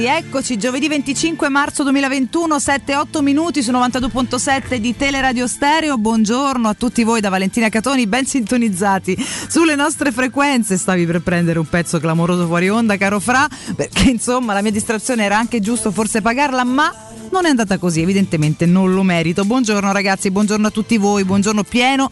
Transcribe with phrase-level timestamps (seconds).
[0.00, 5.98] ragazzi, eccoci giovedì 25 marzo 2021, 7-8 minuti su 92.7 di Teleradio Stereo.
[5.98, 9.16] Buongiorno a tutti voi da Valentina Catoni, ben sintonizzati
[9.48, 10.76] sulle nostre frequenze.
[10.76, 13.46] Stavi per prendere un pezzo clamoroso fuori onda, caro Fra,
[13.76, 16.92] perché insomma la mia distrazione era anche giusto forse pagarla, ma
[17.30, 19.44] non è andata così, evidentemente non lo merito.
[19.44, 22.10] Buongiorno ragazzi, buongiorno a tutti voi, buongiorno pieno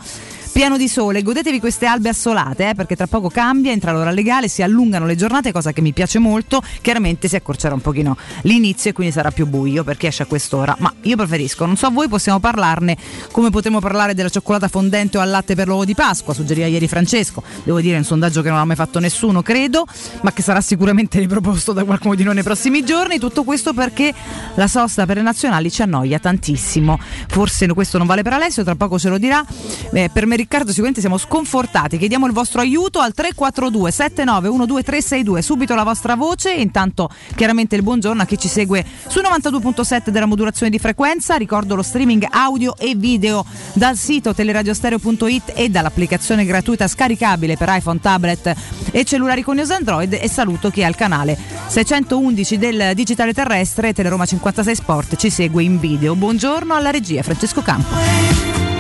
[0.59, 1.23] pieno di sole.
[1.23, 5.15] Godetevi queste albe assolate, eh, perché tra poco cambia, entra l'ora legale, si allungano le
[5.15, 6.61] giornate, cosa che mi piace molto.
[6.81, 10.75] Chiaramente si accorcerà un pochino l'inizio e quindi sarà più buio perché esce a quest'ora.
[10.81, 12.97] Ma io preferisco, non so voi, possiamo parlarne
[13.31, 16.89] come potremmo parlare della cioccolata fondente o al latte per l'uovo di Pasqua, suggeriva ieri
[16.89, 17.41] Francesco.
[17.63, 19.87] Devo dire, è un sondaggio che non ha mai fatto nessuno, credo,
[20.23, 23.21] ma che sarà sicuramente riproposto da qualcuno di noi nei prossimi giorni.
[23.21, 24.13] Tutto questo perché
[24.57, 26.99] la sosta per le nazionali ci annoia tantissimo.
[27.29, 29.47] Forse questo non vale per Alessio, tra poco ce lo dirà.
[29.93, 31.99] Eh, per me Riccardo sicuramente siamo sconfortati.
[31.99, 35.43] Chiediamo il vostro aiuto al 342 79 362.
[35.43, 36.55] Subito la vostra voce.
[36.55, 41.37] Intanto chiaramente il buongiorno a chi ci segue su 92.7 della modulazione di frequenza.
[41.37, 48.01] Ricordo lo streaming audio e video dal sito teleradiostereo.it e dall'applicazione gratuita scaricabile per iPhone,
[48.01, 48.55] tablet
[48.91, 50.15] e cellulari con iOS Android.
[50.15, 51.37] E saluto chi è al canale
[51.67, 56.15] 611 del Digitale Terrestre Teleroma 56 Sport ci segue in video.
[56.15, 58.78] Buongiorno alla regia Francesco Campo.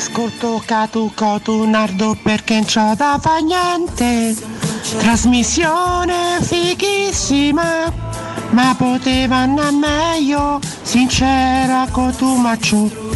[0.00, 4.34] Ascolto Catu Cotu Nardo perché non c'ho da fa niente.
[4.96, 7.92] Trasmissione fighissima,
[8.48, 13.09] ma poteva andare meglio, sincera Cotumacciu.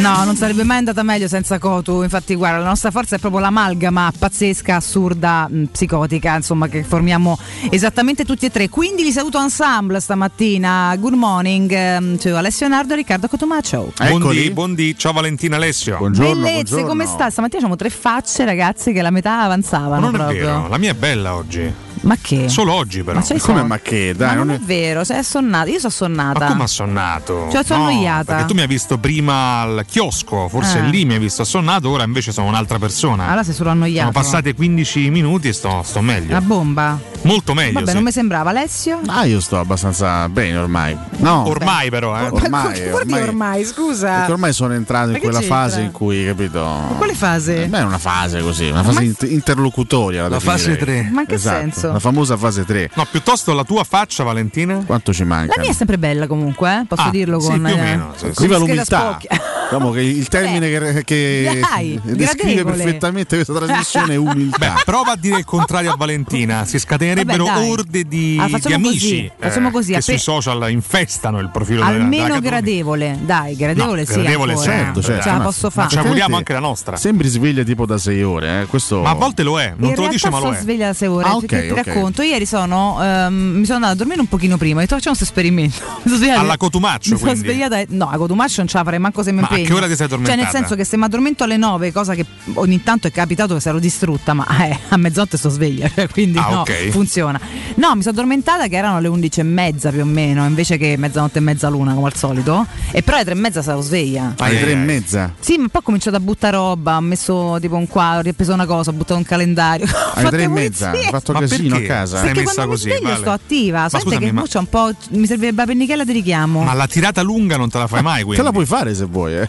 [0.00, 2.02] No, non sarebbe mai andata meglio senza Cotu.
[2.02, 7.38] Infatti, guarda, la nostra forza è proprio l'amalgama pazzesca, assurda, mh, psicotica, insomma, che formiamo
[7.70, 8.68] esattamente tutti e tre.
[8.68, 10.94] Quindi vi saluto ensemble stamattina.
[10.98, 13.92] Good morning to Alessio Nardo e Riccardo Cotumaccio.
[14.08, 15.96] Buondì, buondì, ciao Valentina Alessio.
[15.98, 16.34] Buongiorno.
[16.42, 16.86] Bellezze, buongiorno.
[16.86, 17.30] come sta?
[17.30, 20.44] Stamattina abbiamo tre facce, ragazzi, che la metà avanzavano Ma non è proprio.
[20.46, 21.72] vero, la mia è bella oggi.
[22.02, 22.48] Ma che?
[22.48, 23.20] Solo oggi però.
[23.20, 24.14] Ma Come ma che?
[24.16, 25.68] Ma Dai, non non è vero, sei assonnata.
[25.70, 26.38] Io sono assonnata.
[26.40, 27.48] Ma come assonnato?
[27.50, 28.24] Cioè, sono No, annoiata.
[28.24, 30.84] Perché tu mi hai visto prima al chiosco, forse Ah.
[30.84, 33.26] lì mi hai visto assonnato, ora invece sono un'altra persona.
[33.26, 34.10] Allora sei solo annoiato.
[34.12, 36.30] Sono passati 15 minuti e sto, sto meglio.
[36.30, 36.98] Una bomba.
[37.22, 37.74] Molto meglio.
[37.74, 37.94] Vabbè, sì.
[37.94, 38.50] non mi sembrava.
[38.50, 39.00] Alessio?
[39.06, 40.96] Ah, io sto abbastanza bene ormai.
[41.18, 42.24] No, Ormai però, eh.
[42.28, 44.10] Ormai, Ma ormai- ormai, scusa.
[44.16, 45.56] perché ormai sono entrato in Ma quella c'entra?
[45.56, 46.60] fase in cui, capito?
[46.64, 47.66] Ma quale fase?
[47.68, 50.28] Beh, è una fase così, una fase Ma- int- interlocutoria.
[50.28, 51.10] La fase 3.
[51.12, 51.91] Ma in che esatto, senso?
[51.92, 52.90] La famosa fase 3.
[52.94, 54.82] No, piuttosto la tua faccia, Valentina.
[54.86, 55.54] Quanto ci manca?
[55.56, 56.84] La mia è sempre bella comunque, eh?
[56.86, 57.62] posso Ah, dirlo sì, con...
[57.62, 58.32] più o eh, meno, sì, sì.
[58.34, 59.18] con Viva l'umiltà.
[59.72, 62.76] Diciamo che il termine che, che Dai, descrive gradevole.
[62.82, 64.58] perfettamente questa trasmissione è umiltà.
[64.58, 66.64] Beh, prova a dire il contrario a Valentina.
[66.66, 71.38] Si scatenerebbero Vabbè, orde di, Ah, di amici così, facciamo così, che sui social infestano
[71.38, 74.12] il profilo della, della Almeno gradevole, dai, gradevole No, sì.
[74.20, 74.70] gradevole ancora.
[74.70, 75.88] certo, certo, Ce la ma- posso ma fare.
[75.88, 76.96] ci auguriamo anche la nostra.
[76.96, 78.66] Sembri sveglia tipo da 6 ore, eh?
[78.66, 79.00] Questo...
[79.00, 80.56] Ma a volte lo è, non in te lo dice, ma lo è.
[80.58, 81.24] sveglia da 6 ore.
[81.28, 81.81] Ah, ti- ok, ti, ok.
[81.82, 82.22] Racconto.
[82.22, 84.78] Ieri sono, ehm, mi sono andata a dormire un pochino prima.
[84.78, 85.80] Ho detto facciamo questo esperimento.
[86.38, 87.48] Alla Cotumaccio, Mi sono quindi?
[87.48, 87.82] svegliata.
[87.88, 89.68] No, a Cotumaccio non ce la farei manco se mi Ma a impegno.
[89.68, 90.42] che ora ti sei Cioè, addormentata?
[90.42, 92.24] nel senso che se mi addormento alle 9, cosa che
[92.54, 96.38] ogni tanto è capitato che sarò distrutta, ma eh, a mezzanotte sto sveglia, cioè, quindi
[96.38, 96.88] Ah, no, ok.
[96.90, 97.38] funziona.
[97.76, 100.96] No, mi sono addormentata che erano le 11 e mezza più o meno, invece che
[100.98, 102.66] mezzanotte e mezza l'una come al solito.
[102.90, 104.34] E però alle 3 e mezza sarò sveglia.
[104.38, 105.32] Alle Ai, 3 e mezza.
[105.38, 108.52] Sì, ma poi ho cominciato a buttare roba, ho messo tipo un quadro, ho ripreso
[108.52, 109.86] una cosa, ho buttato un calendario.
[109.86, 110.90] Ho Alle fatto 3 e mezza.
[110.90, 111.92] Hai fatto Ma casino a perché?
[111.92, 112.16] casa.
[112.18, 113.20] Sei Perché messa quando così, mi sveglio vale.
[113.20, 113.82] sto attiva.
[113.82, 114.90] Aspetta scusami, che ma- un po'.
[115.10, 116.62] Mi servirebbe la pennichella di richiamo.
[116.62, 118.36] Ma la tirata lunga non te la fai mai, quindi.
[118.36, 119.48] Te la puoi fare se vuoi, eh.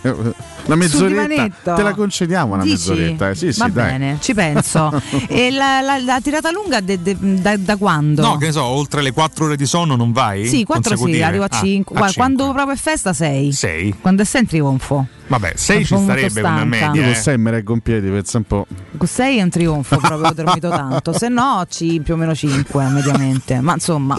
[0.65, 1.73] Una mezz'oretta.
[1.73, 2.89] Te la concediamo una Dici?
[2.89, 3.29] mezz'oretta.
[3.29, 3.35] eh.
[3.35, 3.91] Sì, sì, Va dai.
[3.91, 4.91] bene, ci penso.
[5.27, 8.21] e la, la- la tirata lunga de- de- da, da quando?
[8.21, 10.47] No, che ne so, oltre le 4 ore di sonno non vai?
[10.47, 11.99] Sì, 4 sì, arrivo a Ah, 5.
[11.99, 13.51] a Quando proprio è festa 6.
[13.51, 13.95] 6.
[14.01, 15.07] Quando è sempre trionfo.
[15.25, 16.63] Vabbè, 6 ci starebbe come stanca.
[16.65, 16.93] media.
[16.93, 17.15] Io con eh.
[17.15, 18.67] 6 mi reggo in piedi, pensa un po'.
[18.97, 21.13] Con 6 è un trionfo, proprio ho dormito tanto.
[21.13, 23.59] Se no, ci, più o meno 5 mediamente.
[23.61, 24.15] Ma insomma,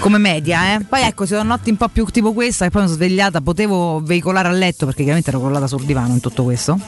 [0.00, 0.80] come media, eh.
[0.80, 3.40] Poi ecco, se sono notti un po' più tipo questa, e poi mi sono svegliata,
[3.40, 6.78] potevo veicolare a letto perché chiaramente ero crollata sul divano in tutto questo.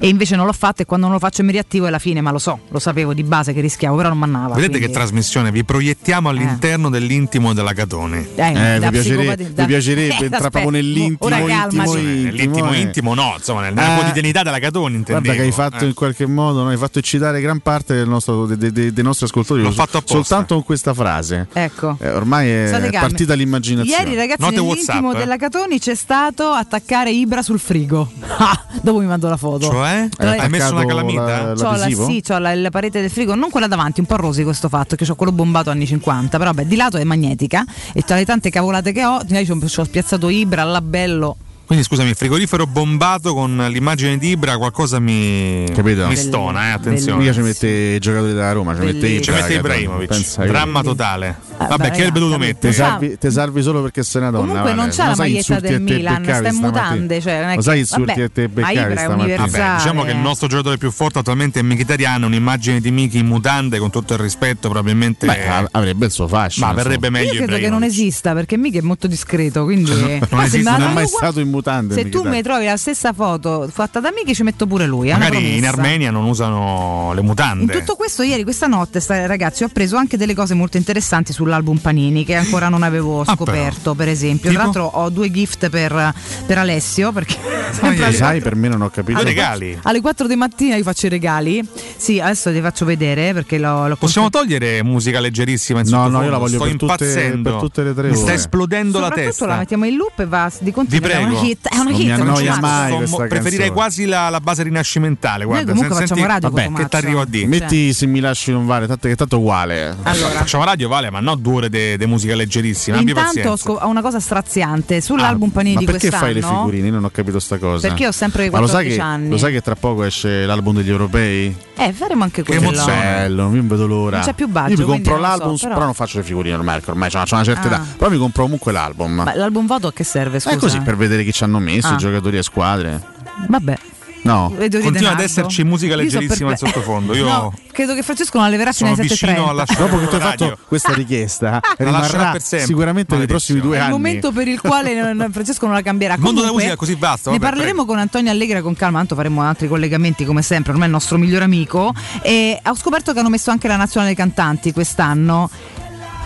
[0.00, 2.20] E invece non l'ho fatto e quando non lo faccio mi riattivo è la fine,
[2.20, 4.54] ma lo so, lo sapevo di base che rischiavo, però non mannava.
[4.54, 5.50] Vedete quindi- che trasmissione?
[5.50, 8.28] Vi proiettiamo all'interno dell'intimo della Catone.
[8.34, 11.98] Eh, Eh, da vi piacerebbe- psicopati- vi piacerebbe Eh, entrare proprio nell'intimo, Ora intimo, calmati.
[11.98, 12.22] intimo.
[12.24, 12.78] Nell'intimo eh.
[12.80, 13.98] intimo, no, insomma, nel- nella Eh.
[13.98, 15.20] quotidianità della Catone intendevo.
[15.24, 15.88] Guarda che hai fatto eh.
[15.88, 16.68] in qualche modo, no?
[16.70, 19.74] hai fatto eccitare gran parte del nostro- de- de- de- dei nostri ascoltatori L'ho so-
[19.76, 20.16] fatto apposta.
[20.16, 21.46] soltanto con questa frase.
[21.52, 21.96] Ecco.
[22.00, 22.98] Eh, ormai è State calmi.
[23.08, 24.02] partita l'immaginazione.
[24.02, 25.18] Ieri, ragazzi, Note nell'intimo WhatsApp, eh.
[25.18, 28.10] della Catoni c'è stato attaccare Ibra sul frigo.
[28.36, 29.66] Ah, dopo mi mando la foto.
[29.70, 29.83] Cioè?
[29.84, 31.22] Hai Hai messo una calamita?
[31.24, 32.06] la- C'ho la, l'adesivo?
[32.06, 34.96] sì, c'ho la, la parete del frigo, non quella davanti, un po' rosico questo fatto,
[34.96, 38.24] che ho quello bombato anni 50, però vabbè, di lato è magnetica e tra le
[38.24, 41.36] tante cavolate che ho, ho, ci ho spiazzato Ibra, labello
[41.66, 46.06] Quindi scusami, frigorifero bombato con l'immagine di Ibra, qualcosa mi, Capito?
[46.06, 47.20] mi stona, eh, attenzione.
[47.20, 49.22] Mica ci mette i giocatori della Roma, ci mette Bellissimo.
[49.22, 49.54] Ci Ibra, mette?
[49.58, 51.36] Ibrahimovic, Pensa che- dramma totale.
[51.56, 52.72] Ah, Vabbè, che hai veduto ragazzi, mettere?
[52.72, 54.46] Te salvi, te salvi solo perché sei una donna.
[54.46, 57.20] Comunque non c'ha la maglietta del Milan, sta in mutande.
[57.22, 59.08] Cioè, non è Lo sai insulti vabbè, a te beccavi Ibra.
[59.08, 63.26] Vabbè, diciamo che il nostro giocatore più forte attualmente è Mkhitaryan, un'immagine di Miki in
[63.26, 66.66] mutande con tutto il rispetto, probabilmente Beh, av- avrebbe il suo fascino.
[66.66, 69.90] ma verrebbe meglio Io credo che non esista perché mica è molto discreto, quindi
[70.28, 71.62] non esiste, non è mai stato in mutande.
[71.90, 75.18] Se tu mi trovi la stessa foto fatta da Miki ci metto pure lui, una
[75.18, 75.66] Magari in.
[75.66, 77.72] Armenia non usano le In mutande.
[77.78, 82.24] tutto questo, ieri, questa notte, ragazzi, ho preso anche delle cose molto interessanti sull'album Panini
[82.24, 84.50] che ancora non avevo Ah, scoperto, per esempio.
[84.50, 84.70] Tipo?
[84.70, 86.12] Tra l'altro, ho due gift per,
[86.46, 87.36] per Alessio perché
[87.80, 89.18] alle sai, per me non ho capito.
[89.18, 89.78] Alle regali.
[89.82, 91.66] alle 4 di mattina vi faccio i regali.
[91.96, 96.22] Sì, adesso ti faccio vedere perché l'ho, l'ho Possiamo togliere musica leggerissima in No, no,
[96.22, 97.50] io la voglio Sto per tutte- impazzendo.
[97.50, 99.46] per tutte le tre Mi sta esplodendo la testa.
[99.46, 101.00] la mettiamo in loop e va di continuo.
[101.00, 101.40] Vi prego.
[101.50, 103.70] Hit, è una Non mi hit, non ci annoia mai questa preferirei canzone.
[103.72, 105.44] quasi la, la base rinascimentale.
[105.44, 107.46] Guarda, comunque sen- facciamo senti- radio Vabbè, con che ti arrivo a dire?
[107.46, 109.96] Metti se mi lasci non vale, tanto che tanto uguale.
[110.02, 110.38] Allora.
[110.38, 112.98] Facciamo radio, vale, ma no due ore di musica leggerissima.
[112.98, 116.24] Intanto ho, scop- una cosa straziante sull'album Ah, Panini ma di perché quest'anno.
[116.32, 116.86] fai le figurine?
[116.88, 117.86] Io non ho capito sta cosa.
[117.88, 119.28] Perché ho sempre Ma lo sai 14 che, anni.
[119.30, 121.54] Lo sai che tra poco esce l'album degli europei?
[121.76, 122.70] Eh, faremo anche Che quello.
[122.72, 123.00] emozione.
[123.00, 124.16] Bello, io non vedo l'ora.
[124.18, 125.84] Non c'è più budget, Io mi compro lo so, l'album, però- però...
[125.84, 127.66] non faccio le figurine ormai, perché ormai c'ho una certa Ah.
[127.66, 127.86] età.
[127.98, 129.12] Però mi compro comunque l'album.
[129.12, 130.38] Ma l'album voto a che serve?
[130.40, 130.54] Scusa.
[130.54, 131.94] È così per vedere chi ci hanno messo, Ah.
[131.94, 133.02] i giocatori e squadre.
[133.48, 133.76] Vabbè.
[134.22, 134.54] No.
[134.56, 137.14] Continua ad esserci musica leggerissima in sottofondo.
[137.14, 139.48] Io No, credo che Francesco non la leverà fino alle vicino 7.30.
[139.48, 142.66] a lasciare Dopo che tu hai fatto questa richiesta, lascerà rimarrà per sempre.
[142.66, 143.92] sicuramente nei prossimi due È il anni.
[143.92, 144.94] momento per il quale
[145.30, 146.14] Francesco non la cambierà.
[146.14, 147.84] Il mondo della musica è così vasto, Ne parleremo prego.
[147.84, 151.18] con Antonio Allegra con calma, tanto faremo altri collegamenti come sempre, ormai è il nostro
[151.18, 151.92] migliore amico.
[152.22, 155.50] E ho scoperto che hanno messo anche la nazionale cantanti quest'anno.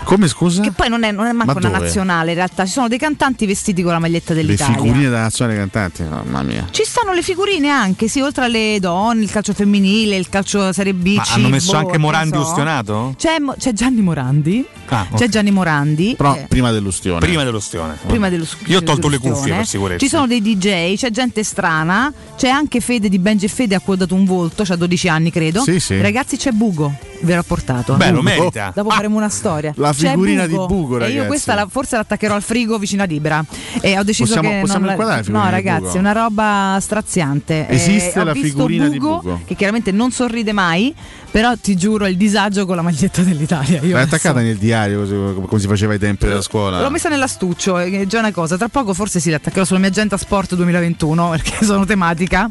[0.03, 0.61] Come scusa?
[0.63, 2.97] Che poi non è, non è manco Ma una nazionale, in realtà ci sono dei
[2.97, 4.75] cantanti vestiti con la maglietta Le dell'Italia.
[4.75, 6.67] figurine della nazionale cantanti, mamma mia.
[6.71, 10.93] Ci stanno le figurine anche, sì, oltre alle donne, il calcio femminile, il calcio Serie
[10.93, 11.15] B.
[11.15, 12.41] Ma C, hanno messo boh, anche Morandi so.
[12.41, 13.13] ustionato?
[13.17, 14.65] C'è, c'è Gianni Morandi.
[14.87, 15.17] Ah, ok.
[15.19, 16.15] C'è Gianni Morandi.
[16.17, 17.19] Però eh, prima dell'ustione.
[17.19, 17.97] Prima dell'ustione.
[18.07, 19.35] prima dello Io ho tolto le dell'ustione.
[19.37, 19.99] cuffie per sicurezza.
[19.99, 23.79] Ci sono dei DJ, c'è gente strana, c'è anche Fede di Benji e Fede a
[23.79, 25.61] cui ho dato un volto, c'ha 12 anni credo.
[25.61, 26.01] Sì, sì.
[26.01, 26.91] Ragazzi c'è Bugo,
[27.21, 27.95] ve l'ho portato.
[27.95, 28.71] Beh, lo merita.
[28.73, 29.73] Dopo Ah, faremo una storia.
[29.75, 31.27] la figurina di Bugo, E io ragazzi.
[31.27, 33.43] questa la- forse l'attaccherò al frigo vicino ad Ibra.
[33.81, 37.67] E ho deciso Possiamo- che possiamo non la- No, di ragazzi, è una roba straziante.
[37.69, 39.39] Esiste Eh, la visto figurina di Bugo, Bugo?
[39.45, 40.93] Che chiaramente non sorride mai,
[41.31, 43.75] però ti giuro il disagio con la maglietta dell'Italia.
[43.81, 45.13] Io L'hai adesso- attaccata nel diario così,
[45.47, 46.81] come si faceva ai tempi della scuola.
[46.81, 48.57] L'ho messa nell'astuccio, è già una cosa.
[48.57, 52.49] Tra poco forse sì, l'attaccherò sulla mia agenda sport 2021 perché sono tematica.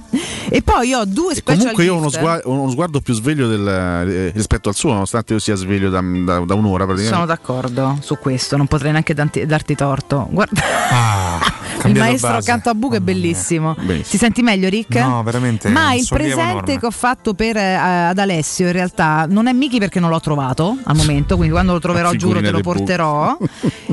[0.48, 2.18] E poi ho due special comunque io ho uno, gift.
[2.18, 5.90] sgua- ho uno sguardo più sveglio del- eh, rispetto al suo, nonostante io sia sveglio
[5.90, 7.12] da, da- da un'ora praticamente.
[7.14, 10.26] Sono d'accordo su questo, non potrei neanche danti- darti torto.
[10.30, 11.40] Guarda, Ah,
[11.90, 12.50] il maestro base.
[12.50, 13.74] accanto a Buco è bellissimo.
[13.76, 14.96] Ti senti meglio, Rick?
[14.96, 16.78] No, veramente, Ma il presente enorme.
[16.78, 20.20] che ho fatto per, eh, ad Alessio in realtà non è Miki perché non l'ho
[20.20, 23.36] trovato al momento, quindi quando lo troverò giuro te lo porterò.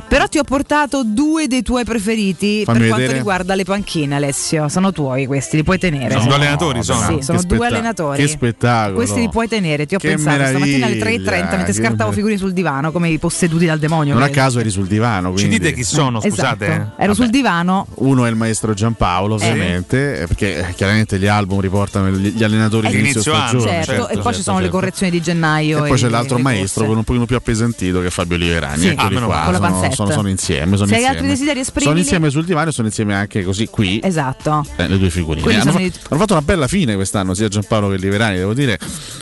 [0.07, 3.17] Però ti ho portato due dei tuoi preferiti Fammi per quanto vedere.
[3.17, 4.69] riguarda le panchine, Alessio.
[4.69, 6.11] Sono tuoi questi, li puoi tenere.
[6.13, 6.99] Sono due allenatori, sono.
[7.07, 8.21] Sì, Che sono due spetta- allenatori.
[8.21, 8.95] Che spettacolo.
[8.95, 12.11] Questi li puoi tenere, ti ho Che pensato stamattina alle meraviglia, 3.30 mentre che scartavo
[12.11, 14.13] figurine sul divano come i posseduti dal demonio.
[14.13, 15.29] Non a caso eri sul divano.
[15.29, 16.65] Ci Quindi dite chi sono, scusate?
[16.65, 16.91] Esatto.
[17.01, 17.84] Ero sul divano.
[17.95, 22.43] Uno è il maestro Giampaolo, ovviamente, eh, perché eh, chiaramente gli album riportano gli, gli
[22.43, 23.61] allenatori Eh, di inizio stagione.
[23.63, 24.77] certo, certo, e poi certo, ci sono le certo.
[24.79, 25.85] correzioni di gennaio.
[25.85, 26.87] E poi c'è l'altro maestro corse.
[26.87, 28.79] con un pochino più appesantito che è Fabio Liverani.
[28.81, 28.93] Sì.
[28.95, 30.75] Ah, meno qua, sono, sono- sono insieme.
[30.75, 31.07] Sono Se hai insieme.
[31.07, 31.89] altri desideri, esprimili.
[31.91, 33.99] Sono insieme sul divano e sono insieme anche così qui.
[34.03, 34.65] Esatto.
[34.75, 37.89] Eh, le due figurine hanno, fa- i- hanno fatto una bella fine quest'anno sia Giampaolo
[37.89, 38.77] che Liverani devo dire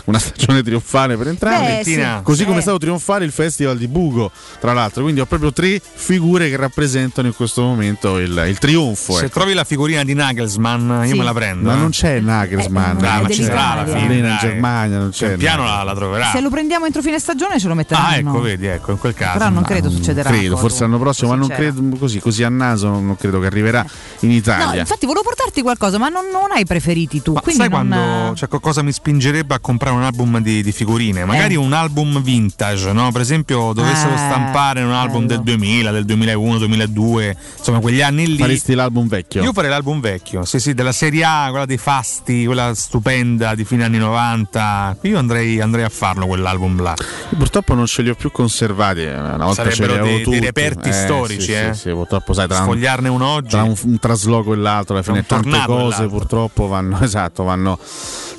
[0.05, 1.91] una stagione trionfale per entrambi Beh, sì.
[1.96, 2.60] Valentina, così come Eh.
[2.60, 6.55] è stato trionfale il festival di Bugo tra l'altro quindi ho proprio tre figure che
[6.55, 9.39] rappresentano in questo momento il, il trionfo Se ecco.
[9.39, 11.17] trovi la figurina di Nagelsmann, io Sì.
[11.17, 11.69] me la prendo.
[11.69, 11.79] ma eh.
[11.79, 14.07] non c'è Nagelsmann Eh, Dai, è ma ci sarà alla dell'Italia.
[14.07, 14.22] fine.
[14.22, 14.38] Lì in.
[14.39, 16.29] Germania non c'è Pian piano la, la troverà.
[16.31, 18.07] Se lo prendiamo entro fine stagione ce lo metteranno.
[18.07, 19.38] Ah, ecco, vedi, ecco, in quel caso.
[19.38, 20.29] Però non credo succederà.
[20.29, 23.86] credo forse l'anno prossimo ma non credo così, così a naso non credo che arriverà
[24.19, 27.33] in No, Italia infatti volevo portarti qualcosa, ma non, non hai preferiti tu.
[27.33, 30.72] Ma quindi sai non- quando c'è qualcosa mi spingerebbe a comprare un album di, di
[30.72, 31.25] figurine?
[31.25, 31.57] Magari Eh.
[31.57, 33.12] un album vintage, no?
[33.12, 35.41] Per esempio, dovessero Eh, stampare un album bello.
[35.41, 38.41] del 2000, del 2001, 2002, insomma, quegli anni lì.
[38.41, 42.45] faresti l'album vecchio Io farei l'album vecchio, sì, sì, della serie A, quella dei fasti,
[42.45, 44.97] quella stupenda di fine anni 90.
[45.01, 46.93] Io andrei, andrei a farlo quell'album là.
[47.29, 49.01] Io purtroppo non ce li ho più conservati.
[49.01, 51.73] eh, Una volta ce Sarebbero dei- dei reperti Eh, storici, sì, eh.
[51.73, 53.49] Sì, sì, purtroppo sai, tra un, Sfogliarne uno oggi.
[53.49, 57.77] tra un, un trasloco e l'altro, alla fine un tante cose purtroppo vanno, esatto, vanno,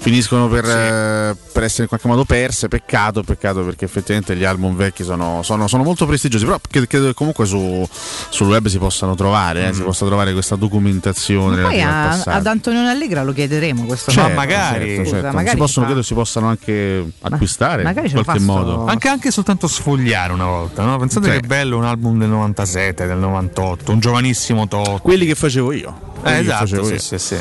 [0.05, 2.69] finiscono per, eh, per essere in qualche modo perse.
[2.69, 6.45] Peccato, peccato perché effettivamente gli album vecchi sono, sono- sono molto prestigiosi.
[6.45, 7.89] Però credo, che comunque su,
[8.29, 12.87] sul web si possano trovare, eh, si possa trovare questa documentazione Poi a- ad Antonio
[12.87, 14.35] Allegra lo chiederemo questo Cioè, fatto.
[14.35, 14.85] magari.
[14.89, 15.37] certo, Scusa, certo.
[15.37, 18.85] magari si possono, fa- credo si possano anche acquistare magari in qualche modo.
[18.85, 20.99] Anche, anche soltanto sfogliare una volta, no?
[20.99, 21.41] Pensate Sì.
[21.41, 24.99] che bello un album del 97, del 98, un giovanissimo Toto.
[25.03, 26.13] Quelli che facevo io.
[26.25, 26.99] Eh, esatto, facevo sì, io.
[26.99, 27.37] sì, sì.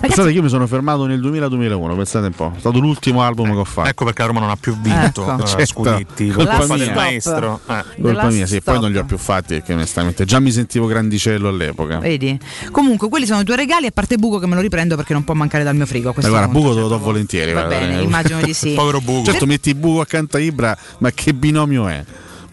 [0.00, 2.52] Pensate che io mi sono fermato nel 2000-2001, pensate un po'.
[2.54, 3.88] È stato l'ultimo album che ho fatto.
[3.88, 5.42] Ecco perché la Roma non ha più vinto Ecco.
[5.42, 5.66] eh, Certo.
[5.66, 6.76] scudetti, Colpa mia.
[6.76, 7.60] del maestro.
[7.68, 7.84] Eh.
[8.00, 11.48] Colpa mia, sì, poi non li ho più fatti perché onestamente già mi sentivo grandicello
[11.48, 11.98] all'epoca.
[11.98, 12.38] Vedi?
[12.70, 15.24] Comunque, quelli sono i tuoi regali, a parte Buco che me lo riprendo perché non
[15.24, 16.08] può mancare dal mio frigo.
[16.08, 16.52] Ma questo guarda.
[16.52, 17.52] Buco te lo do volentieri.
[17.52, 18.02] Va guarda, bene, eh.
[18.02, 18.74] immagino di sì.
[18.78, 19.24] Povero Buco.
[19.30, 22.04] Certo, metti Buco accanto a Ibra, ma che binomio è?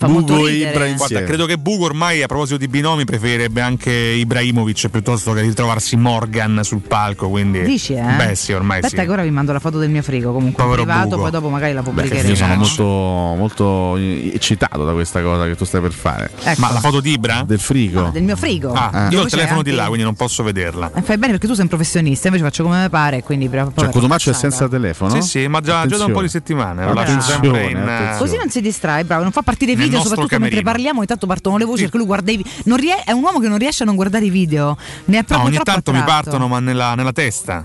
[0.05, 0.93] Fa molto Buco e ridere.
[0.93, 5.95] Guarda, credo che Buco ormai a proposito di binomi preferirebbe anche Ibrahimovic piuttosto che ritrovarsi
[5.95, 7.29] Morgan sul palco.
[7.29, 8.01] Quindi, Dici, eh?
[8.17, 9.07] Beh, sì, ormai Aspetta, sì.
[9.07, 10.31] che ora vi mando la foto del mio frigo.
[10.33, 11.21] Comunque, Povero privato, Buco.
[11.21, 12.29] poi dopo magari la pubblicheremo.
[12.29, 16.31] io sono molto, molto eccitato da questa cosa che tu stai per fare.
[16.43, 16.61] Ecco.
[16.61, 17.43] Ma la foto di Ibra?
[17.45, 18.07] Del frigo.
[18.07, 18.71] Ah, del mio frigo.
[18.73, 20.91] Ah, io ho il telefono di anche- là, quindi non posso vederla.
[20.93, 23.23] Eh, fai bene perché tu sei un professionista, invece faccio come mi pare.
[23.23, 25.21] Quindi Cioè, Cotumaccio è senza telefono?
[25.21, 26.85] Sì, sì, ma già, già da un po' di settimane.
[26.85, 27.77] Lo lascio sempre in.
[27.77, 28.17] attenzione.
[28.17, 30.71] Così non si distrae, bravo, non fa partire i Nel video, soprattutto mentre camerino.
[30.71, 32.51] parliamo, intanto partono le voci perché lui guarda i video.
[32.65, 34.77] Non rie- è un uomo che non riesce a non guardare i video.
[35.05, 36.21] Ne è No, proprio ogni troppo tanto mi attratto.
[36.29, 37.63] partono, ma nella, nella testa.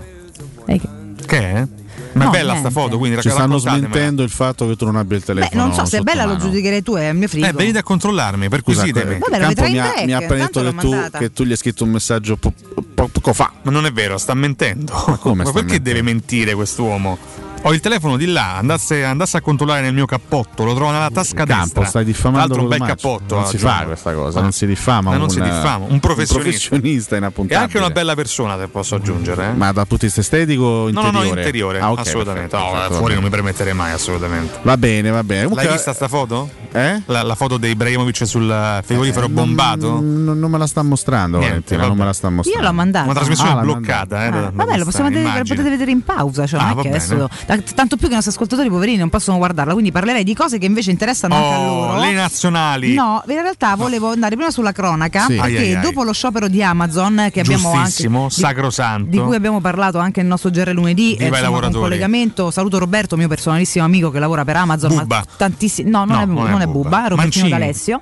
[0.65, 1.67] Eh, che- Che è?
[2.13, 2.69] Ma No, è bella niente.
[2.71, 5.63] sta foto, quindi Ci stanno smentendo il fatto che tu non abbia il Beh, telefono.
[5.65, 6.43] non so se è bella lo mano.
[6.43, 7.45] giudicherei tu, è il mio frigo.
[7.45, 9.17] Eh, venite a controllarmi, Scusa, perquisitemi.
[9.19, 11.57] Vabbè, lo Campo mi ha, mi ha appena detto che tu, che tu gli hai
[11.57, 12.51] scritto un messaggio po-
[12.95, 13.53] po- poco fa.
[13.61, 14.91] Ma non è vero, sta mentendo.
[15.07, 15.83] Ma come sta perché mentendo?
[15.83, 17.17] deve mentire quest'uomo?
[17.63, 21.11] Ho il telefono di là, andasse, andasse a controllare nel mio cappotto, lo trovo nella
[21.11, 21.85] tasca Campo, destra.
[21.85, 23.35] stai diffamando l'altro un bel cappotto.
[23.35, 23.75] Non ha si Giorgio.
[23.77, 24.41] fa questa cosa, Ah.
[24.41, 26.33] non si diffama Ma non un, si diffama, un professionista.
[26.69, 27.59] professionista E inappuntabile.
[27.63, 29.49] anche una bella persona, se posso aggiungere.
[29.49, 29.53] eh.
[29.53, 31.29] Ma dal punto di vista estetico o No, no, interiore?
[31.29, 32.57] no, interiore, Ah, assolutamente.
[32.57, 34.57] perfetto, No, fuori non mi permetterei mai, assolutamente.
[34.63, 35.41] Va bene, va bene.
[35.43, 36.49] Comunque- L'hai vista sta foto?
[36.71, 37.01] Eh?
[37.05, 39.99] La, la foto di Ibrahimovic sul eh, frigorifero Eh, bombato?
[40.01, 42.59] Non, non me la sta mostrando, Niente, non me la sta mostrando.
[42.63, 43.05] Io l'ho mandata.
[43.05, 44.27] Una trasmissione Ah, bloccata, eh.
[44.29, 46.87] Ah, vabbè, lo possiamo vedere, potete vedere in pausa, cioè Ah, non è va che
[46.87, 47.29] adesso
[47.75, 50.65] tanto più che i nostri ascoltatori poverini non possono guardarla, quindi parlerei di cose che
[50.65, 51.99] invece interessano anche a Oh, loro.
[52.01, 52.93] le nazionali.
[52.93, 55.35] No, in realtà volevo andare prima sulla cronaca Sì.
[55.35, 55.81] perché Ai, ai, ai.
[55.81, 59.09] dopo lo sciopero di Amazon che abbiamo anche Giustissimo, di- sacrosanto.
[59.09, 62.77] di cui abbiamo parlato anche nel nostro GR lunedì Viva eh, insomma, con collegamento saluto
[62.79, 65.17] Roberto mio personalissimo amico che lavora per Amazon Bubba.
[65.17, 67.07] ma tantissimi no non, No, è, non non è Bubba.
[67.07, 67.47] Robertino.
[67.49, 68.01] D'Alessio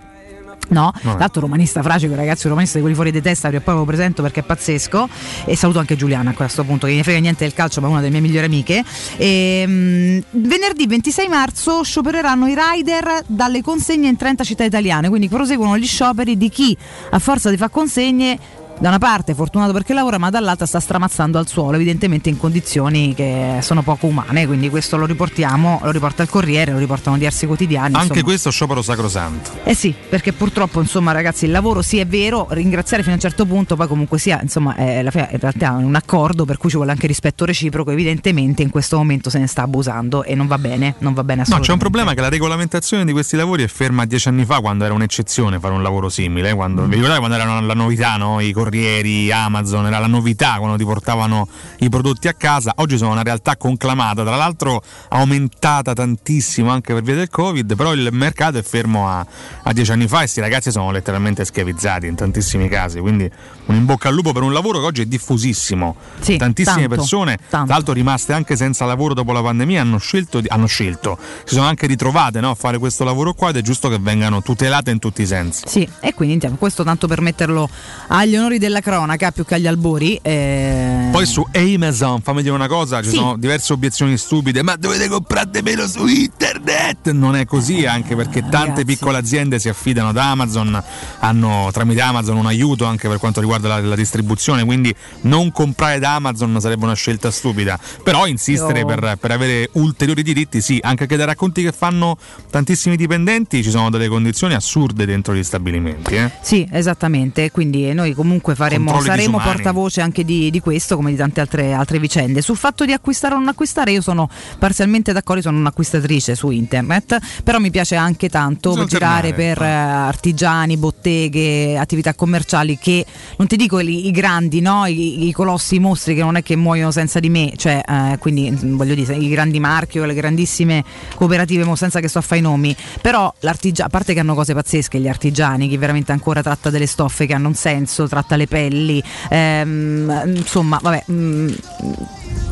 [0.70, 1.18] No, No.
[1.18, 4.22] l'altro romanista fracico, ragazzi, un romanista di quelli fuori di testa, o poi lo presento
[4.22, 5.08] perché è pazzesco.
[5.46, 7.90] E saluto anche Giuliana a questo punto, che ne frega niente del calcio, ma è
[7.92, 8.84] una delle mie migliori amiche.
[9.18, 15.28] E, mm, venerdì 26 marzo sciopereranno i rider dalle consegne in 30 città italiane, quindi
[15.30, 16.76] proseguono gli scioperi di chi
[17.12, 18.38] a forza di fare consegne
[18.79, 23.13] da una parte fortunato perché lavora, ma dall'altra sta stramazzando al suolo, evidentemente in condizioni
[23.13, 24.48] che sono poco umane.
[24.48, 27.93] Quindi questo lo riportiamo, lo riporta il Corriere, lo riportano diversi quotidiani.
[27.95, 28.24] Anche insomma.
[28.24, 29.51] questo sciopero sacrosanto.
[29.63, 33.21] Eh sì, perché purtroppo insomma ragazzi il lavoro sì è vero, ringraziare fino a un
[33.21, 36.69] certo punto, poi comunque sia insomma è la- in realtà è un accordo per cui
[36.69, 40.48] ci vuole anche rispetto reciproco, evidentemente in questo momento se ne sta abusando e non
[40.48, 41.67] va bene, non va bene No, assolutamente.
[41.67, 44.86] c'è un problema che la regolamentazione di questi lavori è ferma dieci anni fa, quando
[44.86, 46.53] era un'eccezione fare un lavoro simile.
[46.53, 48.39] Quando, Vi ricordate quando era la novità, no?
[48.39, 51.48] I corrieri, Amazon, era la novità quando ti portavano
[51.80, 52.74] i prodotti a casa.
[52.78, 57.94] Oggi sono una realtà conclamata, tra l'altro aumentata tantissimo anche per via del Covid, però
[57.94, 59.26] il mercato è fermo a,
[59.64, 63.00] a dieci anni fa e questi ragazzi sono letteralmente schiavizzati in tantissimi casi.
[63.00, 63.30] Quindi
[63.66, 65.96] un in bocca al lupo per un lavoro che oggi è diffusissimo.
[66.20, 67.66] Sì, Tantissime tanto, persone, tanto.
[67.66, 71.68] tra l'altro rimaste anche senza lavoro dopo la pandemia, hanno scelto, hanno scelto si sono
[71.68, 75.00] anche ritrovate no, a fare questo lavoro qua ed è giusto che vengano tutelate in
[75.00, 75.64] tutti i sensi.
[75.66, 77.70] Sì, e quindi questo tanto per metterlo
[78.08, 80.19] agli onori della cronaca più che agli albori.
[80.22, 83.15] eh, Poi su Amazon, fammi dire una cosa, ci Sì.
[83.15, 87.09] sono diverse obiezioni stupide, ma dovete comprare meno su internet?
[87.11, 88.85] Non è così, anche perché tante Ragazzi.
[88.85, 90.81] piccole aziende si affidano ad Amazon,
[91.19, 96.00] hanno tramite Amazon un aiuto anche per quanto riguarda la, la distribuzione, quindi non comprare
[96.00, 100.79] da Amazon sarebbe una scelta stupida, però insistere Io- per, per avere ulteriori diritti sì,
[100.81, 102.17] anche che dai racconti che fanno
[102.50, 106.15] tantissimi dipendenti ci sono delle condizioni assurde dentro gli stabilimenti.
[106.15, 106.31] Eh?
[106.41, 109.56] Sì, esattamente, quindi noi comunque faremo, Controlli saremo disumani.
[109.56, 112.42] portavoce anche di, di questo come di tante altre, altre vicende.
[112.42, 117.18] Sul fatto di acquistare o non acquistare io sono parzialmente d'accordo, sono un'acquistatrice su internet,
[117.44, 123.06] però mi piace anche tanto Bisogna girare alternare, per eh, artigiani, botteghe, attività commerciali che
[123.38, 124.86] non ti dico i, i grandi, no?
[124.86, 128.18] I, i colossi, i mostri che non è che muoiono senza di me, cioè eh,
[128.20, 130.84] quindi mm, voglio dire i grandi marchi o le grandissime
[131.16, 135.00] cooperative, senza che sto a fare i nomi, però a parte che hanno cose pazzesche
[135.00, 138.48] gli artigiani, chi veramente ancora tratta delle stoffe che hanno un senso, tratta tratta le
[138.48, 141.03] pelli, ehm, insomma, vabbè.
[141.07, 141.50] Mh, mm,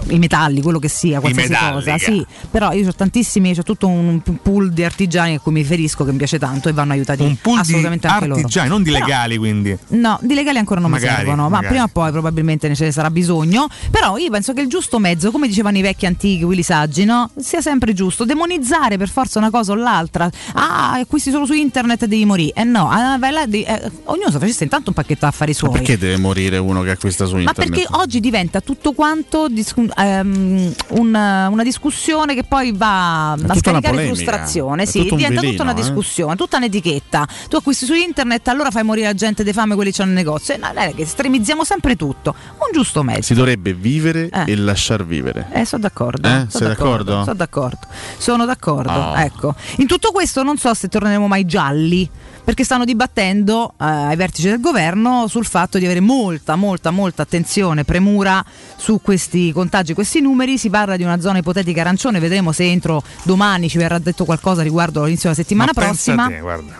[0.09, 1.97] i metalli, quello che sia, qualsiasi cosa.
[1.97, 6.05] Sì, però io ho tantissimi, ho tutto un pool di artigiani a cui mi riferisco
[6.05, 8.81] che mi piace tanto e vanno aiutati un pool assolutamente di anche artigiani, loro.
[8.81, 9.77] non di legali però, quindi.
[9.89, 11.63] No, di legali ancora non magari, mi servono, magari.
[11.63, 13.67] ma prima o poi probabilmente ne ce ne sarà bisogno.
[13.91, 17.29] Però io penso che il giusto mezzo, come dicevano i vecchi antichi Willy Saggi, no?
[17.37, 18.25] sia sempre giusto.
[18.25, 20.29] Demonizzare per forza una cosa o l'altra.
[20.53, 22.53] Ah, acquisti solo su internet e devi morire.
[22.53, 25.66] Eh no, ah, là, di, eh, ognuno si facesse intanto un pacchetto affari suoi.
[25.67, 27.69] Ma perché deve morire uno che acquista su Ma internet?
[27.69, 34.05] perché oggi diventa tutto quanto discu- ehm, una, una discussione che poi va a scaricare
[34.05, 34.85] frustrazione.
[34.85, 35.75] Sì, diventa veleno, tutta una eh.
[35.75, 37.27] discussione, tutta un'etichetta.
[37.49, 40.17] Tu acquisti su internet, allora fai morire la gente di fame quelli che hanno il
[40.17, 40.53] negozio.
[40.53, 42.33] E no, è che estremizziamo sempre tutto.
[42.53, 43.21] Un giusto mezzo.
[43.21, 44.51] Si dovrebbe vivere Eh.
[44.51, 45.47] e lasciar vivere.
[45.51, 46.27] Eh, sono d'accordo.
[46.27, 46.31] Eh?
[46.31, 47.23] sono Sei d'accordo?
[47.23, 47.87] Sono d'accordo.
[48.17, 48.91] Sono d'accordo.
[48.91, 49.15] Oh.
[49.15, 49.55] Ecco.
[49.77, 52.09] In tutto questo non so se torneremo mai gialli.
[52.47, 57.23] Perché stanno dibattendo eh, ai vertici del governo sul fatto di avere molta, molta, molta
[57.23, 58.41] attenzione, premura
[58.77, 60.57] su questi contagi, questi numeri.
[60.57, 64.61] Si parla di una zona ipotetica arancione, vedremo se entro domani ci verrà detto qualcosa
[64.61, 66.27] riguardo l'inizio della settimana Ma prossima.
[66.29, 66.73] te, guarda.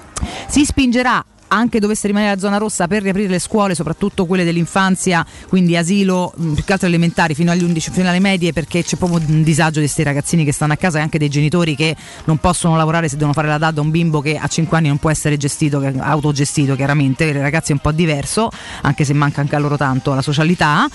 [0.47, 5.25] Si spingerà anche dovesse rimanere la zona rossa per riaprire le scuole, soprattutto quelle dell'infanzia,
[5.47, 8.97] quindi asilo, mh, più che altro elementari fino agli 11, fino alle medie, perché c'è
[8.97, 11.95] proprio un disagio di questi ragazzini che stanno a casa e anche dei genitori che
[12.25, 14.87] non possono lavorare se devono fare la DAD a un bimbo che a 5 anni
[14.87, 18.49] non può essere gestito, autogestito chiaramente, i ragazzi è un po' diverso,
[18.81, 20.87] anche se manca anche a loro tanto la socialità.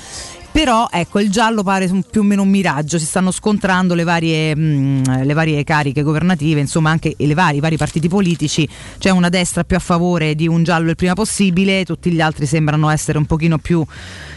[0.53, 4.55] Però ecco, il giallo pare più o meno un miraggio, si stanno scontrando le varie,
[4.55, 9.31] mh, le varie cariche governative, insomma anche le vari, i vari partiti politici, c'è una
[9.31, 13.17] destra più a favore di un giallo il prima possibile, tutti gli altri sembrano essere
[13.17, 13.83] un pochino più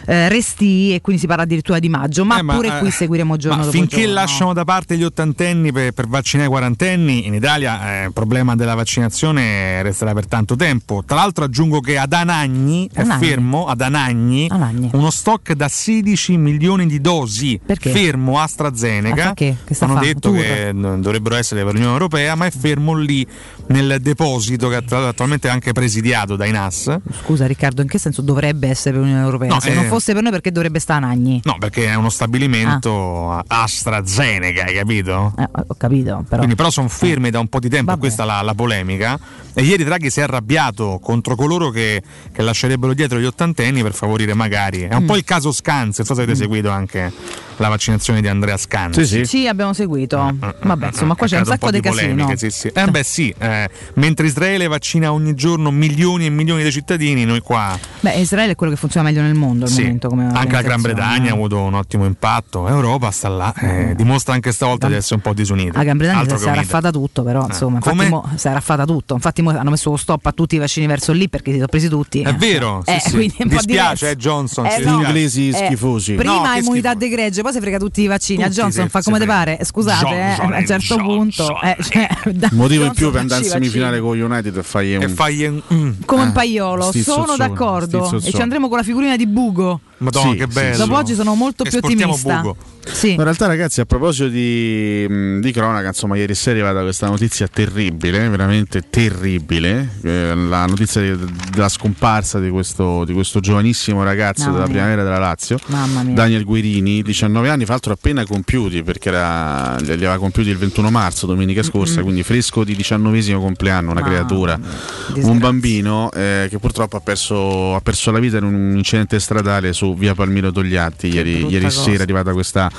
[0.06, 2.92] eh, restii e quindi si parla addirittura di maggio, ma, Eh, ma, pure eh, qui
[2.92, 4.14] seguiremo giorno dopo finché giorno.
[4.14, 8.56] lasciano da parte gli ottantenni per, per vaccinare i quarantenni, in Italia eh, il problema
[8.56, 11.04] della vaccinazione resterà per tanto tempo.
[11.06, 13.26] Tra l'altro aggiungo che ad Anagni, è Anagni.
[13.26, 14.90] fermo, ad Anagni, Anagni.
[14.94, 16.04] uno stock da 16
[16.38, 17.90] milioni di dosi, Perché?
[17.92, 19.24] fermo Ah, AstraZeneca.
[19.24, 19.56] fa che?
[19.80, 20.00] Hanno fa?
[20.00, 20.42] detto Tour?
[20.42, 23.26] che n- dovrebbero essere per l'Unione Europea, ma è fermo lì
[23.68, 26.98] nel deposito che attualmente è anche presidiato dai NAS.
[27.24, 29.50] Scusa Riccardo, in che senso dovrebbe essere per l'Unione Europea?
[29.50, 31.42] No, Se eh, non fosse per noi perché dovrebbe stare a Nagni?
[31.44, 35.34] No, perché è uno stabilimento AstraZeneca, hai capito?
[35.38, 36.38] Eh, ho capito, però.
[36.38, 38.00] Quindi però sono fermi da un po' di tempo, Vabbè.
[38.00, 39.20] questa è la, la polemica.
[39.54, 43.94] E ieri Draghi si è arrabbiato contro coloro che, che lascerebbero dietro gli ottantenni per
[43.94, 44.82] favorire magari.
[44.82, 45.08] È un Mm.
[45.08, 47.12] po' il caso Scanzi, non so se avete seguito anche
[47.58, 49.06] la vaccinazione di Andrea Scanzi.
[49.06, 49.26] Sì, sì.
[49.26, 50.18] Sì, abbiamo seguito.
[50.62, 52.14] Vabbè, insomma, qua c'è un sacco po' di casino.
[52.16, 52.68] polemiche, sì, sì.
[52.68, 57.40] Eh, beh, sì, eh, mentre Israele vaccina ogni giorno milioni e milioni di cittadini, noi
[57.40, 60.52] qua Beh, Israele è quello che funziona meglio nel mondo al sì, momento come anche
[60.52, 60.82] la Gran.
[60.82, 62.68] Bretagna ha avuto un ottimo impatto.
[62.68, 65.78] Europa sta là, eh, dimostra anche stavolta di essere un po' disunita.
[65.78, 68.10] La Gran Bretagna Altro si è raffata tutto, però Eh, insomma, infatti come?
[68.10, 69.14] mo si è raffata tutto.
[69.14, 71.68] Infatti mo hanno messo lo stop a tutti i vaccini verso lì perché si sono
[71.70, 72.22] presi tutti.
[72.22, 73.16] È vero, sì, eh, sì.
[73.40, 75.02] un po' Dispiace, eh, Johnson, Eh, Gli no.
[75.02, 75.84] inglesi Eh, schifosi.
[75.86, 77.00] No, Prima che immunità schifo.
[77.06, 78.42] de gregge, poi si frega tutti i vaccini.
[78.44, 79.60] a Tutti Johnson fa come te pare.
[79.64, 81.06] Scusate, Johnson eh, a un certo Johnson.
[81.06, 81.62] punto.
[81.62, 84.98] eh, cioè, da- Motivo in più per andare in semifinale con United e fai E
[84.98, 85.10] un.
[85.10, 85.92] fai un- mm.
[86.06, 88.12] Come un paiolo, sti sono d'accordo.
[88.24, 89.80] E ci andremo con la figurina di Bugo.
[89.98, 90.74] Madonna, Sì, che bello.
[90.74, 90.80] sì.
[90.82, 92.56] Dopo oggi sono molto più Esportiamo ottimista.
[92.86, 93.14] Sì.
[93.14, 97.48] In realtà, ragazzi, a proposito di, di cronaca, insomma, ieri sera è arrivata questa notizia
[97.48, 99.90] terribile, veramente terribile.
[100.04, 104.74] eh, la notizia di- della scomparsa di questo, di questo giovanissimo ragazzo Mamma della mia.
[104.74, 106.14] primavera della Lazio, Mamma mia.
[106.14, 110.92] Daniel Guerini, 19 anni, fra l'altro appena compiuti, perché era, li aveva compiuti il 21
[110.92, 114.58] marzo, domenica scorsa, quindi fresco di 19 compleanno, una Mamma creatura.
[114.58, 119.20] mia, Un bambino eh, che purtroppo ha perso, ha perso la vita in un incidente
[119.20, 121.08] stradale su via Palmiro Togliatti.
[121.08, 122.72] Ieri, ieri sera è arrivata questa,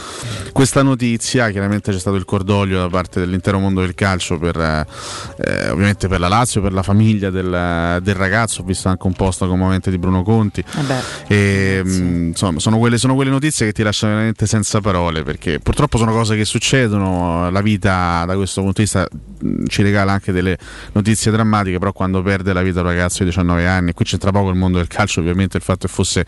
[0.52, 1.50] questa notizia.
[1.50, 6.20] Chiaramente c'è stato il cordoglio da parte dell'intero mondo del calcio, per, eh, ovviamente per
[6.20, 8.62] la Lazio, per la famiglia del, del ragazzo.
[8.62, 10.60] Ho visto anche un post commovente di Bruno Conti.
[10.60, 14.80] Eh beh, E, mh, insomma, sono quelle, sono quelle notizie che ti lasciano veramente senza
[14.80, 17.50] parole perché purtroppo sono cose che succedono.
[17.50, 19.06] La vita, da questo punto di vista,
[19.40, 20.56] mh, ci regala anche delle
[20.92, 21.78] notizie drammatiche.
[21.78, 24.78] Però, quando perde la vita un ragazzo di 19 anni, qui c'entra poco il mondo
[24.78, 25.20] del calcio.
[25.20, 26.24] Ovviamente, il fatto che fosse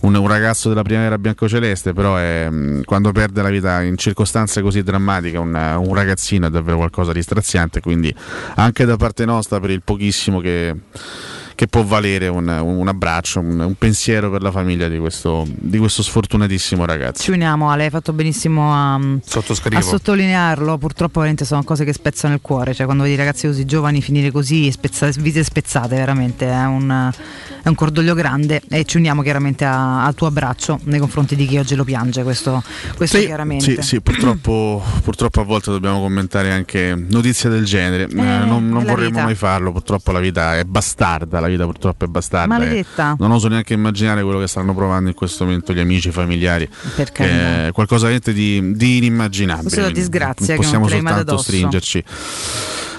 [0.00, 4.62] un, un ragazzo della primavera biancoceleste, però è, mh, quando perde la vita in circostanze
[4.62, 7.80] così drammatiche, un, un ragazzino è davvero qualcosa di straziante.
[7.80, 8.14] Quindi,
[8.56, 10.74] anche da parte nostra, per il pochissimo che
[11.62, 15.78] che può valere un, un abbraccio, un, un pensiero per la famiglia di questo, di
[15.78, 17.22] questo sfortunatissimo ragazzo.
[17.22, 20.76] ci uniamo Ale, hai fatto benissimo a, a sottolinearlo.
[20.78, 24.32] Purtroppo veramente sono cose che spezzano il cuore, cioè quando vedi ragazzi così giovani finire
[24.32, 27.12] così, spezza- vite spezzate, veramente è un,
[27.62, 31.46] è un cordoglio grande e ci uniamo chiaramente a- al tuo abbraccio nei confronti di
[31.46, 32.60] chi oggi lo piange, questo,
[32.96, 33.82] questo Sì, chiaramente.
[33.82, 38.08] sì, sì, purtroppo, purtroppo a volte dobbiamo commentare anche notizie del genere.
[38.08, 39.22] Eh, Eh, non non vorremmo vita.
[39.22, 42.58] mai farlo, purtroppo la vita è bastarda, la vita purtroppo è bastarda.
[42.58, 43.12] Maledetta.
[43.12, 43.16] Eh.
[43.18, 46.68] Non oso neanche immaginare quello che stanno provando in questo momento gli amici, i familiari.
[46.96, 47.66] Per carità.
[47.66, 49.80] È qualcosa di, di inimmaginabile.
[49.80, 52.04] Una disgrazia che Possiamo soltanto stringerci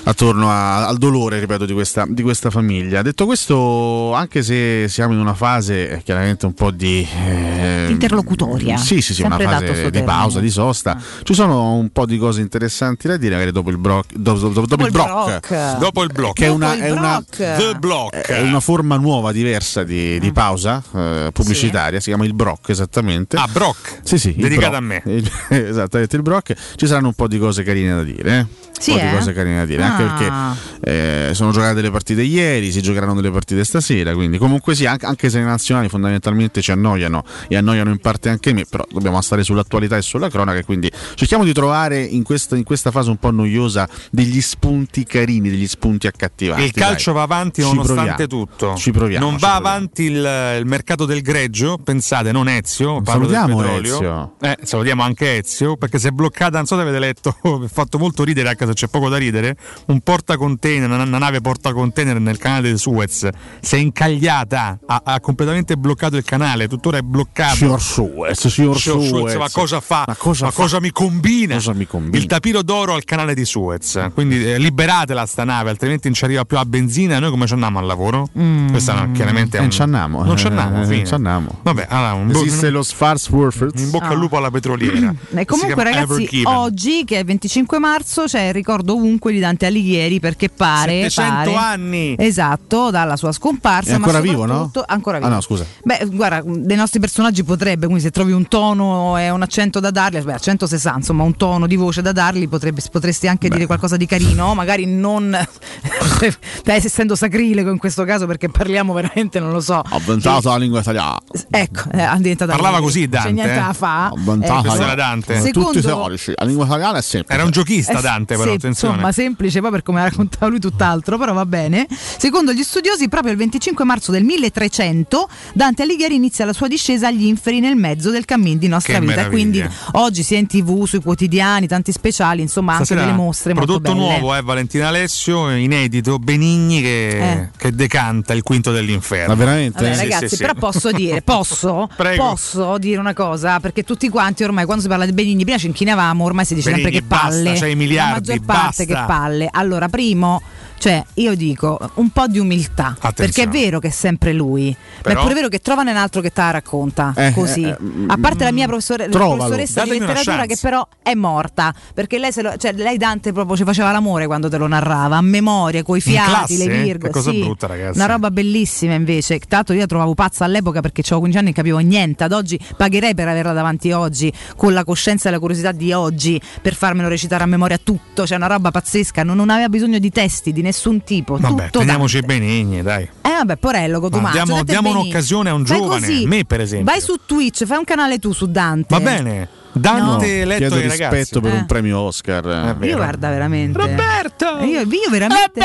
[0.05, 3.01] attorno a- al dolore, ripeto, di questa, di questa famiglia.
[3.01, 8.77] Detto questo, anche se siamo in una fase eh, chiaramente un po' di eh, Interlocutoria.
[8.77, 10.91] Sì, sì, sì, una Sempre dato fase di pausa, di sosta.
[10.95, 11.01] Ah.
[11.23, 14.65] Ci sono un po' di cose interessanti da dire, magari dopo il brock, dopo, dopo-
[14.67, 16.33] dopo il brock, Dopo il blocco.
[16.33, 17.37] che è una, Dopo è una- Brock.
[17.37, 18.15] The Block.
[18.27, 23.37] è una forma nuova, diversa di, di pausa eh, pubblicitaria, si chiama il Brock esattamente.
[23.37, 23.99] Ah, Brock.
[24.03, 25.05] Sì, sì, Dedicata Brock.
[25.05, 25.23] a me.
[25.49, 26.53] Esattamente, il Brock.
[26.75, 28.39] Ci saranno un po' di cose carine da dire.
[28.39, 28.45] Eh?
[28.79, 29.09] Sì, un po' eh?
[29.09, 33.15] di cose carine da dire, anche perché eh, sono giocate delle partite ieri, si giocheranno
[33.15, 37.56] delle partite stasera, quindi comunque sì, anche, anche se le nazionali fondamentalmente ci annoiano e
[37.58, 41.53] annoiano in parte anche me, però dobbiamo stare sull'attualità e sulla cronaca, quindi cerchiamo di
[41.53, 46.63] trovare in questa, in questa fase un po' noiosa degli spunti carini, degli spunti accattivanti.
[46.63, 47.19] Il calcio dai.
[47.19, 48.45] va avanti Ci nonostante proviamo.
[48.45, 48.75] tutto.
[48.75, 49.25] Ci proviamo.
[49.25, 49.75] Non ci va proviamo.
[49.75, 53.01] avanti il, il mercato del greggio, pensate, non Ezio.
[53.01, 53.95] Parlo del Salutiamo petrolio.
[53.95, 54.34] Ezio.
[54.41, 56.58] Eh, salutiamo anche Ezio perché si è bloccata.
[56.58, 59.56] Non so se avete letto, ha fatto molto ridere, anche se c'è poco da ridere.
[59.85, 63.27] Un portacontainer, una, una nave portacontainer nel canale del Suez
[63.59, 67.55] si è incagliata, ha, ha completamente bloccato il canale, tuttora è bloccato.
[67.55, 69.09] Signor Suez, signor Signor Suez.
[69.09, 70.03] Suez, ma cosa fa?
[70.07, 70.61] Ma cosa, Ma fa?
[70.61, 71.55] cosa mi combina?
[71.55, 72.17] Cosa mi combina?
[72.17, 74.09] Il tapiro d'oro al canale di Suez.
[74.13, 77.19] Quindi eh, liberatela sta nave, altrimenti non ci arriva più a benzina.
[77.19, 78.29] Noi come ci andiamo al lavoro?
[78.69, 79.71] Questa no, chiaramente è Eh, un...
[79.71, 81.05] ci andiamo, Non eh, ci andiamo, eh, fine.
[81.05, 81.59] ci andiamo.
[81.61, 83.81] Vabbè, allora, un, bo- Esiste lo Schwarzwurfels.
[83.81, 85.13] in bocca al lupo alla petroliera.
[85.43, 89.71] E comunque ragazzi, oggi che è 25 marzo c'è il ricordo ovunque di Dante Alighieri
[90.19, 92.15] perché pare, 700 pare- anni!
[92.17, 93.91] Esatto, dalla sua scomparsa.
[93.91, 94.71] È ancora vivo, no?
[94.88, 95.31] Ancora Ah, vivo.
[95.33, 95.65] no, scusa.
[95.83, 99.91] Beh, guarda, dei nostri personaggi potrebbe, quindi se trovi un tono e un accento da
[99.91, 103.49] dargli, beh, accento se sa, insomma, un tono di voce da dargli, potrebbe- potresti anche
[103.49, 105.36] dire qualcosa di carino, magari non
[106.63, 109.81] Beh, essendo sacrilego in questo caso perché parliamo veramente, non lo so.
[109.89, 111.17] Ho inventato la lingua italiana.
[111.49, 111.83] Ecco,
[112.17, 113.55] diventata Parlava così Dante, C'è niente eh?
[113.55, 114.12] da fa.
[114.15, 115.41] Inventato Questo la- era Dante.
[115.41, 116.33] Secondo- Tutti teorici.
[116.36, 117.33] La lingua italiana è semplice.
[117.33, 118.93] Era un giochista Eh, Dante, però sì, attenzione.
[118.95, 121.88] Insomma, semplice, poi per come ha raccontato lui tutt'altro, però va bene.
[121.89, 127.08] Secondo gli studiosi, proprio il 25 marzo del 1300, Dante Alighieri inizia la sua discesa
[127.08, 129.12] agli inferi nel mezzo del cammin di nostra Che vita.
[129.15, 129.32] meraviglia.
[129.34, 133.93] Quindi oggi sia in tv, sui quotidiani, tanti speciali, insomma, anche Stasera delle mostre prodotto
[133.93, 137.49] nuovo, eh, Valentina Alessio, inedito, Benigni che, Eh.
[137.58, 139.34] che decanta il quinto dell'inferno.
[139.34, 139.82] Ma veramente?
[139.84, 140.41] Vabbè, Sì, ragazzi, sì, sì.
[140.41, 145.06] però posso dire, posso, posso dire una cosa, perché tutti quanti ormai quando si parla
[145.06, 147.60] di Benigni, prima ci inchinavamo, ormai si dice Benigni, sempre che basta, palle.
[147.60, 148.86] c'hai i La miliardi, maggior parte basta.
[148.86, 149.47] che palle.
[149.53, 150.41] Allora, primo,
[150.83, 153.51] cioè, io dico un po' di umiltà, perché è Attenzione.
[153.51, 156.29] vero che è sempre lui, ma Però- è pure vero che trova un altro che
[156.33, 157.63] te la racconta Eh, così.
[157.63, 162.17] eh, A parte la mia professore- la professoressa di letteratura che però è morta, perché
[162.19, 165.21] lei, se lo- cioè, lei Dante proprio ci faceva l'amore quando te lo narrava, a
[165.21, 166.57] memoria, coi fiati, classe?
[166.67, 167.13] le virgole.
[167.13, 167.39] Cosa sì.
[167.39, 167.97] brutta, ragazzi.
[167.97, 169.39] Una roba bellissima invece.
[169.39, 172.25] Tanto io la trovavo pazza all'epoca perché avevo 15 anni e capivo niente.
[172.25, 176.41] Ad oggi pagherei per averla davanti oggi, con la coscienza e la curiosità di oggi,
[176.61, 178.23] per farmelo recitare a memoria tutto.
[178.23, 181.38] C'è una roba pazzesca, non, non aveva bisogno di testi di nessun tipo.
[181.38, 182.39] Vabbè, tutto teniamoci Dante.
[182.39, 183.03] Benigni, dai.
[183.21, 184.43] Eh vabbè, Porello, Cotumaccio.
[184.43, 186.25] diamo- diamo un'occasione a un Fai giovane, così.
[186.25, 186.91] me, per esempio.
[186.91, 188.93] Vai su Twitch, fai un canale tu su Dante.
[188.93, 189.47] Va bene.
[189.73, 190.45] Dante No.
[190.45, 191.39] letto Chiedo ai rispetto ragazzi.
[191.41, 191.55] per Eh.
[191.57, 192.77] un premio Oscar.
[192.81, 192.88] Eh.
[192.88, 193.77] Io guarda veramente.
[193.79, 194.45] Roberto!
[194.63, 195.62] Io, io veramente.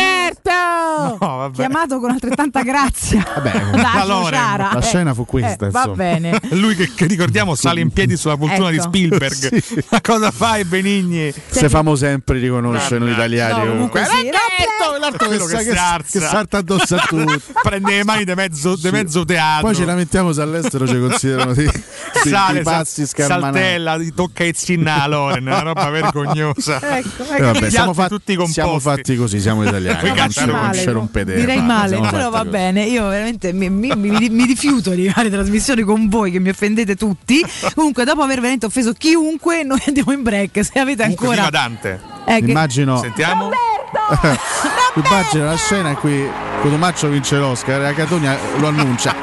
[0.49, 1.55] No, vabbè.
[1.57, 3.25] Chiamato con altrettanta grazia.
[3.37, 4.71] Vabbè, Da la.
[4.73, 5.97] La Eh, scena fu questa, eh, va insomma.
[5.97, 6.41] bene.
[6.51, 8.87] Lui che, che ricordiamo sale in piedi sulla poltrona di Ecco.
[8.87, 9.37] Spielberg.
[9.69, 9.85] Sì.
[9.91, 11.33] Ma cosa fai, Benigni?
[11.49, 13.65] Se famo sempre riconosce noi italiani.
[13.65, 14.11] No, comunque sì.
[14.17, 15.75] Roberto, l'altro Quello che, che
[16.11, 17.41] che, salta addosso a tutti.
[17.63, 19.67] Prende le mani di mezzo, di mezzo teatro.
[19.67, 23.59] Poi ci lamentiamo se all'estero ci considerano dei- dei Sale, pazzi sal- scarmanati.
[23.59, 26.81] saltella, tocca il cinna a Loren, una roba vergognosa.
[26.99, 28.61] Ecco, Eh, vabbè, siamo, fatti, tutti composti.
[28.61, 30.09] siamo fatti così, siamo italiani.
[30.15, 31.35] Non ci- non ci rompete.
[31.35, 32.51] Direi male, però va così.
[32.51, 32.85] bene.
[32.85, 36.95] Io veramente mi, mi- mi- mi rifiuto di fare trasmissioni con voi che mi offendete
[36.97, 37.41] tutti.
[37.75, 40.65] Comunque, dopo aver veramente offeso chiunque, noi andiamo in break.
[40.65, 41.35] Se avete ancora.
[41.37, 42.01] viva Dante.
[42.27, 43.51] Eh, che- Immagino, Sentiamo.
[44.95, 46.27] immagino la scena in cui
[46.61, 49.15] Cotumaccio vince l'Oscar e la Catonia lo annuncia.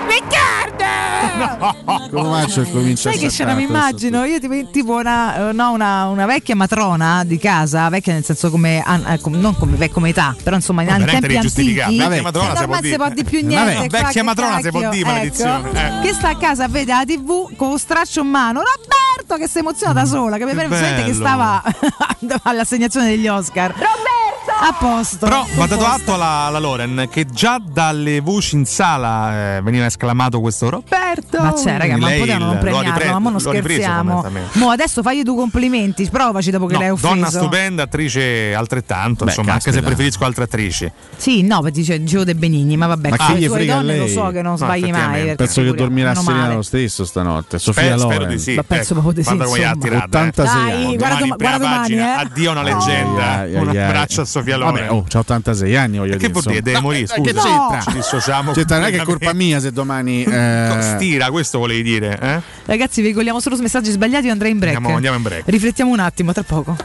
[2.62, 4.24] e comincia Sai a che scena mi immagino?
[4.24, 8.50] Io tipo, tipo una, eh, no, una, una vecchia matrona di casa, vecchia nel senso
[8.50, 11.74] come, an- eh, non come, vec- come età, però insomma in Vabbè, tempi antichi.
[11.74, 13.89] Vecchia matrona si può si può di più Vabbè, niente.
[13.89, 15.78] qua, vecchia matrona si può dire, maledizione, ecco.
[15.78, 16.08] eh.
[16.08, 18.62] Che sta a casa, vede la tv con lo straccio in mano.
[18.62, 21.62] Roberto che si emoziona da sola, che mi pare che stava
[22.43, 23.71] all'assegnazione degli Oscar.
[23.71, 24.25] Roberto!
[24.67, 25.17] A posto.
[25.28, 29.86] Però va dato atto alla, alla Loren che già dalle voci in sala eh, veniva
[29.86, 31.39] esclamato questo Roberto.
[31.39, 34.25] Ma c'è, raga, ma Lei potevano non premiarlo, ripreso- ma mo non scherziamo.
[34.54, 37.13] Mo adesso fagli tu complimenti, provaci dopo che No, l'hai offeso.
[37.13, 39.88] donna stupenda, attrice altrettanto, Beh, insomma, anche caspita.
[39.88, 40.91] se preferisco altre attrici.
[41.15, 43.56] Sì, no, perché dice dicevo De Benigni, ma vabbè, Ma con chi le gli tue
[43.58, 44.13] frega a donne lo lei?
[44.13, 45.36] so che non No, sbagli mai.
[45.36, 47.60] Penso che dormirà serena lo stesso stanotte.
[47.60, 48.30] Sofia spero Loren.
[48.30, 48.56] di sì.
[48.56, 49.84] Ma penso Ecco, proprio di sì, Guarda come ha insomma.
[49.86, 50.06] tirato.
[50.17, 50.97] 86 Dai, anni.
[51.38, 52.01] guarda Domani, eh.
[52.01, 53.45] Addio una leggenda.
[53.62, 54.74] Un abbraccio a Sofia Loren.
[54.74, 56.32] Vabbè, oh, c'ha 86 anni, voglio E che dire.
[56.32, 56.62] vuol dire?
[56.62, 57.41] Deve morire, Che scusa.
[57.41, 57.82] c'entra?
[57.82, 58.52] Ci dissociamo.
[58.52, 60.24] C'entra, non è che è colpa mia se domani.
[60.24, 62.41] eh, Stira, questo volevi dire, eh?
[62.65, 64.76] Ragazzi, veicoliamo solo messaggi sbagliati, io andrei in break.
[64.76, 65.44] Andiamo- andiamo in break.
[65.46, 66.76] Riflettiamo un attimo, tra poco.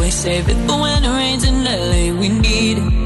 [0.00, 2.12] We save it for when it rains in LA?
[2.18, 3.05] We need it.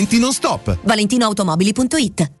[0.19, 0.77] non stop.
[0.83, 2.40] ValentinoAutomobili.it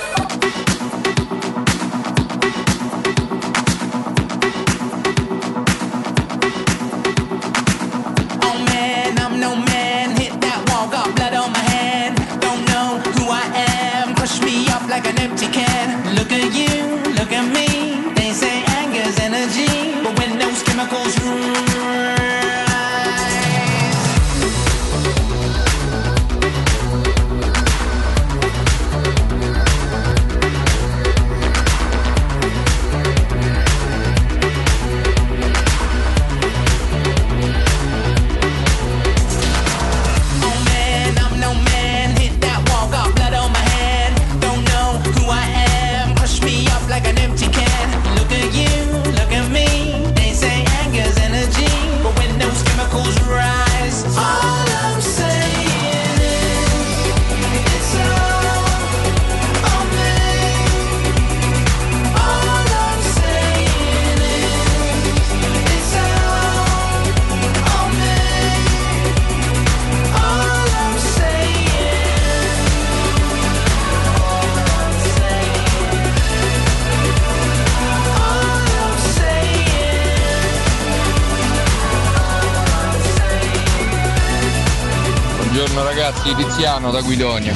[86.21, 87.53] Ragazzi, Tiziano da Guidonia.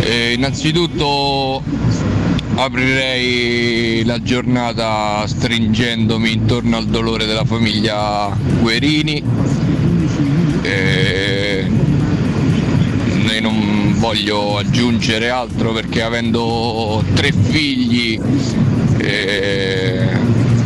[0.00, 1.62] Eh, innanzitutto
[2.56, 9.22] aprirei la giornata stringendomi intorno al dolore della famiglia Guerini.
[10.62, 11.66] Eh,
[13.24, 18.18] ne non voglio aggiungere altro perché avendo tre figli
[18.98, 20.08] eh,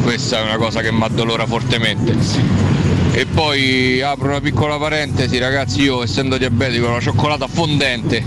[0.02, 2.77] questa è una cosa che mi addolora fortemente.
[3.18, 8.24] E poi apro una piccola parentesi, ragazzi, io essendo diabetico la cioccolata fondente.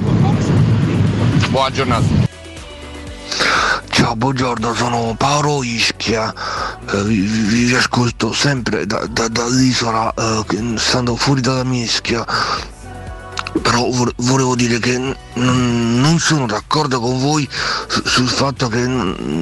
[1.49, 2.05] Buona giornata.
[3.87, 6.33] Ciao, buongiorno, sono Paolo Ischia,
[6.91, 10.43] eh, vi, vi- vi ascolto sempre da- da- dall'isola, eh,
[10.75, 12.25] stando fuori dalla mischia,
[13.61, 14.97] però vo- volevo dire che
[15.35, 17.47] non sono d'accordo con voi
[17.87, 18.83] su- sul fatto che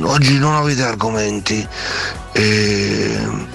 [0.03, 1.67] oggi non avete argomenti.
[2.33, 3.47] E...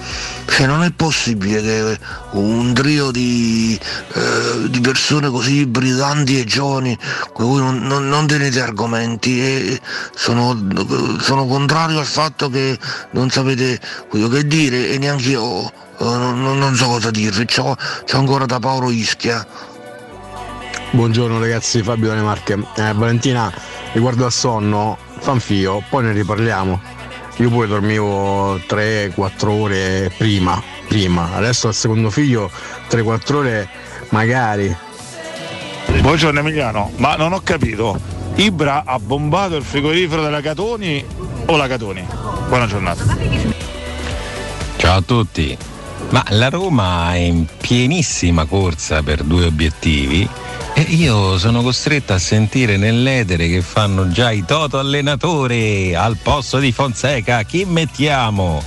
[0.47, 1.99] Cioè non è possibile che
[2.31, 3.77] un trio di,
[4.13, 6.97] eh, di persone così brillanti e giovani
[7.33, 9.81] con cui non, non- non tenete argomenti e
[10.15, 10.57] sono,
[11.19, 12.77] sono contrario al fatto che
[13.11, 15.71] non sapete quello che dire e neanche io eh,
[16.03, 17.45] non, non so cosa dirvi.
[17.45, 17.75] C'ho,
[18.05, 19.45] c'ho ancora da Paolo Ischia.
[20.91, 22.57] Buongiorno ragazzi, Fabio dalle Marche.
[22.75, 23.51] Eh, Valentina,
[23.91, 26.94] riguardo al sonno, fanfio, poi ne riparliamo.
[27.37, 31.33] Io pure dormivo 3-4 ore prima, prima.
[31.33, 32.49] Adesso al secondo figlio
[32.89, 33.69] 3-4 ore
[34.09, 34.75] magari.
[35.99, 37.99] Buongiorno Emiliano, ma non ho capito,
[38.35, 41.03] Ibra ha bombato il frigorifero della Catoni
[41.47, 42.05] o la Catoni?
[42.47, 43.03] Buona giornata.
[44.77, 45.57] Ciao a tutti.
[46.09, 50.27] Ma la Roma è in pienissima corsa per due obiettivi
[50.77, 56.59] e io sono costretto a sentire nell'etere che fanno già i toto allenatori al posto
[56.59, 57.43] di Fonseca.
[57.43, 58.61] Chi mettiamo?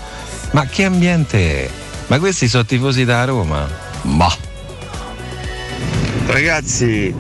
[0.52, 1.70] Ma che ambiente è?
[2.06, 3.68] Ma questi sono tifosi da Roma?
[4.02, 4.34] Ma
[6.28, 7.14] Ragazzi,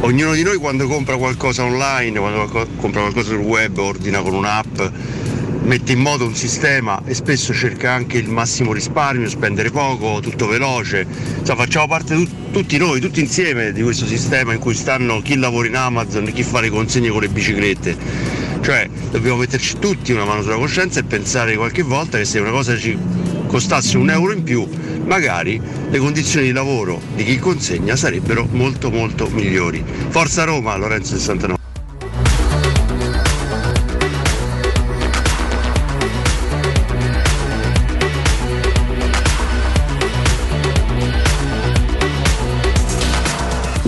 [0.00, 4.80] ognuno di noi quando compra qualcosa online, quando compra qualcosa sul web, ordina con un'app,
[5.68, 10.46] mette in moto un sistema e spesso cerca anche il massimo risparmio, spendere poco, tutto
[10.46, 11.06] veloce.
[11.40, 15.36] Insomma, facciamo parte tu- tutti noi, tutti insieme di questo sistema in cui stanno chi
[15.36, 17.96] lavora in Amazon, chi fa le consegne con le biciclette.
[18.62, 22.50] Cioè, dobbiamo metterci tutti una mano sulla coscienza e pensare qualche volta che se una
[22.50, 22.96] cosa ci
[23.46, 24.66] costasse un euro in più,
[25.04, 25.60] magari
[25.90, 29.84] le condizioni di lavoro di chi consegna sarebbero molto molto migliori.
[30.08, 31.57] Forza Roma, Lorenzo 69.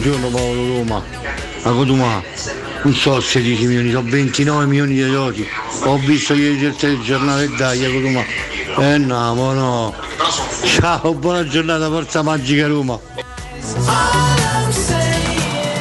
[0.01, 1.05] Buongiorno Paolo Roma,
[1.63, 2.23] a Codumà,
[2.85, 5.35] non so 16 milioni, sono 29 milioni di euro.
[5.85, 8.25] Ho visto ieri il telegiornale dai a Codumà.
[8.79, 9.95] Eh no, ma no.
[10.65, 12.99] Ciao, buona giornata, forza magica Roma.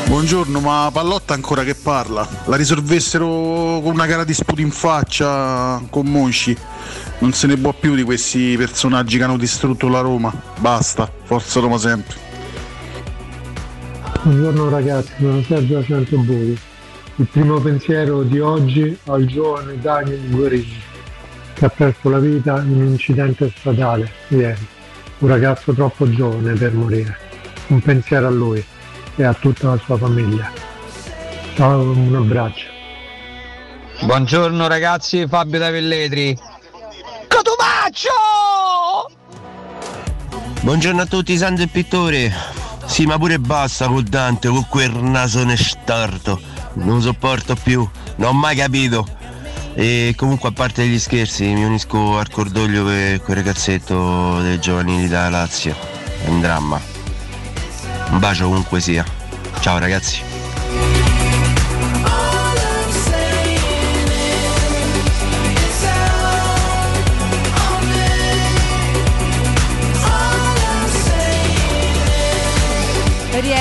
[0.08, 2.28] Buongiorno, ma Pallotta ancora che parla?
[2.48, 6.54] La risolvessero con una gara di sputi in faccia con Monci.
[7.20, 10.34] Non se ne può più di questi personaggi che hanno distrutto la Roma.
[10.58, 12.28] Basta, forza Roma sempre.
[14.22, 16.60] Buongiorno ragazzi, sono Sergio da Centro Buri.
[17.16, 20.82] Il primo pensiero di oggi al giovane Daniel Guerini,
[21.54, 24.68] che ha perso la vita in un incidente stradale ieri.
[25.20, 27.18] Un ragazzo troppo giovane per morire.
[27.68, 28.64] Un pensiero a lui
[29.16, 30.52] e a tutta la sua famiglia.
[31.56, 32.68] Ciao, un abbraccio.
[34.02, 36.38] Buongiorno ragazzi, Fabio da Velletri.
[40.62, 42.34] Buongiorno a tutti, santo e pittore.
[42.90, 46.42] Sì, ma pure basta col Dante, con quel nasone storto.
[46.74, 49.08] Non sopporto più, non ho mai capito.
[49.76, 55.08] E comunque a parte gli scherzi, mi unisco al cordoglio per quel ragazzetto dei giovanili
[55.08, 55.76] da Lazio.
[56.26, 56.82] È un dramma.
[58.10, 59.06] Un bacio ovunque sia.
[59.62, 60.29] Ciao ragazzi.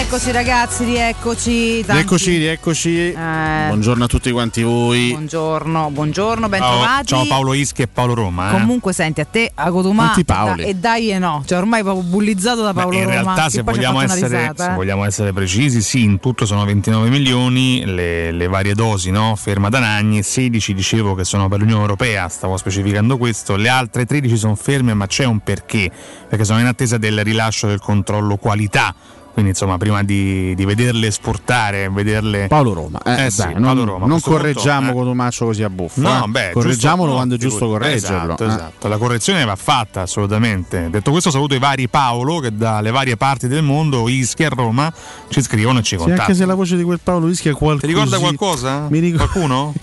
[0.09, 1.85] E rieccoci ragazzi, rieccoci.
[1.85, 3.13] tanti- Rieccoci, rieccoci.
[3.13, 5.11] Eh, Buongiorno a tutti quanti voi.
[5.11, 7.07] buongiorno, buongiorno, Ciao, bentrovati.
[7.07, 8.49] ciao Paolo Ischi e Paolo Roma.
[8.49, 8.53] eh.
[8.53, 12.05] Comunque senti a te a Cotumà Quanti e, e dai e no, cioè ormai proprio
[12.05, 13.13] bullizzato da Paolo in Roma.
[13.13, 14.75] realtà, che se vogliamo, essere, risata, se eh.
[14.75, 19.37] vogliamo essere precisi, sì, in tutto sono 29 milioni le, le varie dosi, no?
[19.37, 24.07] ferma da Nagni, 16 dicevo che sono per l'Unione Europea, stavo specificando questo, le altre
[24.07, 25.91] 13 sono ferme, ma c'è un perché,
[26.27, 28.95] perché sono in attesa del rilascio del controllo qualità.
[29.39, 32.49] Quindi insomma, prima di, di vederle esportare, vederle.
[32.49, 34.05] Paolo Roma, eh, Eh sì, dai, Paolo non, Roma.
[34.07, 34.99] A non correggiamo punto, eh.
[35.05, 36.01] Cotomaccio così a buffo.
[36.01, 36.27] No, eh.
[36.29, 37.85] beh, correggiamolo giusto- quando è giusto figurati.
[37.85, 38.25] correggerlo.
[38.35, 38.47] Esatto, eh.
[38.49, 38.89] esatto.
[38.89, 40.89] La correzione va fatta assolutamente.
[40.91, 44.93] Detto questo, saluto i vari Paolo che dalle varie parti del mondo, Ischia e Roma,
[45.29, 46.23] ci scrivono e ci Sì, contattano.
[46.23, 47.87] anche se la voce di quel Paolo Ischia è qualcosa.
[47.87, 48.87] Ti ricorda qualcosa?
[48.91, 49.75] Mi ricorda Qualcuno?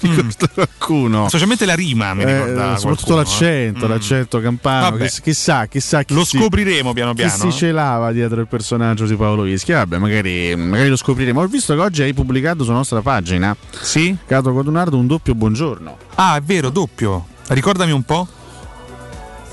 [0.53, 1.27] qualcuno.
[1.29, 2.73] Specialmente la rima mi ricorda.
[2.73, 4.89] Eh, soprattutto qualcuno, l'accento, l'accento campano.
[4.91, 5.09] Vabbè.
[5.23, 7.37] Chissà, chissà chi Lo si- scopriremo piano chi piano.
[7.49, 9.77] si celava dietro il personaggio di Paolo Ischia.
[9.77, 11.41] Vabbè, magari, magari lo scopriremo.
[11.41, 13.55] Ho visto che oggi hai pubblicato sulla nostra pagina.
[13.71, 14.15] Sì.
[14.25, 15.97] Cato Codunardo un doppio buongiorno.
[16.15, 17.25] Ah, è vero, doppio.
[17.47, 18.27] Ricordami un po'.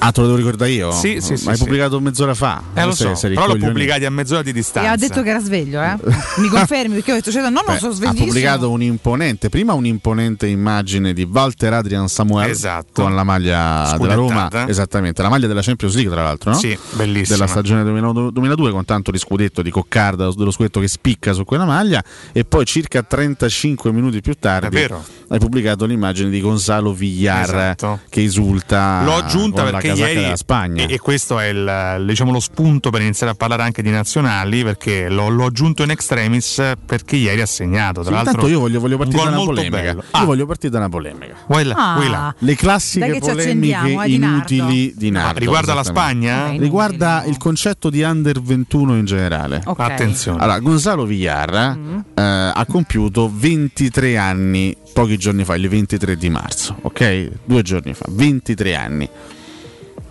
[0.05, 0.90] Ah, te lo devo ricordare io?
[0.90, 1.62] Sì, sì, sì, Ma hai sì.
[1.64, 2.61] pubblicato mezz'ora fa.
[2.74, 4.90] Eh, lo Sei- so, sei però l'ho pubblicati a mezz'ora di E distanza.
[4.90, 5.96] ha detto che era sveglio, eh?
[6.38, 8.26] Mi confermi perché ho detto, cioè, no, no, Beh, sono ha sveglissimo.
[8.26, 13.03] pubblicato un'imponente, prima un'imponente immagine di Walter Adrian Samuel Esatto.
[13.03, 16.57] con la maglia della Roma, esattamente, la maglia della Champions League tra l'altro, no?
[16.59, 17.36] Sì, bellissima.
[17.36, 21.44] Della stagione 2002 2002 con tanto di scudetto di coccarda, dello scudetto che spicca su
[21.44, 24.84] quella maglia e poi circa 35 minuti più tardi
[25.28, 28.00] hai pubblicato l'immagine di Gonzalo Villar Esatto.
[28.09, 30.86] che esulta L'ho aggiunta perché casacca ieri della Spagna.
[30.86, 34.62] E, e questo è il, diciamo, lo spunto per iniziare a parlare anche di nazionali
[34.64, 38.01] perché l'ho, l'ho aggiunto in extremis perché ieri ha segnato.
[38.03, 39.76] Tra Sì, l'altro intanto io voglio, voglio partire da una polemica.
[39.80, 40.03] bello.
[40.14, 41.34] Io voglio partire da una polemica.
[41.47, 42.09] Là, Ah.
[42.09, 42.34] là.
[42.38, 45.36] Le classiche polemiche eh, di inutili di Nardo.
[45.36, 45.82] Ah, riguarda la.
[45.84, 46.53] Spagna?
[46.53, 49.61] Eh, Riguarda il concetto di under 21 in generale.
[49.64, 49.80] Ok.
[49.80, 50.40] Attenzione.
[50.43, 51.99] Allora, Gonzalo Villar Mm.
[52.14, 52.22] eh,
[52.55, 57.30] ha compiuto 23 anni pochi giorni fa, il 23 di marzo, ok?
[57.45, 59.09] Due giorni fa, 23 anni.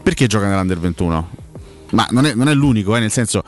[0.03, 1.29] Perché gioca nell'Under 21?
[1.91, 3.43] Ma non è, non è l'unico, eh, nel senso,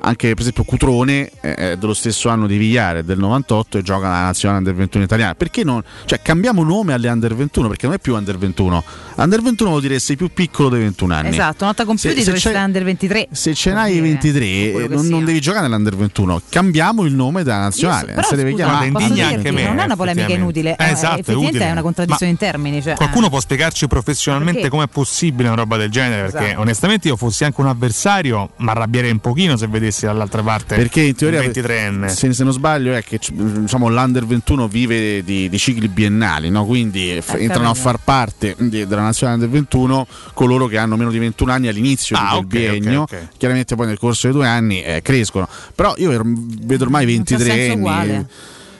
[0.00, 4.24] anche per esempio Cutrone è dello stesso anno di Vigliare, del 98 e gioca nella
[4.24, 5.34] nazionale Under 21 italiana.
[5.34, 5.82] Perché non?
[6.04, 8.84] Cioè, cambiamo nome alle Under 21 perché non è più Under 21.
[9.18, 11.28] Under 21 vuol dire sei più piccolo dei 21 anni.
[11.30, 13.28] Esatto, nota compiuti Se- se c'è- under 23.
[13.32, 16.40] Se ce n'hai i 23, quello che non, non devi giocare nell'Under 21.
[16.48, 18.12] Cambiamo il nome della nazionale.
[18.12, 20.76] Però si deve scusa, chiamare posso indigna dirti, anche me, non è una polemica inutile,
[20.76, 21.66] Eh, eh, esatto, è utile.
[21.66, 22.80] è una contraddizione in termini.
[22.82, 23.30] Cioè, Qualcuno eh.
[23.30, 24.76] può spiegarci professionalmente Perché?
[24.76, 26.30] com'è possibile una roba del genere?
[26.30, 26.60] Perché Esatto.
[26.60, 31.00] onestamente io fossi anche un avversario, mi arrabbierei un pochino se vedessi dall'altra parte Perché
[31.02, 32.06] in teoria, un 23enne.
[32.06, 36.64] se, se non sbaglio, è che diciamo, l'Under 21 vive di, di cicli biennali, no?
[36.64, 41.10] quindi f- entrano a far parte di- della nazionale Under 21 coloro che hanno meno
[41.10, 43.02] di 21 anni all'inizio Ah, di quel ok, biennio.
[43.02, 43.28] ok, ok.
[43.36, 45.48] Chiaramente poi nel corso dei due anni eh, crescono.
[45.74, 48.26] Però io er- vedo ormai Non c'ha 23 senso uguale.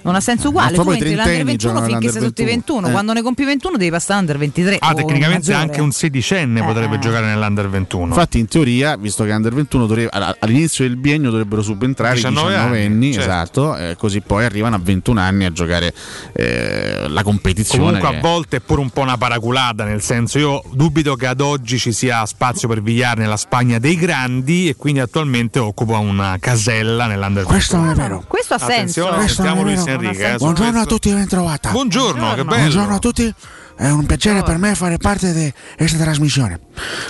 [0.09, 2.44] Non ha senso uguale, Ma tu entri l'under trentenni 21 giocano finché sei sotto i
[2.44, 2.88] 21, 21.
[2.88, 2.90] Eh.
[2.92, 4.76] quando ne compi 21 devi passare under 23.
[4.80, 6.64] Ah, tecnicamente anche un sedicenne Eh.
[6.64, 8.06] potrebbe giocare nell'Under 21.
[8.06, 12.16] Infatti, in teoria, visto che Under 21 dovrebbe- all- all'inizio del biennio dovrebbero subentrare i
[12.16, 13.28] 19 19 anni, certo.
[13.28, 15.92] esatto, eh, così poi arrivano a 21 anni a giocare
[16.32, 17.84] eh, la competizione.
[17.98, 21.26] Comunque che- a volte è pure un po' una paraculata, nel senso io dubito che
[21.26, 25.98] ad oggi ci sia spazio per Villar nella Spagna dei grandi e quindi attualmente occupa
[25.98, 27.46] una casella nell'Under 21.
[27.48, 28.24] Questo non è vero.
[28.26, 28.72] Questo ha senso.
[28.78, 30.32] Attenzione, Questo sentiamo Luis Enrique.
[30.32, 31.70] eh, Buongiorno a tutti, ben trovata.
[31.70, 32.57] Buongiorno, che bello.
[32.61, 33.34] Buongiorno a tutti.
[33.76, 36.59] È un piacere per me fare parte di questa trasmissione.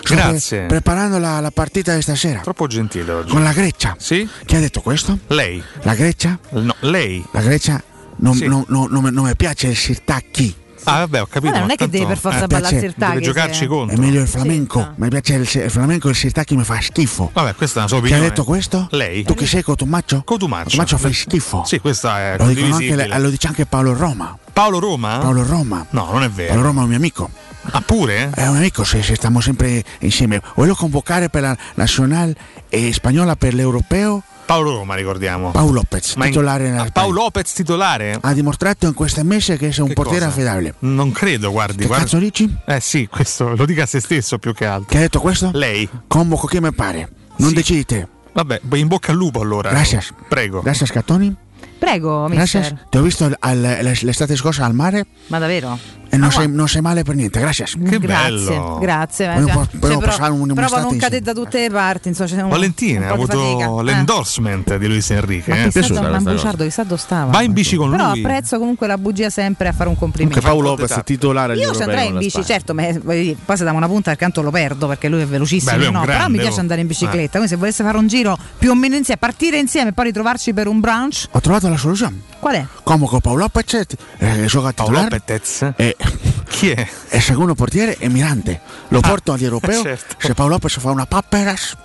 [0.02, 0.58] Sto Grazie.
[0.58, 3.30] pre- preparando la, la partita di stasera Troppo gentile oggi.
[3.30, 3.96] con la Grecia.
[3.98, 4.28] Sì?
[4.44, 5.18] Chi ha detto questo?
[5.28, 5.62] Lei?
[5.82, 6.38] La Grecia?
[6.50, 7.24] No, lei?
[7.32, 7.82] La Grecia
[8.16, 8.46] non, Sì.
[8.46, 10.54] non- non- non mi piace il sirtacchi.
[10.90, 11.50] Ah, vabbè, ho capito.
[11.52, 13.96] Vabbè, non è che devi per forza eh, ballarsi piace- il deve giocarci se- contro.
[13.96, 14.92] È meglio il flamenco.
[14.96, 17.30] Mi piace il, il flamenco, il sirtaki mi fa schifo.
[17.32, 18.28] Vabbè, questa è una sua Chi ha opinione.
[18.28, 18.86] detto questo?
[18.90, 19.22] Lei?
[19.24, 20.22] Tu chi sei, Cotumaccio?
[20.24, 20.64] Cotumaccio.
[20.64, 21.62] Cotumaccio fai schifo.
[21.64, 24.36] Sì, questa è Lo, anche, lo dice anche Paolo Roma.
[24.52, 25.18] Paolo Roma?
[25.18, 25.86] Paolo Roma.
[25.90, 26.48] No, non è vero.
[26.54, 27.30] Paolo Roma è un mio amico.
[27.70, 28.30] Ah, pure?
[28.34, 30.40] È un amico, se, se stiamo sempre insieme.
[30.54, 32.34] Voglio convocare per la Nacional
[32.70, 35.50] eh, Spagnola per l'Europeo Paolo Roma, ricordiamo.
[35.50, 38.16] Paolo Lopez, Ma in- titolare Ah, Paolo Lopez titolare?
[38.18, 40.28] Ha dimostrato in queste mesi che sei un Che portiere cosa?
[40.30, 40.74] affidabile.
[40.78, 41.76] Non credo, guardi.
[41.82, 42.04] Che guardi.
[42.06, 42.56] cazzo dici?
[42.64, 44.86] Eh sì, questo lo dica a se stesso più che altro.
[44.88, 45.50] Che ha detto questo?
[45.52, 45.86] Lei?
[46.06, 47.10] Convoco chi mi pare.
[47.36, 48.08] Non decidi te.
[48.32, 49.68] Vabbè, in bocca al lupo allora.
[49.68, 50.14] Gracias.
[50.30, 50.62] Prego.
[50.62, 51.36] Grazie Scattoni.
[51.78, 52.60] Prego, Grazie.
[52.60, 52.86] mister.
[52.88, 55.78] Ti ho visto al- l'estate scorsa al mare Ma davvero?
[56.10, 57.38] E non, sei, non sei male per niente.
[57.40, 57.66] Grazie.
[57.98, 59.26] grazie, grazie.
[59.34, 62.08] Vogliamo Cioè, po- cioè, però- un- però un'estate non cadete da tutte le parti.
[62.08, 63.82] Insomma, un- Valentina un ha avuto Eh.
[63.84, 65.52] l'endorsement di Luis Enrique.
[65.54, 65.70] Ma eh.
[65.70, 67.30] chissà un ambuciardo, chissà dove stava.
[67.30, 68.20] Va in bici con Però lui.
[68.24, 70.40] apprezzo comunque la bugia sempre a fare un complimento.
[70.40, 73.56] Comunque Paolo Lopez è titolare agli Io ci andrei in bici, certo, ma eh, poi
[73.56, 75.70] se da una punta accanto lo perdo perché lui è velocissimo.
[75.72, 76.60] Beh, lui è un no, però grande, mi piace oh.
[76.60, 77.30] andare in bicicletta.
[77.32, 80.52] Quindi se volesse fare un giro più o meno insieme, partire insieme e poi ritrovarci
[80.54, 82.20] per un brunch, Ho trovato la soluzione.
[82.38, 82.66] qual è?
[82.82, 83.86] Convoco Paolo Lopez,
[84.18, 85.22] eh, gioca Paolo titolare.
[85.26, 85.72] Lopez?
[85.98, 86.18] E,
[86.48, 86.86] Chi è?
[87.10, 88.60] e secondo portiere è Mirante.
[88.88, 89.82] Lo porto all'europeo.
[89.82, 90.14] certo.
[90.18, 91.76] Se Paolo Lopez fa una papperas.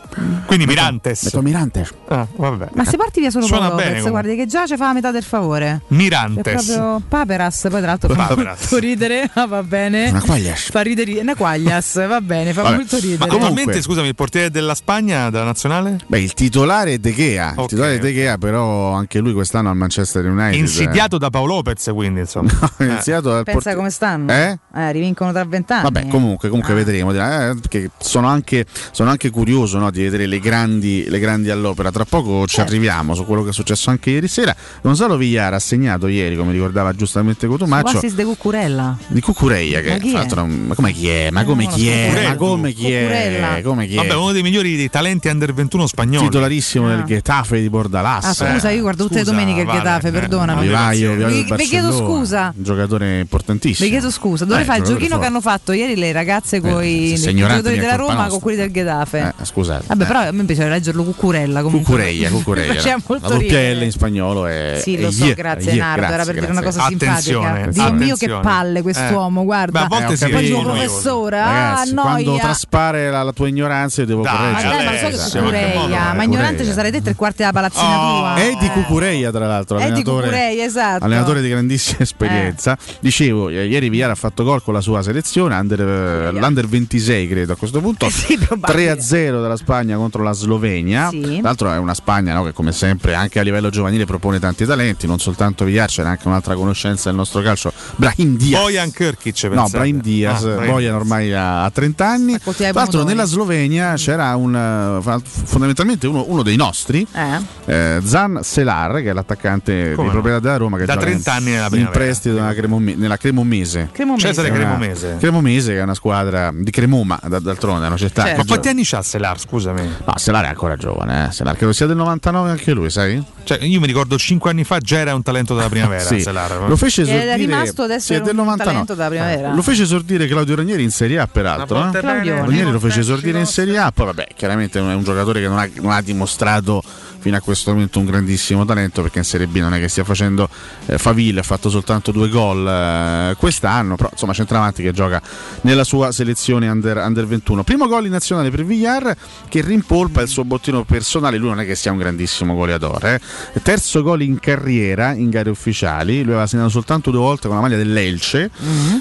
[0.46, 1.24] Quindi metto- Mirantes.
[1.24, 1.94] Metto Mirantes.
[2.08, 2.70] Ah, vabbè.
[2.74, 4.12] Ma se parti via solo Suona Paolo Lopez, comunque.
[4.12, 5.82] guardi che già ci fa la metà del favore.
[5.88, 6.46] Mirantes.
[6.46, 8.60] È proprio Paperas, poi tra l'altro fa Paperas.
[8.60, 10.10] molto ridere, ah, va bene.
[10.10, 10.70] Una quaglias.
[10.70, 13.18] Fa ridere, una quaglias, va bene, fa Vabbè, molto ridere.
[13.18, 15.98] Ma attualmente, scusami, il portiere della Spagna, della nazionale?
[16.06, 19.70] Beh, il titolare è De Gea, il titolare è De Gea, però anche lui quest'anno
[19.70, 20.54] al Manchester United.
[20.60, 22.52] Insidiato da Paolo Lopez, quindi insomma.
[22.78, 22.86] eh.
[22.86, 24.32] iniziato dal Pensa portiere- come stanno?
[24.32, 24.53] Eh?
[24.92, 25.84] Rivincono tra vent'anni.
[25.84, 27.12] Vabbè, comunque, comunque vedremo.
[27.12, 31.92] Eh, perché sono anche, sono anche curioso no, di vedere le grandi, le grandi all'opera.
[31.92, 34.56] Tra poco ci arriviamo su quello che è successo anche ieri sera.
[34.82, 38.98] Gonzalo Villar ha segnato ieri, come ricordava giustamente Cotumaccio, Quasi de Cucurella.
[39.08, 39.82] di Cucureia.
[39.82, 40.14] Che Ma chi tra è?
[40.22, 41.30] l'altro, ma come chi è?
[41.32, 42.28] Ma come chi è?
[42.28, 43.62] Ma come chi è?
[43.64, 43.96] Come chi è?
[43.98, 46.26] Vabbè, uno dei migliori dei talenti under 21 spagnoli.
[46.26, 48.26] Titolarissimo del Getafe di Bordalas.
[48.26, 50.62] Ah, scusa, io guardo tutte le domeniche il Vale, Getafe, eh, perdonami.
[50.62, 52.54] Vivaio, Vivaio Vi- chiedo scusa.
[52.56, 53.86] Un giocatore importantissimo.
[53.88, 56.84] Vi chiedo scusa, dove Eh, fa il giochino che hanno fatto ieri le ragazze con
[56.84, 58.30] i giocatori della Roma nostra.
[58.32, 59.34] con quelli del Getafe?
[59.40, 59.86] Eh, scusate.
[59.88, 60.06] Vabbè, eh.
[60.06, 61.92] però a me piace leggerlo Cucurella comunque.
[61.94, 62.74] Cucureia, Cucureia.
[62.74, 63.74] La doppia.
[63.74, 66.52] L in spagnolo è Sì, lo so, yeah, grazie yeah, Nardo, era grazie, per dire
[66.52, 67.68] una cosa simpatica.
[67.70, 69.86] Dio mio che palle quest'uomo, guarda.
[69.86, 70.74] Beh, a volte Eh, si poi vede dico noioso.
[70.74, 74.84] professore, ah, quando traspare la, tua ignoranza io devo Ma correggere.
[74.84, 78.36] ma lo so che Cucureia, ma ignorante ci sarei detto il quarti della palazzina tua.
[78.36, 81.04] È di Cucureia, tra l'altro, È di allenatore, Cucureia, esatto.
[81.06, 82.78] allenatore di grandissima esperienza.
[83.00, 87.28] Dicevo, eh, ieri Villar ha fatto gol con la sua selezione, under, eh, l'Under 26
[87.28, 88.08] credo a questo punto.
[88.64, 91.10] 3-0 dalla Spagna contro la Slovenia.
[91.10, 91.22] Sì.
[91.22, 94.66] Tra l'altro è una Spagna no, che come sempre anche a livello giovanile propone tanti
[94.66, 98.62] talenti, non soltanto Villar, c'era anche un'altra conoscenza del nostro calcio, Brahim Diaz.
[98.62, 99.72] Bojan Kirkic, No, pensate.
[99.78, 102.38] Brahim Diaz, Ah, Bojan ormai ha ha 30 anni.
[102.40, 107.40] Tra l'altro nella Slovenia c'era un, eh, fondamentalmente uno, uno dei nostri, Eh?
[107.66, 110.12] eh, Zan Selar, che è l'attaccante Come di no?
[110.12, 113.18] proprietà della Roma, che Da gioca 30 in- anni nella in prestito nella, Cremome- nella
[113.18, 113.90] Cremomese.
[113.92, 114.23] Cremomese.
[114.28, 115.16] Cesare Che è una- Cremomese.
[115.20, 118.24] Cremomese che è una squadra di Cremoma, da- d'altronde è una città.
[118.24, 119.82] Ma che quanti anni c'ha Selar, scusami?
[120.06, 121.32] No, Selar è ancora giovane, eh.
[121.32, 123.22] Selar credo sia del 99 anche lui, sai?
[123.44, 126.02] Cioè, io mi ricordo 5 anni fa già era un talento della primavera.
[126.14, 126.22] Sì.
[126.22, 126.66] Selar.
[126.68, 128.72] Lo fece Ed è esordire rimasto adesso sì, è un del 99.
[128.72, 129.54] talento della primavera.
[129.54, 131.90] Lo fece esordire Claudio Ranieri in Serie A, peraltro.
[131.92, 132.02] Eh?
[132.02, 135.48] Ranieri lo fece esordire in Serie A, poi vabbè, chiaramente non è un giocatore che
[135.48, 136.82] non ha, non ha dimostrato
[137.24, 140.04] fino a questo momento un grandissimo talento perché in Serie B non è che stia
[140.04, 140.50] facendo
[140.88, 145.22] eh, faville, ha fatto soltanto due gol eh, quest'anno, però insomma centravanti che gioca
[145.62, 147.64] nella sua selezione under, under 21.
[147.64, 149.16] Primo gol in nazionale per Villar
[149.48, 153.22] che rimpolpa il suo bottino personale, lui non è che sia un grandissimo goleatore.
[153.54, 153.62] eh.
[153.62, 157.62] Terzo gol in carriera in gare ufficiali, lui aveva segnato soltanto due volte con la
[157.62, 158.52] maglia dell'Elce,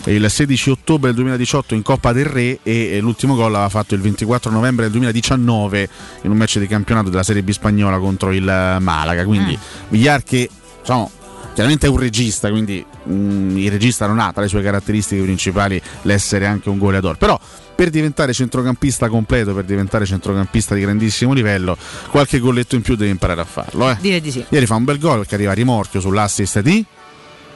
[0.05, 4.01] il 16 ottobre del 2018 in Coppa del Re e l'ultimo gol l'aveva fatto il
[4.01, 5.89] 24 novembre del 2019
[6.23, 9.25] in un match di campionato della Serie B spagnola contro il eh, Malaga.
[9.25, 9.59] Quindi
[9.89, 10.49] Villar che
[10.81, 11.11] diciamo,
[11.55, 15.81] chiaramente è un regista, quindi mm, il regista non ha tra le sue caratteristiche principali
[16.03, 17.17] l'essere anche un goleador.
[17.17, 17.39] Però
[17.75, 21.77] per diventare centrocampista completo, per diventare centrocampista di grandissimo livello,
[22.11, 23.91] qualche golletto in più deve imparare a farlo.
[23.91, 23.97] Eh.
[24.01, 24.45] Direi di sì.
[24.49, 26.85] Ieri fa un bel gol che arriva a rimorchio sull'assist di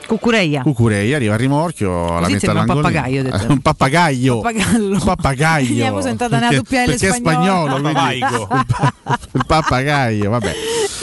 [0.07, 0.63] Cucureia.
[0.63, 2.67] Cucureia, arriva a rimorchio, la Così mette sembra un
[3.19, 3.47] ho detto.
[3.53, 4.41] un papagaio.
[4.41, 4.95] Pappagallo.
[4.95, 5.67] Un papagaio.
[5.69, 7.43] Veniamo sentata nella Perché- doppia L perché è spagnola.
[7.43, 8.19] spagnolo, quindi-
[9.33, 10.55] il papagaio, vabbè.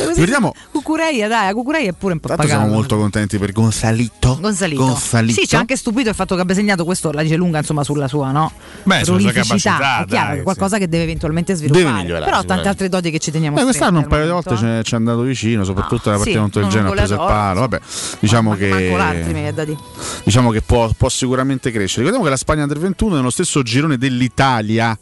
[0.06, 2.78] Così- Cucureia, dai, a Cucureia è pure un po' Tanto siamo pagato.
[2.78, 4.38] molto contenti per Gonzalito.
[4.39, 4.84] Gonzalito.
[4.84, 5.39] Gonzalito.
[5.39, 7.84] Sì, ci ha anche stupito il fatto che abbia segnato questo, la dice lunga insomma
[7.84, 8.51] sulla sua no?
[8.84, 12.06] Beh, sulla sua capacità, È chiaro, dai, qualcosa che deve eventualmente sviluppare.
[12.06, 14.93] Deve Però tante altre doti che ci teniamo Eh, quest'anno un paio di volte ci
[14.93, 17.60] è andato vicino, soprattutto la sì, partita contro il Genoa, ha preso il palo.
[17.62, 17.80] Vabbè,
[18.20, 19.34] diciamo che,
[20.24, 22.06] diciamo che può, può sicuramente crescere.
[22.06, 24.97] Ricordiamo che la Spagna del 21 è nello stesso girone dell'Italia.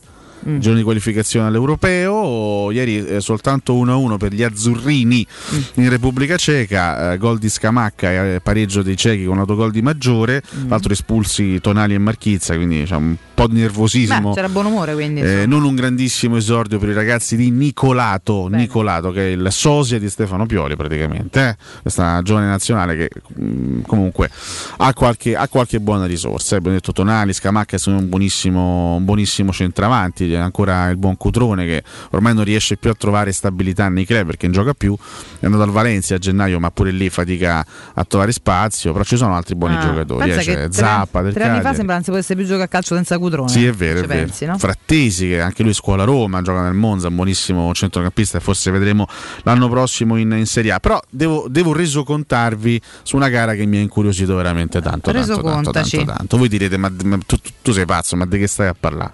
[0.48, 0.60] Mm.
[0.60, 5.84] Girone di qualificazione all'europeo, ieri eh, soltanto 1-1 per gli azzurrini Mm.
[5.84, 9.82] in Repubblica Ceca, eh, gol di Scamacca e eh, pareggio dei cechi con autogol di
[9.82, 10.70] Maggiore, Mm.
[10.70, 14.30] l'altro espulsi Tonali e Marchizza, quindi diciamo, un po' di nervosismo.
[14.30, 15.22] Beh, c'era buon umore quindi.
[15.22, 20.00] Eh, non un grandissimo esordio per i ragazzi di Nicolato, Nicolato che è il sosia
[20.00, 21.56] di Stefano Pioli praticamente, eh?
[21.82, 24.30] questa giovane nazionale che mh, comunque
[24.78, 26.56] ha qualche, ha qualche buona risorsa.
[26.56, 26.58] eh.
[26.60, 31.66] Abbiamo detto Tonali, Scamacca sono un buonissimo, un buonissimo centravanti, c'è ancora il buon Cutrone
[31.66, 34.96] che ormai non riesce più a trovare stabilità nei club perché non gioca più,
[35.40, 39.18] è andato al Valencia a gennaio ma pure lì fatica a trovare spazio, però ci
[39.18, 41.76] sono altri buoni Ah, giocatori, eh, tre- Zappa del Tre anni fa Cagliari.
[41.76, 43.50] sembra non si potesse più giocare a calcio senza Cutrone.
[43.50, 44.26] Sì, è vero, è vero.
[44.26, 44.58] pensi, no?
[44.58, 49.08] Frattesi, che anche lui scuola Roma, gioca nel Monza, un buonissimo centrocampista e forse vedremo
[49.44, 50.80] l'anno prossimo in, in Serie A.
[50.80, 55.72] Però devo, devo resocontarvi su una gara che mi ha incuriosito veramente tanto, tanto, tanto,
[55.72, 56.38] tanto, tanto.
[56.38, 59.12] Voi direte, ma, ma tu, tu- sei pazzo, ma di che stai a parlare?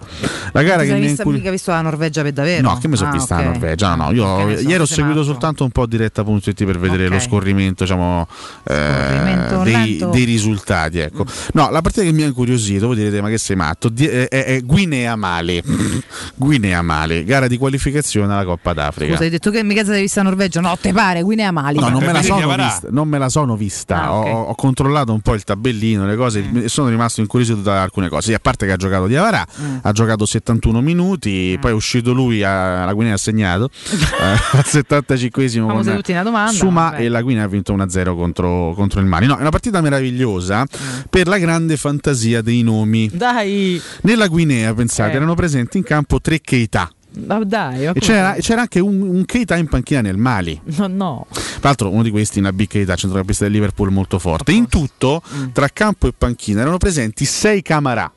[0.52, 1.30] La gara che mi ha vista, incuriosito...
[1.30, 2.68] mica visto la Norvegia per davvero?
[2.70, 3.40] No, che mi sono Ah, vista ok.
[3.42, 3.94] la Norvegia.
[3.94, 5.24] No, no, io Ok, ne so, ieri ho seguito matto.
[5.30, 7.12] soltanto un po' diretta.it per vedere Ok.
[7.12, 8.26] lo scorrimento, diciamo,
[8.64, 10.08] eh, Scorrimento dei, lento.
[10.10, 10.98] dei risultati.
[10.98, 11.24] Ecco.
[11.52, 13.88] No, la partita che mi ha incuriosito, voi direte, ma che sei matto?
[13.88, 15.62] Di- è, è- è Guinea Mali.
[16.34, 19.12] Guinea Mali, gara di qualificazione alla Coppa d'Africa.
[19.12, 20.60] Scusa, hai detto che mica sei vista Norvegia?
[20.60, 21.78] No, te pare, Guinea Mali.
[21.78, 22.64] No, non me, la sono Avarà.
[22.64, 24.02] vista, non me la sono vista.
[24.04, 24.06] Ah.
[24.08, 24.22] Mm.
[24.32, 28.08] ho, ho controllato un po' il tabellino, le cose, e sono rimasto incuriosito da alcune
[28.08, 28.28] cose.
[28.28, 29.76] Sì, a parte che ha giocato di Avarà, Mm.
[29.82, 34.64] ha giocato 71 minuti, poi è uscito lui, ha- la Guinea ha segnato eh, al
[34.66, 36.52] 75esimo Famosi con domanda.
[36.52, 37.02] Suma vabbè.
[37.02, 39.26] e la Guinea ha vinto 1-0 contro, contro il Mali.
[39.26, 41.00] No, è una partita meravigliosa Mm.
[41.10, 43.08] per la grande fantasia dei nomi.
[43.12, 45.16] Dai, Nella Guinea, pensate, Eh.
[45.16, 46.90] erano presenti in campo tre Keita.
[47.26, 50.60] ma dai, come- c'era, c'era anche un, un Keita in panchina nel Mali.
[50.76, 51.26] No, no.
[51.30, 54.52] Tra l'altro uno di questi, una big Keita, centrocampista del Liverpool molto forte.
[54.52, 55.46] In tutto, Mm.
[55.52, 58.10] tra campo e panchina, erano presenti sei Camarà,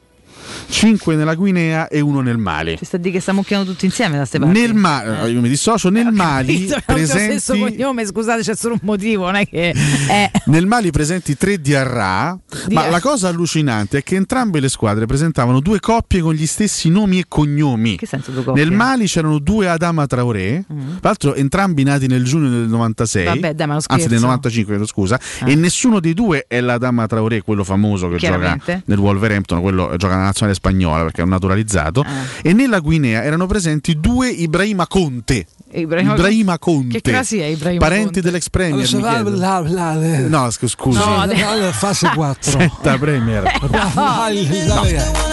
[0.69, 2.77] cinque nella Guinea e uno nel Mali.
[2.77, 4.59] Ci sta di che stiamo mucchiando tutti insieme da ste parti.
[4.59, 8.73] Nel Ma- io mi dissocio, nel Mali Capito, lo stesso presenti cognome, scusate, c'è solo
[8.75, 9.73] un motivo, non è che
[10.07, 12.37] è Nel Mali presenti tre Diarra,
[12.69, 16.89] ma la cosa allucinante è che entrambe le squadre presentavano due coppie con gli stessi
[16.89, 17.97] nomi e cognomi.
[17.97, 18.63] Che senso due coppie?
[18.63, 23.53] Nel Mali c'erano due Adama Traoré, tra l'altro entrambi nati nel giugno del 96, Vabbè,
[23.53, 24.25] dai, anzi del scherzo.
[24.25, 25.49] 95, chiedo scusa, Ah.
[25.49, 30.15] e nessuno dei due è l'Adama Traoré, quello famoso che gioca nel Wolverhampton, quello gioca
[30.17, 32.09] nella nazionale spagnola perché è un naturalizzato, Ah.
[32.41, 35.45] e nella Guinea erano presenti due Ibrahima Conte.
[35.73, 38.21] Ibrahima- Ibrahima Conte, Che classe è Ibrahima parenti Conte?
[38.21, 38.85] dell'ex premier.
[38.85, 39.29] chiedo.
[39.35, 40.97] la- la- la- No, scu- scusi.
[40.97, 42.51] No, Allora, fase 4.
[42.51, 43.43] Senta, Premier.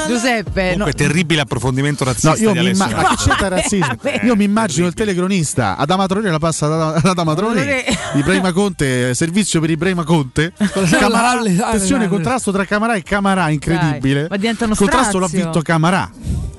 [0.09, 3.97] Giuseppe, no, Comunque, terribile approfondimento razzista No, io di mi, imma- che c'entra razzismo?
[4.23, 7.85] Io mi immagino il telecronista Adama Traoré la passa ad ad Adama Traoré.
[8.15, 10.53] Ibrahima Conte servizio per Ibrahima Conte.
[10.91, 14.21] Camarà, attenzione contrasto tra Camarà e Camarà incredibile.
[14.21, 16.11] Dai, ma diventa uno il contrasto l'ha vinto Camarà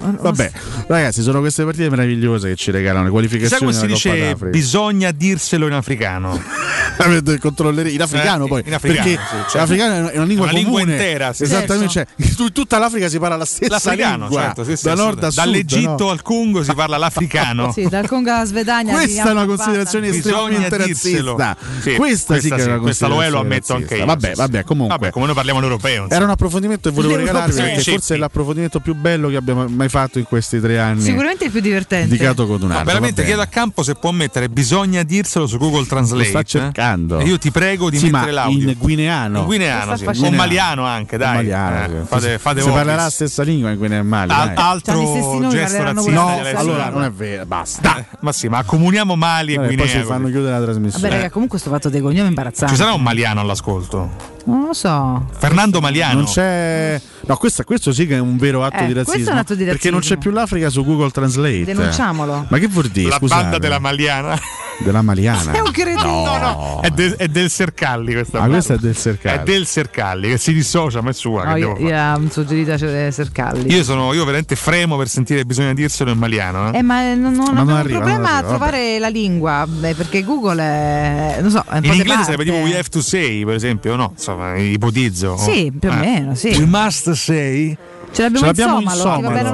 [0.01, 0.51] vabbè
[0.87, 5.67] ragazzi sono queste partite meravigliose che ci regalano le qualificazioni come si dice bisogna dirselo
[5.67, 6.41] in africano.
[7.39, 9.57] Controlleri- in africano Eh, poi in africano, perché sì, certo.
[9.57, 11.43] l'africano è una- lingua Una lingua comune intera, sì.
[11.43, 12.23] esattamente Certo.
[12.33, 15.29] cioè, tutta l'Africa si parla la stessa L'africano, lingua certo, sì, sì, da nord a
[15.29, 16.09] sud Dall'Egitto no?
[16.09, 17.71] al Congo si parla l'africano.
[17.79, 18.93] Sì, dal Congo alla Svedagna.
[18.93, 21.37] Questa è una considerazione Bisogna estremamente dirselo.
[21.37, 21.81] razzista.
[21.81, 24.05] Sì, questa, sì che è una questa lo è, lo ammetto anche io.
[24.05, 24.97] Vabbè, vabbè, comunque.
[24.97, 26.09] Vabbè, come noi parliamo l'europeo.
[26.09, 29.89] Era un approfondimento che volevo regalarvi perché forse è l'approfondimento più bello che abbiamo mai
[29.89, 32.09] fatto in questi tre anni Sicuramente il più divertente.
[32.09, 32.79] di Cato Codunardo.
[32.79, 36.23] No, veramente chiedo a campo se può mettere bisogna dirselo su Google Translate.
[36.23, 37.19] Lo sta cercando.
[37.19, 37.23] eh.
[37.23, 38.69] E io ti prego di Sì, mettere l'audio.
[38.69, 39.39] in guineano.
[39.39, 40.01] In guineano, sì.
[40.03, 40.37] sta o facendo.
[40.37, 41.35] maliano anche, dai.
[41.35, 42.05] Maliano, Eh, sì.
[42.07, 44.31] Fate, fate si parlerà la stessa lingua in Guinea e Mali.
[44.31, 48.05] Al- altro nomi, gesto razzista Alessio allora non è vero, basta.
[48.21, 49.85] Ma sì, ma accomuniamo Mali e Vabbè, Guinea.
[49.85, 51.09] poi ci fanno chiudere la Vabbè, trasmissione.
[51.09, 52.73] raga, comunque sto fatto dei cognomi imbarazzanti.
[52.75, 54.37] Ci sarà un maliano all'ascolto?
[54.45, 55.25] Non lo so.
[55.37, 56.15] Fernando Maliano.
[56.21, 56.99] Non c'è.
[57.27, 59.31] No, questa- questo sì che è un vero atto Eh, di questo è razzismo.
[59.33, 60.31] un atto di Perché non c'è razzismo.
[60.31, 61.65] più l'Africa su Google Translate.
[61.65, 62.45] Denunciamolo.
[62.49, 63.09] Ma che vuol dire?
[63.09, 63.41] La Scusate.
[63.41, 64.39] banda della Maliana.
[64.79, 65.51] Della Maliana.
[65.51, 66.07] È un cretino.
[66.25, 68.53] No, no, è, del- è del Sercalli questa Ah, banda.
[68.55, 69.37] questa è del Sercalli.
[69.37, 71.43] È del Sercalli che si dissocia, ma è sua.
[71.43, 73.71] No, che io, io suggerita cioè, Sercalli.
[73.73, 76.71] Io sono io veramente fremo per sentire bisogna dirselo in maliano.
[76.71, 76.77] eh.
[76.77, 79.65] Eh, ma non, non Ma non arriva, un problema non a arriva, trovare la lingua,
[79.67, 83.43] beh, perché Google è, non so, è In inglese sarebbe tipo we have to say,
[83.43, 84.13] per esempio, no?
[84.29, 85.37] Insomma, ipotizzo.
[85.37, 85.95] Sì, più o Eh.
[85.95, 86.49] meno, sì.
[86.49, 87.75] Il must say.
[88.11, 88.85] Ce l'abbiamo, Ce l'abbiamo in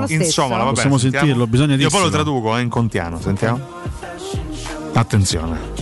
[0.09, 1.26] in somalo, vabbè, Possiamo sentiamo.
[1.26, 3.59] sentirlo, bisogna Io poi lo traduco eh, in contiano, sentiamo.
[4.93, 5.74] Attenzione.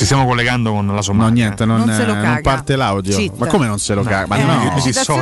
[0.00, 1.28] Ci stiamo collegando con la Somalia.
[1.28, 3.14] No, niente, non, Non eh, non parte l'audio.
[3.14, 3.36] Cheat.
[3.36, 4.08] Ma come non se lo No.
[4.08, 4.26] caga?
[4.28, 4.72] Ma Eh, no,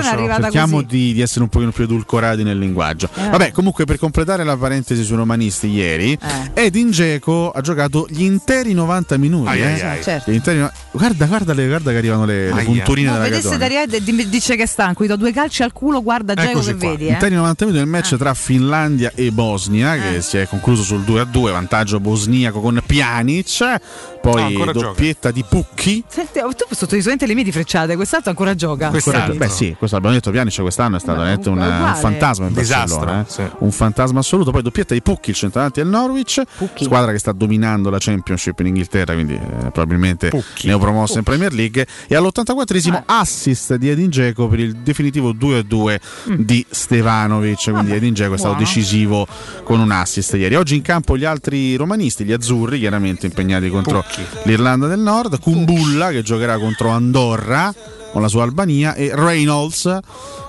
[0.09, 3.09] arrivata cerchiamo di, di essere un pochino più edulcorati nel linguaggio.
[3.13, 3.29] Eh.
[3.29, 6.13] Vabbè, comunque per completare la parentesi sui romanisti ieri,
[6.55, 6.67] Eh.
[6.67, 9.49] Edin Dzeko ha giocato gli interi 90 minuti.
[9.49, 9.65] Ai, eh.
[9.67, 10.03] ai, ai.
[10.03, 10.31] Certo.
[10.31, 13.49] Gli interi no- guarda, guarda, le- guarda che arrivano le, le punturine No, della vedesse
[13.59, 13.69] Catone.
[13.85, 16.77] Daria di- dice che è stanco, gli do due calci al culo, guarda Eccoci che
[16.77, 16.91] qua.
[16.91, 17.09] vedi.
[17.09, 17.13] Eh.
[17.15, 21.51] Interi 90 minuti del match tra Finlandia e Bosnia, che si è concluso sul 2-2,
[21.51, 23.81] vantaggio bosniaco con Pjanic,
[24.21, 26.05] poi ancora doppietta di Pucchi.
[26.07, 28.89] Senti, tu sottolisamente le mie di frecciate, quest'altro ancora gioga.
[28.89, 29.35] Quest'altro.
[29.35, 31.91] Beh sì, questo abbiamo detto Pjanic quest'anno è stato veramente un, uguale.
[31.91, 33.31] un fantasma in Disastro, Barcellona, eh.
[33.31, 33.57] sì.
[33.65, 34.51] un fantasma assoluto.
[34.51, 36.43] Poi doppietta di Pucchi, il centravanti del Norwich,
[36.75, 40.31] squadra che sta dominando la Championship in Inghilterra, quindi eh, probabilmente
[40.63, 41.87] neopromossa in Premier League.
[42.07, 45.99] E all'84esimo assist di Edin Dzeko per il definitivo 2-2
[46.39, 49.27] di Stevanovic, quindi Edin Dzeko è stato decisivo
[49.65, 50.55] con un assist ieri.
[50.55, 54.05] Oggi in campo gli altri romanisti, gli azzurri, chiaramente impegnati contro
[54.45, 57.73] l'Irlanda del Nord, Kumbulla che giocherà contro Andorra
[58.11, 59.99] con la sua Albania e Reynolds,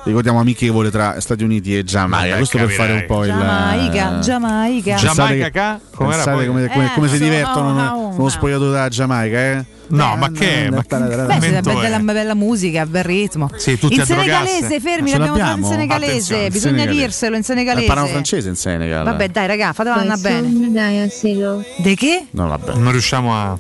[0.06, 2.38] ricordiamo amichevole tra Stati Uniti e Giamaica.
[2.38, 4.96] Questo per fare un po' il Giamaica, Giamaica.
[4.96, 6.48] Pensate Giamaica poi?
[6.48, 9.66] come, come- come Eh, si divertono nello oh, nello spogliatoio della Giamaica, eh?
[9.90, 10.70] No, ma che?
[10.70, 11.82] Ma che Beh, siete commento be- è?
[11.82, 13.50] della bella musica, bel ritmo.
[13.56, 16.50] Sì, tutti in senegalese, fermi, l'abbiamo trovato in senegalese.
[16.50, 17.00] Bisogna senegalese.
[17.00, 17.88] dirselo in senegalese.
[17.88, 19.04] Parlano francese in Senegal.
[19.04, 20.72] Vabbè, dai, raga, fatela andare bene.
[21.78, 22.26] De che?
[22.32, 22.76] No, vabbè.
[22.76, 23.58] Non riusciamo a.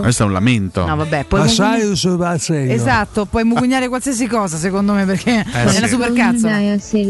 [0.00, 0.86] Questo è un lamento.
[0.86, 2.72] No, vabbè, poi Ma mugu- sai su Marseille?
[2.72, 5.76] Esatto, puoi mugugnare qualsiasi cosa, secondo me, perché è sì.
[5.78, 6.48] una super cazzo.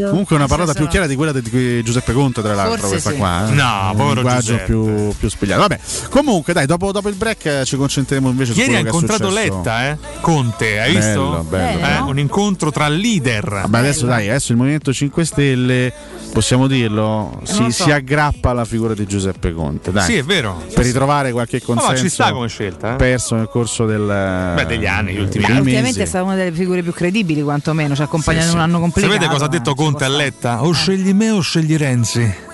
[0.09, 3.11] Comunque è una parola più chiara di quella di Giuseppe Conte, tra l'altro, Forse questa
[3.11, 3.17] sì.
[3.17, 3.49] qua.
[3.49, 3.53] eh.
[3.55, 4.65] No, un povero linguaggio Giuseppe.
[4.65, 5.61] più, più spigliato.
[5.61, 5.79] Vabbè,
[6.11, 8.89] comunque, dai, dopo, dopo il break eh, ci concentreremo invece Ieri su ha quello che
[8.89, 9.57] è incontrato successo.
[9.57, 9.99] Letta, eh?
[10.21, 11.47] Conte, hai Bello, visto?
[11.49, 11.87] bello.
[11.87, 12.07] Eh, no?
[12.09, 13.49] Un incontro tra leader.
[13.49, 15.93] Vabbè, adesso dai, adesso il Movimento 5 Stelle,
[16.33, 17.85] possiamo dirlo, si, so.
[17.85, 19.93] si aggrappa alla figura di Giuseppe Conte.
[19.93, 20.05] Dai.
[20.05, 20.63] Sì, è vero.
[20.75, 22.95] per ritrovare qualche No, ma consenso ci sta come scelta.
[22.95, 22.97] Eh?
[22.97, 25.67] perso nel corso del, Beh, degli anni, gli ultimi dei anni.
[25.67, 28.81] Ultimamente è stata una delle figure più credibili, quantomeno, ci ha accompagnato in un anno
[28.81, 29.13] complicato.
[29.13, 30.09] Sapete cosa ha eh, detto Conte a.
[30.09, 30.65] Letta?
[30.65, 32.51] O scegli me o scegli Renzi.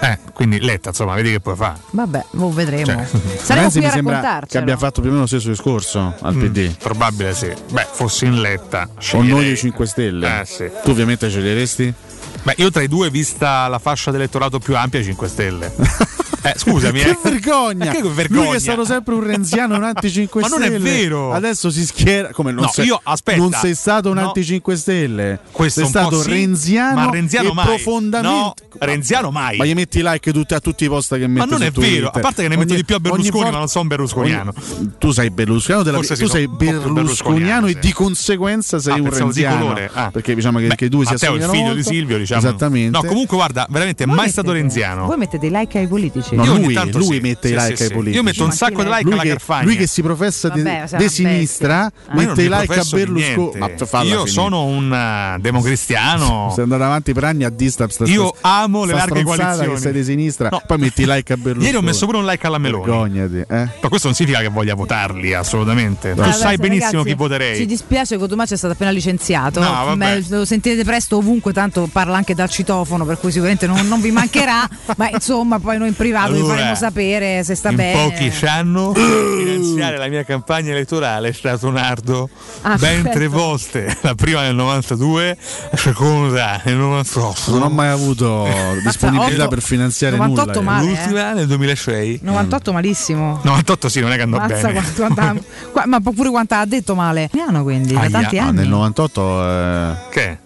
[0.00, 1.78] Eh, quindi Letta, insomma, vedi che puoi fare.
[1.90, 2.86] Vabbè, lo vedremo.
[2.86, 5.48] Cioè, Saremo Renzi qui a mi sembra che abbia fatto più o meno lo stesso
[5.48, 6.74] discorso al PD.
[6.76, 7.52] Probabile sì.
[7.70, 8.88] Beh, fossi in Letta.
[8.94, 10.40] O sceglierei- noi dei 5 Stelle.
[10.40, 10.70] Eh, sì.
[10.82, 11.94] Tu ovviamente sceglieresti?
[12.42, 15.72] Beh, io tra i due, vista la fascia d'elettorato più ampia, 5 Stelle.
[16.42, 17.18] Eh, scusami, Che eh.
[17.22, 17.84] vergogna!
[17.86, 18.40] Ma che vergogna?
[18.42, 20.76] Lui che è stato sempre un renziano, un anti-5 Ma non Stelle.
[20.76, 21.32] è vero.
[21.32, 22.30] Adesso si schiera.
[22.32, 23.38] Come non No, sei, io- aspetta.
[23.38, 24.26] Non sei stato un No.
[24.28, 25.40] anti-5 Stelle.
[25.50, 27.64] Questo sei un po' stato sì, renziano, ma renziano e mai.
[27.66, 28.36] profondamente.
[28.36, 29.56] No, renziano mai.
[29.58, 31.92] Ma gli metti like tutti- a tutti i post che metti Ma non è Twitter.
[31.92, 33.88] vero, a parte che ne metto Ogni- di più a Berlusconi, volta- ma non sono
[33.88, 34.52] berlusconiano.
[34.78, 39.10] ogni- tu sei berlusconiano, della- Forse tu sei berlusconiano e di conseguenza sei Ah, un
[39.10, 39.74] renziano.
[39.92, 40.10] Ah.
[40.10, 41.82] Perché diciamo che, Beh, che due si Matteo è il assomigliano figlio di.
[41.96, 42.40] Silvio, diciamo.
[42.40, 42.98] Esattamente.
[42.98, 45.06] No, comunque guarda, veramente Voi mai mettete- stato renziano.
[45.06, 46.29] Voi mettete like ai politici.
[46.36, 47.20] No, Io ogni lui, lui sì.
[47.20, 47.82] mette Sì, i sì, like sì.
[47.82, 48.16] ai politici.
[48.16, 49.64] Io metto un sacco di like lui alla che, Carfagna.
[49.64, 53.58] lui che si professa di, sinistra, non mette i like a Berlusconi.
[53.58, 54.26] Io finire.
[54.26, 56.50] sono un eh, democristiano.
[56.54, 59.72] Sei andato avanti per anni a distap sta- Io amo le larghe coalizioni.
[59.74, 60.62] che sei di sinistra, No.
[60.66, 61.64] poi metti i like a Berlusconi.
[61.66, 62.84] Ieri ho messo pure un like alla Meloni.
[62.84, 63.68] Vergognati, eh?
[63.80, 66.14] Ma questo non significa che voglia votarli, assolutamente.
[66.14, 67.56] Tu Ah, sai benissimo chi voterei.
[67.56, 69.60] Ci dispiace che Cotumaccio è stato appena licenziato.
[69.60, 69.96] No,
[70.28, 74.10] lo sentirete presto ovunque, tanto parla anche dal citofono, per cui sicuramente non, non vi
[74.10, 74.68] mancherà.
[74.96, 78.02] ma insomma, poi noi in privato vi Allora, faremo sapere se sta in bene.
[78.10, 82.28] pochi ci hanno finanziare la mia campagna elettorale è stato un ardo
[82.62, 83.10] Ah, ben perfetto.
[83.16, 85.36] tre volte la prima nel 92
[85.70, 88.46] la seconda nel 98 Non ho mai avuto
[88.84, 90.70] disponibilità otto- per finanziare 98 nulla.
[90.72, 90.88] male, eh.
[90.88, 93.40] l'ultima nel 2006 98 malissimo.
[93.42, 95.34] 98 sì non è che andò Mazza bene quanto- quanta-
[95.72, 97.28] qua- ma pure quanto ha detto male.
[97.30, 98.10] Piano quindi, da Aia.
[98.10, 98.56] tanti Ah, anni.
[98.58, 100.38] nel 98 eh, che?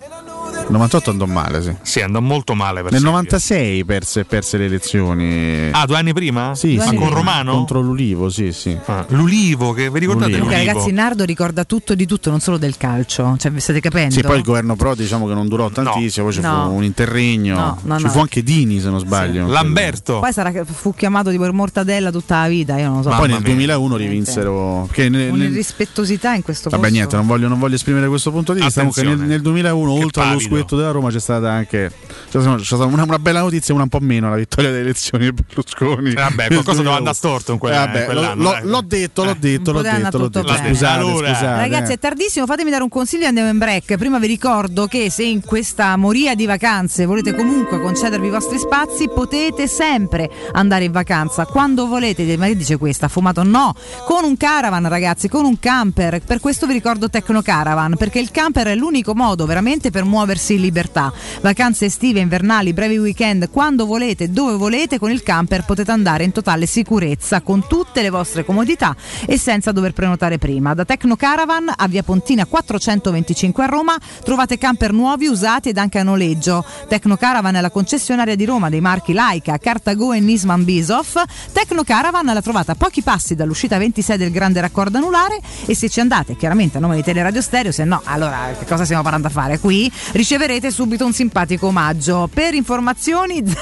[0.66, 1.74] 98 andò male, sì.
[1.82, 3.16] sì andò molto male per Nel Silvio.
[3.16, 5.68] 96 perse, perse le elezioni.
[5.70, 6.54] ah due anni prima?
[6.54, 6.96] sì, ma sì.
[6.96, 7.52] con Romano?
[7.52, 8.76] Contro l'Ulivo, sì, sì.
[8.86, 10.50] Ah, l'Ulivo che vi ricordate L'Ulivo.
[10.50, 10.72] L'Ulivo?
[10.72, 13.36] ragazzi, Nardo ricorda tutto di tutto, non solo del calcio.
[13.38, 14.14] Cioè, vi state capendo?
[14.14, 16.64] Sì, poi il governo Pro diciamo che non durò tantissimo, poi ci No.
[16.68, 17.54] fu un interregno.
[17.56, 18.10] No, no, ci no.
[18.10, 19.46] fu anche Dini, se non sbaglio.
[19.46, 23.02] Lamberto Poi sarà che fu chiamato di per mortadella tutta la vita, io non lo
[23.02, 23.08] so.
[23.10, 23.54] Ma poi nel Mamma mia.
[23.76, 24.88] 2001 rivinsero.
[24.90, 26.96] Che nel- Un'irrispettosità in questo Vabbè, posto.
[26.96, 28.80] niente, non voglio, non voglio esprimere questo punto di vista.
[28.80, 30.53] Comunque, nel, nel 2001, Che oltre allo pavido.
[30.54, 31.90] Scudetto della Roma, c'è stata anche
[32.30, 35.30] c'è stata, una, una bella notizia e una un po' meno la vittoria delle elezioni
[35.30, 36.10] di Berlusconi.
[36.10, 36.82] Eh, vabbè, qualcosa 2001.
[36.82, 38.62] doveva andare storto in quella- Eh, vabbè, quell'anno, l'ho, dai.
[38.64, 40.54] l'ho detto, l'ho detto, l'ho detto, l'ho detto.
[40.54, 40.98] Scusate.
[40.98, 41.60] Allora, scusate.
[41.60, 43.96] Ragazzi, è tardissimo, fatemi dare un consiglio e andiamo in break.
[43.96, 48.58] Prima vi ricordo che se in questa moria di vacanze volete comunque concedervi i vostri
[48.58, 52.36] spazi, potete sempre andare in vacanza quando volete.
[52.36, 53.08] Ma che dice questa?
[53.08, 53.42] Fumato?
[53.42, 53.74] No,
[54.06, 56.20] con un caravan, ragazzi, con un camper.
[56.20, 60.43] Per questo vi ricordo Tecno Caravan, perché il camper è l'unico modo veramente per muoversi
[60.44, 61.12] muoversi in libertà.
[61.40, 66.32] Vacanze estive, invernali, brevi weekend, quando volete, dove volete, con il camper potete andare in
[66.32, 68.94] totale sicurezza, con tutte le vostre comodità
[69.26, 70.74] e senza dover prenotare prima.
[70.74, 75.98] Da Tecno Caravan a Via Pontina 425 a Roma trovate camper nuovi, usati ed anche
[75.98, 76.64] a noleggio.
[76.88, 81.22] Tecno Caravan è la concessionaria di Roma dei marchi Laika, Cartago e Nisman Bisoff.
[81.52, 85.88] Tecno Caravan la trovate a pochi passi dall'uscita 26 del grande raccordo anulare e se
[85.88, 89.28] ci andate chiaramente a nome di Teleradio Stereo, se no allora che cosa stiamo parlando
[89.28, 89.90] a fare qui?
[90.34, 92.28] Riceverete subito un simpatico omaggio.
[92.32, 93.40] Per informazioni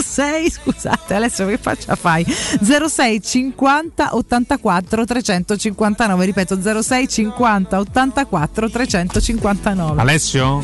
[0.00, 2.24] 06, scusate Alessio che faccia fai?
[2.24, 10.00] 06 50 84 359, ripeto 06 50 84 359.
[10.00, 10.62] Alessio?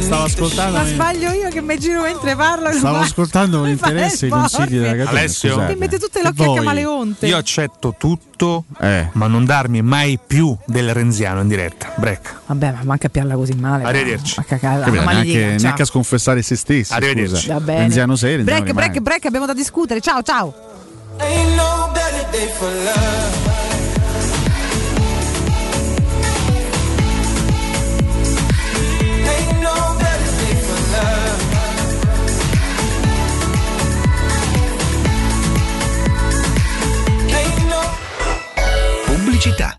[0.00, 0.78] Stavo ascoltando.
[0.78, 2.72] Ma sbaglio io che mi giro mentre parlo.
[2.72, 4.96] Stavo ascoltando con interesse i consigli della.
[4.96, 5.10] Catena.
[5.10, 5.50] Alessio?
[5.52, 5.72] scusate.
[5.74, 7.26] Ti mette tutte le E occhi a camaleonte.
[7.28, 9.10] Io accetto tutto, Eh.
[9.12, 11.92] ma non darmi mai più del Renziano in diretta.
[11.94, 12.34] Break.
[12.46, 13.84] Vabbè, ma manca a piarla così male.
[13.84, 14.34] Arrivederci.
[14.38, 15.02] Ma cacà, Capito?
[15.02, 16.92] ma neanche, neanche a sconfessare se stessi.
[16.92, 17.36] Arrivederci.
[17.36, 17.52] scusa.
[17.54, 17.78] Va bene.
[17.80, 19.00] Renziano sei, Renziano break, break, rimani.
[19.04, 20.00] break, abbiamo da discutere.
[20.00, 20.54] Ciao, ciao.
[21.18, 23.54] Ain't no better day for love.
[39.06, 39.78] Pubblicità.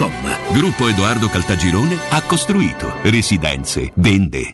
[0.51, 4.53] Gruppo Edoardo Caltagirone ha costruito residenze, vende.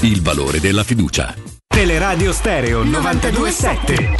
[0.00, 1.34] il valore della fiducia.
[1.66, 4.16] Teleradio Stereo 927.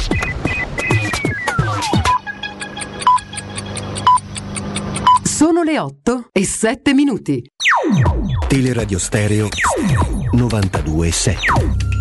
[5.23, 7.41] Sono le 8 e 7 minuti.
[8.47, 9.47] Teleradio Stereo
[10.31, 12.00] 927.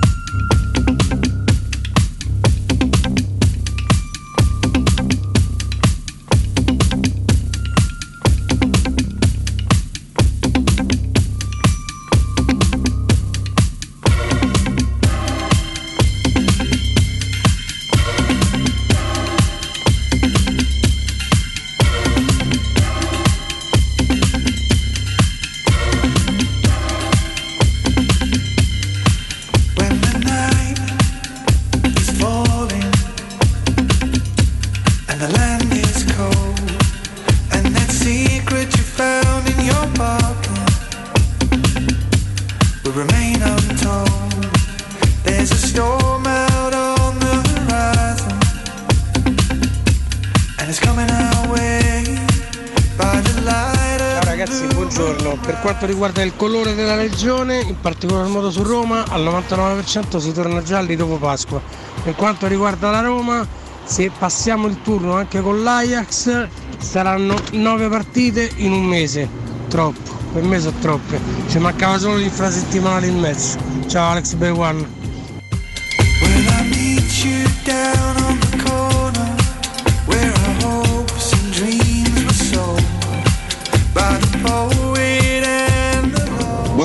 [55.81, 60.63] Quanto riguarda il colore della regione, in particolar modo su Roma, al 99% si torna
[60.63, 61.59] gialli dopo Pasqua.
[62.03, 63.47] Per quanto riguarda la Roma,
[63.85, 69.27] se passiamo il turno anche con l'Ajax, saranno 9 partite in un mese.
[69.69, 71.19] Troppo, per me sono troppe.
[71.49, 73.57] Ci mancava solo l'infrasettimanale in mezzo.
[73.87, 74.51] Ciao Alex Bay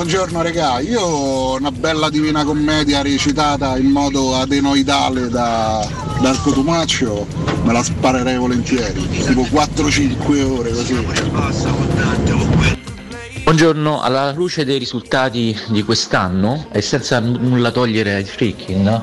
[0.06, 5.84] Buongiorno regà, io ho una bella divina commedia recitata in modo adenoidale da
[6.20, 7.26] Darko Tumaccio,
[7.64, 10.94] me la sparerei volentieri, tipo 4-5 ore così.
[13.42, 19.02] Buongiorno, alla luce dei risultati di quest'anno e senza nulla togliere ai freaking,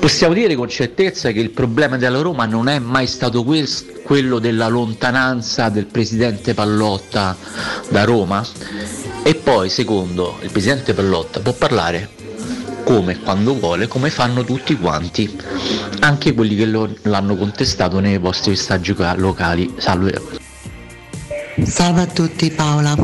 [0.00, 4.40] possiamo dire con certezza che il problema della Roma non è mai stato quel- quello
[4.40, 7.36] della lontananza del presidente Pallotta
[7.90, 8.44] da Roma?
[9.26, 12.10] E poi, secondo, il presidente Pallotta può parlare
[12.84, 15.36] come e quando vuole, come fanno tutti quanti,
[15.98, 19.74] anche quelli che lo- l'hanno contestato nei vostri messaggi ca- locali.
[19.78, 20.22] Salve.
[21.64, 22.94] Salve a tutti Paola,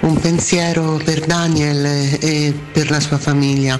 [0.00, 1.82] un pensiero per Daniel
[2.20, 3.78] e per la sua famiglia.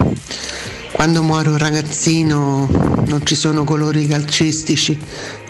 [0.92, 2.66] Quando muore un ragazzino
[3.08, 4.98] non ci sono colori calcistici,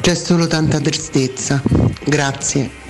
[0.00, 1.62] c'è solo tanta tristezza.
[2.04, 2.81] Grazie.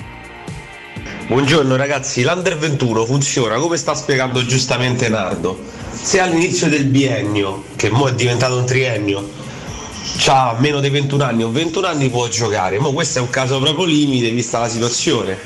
[1.32, 5.58] Buongiorno ragazzi, l'Under 21 funziona come sta spiegando giustamente Nardo.
[5.90, 9.30] Se all'inizio del biennio, che mo è diventato un triennio,
[10.26, 13.58] ha meno di 21 anni o 21 anni può giocare, ma questo è un caso
[13.60, 15.38] proprio limite vista la situazione,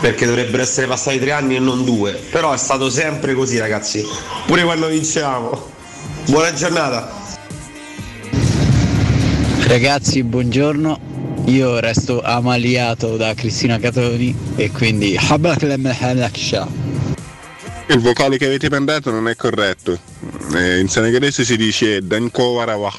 [0.00, 4.02] perché dovrebbero essere passati tre anni e non due, però è stato sempre così ragazzi,
[4.46, 5.68] pure quando vinciamo.
[6.24, 7.12] Buona giornata!
[9.66, 11.11] Ragazzi, buongiorno.
[11.46, 15.18] Io resto amaliato da Cristina Catoni e quindi
[17.86, 19.98] Il vocale che avete mandato non è corretto.
[20.54, 22.92] Eh, in senegalese si dice Dankowarawah.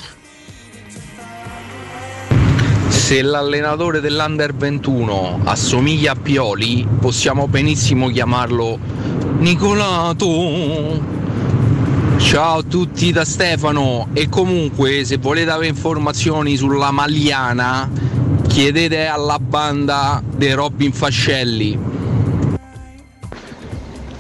[2.90, 8.78] Se l'allenatore dell'Under 21 assomiglia a Pioli, possiamo benissimo chiamarlo
[9.38, 11.02] Nicolato.
[12.18, 17.90] Ciao a tutti da Stefano e comunque se volete avere informazioni sulla Magliana
[18.54, 21.76] chiedete alla banda dei Robin Fascelli.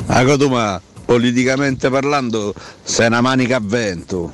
[0.08, 4.34] Agotuma, politicamente parlando, sei una manica a vento.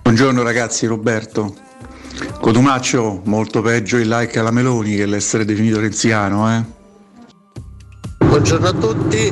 [0.00, 1.54] Buongiorno ragazzi, Roberto.
[2.40, 6.64] Cotumaccio, molto peggio il like alla Meloni che l'essere definito renziano, eh?
[8.24, 9.30] Buongiorno a tutti,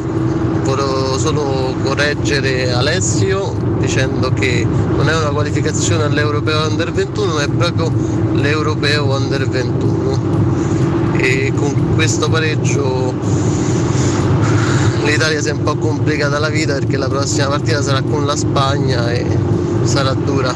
[1.19, 7.93] solo correggere Alessio dicendo che non è una qualificazione all'Europeo Under 21, ma è proprio
[8.33, 11.15] l'Europeo Under 21.
[11.19, 13.15] E con questo pareggio
[15.05, 18.37] l'Italia si è un po' complicata la vita perché la prossima partita sarà con la
[18.37, 19.25] Spagna e
[19.85, 20.55] sarà dura.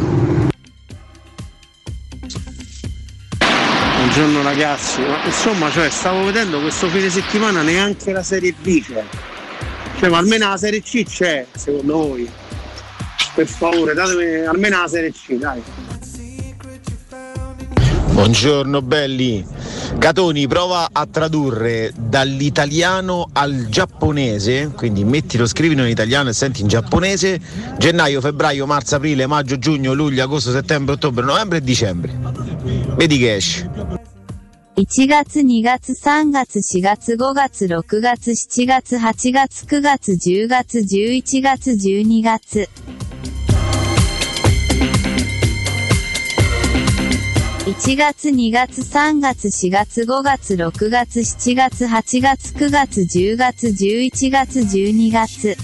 [3.96, 9.29] Buongiorno ragazzi, ma insomma cioè, stavo vedendo questo fine settimana neanche la Serie B c'è.
[10.00, 12.26] Cioè, ma almeno la Serie C c'è, secondo voi?
[13.34, 15.62] Per favore, datemi almeno la Serie C, dai.
[18.06, 19.44] Buongiorno belli.
[19.98, 26.68] Catoni, prova a tradurre dall'italiano al giapponese, quindi mettilo, scrivilo in italiano e senti in
[26.68, 27.38] giapponese,
[27.76, 32.18] gennaio, febbraio, marzo, aprile, maggio, giugno, luglio, agosto, settembre, ottobre, novembre e dicembre.
[32.96, 34.08] Vedi che esce.
[34.80, 42.66] 1月、2月、3月、4月、5月、6月、7月、8月、9月、10月、11月、12月。
[47.66, 55.56] 1月、2月、3月、4月、5月、6月、7月、8月、9月、10月、11月、12月。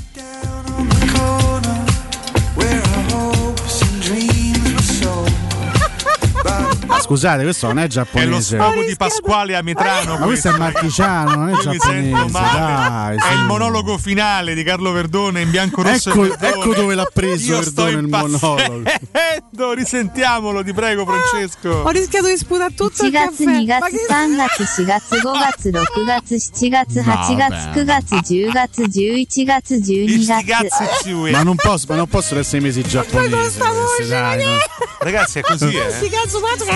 [7.02, 8.58] Scusate, questo non è È lo giapponese.
[8.58, 10.18] sfogo di Pasquale a Mitrano.
[10.18, 12.32] Ma questo è marchigiano, non è Io mi sento giapponese.
[12.32, 13.16] male.
[13.16, 13.40] Dai, È su.
[13.40, 16.48] il monologo finale di Carlo Verdone in bianco rosso Ecco, e verdone.
[16.64, 18.74] ecco dove l'ha preso Io sto Verdone il monologo.
[18.76, 19.74] impazzendo.
[19.74, 21.70] Risentiamolo, ti prego, Francesco.
[21.86, 23.44] Ho rischiato di sputare tutto 1il月、caffè.
[23.44, 31.32] 2 Ma月、che 3月、4月、5月、6月、7月、8月、9月、10月、11月、12月。
[31.32, 33.30] Ma non, posso, ma non possono essere i mesi giapponesi.
[33.32, 34.58] questi, dai, no.
[35.00, 36.10] Ragazzi, è così, Sti eh.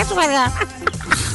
[0.00, 0.14] cazzo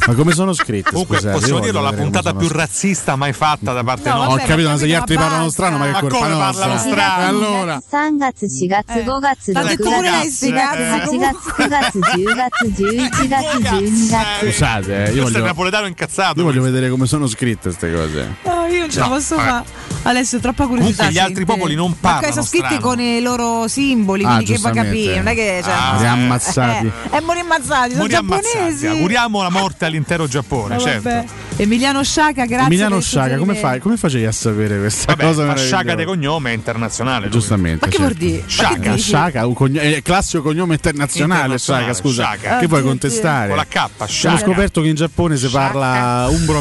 [0.07, 0.89] Ma come sono scritti?
[0.91, 3.71] Comunque, scusate, possiamo io dirlo, voglio la vedere puntata come più sono razzista mai fatta
[3.73, 4.43] da parte No, nostra.
[4.43, 6.65] ho capito, ma se gli altri parlano strano, ma che Ma colpa come nostra?
[6.65, 7.27] parlano strano?
[7.27, 7.83] Allora.
[7.87, 14.51] 3月、4月、5月、l'ha 6 detto pure lei,月、sti 7cazzi, 月、8月、9月、10月、11月、12月。
[14.51, 16.39] Scusate, eh, io Questo è il voglio, napoletano incazzato.
[16.39, 18.35] io voglio vedere come sono scritte queste cose.
[18.66, 19.64] No, io non ce la posso fare.
[20.02, 21.04] Alessio, troppa curiosità.
[21.04, 22.80] Comunque gli altri popoli non Ma parlano sono scritti strano.
[22.86, 25.90] con i loro simboli, Ah, quindi che va a capire, non è che cioè, Ah,
[25.96, 26.92] ha ammazzati.
[27.10, 28.46] Eh, e morì ammazzati, sono Muri ammazzati.
[28.52, 28.86] giapponesi.
[28.86, 31.32] Auguriamo la morte all'intero Giappone, Eh, certo.
[31.58, 32.66] Emiliano Sciaca, grazie.
[32.66, 35.40] Emiliano Sciaga, come, fai, come facevi a sapere questa Vabbè, cosa?
[35.42, 35.66] meravigliosa?
[35.74, 37.20] Sciaga de cognome è internazionale.
[37.22, 37.30] lui.
[37.30, 37.86] Giustamente.
[37.86, 38.14] Ma che certo.
[38.14, 38.42] vuol dire?
[38.42, 38.96] Ma Sciaga.
[38.96, 42.22] Sciaga, cogno- è classico cognome internazionale, Internazionale, Sciaga, scusa.
[42.24, 42.58] Sciaga.
[42.58, 43.48] Che puoi Oddio, contestare?
[43.48, 44.38] Con la K, Abbiamo Sciaga.
[44.38, 46.60] scoperto che in Giappone si parla umbro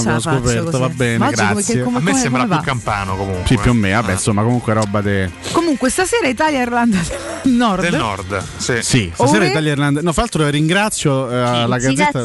[0.00, 0.78] abbiamo faccio scoperto, così.
[0.82, 1.82] va bene, Ma come- grazie.
[1.82, 2.60] come- A me come- sembra più va?
[2.62, 3.46] campano comunque.
[3.46, 4.00] Sì, più o meno, Ah.
[4.00, 5.30] vabbè, insomma, comunque roba de...
[5.52, 6.98] Comunque, stasera Italia e Irlanda
[7.44, 7.80] del Nord.
[7.82, 8.78] Del nord, sì.
[8.82, 9.48] Sì, stasera Ore?
[9.50, 10.00] Italia e Irlanda.
[10.02, 12.22] No, fra l'altro ringrazio eh, la 1 gazzetta.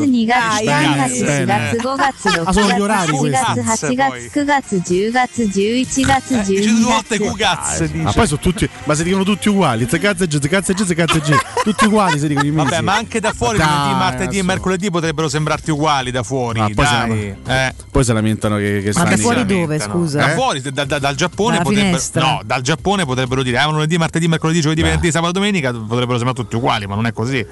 [1.58, 1.97] 月、2 月、3月、Bene.
[1.97, 7.29] 4月、5月、6Ah, sono gli 月、orari 7 questi.月、8月、9月、10月、11月、Dice due 12 volte月。
[7.31, 7.95] Cugaz, dice.
[8.03, 9.87] Ma poi sono tutti, ma si dicono tutti uguali.
[9.89, 11.37] Zecazze G, zecazze G, zecazze G.
[11.63, 12.69] Tutti uguali si dicono i mesi.
[12.71, 14.45] Vabbè, ma anche da fuori Dai, lunedì, martedì e adesso.
[14.45, 16.61] mercoledì potrebbero sembrarti uguali da fuori.
[16.61, 17.11] Ah, poi, dai.
[17.45, 17.75] si, Eh.
[17.91, 19.93] poi si lamentano che, che Ma stanno da in- fuori dove, lamentano.
[19.95, 20.19] scusa?
[20.19, 20.35] Da Eh?
[20.35, 21.87] fuori, da- da- dal Giappone Dalla potrebbero.
[21.89, 22.21] finestra?
[22.23, 25.73] No, dal Giappone potrebbero dire: ah, lunedì, martedì, mercoledì, giovedì, venerdì, sabato, domenica.
[25.73, 27.45] Potrebbero sembrare tutti uguali, ma non è così.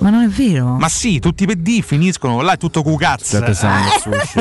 [0.00, 0.76] Ma non è vero.
[0.76, 3.22] Ma sì, tutti i PD finiscono, là è tutto Cugaz.
[3.22, 4.40] Stai pensando al sushi,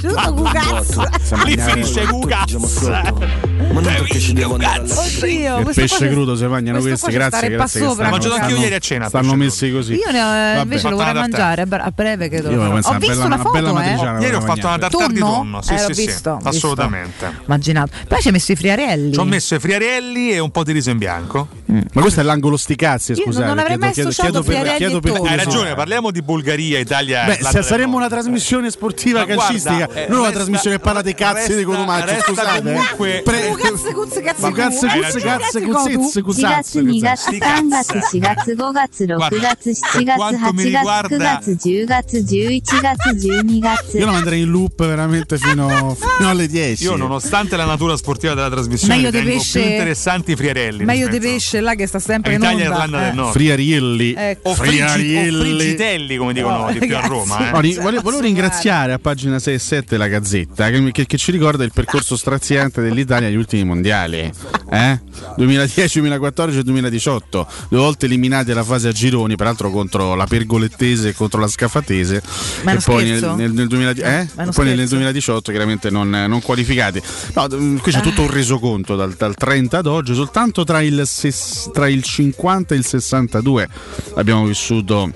[0.00, 1.08] tutto Cugazzo.
[1.44, 3.51] Lì finisce Cugaz.
[3.72, 7.80] Ma non perché ci devo andare Oddio, Il pesce crudo si mangiano questi, grazie, grazie.
[7.80, 9.94] che L'ho mangiato stanno- anch'io ieri a cena, Stanno messi così.
[9.94, 10.60] Io ne, Vabbè.
[10.62, 12.50] invece lo vorrei una mangiare a bre- a breve credo.
[12.50, 12.60] Io.
[12.62, 13.72] Ho visto una la bella- foto, una eh.
[13.72, 14.20] matriciana.
[14.20, 15.62] Ieri ho fatto una tartare di Tonno?
[15.62, 17.32] Sì, Eh, sì, sì, assolutamente.
[17.46, 17.90] Immaginato.
[18.08, 19.12] Poi ci hai messo i friarelli.
[19.12, 21.48] Ci ho messo i friarelli e un po' di riso in bianco.
[21.94, 23.46] Ma questo è l'angolo sti cazzi, Io scusate.
[23.46, 25.22] non avrei mai associato Friarelli e.
[25.26, 27.24] Hai ragione, parliamo di Bulgaria, Italia.
[27.24, 31.56] Beh, se saremmo una trasmissione sportiva calcistica, eh, non una trasmissione che parla dei cazzi
[31.56, 32.58] di Cotumaccio, scusate.
[32.58, 32.62] eh.
[32.62, 33.22] comunque-
[33.61, 35.37] Pre- Cugazze, cuzze, cazze, Ma cazzo, Hai cuzze, ragione.
[35.37, 38.15] cazze, Cazzi, cuzzizze, 1月、cuzzazze, 2月、Sti 3月、cazzi.
[38.17, 43.97] 4月、5月、6Guarda,月、7per月、quanto mi 8月、riguarda- 9月、10月、11月、12月。
[43.97, 46.83] Io lo manderei in loop veramente fino, fino alle 10.
[46.83, 50.83] Io, nonostante la natura sportiva della trasmissione, Meglio di ritengo pesce- più interessanti i friarelli.
[50.85, 52.73] Meglio di rispetto pesce là che sta sempre a in Italia e onda.
[52.83, 53.13] Irlanda del Eh.
[53.15, 53.31] Nord.
[53.31, 54.13] Friarielli.
[54.17, 54.49] Ecco.
[54.49, 55.49] O, frigi- o Friarielli.
[55.59, 57.07] frigitelli, come dicono Oh, di più a ragazzi.
[57.13, 57.37] Roma.
[57.51, 57.61] No, Eh.
[57.61, 61.31] ri- volevo, volevo ringraziare a pagina 6 e 7 la Gazzetta che, che- che ci
[61.31, 64.30] ricorda il percorso straziante dell'Italia agli ultimi mondiali.
[64.70, 65.00] Eh?
[65.36, 71.10] 2010, 2014 e 2018, due volte eliminati alla fase a gironi, peraltro contro la Pergolettese
[71.10, 72.22] e contro la è
[72.64, 74.28] e poi nel, nel- nel 2000 eh?
[74.36, 74.94] Uno poi nel scherzo?
[74.94, 77.02] 2018 chiaramente non, non qualificati.
[77.34, 81.02] No, d- qui c'è tutto un resoconto dal, dal 30 ad oggi, soltanto tra il,
[81.06, 83.68] ses- tra il 50 e il 62
[84.14, 85.12] abbiamo vissuto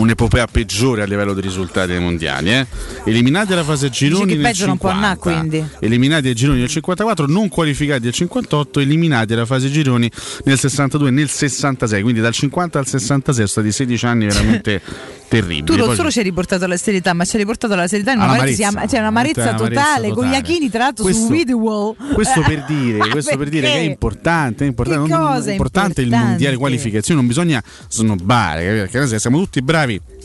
[0.00, 2.52] un'epopea peggiore a livello di risultati ai mondiali.
[2.52, 2.66] Eh?
[3.04, 5.68] Eliminati alla fase gironi Dice che nel peggio non può 50, andare, quindi.
[5.80, 10.10] eliminati ai gironi nel 54, non qualificati al 58, eliminati alla fase gironi
[10.44, 14.80] nel 62 e nel 66, quindi dal 50 al 66 sono stati 16 anni veramente
[15.28, 15.64] terribili.
[15.64, 18.12] Tu non Poi- solo ci hai riportato alla serietà, ma ci hai riportato alla serietà
[18.12, 20.34] in una c'è un'amarezza Veramente totale, un'amarezza con gli.
[20.34, 21.94] Achini tra l'altro su Questo- Widwall.
[22.14, 25.50] Questo per dire, questo per dire che è importante, è importante, non- non- è è
[25.52, 26.28] importante il importante?
[26.28, 29.85] mondiale qualificazione, non bisogna snobbare, perché siamo tutti bravi.
[29.86, 30.15] nami.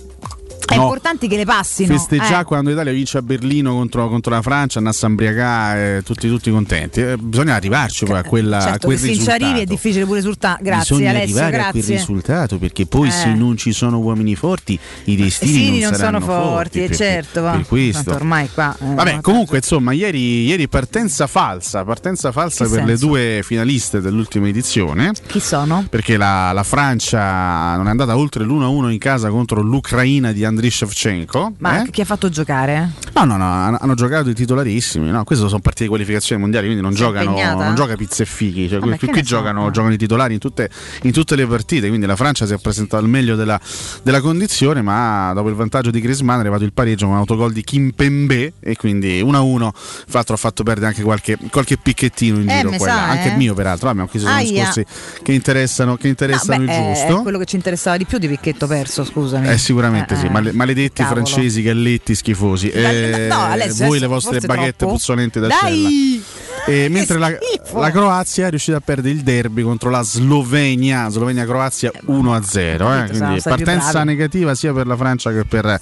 [0.72, 1.94] È no, importante che le passino.
[1.98, 2.46] festeggiare eh.
[2.46, 7.02] quando l'Italia vince a Berlino contro, contro la Francia, a Sambriacà, tutti, tutti contenti.
[7.02, 9.44] Eh, bisogna arrivarci poi a, quella, a Certo, quel che se ci risultato.
[9.46, 10.60] arrivi è difficile pure risultare.
[10.64, 11.96] Grazie Bisogna Alessio, arrivare a quel grazie.
[11.98, 13.12] risultato perché poi Eh.
[13.12, 16.96] se non ci sono uomini forti i destini Sì, non, non sono saranno forti, per-
[16.96, 17.42] certo.
[17.42, 17.52] va.
[17.52, 18.12] per questo.
[18.14, 18.76] Ormai qua.
[18.80, 23.06] eh, Vabbè, comunque, insomma, ieri, ieri partenza falsa, partenza falsa Che per le senso?
[23.08, 25.12] due finaliste dell'ultima edizione.
[25.28, 25.86] Chi sono?
[25.90, 30.70] Perché la, la Francia non è andata oltre l'1-1 in casa contro l'Ucraina di Andriy
[30.70, 31.54] Shevchenko.
[31.58, 31.90] Ma eh?
[31.90, 32.92] chi ha fatto giocare?
[33.14, 35.10] No, no, no, hanno, giocato i titolarissimi.
[35.10, 35.24] No?
[35.24, 38.70] Queste sono partite di qualificazione mondiali, quindi non giocano, non gioca pizze e fichi.
[38.70, 39.72] Cioè, Vabbè, qui qui giocano, eh.
[39.72, 40.70] giocano i titolari in tutte,
[41.04, 41.88] in tutte le partite.
[41.88, 43.60] Quindi la Francia si è presentata al meglio della,
[44.04, 47.52] della condizione, ma dopo il vantaggio di Griezmann è arrivato il pareggio con un autogol
[47.52, 49.64] di Kim Pembe e quindi 1-1.
[50.06, 53.36] Infatti ha fatto perdere anche qualche, qualche picchettino in Eh, giro sa, Anche eh.
[53.36, 53.90] mio, peraltro.
[53.90, 54.86] Abbiamo questi sono discorsi
[55.24, 57.20] che interessano, che interessano No, beh, il è- giusto.
[57.20, 59.48] È quello che ci interessava di più di Picchetto perso, scusami.
[59.50, 60.30] Eh, sicuramente Eh, sì, eh.
[60.30, 61.26] male- maledetti Cavolo.
[61.26, 62.70] francesi, galletti schifosi.
[62.70, 64.94] Eh, no, Alessio, voi le vostre baguette troppo.
[64.94, 66.22] puzzolenti da Dai!
[66.24, 66.50] cella.
[66.68, 67.32] E mentre la,
[67.74, 72.38] la Croazia è riuscita a perdere il derby contro la Slovenia, Slovenia-Croazia 1-0.
[72.56, 75.80] Eh, saranno quindi partenza negativa sia per la Francia che per,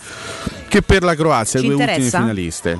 [0.69, 2.19] che per la Croazia, Ci due ultime interessa?
[2.19, 2.79] finaliste.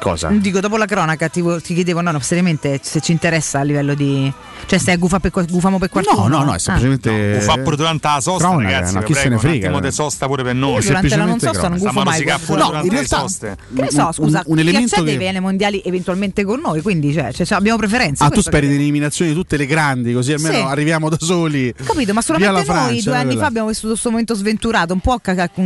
[0.00, 0.28] Cosa?
[0.28, 3.94] Dico, dopo la cronaca ti, ti chiedevo, no, no, seriamente, se ci interessa a livello
[3.94, 4.32] di...
[4.66, 6.28] Cioè, se è gufa per, gufamo per qualcuno?
[6.28, 6.58] No, no, no, è Ah.
[6.58, 7.34] semplicemente.
[7.34, 8.94] Lo fa pure durante la sosta, cronaca, ragazzi.
[8.94, 9.56] no, chi se prego, ne frega.
[9.68, 10.74] Un attimo di sosta pure per noi.
[10.74, 12.22] Io durante la non so, semplicemente non gufo mai.
[12.44, 13.56] pure No, durante in le realtà, soste.
[13.74, 16.80] Che ne so, Un- scusa, un chi elemento accede che- ai mondiali eventualmente con noi,
[16.82, 18.22] quindi cioè, cioè, abbiamo preferenze.
[18.24, 20.60] Ah, tu speri che- di eliminazione di tutte le grandi, così almeno Sì.
[20.60, 21.74] arriviamo da soli.
[21.82, 25.00] Capito, ma solamente la noi Francia, due anni fa abbiamo vissuto questo momento sventurato, un
[25.00, 25.18] po'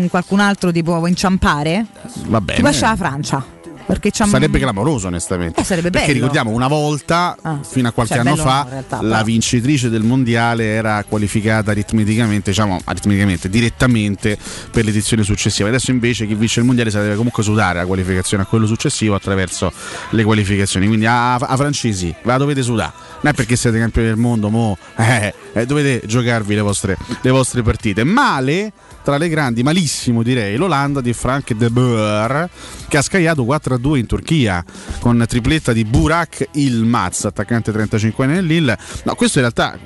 [0.08, 1.84] qualcun altro tipo inciampare.
[2.26, 2.58] Va bene.
[2.58, 3.44] Ti lascia la Francia.
[4.30, 5.60] Sarebbe clamoroso, onestamente.
[5.60, 6.18] Eh, sarebbe Perché bello.
[6.20, 7.58] ricordiamo, una volta, Ah.
[7.62, 9.24] fino a qualche Cioè, anno fa, realtà, la però.
[9.24, 14.38] vincitrice del mondiale era qualificata aritmeticamente, diciamo aritmeticamente, direttamente
[14.70, 15.68] per l'edizione successiva.
[15.68, 19.14] Adesso invece chi vince il mondiale si deve comunque sudare la qualificazione a quello successivo
[19.14, 19.72] attraverso
[20.10, 20.86] le qualificazioni.
[20.86, 22.92] Quindi a, a francesi, la dovete sudare.
[23.22, 27.30] Non è perché siete campioni del mondo, mo, eh, eh, dovete giocarvi le vostre, le
[27.30, 28.04] vostre partite.
[28.04, 28.72] Male
[29.02, 32.48] tra le grandi, malissimo direi, l'Olanda di Frank de Boer
[32.88, 34.64] che ha scagliato 4-2 in Turchia
[35.00, 38.76] con tripletta di Burak Ilmaz, attaccante 35 anni nell'Ill.
[39.04, 39.78] No, questo in realtà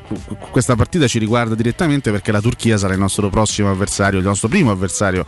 [0.50, 4.48] questa partita ci riguarda direttamente perché la Turchia sarà il nostro prossimo avversario, il nostro
[4.48, 5.24] primo avversario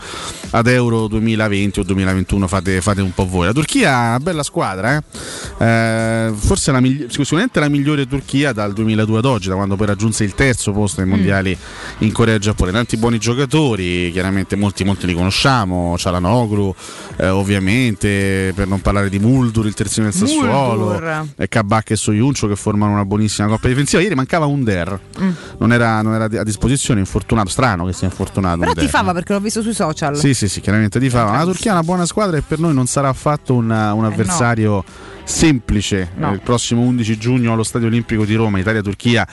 [0.50, 3.46] ad Euro 2020 o 2021, fate, fate un po' voi.
[3.46, 5.64] La Turchia è una bella squadra, eh?
[5.64, 9.86] Eh, forse la migli- sicuramente la migliore Turchia dal 2002 ad oggi, da quando poi
[9.86, 11.56] raggiunse il terzo posto ai mondiali
[11.98, 12.70] in Corea e Giappone.
[12.70, 16.74] Tanti buoni giocatori, chiaramente molti, molti li conosciamo, Cialanoglu
[17.16, 21.00] eh, ovviamente, per non parlare di Muldur, il terzino del Sassuolo,
[21.36, 24.02] e Kabak e Soyuncio che formano una buonissima coppia difensiva.
[24.02, 25.30] Ieri mancava un Der, Mm.
[25.58, 28.58] non, era, non era a disposizione, infortunato, strano che sia infortunato.
[28.60, 30.16] Però ti fava perché l'ho visto sui social.
[30.16, 31.30] Sì, sì, sì, chiaramente di fava.
[31.32, 34.04] Ma la Turchia è una buona squadra e per noi non sarà affatto una- un
[34.04, 34.84] avversario
[35.28, 36.10] semplice.
[36.16, 36.30] No.
[36.30, 39.26] Eh, Il prossimo 11 giugno allo Stadio Olimpico di Roma, Italia-Turchia,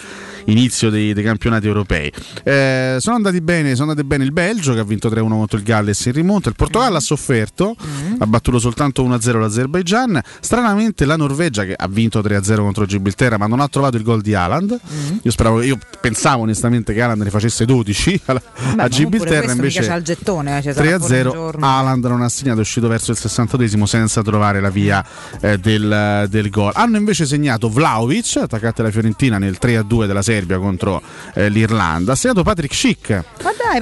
[0.46, 2.12] inizio dei, dei campionati europei.
[2.44, 5.64] Eh, sono andati bene, sono andate bene il Belgio che ha vinto 3-1 contro il
[5.64, 6.50] Galles in rimonta.
[6.50, 7.76] Il Portogallo ha sofferto,
[8.18, 10.22] ha battuto soltanto 1-0 l'Azerbaijan.
[10.42, 14.04] Stranamente la Norvegia che ha vinto 3-0 contro il Gibilterra, ma non ha trovato il
[14.04, 14.78] gol di Haaland.
[15.22, 18.42] Io, speravo, io pensavo onestamente che Haaland ne facesse 12 alla-
[18.76, 21.66] Beh, a Gibilterra, invece c'ha il gettone, eh, ci sarà pure un 3-0 giorno.
[21.66, 25.04] Haaland non ha segnato, è uscito verso il 62esimo senza trovare la via
[25.40, 26.72] eh, del, del gol.
[26.74, 31.02] Hanno invece segnato Vlaovic, attaccante alla Fiorentina nel 3-2 della Serbia contro
[31.34, 32.14] eh, l'Irlanda.
[32.14, 33.24] Ha segnato Patrick Schick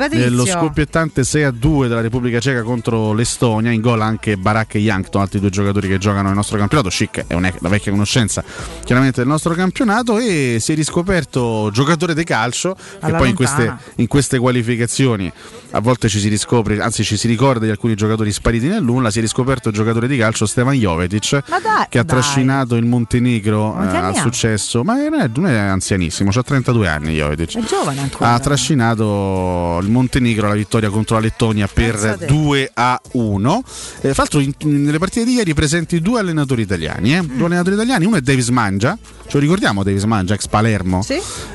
[0.10, 3.72] nello scoppiettante 6-2 della Repubblica Ceca contro l'Estonia.
[3.72, 6.90] In gol anche Barak e Yankton, altri due giocatori che giocano nel nostro campionato.
[6.90, 8.44] Schick è una vecchia conoscenza
[8.84, 13.36] chiaramente del nostro campionato e si è riscoperto giocatore di calcio che Alla poi in
[13.36, 15.32] queste, in queste qualificazioni
[15.76, 19.10] a volte ci si riscopre, anzi ci si ricorda di alcuni giocatori spariti nel nulla,
[19.10, 22.20] si è riscoperto giocatore di calcio Stevan Jovetic Ma dai, che ha dai.
[22.20, 27.14] trascinato il Montenegro eh, al successo, ma non è, non è anzianissimo, ha 32 anni
[27.14, 27.56] Jovetic.
[27.56, 28.32] È giovane ancora.
[28.32, 32.26] Ha trascinato il Montenegro alla vittoria contro la Lettonia per te.
[32.26, 33.64] 2 a 1.
[34.02, 34.54] Eh, fra l'altro in-
[34.84, 37.22] nelle partite di ieri presenti due allenatori italiani, eh?
[37.22, 38.98] due allenatori italiani, uno è Davis Mangia,
[39.28, 41.06] ce lo ricordiamo Davis Mangia, ex Palermo,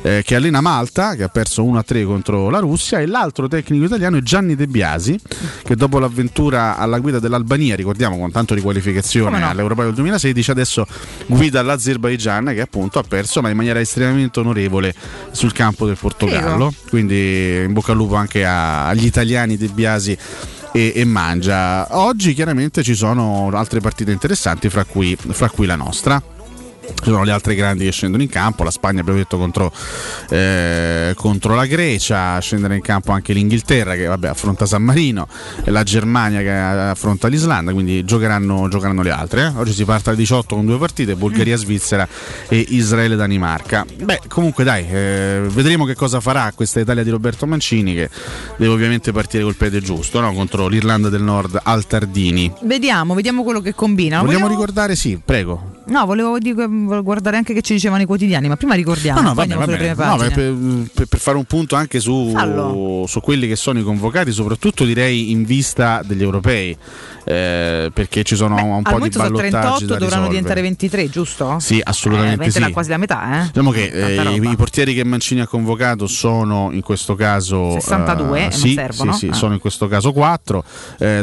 [0.03, 4.19] eh, che allena Malta, che ha perso 1-3 contro la Russia, e l'altro tecnico italiano
[4.19, 5.19] è Gianni De Biasi,
[5.65, 9.49] che dopo l'avventura alla guida dell'Albania, ricordiamo con tanto di qualificazione no?
[9.49, 10.87] all'Europeo del 2016, adesso
[11.27, 14.95] guida l'Azerbaijan che appunto ha perso ma in maniera estremamente onorevole
[15.31, 16.73] sul campo del Portogallo.
[16.89, 20.17] Quindi in bocca al lupo anche agli italiani De Biasi
[20.73, 21.97] e, e Mangia.
[21.99, 26.23] Oggi chiaramente ci sono altre partite interessanti, fra cui, fra cui la nostra.
[26.95, 29.73] Ci sono le altre grandi che scendono in campo, la Spagna abbiamo detto contro,
[30.31, 35.29] eh, contro la Grecia, scendere in campo anche l'Inghilterra che vabbè, affronta San Marino,
[35.65, 39.43] la Germania che affronta l'Islanda, quindi giocheranno, giocheranno le altre.
[39.55, 39.59] eh.
[39.59, 42.07] Oggi si parte alle 18 con due partite, Bulgaria-Svizzera
[42.49, 43.87] e Israele-Danimarca.
[44.03, 48.11] Beh, comunque dai, eh, vedremo che cosa farà questa Italia di Roberto Mancini che
[48.57, 50.33] deve ovviamente partire col piede giusto no?
[50.33, 52.53] contro l'Irlanda del Nord al Tardini.
[52.63, 54.19] Vediamo, vediamo quello che combina.
[54.21, 55.77] Vogliamo Volevo- ricordare, sì, prego.
[55.89, 59.21] No, volevo dire- guardare anche che ci dicevano i quotidiani, ma prima ricordiamo.
[59.21, 59.95] No, no, vabbè, vabbè.
[59.95, 60.17] No,
[60.93, 62.35] per, per- fare un punto anche su,
[63.07, 66.77] su quelli che sono i convocati, soprattutto direi in vista degli europei,
[67.25, 70.29] eh, perché ci sono un Al po' di momento sono ballottaggi 38, da dovranno risolvere.
[70.29, 71.57] diventare 23, giusto?
[71.59, 72.61] Sì, assolutamente eh, sì.
[72.61, 73.47] là quasi la metà, eh?
[73.47, 78.39] Diciamo che eh, i, i portieri che Mancini ha convocato sono in questo caso 62,
[78.39, 79.13] eh, non sì, servono?
[79.13, 79.33] sì, sì, Ah.
[79.35, 80.65] sono in questo caso 4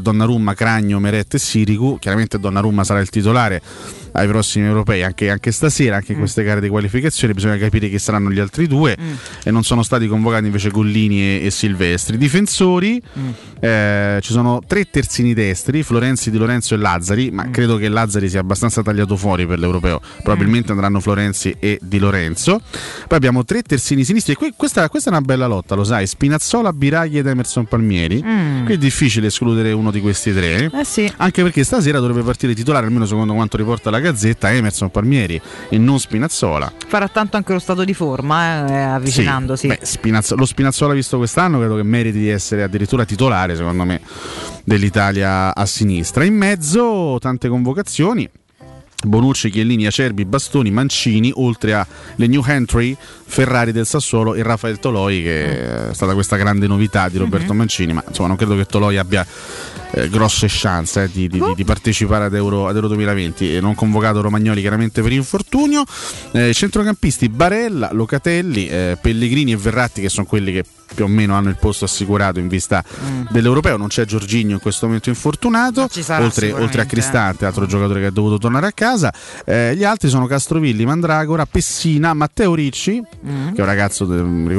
[0.01, 3.61] Donnarumma, Cragno, Meret e Sirigu chiaramente Donnarumma sarà il titolare
[4.15, 6.21] ai prossimi europei anche, anche stasera anche in Mm.
[6.21, 9.13] queste gare di qualificazione bisogna capire chi saranno gli altri due Mm.
[9.43, 13.29] e non sono stati convocati invece Gollini e, e Silvestri difensori Mm.
[13.59, 17.35] eh, ci sono tre terzini destri Florenzi, Di Lorenzo e Lazzari Mm.
[17.35, 21.99] ma credo che Lazzari sia abbastanza tagliato fuori per l'europeo probabilmente andranno Florenzi e Di
[21.99, 22.61] Lorenzo
[23.07, 26.07] poi abbiamo tre terzini sinistri e qui- questa, questa è una bella lotta lo sai
[26.07, 28.65] Spinazzola, Biraghi ed Emerson Palmieri Mm.
[28.65, 31.11] qui è difficile escludere uno di questi tre Eh sì.
[31.17, 35.77] anche perché stasera dovrebbe partire titolare almeno secondo quanto riporta la Gazzetta Emerson Palmieri e
[35.77, 39.61] non Spinazzola Farà tanto anche lo stato di forma, eh, avvicinandosi.
[39.61, 39.67] sì.
[39.67, 44.01] Beh, Spinazzo- lo Spinazzola visto quest'anno credo che meriti di essere addirittura titolare secondo me
[44.63, 46.23] dell'Italia a sinistra.
[46.23, 48.29] In mezzo tante convocazioni.
[49.05, 55.21] Bonucci, Chiellini, Acerbi, Bastoni, Mancini, oltre alle new entry Ferrari del Sassuolo e Rafael Toloi
[55.21, 58.97] che è stata questa grande novità di Roberto Mancini, ma insomma non credo che Toloi
[58.97, 59.25] abbia
[59.95, 63.75] eh, grosse chance eh, di, di- di- partecipare ad Euro, ad Euro 2020 e non
[63.75, 65.83] convocato Romagnoli chiaramente per infortunio.
[66.31, 70.63] Eh, centrocampisti Barella, Locatelli eh, Pellegrini e Verratti che sono quelli che
[70.93, 72.83] più o meno hanno il posto assicurato in vista
[73.29, 73.77] dell'europeo.
[73.77, 78.11] Non c'è Giorginio in questo momento infortunato oltre, oltre a Cristante altro giocatore che è
[78.11, 79.13] dovuto tornare a casa.
[79.45, 84.05] Eh, gli altri sono Castrovilli, Mandragora, Pessina, Matteo Ricci che è un ragazzo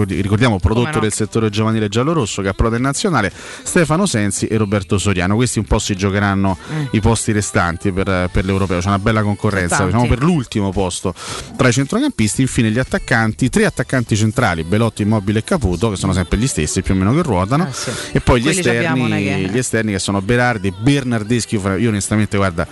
[0.06, 1.00] ricordiamo prodotto no?
[1.00, 3.32] del settore giovanile giallorosso che ha proda in nazionale
[3.62, 5.36] Stefano Sensi e Roberto Soriano.
[5.36, 6.56] Questi un po' si giocheranno
[6.92, 8.80] i posti restanti per, per l'europeo.
[8.80, 11.14] C'è una bella concorrenza diciamo per l'ultimo posto
[11.56, 12.40] tra i centrocampisti.
[12.40, 16.82] Infine gli attaccanti tre attaccanti centrali Belotti, Immobile e Caputo che sono sempre gli stessi
[16.82, 17.68] più o meno che ruotano
[18.12, 22.36] e poi gli esterni, è che- gli esterni che sono Berardi Bernardeschi io, io onestamente
[22.36, 22.66] guarda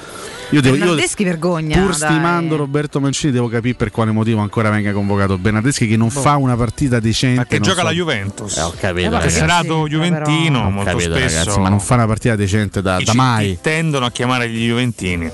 [0.50, 1.78] io devo, io, Bernardeschi vergogna.
[1.80, 2.10] pur dai.
[2.10, 6.20] stimando Roberto Mancini devo capire per quale motivo ancora venga convocato Bernardeschi che non Boh.
[6.20, 8.56] fa una partita decente Perché non gioca so- la Juventus.
[8.56, 9.26] Eh, ho capito, Eh, ragazzi.
[9.28, 11.38] Tesserato Juventino, Ho molto capito, spesso.
[11.38, 15.30] ragazzi, ma non fa una partita decente da, da mai tendono a chiamare gli Juventini.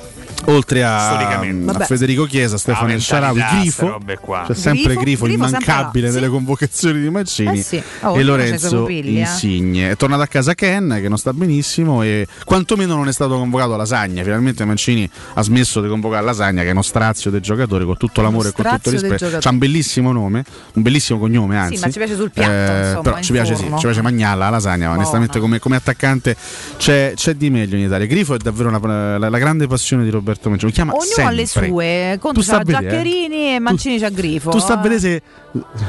[0.50, 1.84] Oltre a, a.
[1.86, 4.44] Federico Chiesa, Stefano Ah, mentalità, Grifo ste robe qua.
[4.46, 5.24] c'è sempre Grifo?
[5.26, 6.32] Grifo, immancabile là, nelle sì.
[6.32, 7.82] convocazioni di Mancini Eh sì.
[8.00, 8.98] Oh, e Lorenzo eh.
[9.00, 13.36] Insigne è tornato a casa Ken che non sta benissimo e quantomeno non è stato
[13.36, 17.40] convocato a Lasagna finalmente Mancini ha smesso di convocare Lasagna che è uno strazio del
[17.40, 20.44] giocatore con tutto l'amore e con tutto il rispetto c'ha un bellissimo nome
[20.74, 23.80] un bellissimo cognome anzi ma ci piace sul piatto, insomma, però ci piace, sì, ci
[23.80, 26.36] piace Magnalla la Lasagna ma onestamente come, come attaccante
[26.76, 30.10] c'è, c'è di meglio in Italia Grifo è davvero una- la, la grande passione di
[30.10, 31.70] Roberto Mancini lo chiama Ognuno ha le sempre.
[31.70, 32.18] sue.
[32.32, 32.90] Tu sta c'ha vedere, eh.
[32.90, 34.50] Giaccherini e Mancini c'ha Grifo.
[34.50, 35.22] Tu sta a vedere se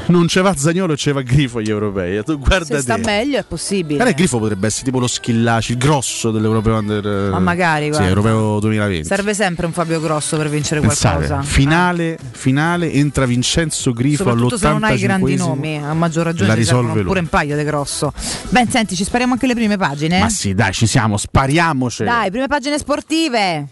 [0.06, 2.22] non ce va Zagnolo e ce va Grifo agli europei.
[2.24, 3.96] Tu guarda Se sta meglio è possibile.
[3.96, 8.08] Guarda, Grifo potrebbe essere tipo lo schillaci, il grosso dell'Europeo Under Ma magari, Sì, guarda.
[8.08, 9.06] Europeo 2020.
[9.06, 11.42] Serve sempre un Fabio Grosso per vincere Pensate, qualcosa.
[11.48, 16.48] finale, finale, entra Vincenzo Grifo Soprattutto se non hai grandi all'85 nomi, a maggior ragione
[16.48, 18.12] La risolve pure un paio di grosso.
[18.50, 20.18] Ben, senti, ci spariamo anche le prime pagine?
[20.20, 22.04] Ma sì, dai, ci siamo, spariamoci.
[22.04, 23.68] Dai, prime pagine sportive.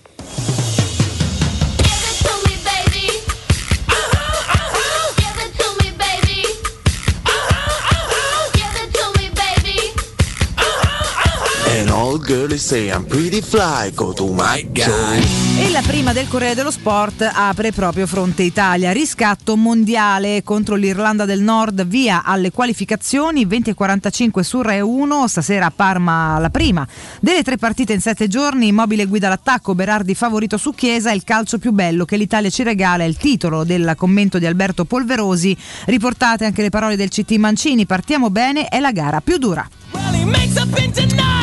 [12.31, 15.21] Girlies say I'm pretty fly, go to my guy.
[15.59, 18.93] E la prima del Corriere dello Sport apre proprio fronte Italia.
[18.93, 25.27] Riscatto mondiale contro l'Irlanda del Nord, via alle qualificazioni 20 e 45 su Re 1.
[25.27, 26.87] Stasera a Parma la prima
[27.19, 28.69] delle tre partite in sette giorni.
[28.69, 31.11] Immobile guida l'attacco, Berardi favorito su Chiesa.
[31.11, 34.85] Il calcio più bello che l'Italia ci regala è il titolo del commento di Alberto
[34.85, 35.57] Polverosi.
[35.87, 37.87] Riportate anche le parole del CT Mancini.
[37.87, 39.69] Partiamo bene, è la gara più dura.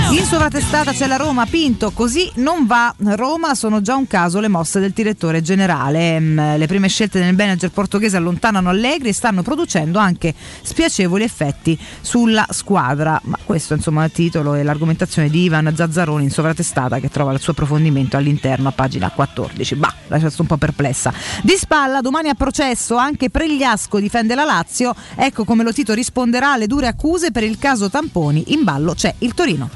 [0.10, 2.94] In sovratestata c'è la Roma, Pinto, così non va.
[2.98, 6.20] Roma sono già un caso le mosse del direttore generale.
[6.20, 11.78] Mm, Le prime scelte del manager portoghese allontanano Allegri e stanno producendo anche spiacevoli effetti
[12.02, 13.20] sulla squadra.
[13.24, 17.34] Ma questo insomma è il titolo e l'argomentazione di Ivan Zazzaroni in sovratestata che trova
[17.34, 19.76] il suo approfondimento all'interno a pagina 14.
[19.76, 21.14] Bah, lasciato un po' perplessa.
[21.42, 24.96] Di spalla, domani a processo, anche Pregliasco difende la Lazio.
[25.16, 28.37] Ecco come lo Tito risponderà alle dure accuse per il caso Tamponi.
[28.48, 29.70] In ballo c'è il Torino.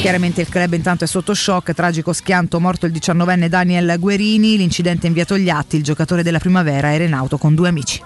[0.00, 5.04] Chiaramente il club intanto è sotto shock, tragico schianto, morto il 19enne Daniel Guerini, l'incidente
[5.04, 8.02] ha inviato gli atti, il giocatore della primavera era in auto con due amici.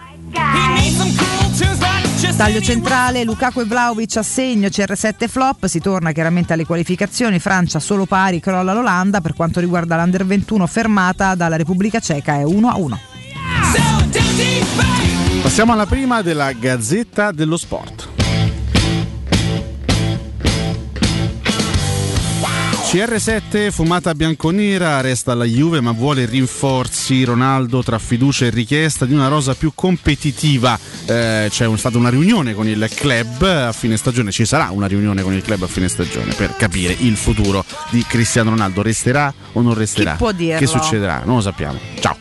[2.36, 7.78] Taglio centrale, Lukaku e Vlaovic a segno, CR7 flop, si torna chiaramente alle qualificazioni, Francia
[7.78, 12.98] solo pari, crolla l'Olanda, per quanto riguarda l'Under 21 fermata dalla Repubblica Ceca è 1-1.
[15.42, 18.13] Passiamo alla prima della Gazzetta dello Sport.
[22.94, 27.24] CR7 fumata bianconera resta alla Juve ma vuole rinforzi.
[27.24, 30.78] Ronaldo tra fiducia e richiesta di una rosa più competitiva.
[31.04, 34.30] Eh, c'è un- stata una riunione con il club a fine stagione.
[34.30, 38.04] Ci sarà una riunione con il club a fine stagione per capire il futuro di
[38.06, 38.80] Cristiano Ronaldo.
[38.82, 40.12] Resterà o non resterà?
[40.12, 40.58] Chi può dirlo?
[40.60, 41.22] che succederà?
[41.24, 41.76] Non lo sappiamo.
[41.98, 42.16] Ciao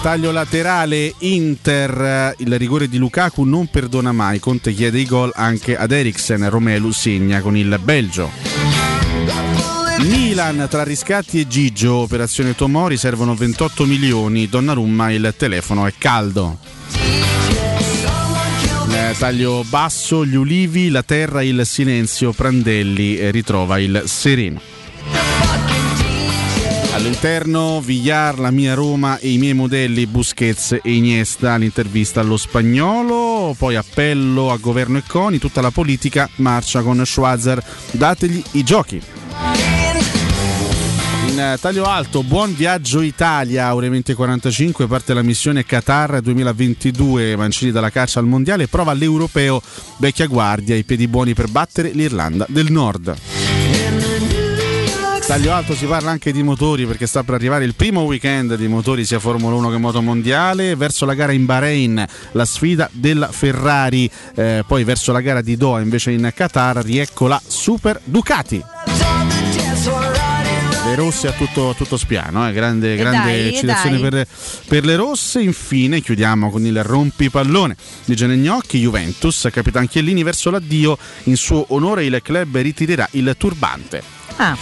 [0.00, 5.30] taglio laterale Inter, eh, il rigore di Lukaku non perdona mai, Conte chiede i gol
[5.34, 8.30] anche ad Eriksen, Romelu segna con il Belgio.
[10.00, 16.58] Milan tra riscatti e Gigio, operazione Tomori, servono 28 milioni, Donnarumma il telefono è caldo.
[18.86, 24.60] In taglio basso, gli ulivi, la terra, il silenzio, Prandelli eh, ritrova il sereno.
[27.00, 33.54] All'interno Villar, la mia Roma e i miei modelli Busquets e Iniesta, l'intervista allo spagnolo,
[33.56, 39.00] poi appello a governo e Coni, tutta la politica marcia con Schwarzer, dategli i giochi.
[41.28, 47.88] In taglio alto, buon viaggio Italia, ore 20.45, parte la missione Qatar 2022, Mancini dalla
[47.88, 49.62] caccia al mondiale, prova l'europeo,
[49.96, 53.16] vecchia guardia, i piedi buoni per battere l'Irlanda del Nord.
[55.30, 58.66] Taglio alto si parla anche di motori perché sta per arrivare il primo weekend di
[58.66, 63.30] motori sia Formula 1 che Moto Mondiale verso la gara in Bahrain la sfida della
[63.30, 68.64] Ferrari eh, poi verso la gara di Doha invece in Qatar riecco la Super Ducati
[70.84, 74.26] le rosse a tutto, tutto spiano, eh, grande, grande dai, eccitazione per,
[74.66, 75.40] per le rosse.
[75.40, 77.76] Infine chiudiamo con il rompipallone
[78.06, 80.98] di Giannegnocchi, Juventus, Capitan Chiellini verso l'addio.
[81.24, 84.19] In suo onore il club ritirerà il turbante.
[84.42, 84.56] Ah,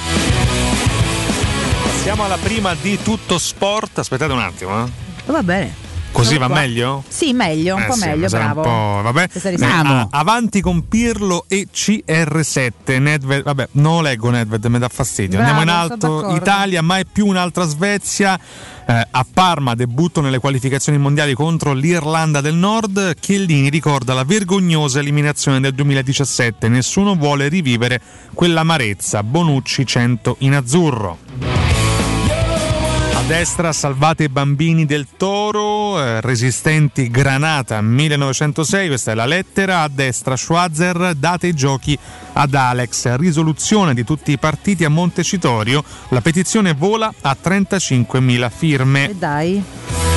[1.84, 3.98] Passiamo alla prima di tutto sport.
[3.98, 4.88] Aspettate un attimo, eh.
[5.26, 5.72] va bene.
[6.10, 6.56] Così va qua.
[6.56, 7.05] meglio?
[7.06, 8.62] Sì, meglio, un Eh po' sì, meglio, bravo.
[8.62, 9.28] Po', vabbè.
[9.32, 12.98] Eh, a- avanti con Pirlo e CR7.
[12.98, 15.39] Nedved, vabbè, non lo leggo Nedved, mi dà fastidio.
[15.39, 16.35] Bravo, Andiamo in alto.
[16.35, 18.39] Italia, mai più un'altra Svezia.
[18.86, 23.14] Eh, a Parma debutto nelle qualificazioni mondiali contro l'Irlanda del Nord.
[23.20, 26.68] Chiellini ricorda la vergognosa eliminazione del 2017.
[26.68, 28.01] Nessuno vuole rivivere
[28.35, 29.22] quell'amarezza.
[29.22, 31.48] Bonucci 100 in azzurro.
[33.19, 39.82] A destra salvate i bambini del Toro, eh, resistenti Granata 1906, questa è la lettera.
[39.82, 41.99] A destra Schwarzer, date i giochi
[42.35, 43.16] ad Alex.
[43.16, 45.82] Risoluzione di tutti i partiti a Montecitorio.
[46.11, 49.11] La petizione vola a 35.000 firme.
[49.11, 49.65] E dai.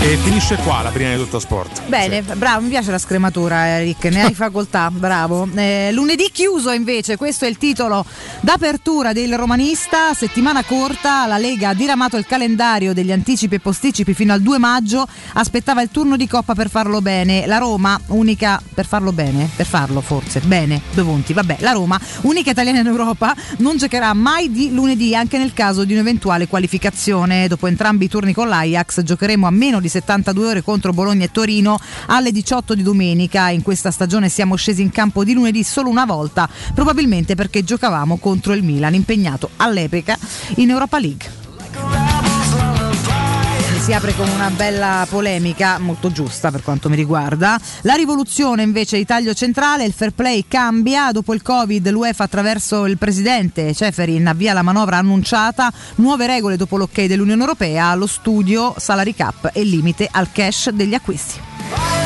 [0.04, 1.84] E finisce qua la prima di tutto sport.
[1.86, 5.48] Bene, bravo, mi piace la scrematura, Eric, ne hai facoltà, bravo.
[5.54, 8.04] Eh, lunedì chiuso invece, questo è il titolo
[8.40, 14.16] d'apertura del romanista, settimana corta, la Lega ha diramato il calendario degli anticipi e posticipi
[14.16, 18.60] fino al 2 maggio, aspettava il turno di Coppa per farlo bene, la Roma, unica,
[18.74, 22.88] per farlo bene, per farlo forse, bene, due punti, vabbè, la Roma, unica italiana in
[22.88, 28.10] Europa, non giocherà mai di lunedì anche nel caso di un'eventuale qualificazione, dopo entrambi i
[28.10, 32.74] turni con l'Ajax giocheremo a meno di 72 ore contro Bologna e Torino alle 18
[32.74, 33.50] di domenica.
[33.50, 38.18] In questa stagione siamo scesi in campo di lunedì solo una volta, probabilmente perché giocavamo
[38.18, 40.18] contro il Milan impegnato all'epoca
[40.56, 41.51] in Europa League.
[43.92, 47.60] Apre con una bella polemica, molto giusta per quanto mi riguarda.
[47.82, 51.12] La rivoluzione invece di taglio centrale, il fair play cambia.
[51.12, 56.78] Dopo il Covid l'UEFA attraverso il presidente Ceferin avvia la manovra annunciata, nuove regole dopo
[56.78, 62.01] l'ok dell'Unione Europea, allo studio salary cap e limite al cash degli acquisti.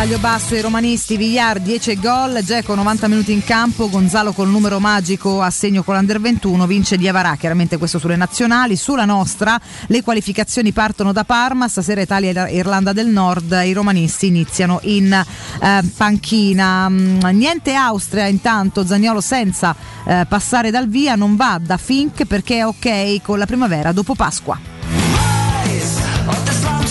[0.00, 4.80] Taglio basso ai romanisti, Villar 10 gol, Geco 90 minuti in campo, Gonzalo col numero
[4.80, 8.76] magico a segno con l'Under 21, vince Diavarà, chiaramente questo sulle nazionali.
[8.76, 14.28] Sulla nostra le qualificazioni partono da Parma, stasera Italia e Irlanda del Nord, i romanisti
[14.28, 16.88] iniziano in eh, panchina.
[16.88, 22.56] Mm, Niente Austria intanto, Zagnolo senza eh, passare dal via, non va da Fink perché
[22.56, 24.79] è ok con la primavera dopo Pasqua.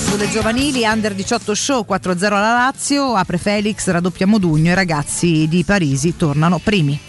[0.09, 5.63] Sulle giovanili, under 18 show 4-0 alla Lazio, apre Felix, raddoppia Modugno, i ragazzi di
[5.63, 6.99] Parisi tornano primi.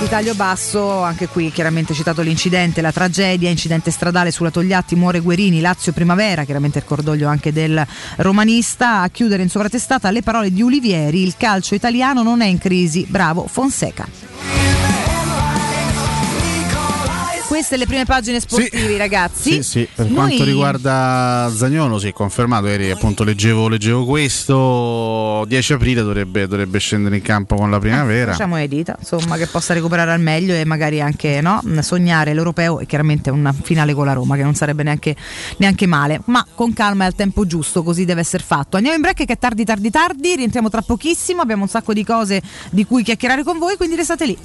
[0.00, 5.20] Di taglio basso, anche qui chiaramente citato l'incidente, la tragedia, incidente stradale sulla Togliatti, muore
[5.20, 7.86] Guerini, Lazio Primavera, chiaramente il cordoglio anche del
[8.16, 12.58] romanista, a chiudere in sovratestata le parole di Ulivieri, il calcio italiano non è in
[12.58, 14.73] crisi, bravo Fonseca.
[17.54, 19.52] Queste le prime pagine sportive, ragazzi.
[19.52, 22.66] Sì, sì, per Noi- quanto riguarda Zagnolo, si è confermato.
[22.66, 25.44] Ieri appunto leggevo, leggevo questo.
[25.46, 28.32] 10 aprile dovrebbe, dovrebbe scendere in campo con la primavera.
[28.32, 32.80] Facciamo le dita, insomma, che possa recuperare al meglio e magari anche no, sognare l'europeo
[32.80, 35.14] e chiaramente una finale con la Roma, che non sarebbe neanche,
[35.58, 38.74] neanche male, ma con calma e al tempo giusto, così deve essere fatto.
[38.74, 42.04] Andiamo in break che è tardi, tardi, tardi, rientriamo tra pochissimo, abbiamo un sacco di
[42.04, 44.36] cose di cui chiacchierare con voi, quindi restate lì.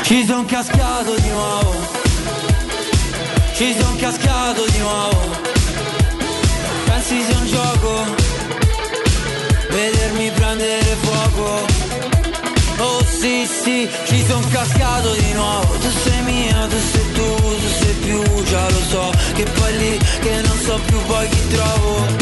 [0.00, 1.74] Ci son cascato di nuovo.
[3.54, 5.20] Ci son cascato di nuovo.
[6.86, 8.04] Pensi sia un gioco?
[9.70, 11.66] Vedermi prendere fuoco.
[12.78, 15.74] Oh sì sì Ci son cascato di nuovo.
[15.78, 19.12] Tu sei mia, tu sei tu, tu sei più Già lo so.
[19.34, 22.21] Che poi lì che non so più poi chi trovo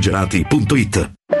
[0.01, 1.40] Corri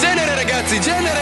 [0.00, 1.20] Genere ragazzi, genere!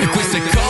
[0.00, 0.67] E questo è Combat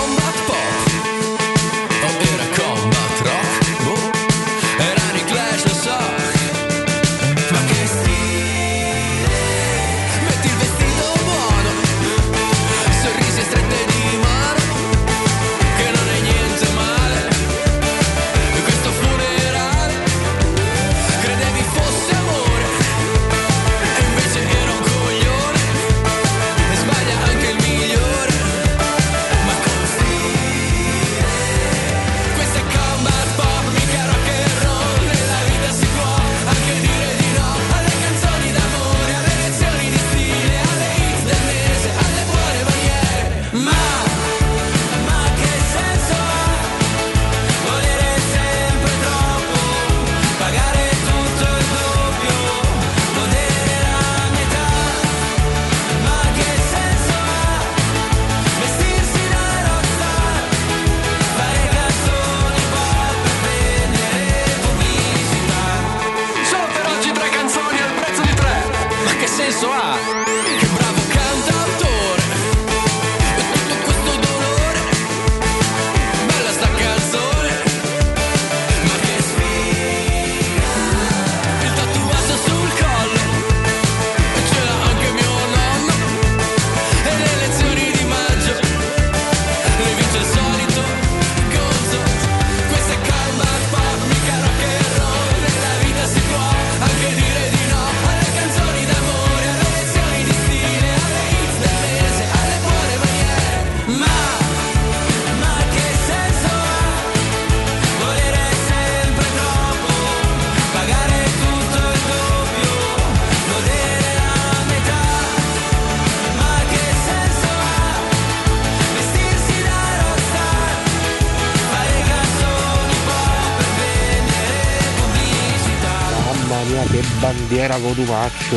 [127.49, 128.57] bandiera Cotumaccio,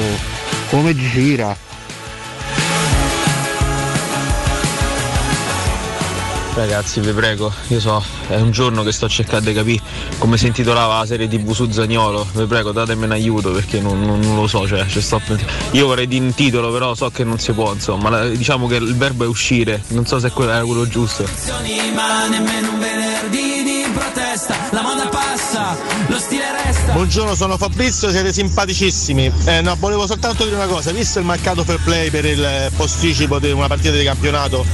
[0.69, 1.55] come gira.
[6.53, 9.81] Ragazzi, vi prego, io so, è un giorno che sto cercando di capire
[10.17, 12.27] come si intitolava la serie TV su Zagnolo.
[12.33, 15.21] Vi prego, datemi un aiuto perché non, non- non lo so, cioè, ci sto
[15.71, 18.09] io vorrei dire un titolo, però so che non si può, insomma.
[18.09, 21.23] La- Diciamo che il verbo è uscire, non so se quello era quello giusto.
[21.95, 24.53] Ma nemmeno un venerdì di protesta.
[24.71, 25.90] La moda passa.
[26.93, 29.31] Buongiorno, sono Fabrizio, siete simpaticissimi.
[29.45, 32.69] Eh, no, volevo soltanto dire una cosa, visto il mancato fair play per il eh,
[32.75, 34.65] posticipo di una partita di campionato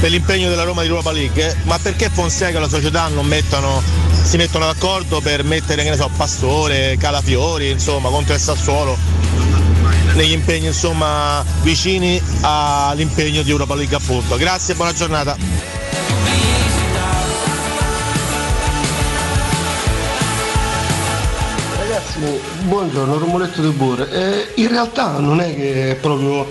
[0.00, 3.82] per l'impegno della Roma di Europa League, ma perché Fonseca e la società non mettono,
[4.22, 8.96] si mettono d'accordo per mettere, che ne so, Pastore, Calafiori, insomma, contro il Sassuolo
[10.14, 14.36] negli impegni insomma vicini all'impegno di Europa League appunto.
[14.36, 15.73] Grazie e buona giornata.
[22.63, 24.09] buongiorno, Romoletto De Bore.
[24.11, 26.47] Eh, in realtà non è che è proprio.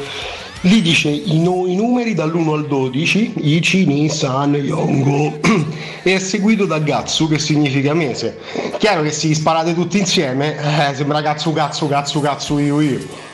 [0.63, 5.39] Lì dice i, no- i numeri dall'1 al 12, Ichi, Nissan, Yongo,
[6.03, 8.39] e è seguito da Gatsu che significa mese.
[8.79, 13.27] Chiaro che se li sparate tutti insieme, eh, sembra cazzo cazzo cazzo cazzo io io.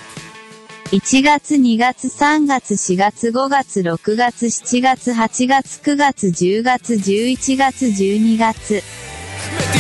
[0.91, 9.78] 1月、2月、3月、4月、5月、6月、7月、8月、9月、10月、11月、12月。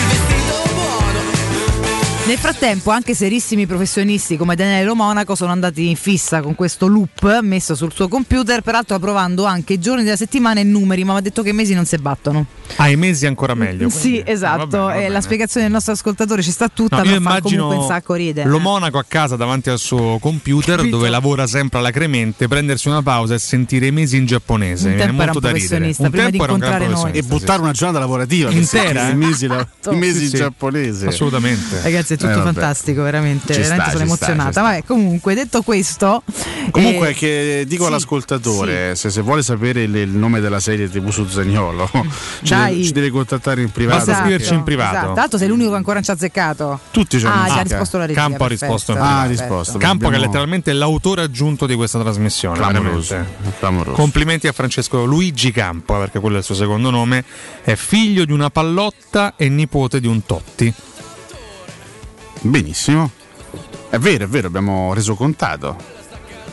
[2.29, 7.39] Nel frattempo, anche serissimi professionisti come Daniele Monaco sono andati in fissa con questo loop
[7.41, 11.17] messo sul suo computer, peraltro provando anche i giorni della settimana e numeri, ma mi
[11.17, 12.45] ha detto che i mesi non si battono.
[12.75, 13.89] Ah, i mesi ancora meglio.
[13.89, 14.91] Sì, esatto.
[14.91, 17.83] e la spiegazione del nostro ascoltatore ci sta tutta, No, ma io fa immagino comunque
[17.87, 18.47] un sacco ridere.
[18.47, 20.97] lo Monaco a casa davanti al suo computer Capito?
[20.97, 24.89] dove lavora sempre all'acremente, prendersi una pausa e sentire i mesi in giapponese.
[24.89, 25.79] Un viene molto un da ridere.
[25.79, 27.17] professionista, Un tempo era un gran incontrare noi.
[27.19, 29.13] E buttare una giornata lavorativa Intera, eh?
[29.13, 29.91] i mesi, la- Esatto.
[29.93, 30.35] i mesi Sì, in sì.
[30.37, 31.07] giapponese.
[31.07, 31.81] Assolutamente.
[31.81, 33.53] Ragazzi, è tutto Eh, fantastico, veramente.
[33.53, 34.45] Ci sta, veramente sono sta, emozionata.
[34.45, 34.61] ci sta.
[34.61, 36.23] Vabbè, comunque, detto questo,
[36.71, 40.89] Comunque eh, che dico sì, all'ascoltatore, se, se vuole sapere il, il nome della serie
[40.89, 41.89] TV su Zagnolo,
[42.43, 44.03] ci ci deve contattare in privato.
[44.03, 45.11] Esatto, perché- Esatto.
[45.11, 46.79] Tra l'altro sei l'unico che ancora ci ha azzeccato.
[46.91, 48.19] Tutti ci hanno Ah, ha risposto la regia.
[48.21, 48.65] Campo ha perfetto.
[48.71, 49.21] risposto in Ah, privato.
[49.21, 49.77] ha risposto.
[49.77, 52.57] Campo che è Abbiamo- letteralmente l'autore aggiunto di questa trasmissione.
[52.57, 53.25] Clamoroso,
[53.59, 53.95] clamoroso.
[53.95, 57.23] Complimenti a Francesco Luigi Campo, eh, perché quello è il suo secondo nome.
[57.63, 60.73] È figlio di una pallotta e nipote di un Totti.
[62.41, 63.11] Benissimo.
[63.89, 65.75] È vero, è vero, abbiamo reso contato.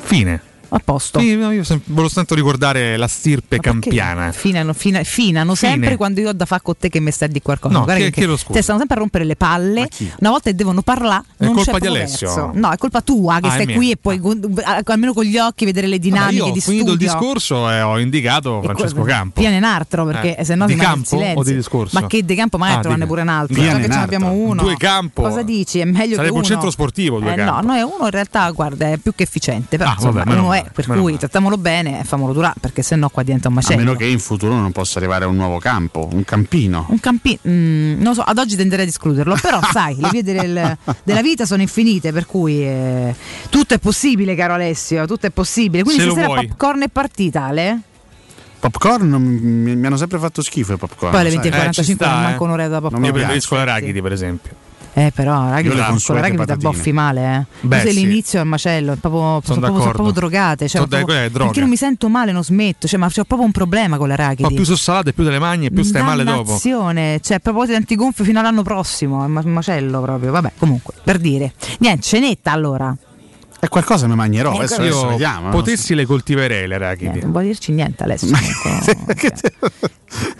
[0.02, 0.45] Fine.
[0.68, 1.20] A posto.
[1.20, 4.32] Sì, io sem- volevo soltanto ricordare la stirpe campiana.
[4.32, 5.70] Finano, fina- finano Fine.
[5.72, 7.78] sempre quando io ho da fare con te che mi stai di qualcosa.
[7.78, 8.52] No, Guarda che, scusa?
[8.52, 9.88] Cioè, stanno sempre a rompere le palle.
[10.18, 12.26] Una volta che devono parlare, È non colpa di Alessio?
[12.26, 12.50] verso.
[12.54, 15.64] No, è colpa tua che Ah, stai qui e puoi gu- almeno con gli occhi
[15.64, 17.06] vedere le dinamiche Vabbè, io di ho finito il studio.
[17.18, 19.40] discorso e ho indicato Francesco Campo.
[19.40, 21.98] Piane in altro perché Eh, se no di campo o di discorso?
[22.00, 23.54] Ma che di campo magari Ah, trovane pure un altro.
[23.54, 24.42] Piane Già che ce ne abbiamo altro.
[24.42, 24.62] uno.
[24.62, 25.22] Due campo.
[25.22, 25.78] Cosa dici?
[25.78, 26.44] È meglio Sarebbe che un uno.
[26.44, 27.60] centro sportivo, due Eh, campo.
[27.62, 29.76] no, no, è uno in realtà, guarda, è più che efficiente.
[29.76, 31.16] Però Ah, insomma, uno è, per cui male.
[31.18, 33.78] trattamolo bene e famolo durare, perché sennò qua diventa un A macello.
[33.78, 36.86] meno che in futuro non possa arrivare a un nuovo campo, un campino.
[36.88, 40.76] Un campino, non lo so, ad oggi tenderei ad escluderlo, però sai, le vie del-
[41.02, 43.14] della vita sono infinite, per cui eh,
[43.50, 45.82] tutto è possibile, caro Alessio, tutto è possibile.
[45.82, 46.46] Quindi Se stasera vuoi.
[46.46, 47.80] popcorn e partita, Ale?
[48.58, 51.10] Popcorn non- mi, mi hanno sempre fatto schifo i popcorn.
[51.12, 51.50] Poi alle sai.
[51.50, 53.00] 20.45 non manca un'ora da popcorn.
[53.00, 53.26] mi Io piace.
[53.26, 54.52] preferisco l'arachidi, per esempio.
[54.98, 55.50] Eh, però,
[56.30, 56.72] le con la dà patatine.
[56.72, 57.66] boffi male, eh.
[57.66, 57.92] Beh, sì.
[57.92, 60.68] l'inizio al macello, è proprio, sono, proprio, sono proprio drogate.
[60.68, 61.60] Cioè, Sono proprio- è droga.
[61.60, 62.88] Non mi sento male, non smetto.
[62.88, 64.48] Cioè, ma c'ho proprio un problema con Un l'arachidi.
[64.48, 66.56] po' più su salate, più delle magne, più stai male dopo.
[67.22, 70.30] Cioè proprio ti antigonfio fino all'anno prossimo, è ma- un macello proprio.
[70.32, 71.52] Vabbè, comunque, per dire.
[71.80, 72.96] Niente, cenetta allora.
[73.58, 75.48] E qualcosa mi mangerò, Eh, adesso, Io adesso vediamo.
[75.50, 77.18] potessi le coltiverei le arachidi.
[77.18, 78.26] Eh, non vuol dirci niente adesso.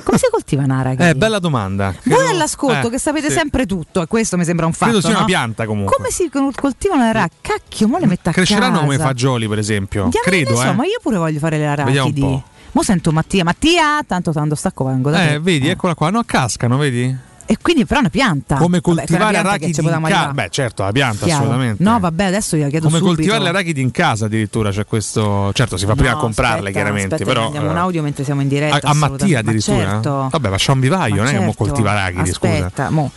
[0.04, 1.08] Come si coltiva una arachidi?
[1.08, 1.94] Eh, bella domanda.
[2.04, 3.34] Voi Credo- all'ascolto eh, che sapete sì.
[3.34, 4.92] sempre tutto, e questo mi sembra un fatto.
[4.92, 5.24] Credo sia una no?
[5.26, 5.96] pianta comunque.
[5.96, 7.36] Come si col- coltivano le arachidi?
[7.40, 8.84] Cacchio, mo le metto a Cresceranno casa.
[8.84, 10.08] come fagioli, per esempio.
[10.10, 10.72] Diamine, Credo, so, eh.
[10.72, 12.42] ma io pure voglio fare le arachidi.
[12.72, 15.32] Mo sento Mattia, Mattia, tanto tanto stacco vengo da te.
[15.34, 16.10] Eh, vedi, eccola qua.
[16.10, 17.16] No, cascano, vedi?
[17.48, 18.56] E quindi però è una pianta.
[18.56, 20.32] Come Vabbè, coltivare che arachidi in casa.
[20.32, 21.42] Beh, certo, la pianta, Chiaro.
[21.44, 21.82] assolutamente.
[21.82, 23.16] No, vabbè, adesso gliela chiedo Come subito.
[23.16, 25.52] coltivare le arachidi in casa addirittura c'è questo.
[25.52, 27.14] Certo, si fa prima a No, comprarle, aspetta, chiaramente.
[27.14, 27.42] aspetta, però.
[27.44, 28.76] mandiamo un eh, audio mentre siamo in diretta.
[28.86, 29.76] a, a Mattia addirittura.
[29.84, 30.28] Ma certo.
[30.30, 31.64] Vabbè, ma c'è un vivaio, non è che mo certo.
[31.64, 32.52] coltiva arachidi, scusa.
[32.52, 33.10] Aspetta, mo.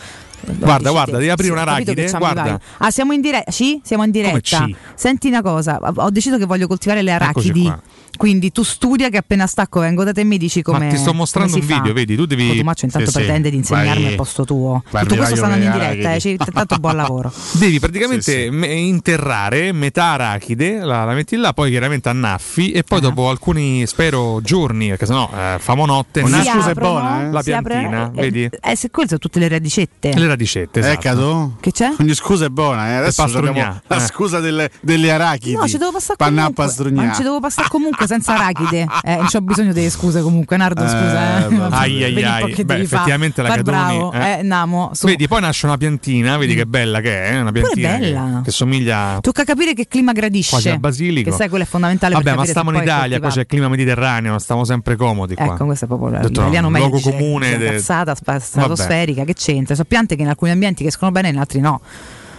[0.45, 2.59] Guarda, guarda, devi aprire Sì, ho capito un'arachide, che c'è un guarda.
[2.77, 3.51] Ah, siamo in diretta?
[3.51, 4.67] Sì, siamo in diretta.
[4.95, 7.71] Senti una cosa, ho deciso che voglio coltivare le arachidi.
[8.17, 10.97] Quindi tu studia che appena stacco vengo da te e mi dici come Ma ti
[10.97, 11.75] sto mostrando un fa.
[11.75, 12.15] video, vedi?
[12.15, 12.49] Tu devi.
[12.49, 13.23] Oh, Tomaccio intanto Sì, sì.
[13.23, 14.83] pretende di insegnarmi Vai- al posto tuo.
[14.89, 17.31] vai Tutto questo sta andando in diretta, eh, tanto buon lavoro.
[17.53, 22.99] Devi praticamente me- interrare metà arachide, la, la metti là, poi chiaramente annaffi e poi
[22.99, 27.77] dopo alcuni, spero, giorni, perché sennò eh, famo notte, Si nasce aprono, la si apre-
[27.79, 28.49] piantina, eh, vedi?
[28.59, 30.13] Eh, se quelle sono tutte le radicette.
[30.13, 30.93] Le radicette, esatto.
[30.93, 31.53] Eccado?
[31.59, 31.91] Che c'è?
[31.99, 32.93] Ogni scusa è buona, eh.
[32.95, 33.99] adesso abbiamo la eh.
[33.99, 35.55] scusa delle, delle arachidi.
[35.55, 36.91] No, ci devo passare Panna a comunque.
[36.91, 38.87] Ma non ci devo passare comunque senza arachide.
[39.03, 41.47] Eh, non c'ho bisogno delle scuse comunque, Nardo, scusa.
[41.47, 41.67] Eh.
[41.71, 42.53] Ai, ai, ai.
[42.63, 44.11] Beh, fa- effettivamente la Catoni, bravo.
[44.13, 44.39] eh.
[44.39, 45.05] Eh, Namo, su.
[45.07, 48.41] Vedi, poi nasce una piantina, vedi che bella che è, eh, una piantina che- bella.
[48.43, 50.49] Che, somiglia Tocca capire che clima gradisce.
[50.51, 51.29] quasi al basilico.
[51.29, 53.67] Che sai, quello è fondamentale Vabbè, ma stiamo in è Italia, qua c'è il clima
[53.69, 55.53] mediterraneo, stiamo sempre comodi qua.
[55.53, 56.87] Ecco, questo è proprio Ho l'italiano medio.
[56.89, 59.75] luogo comune cazzata stratosferica, che c'entra?
[59.75, 61.79] Sono piante che in alcuni ambienti escono bene e in altri no.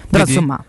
[0.08, 0.34] Però Vedi?
[0.36, 0.62] insomma,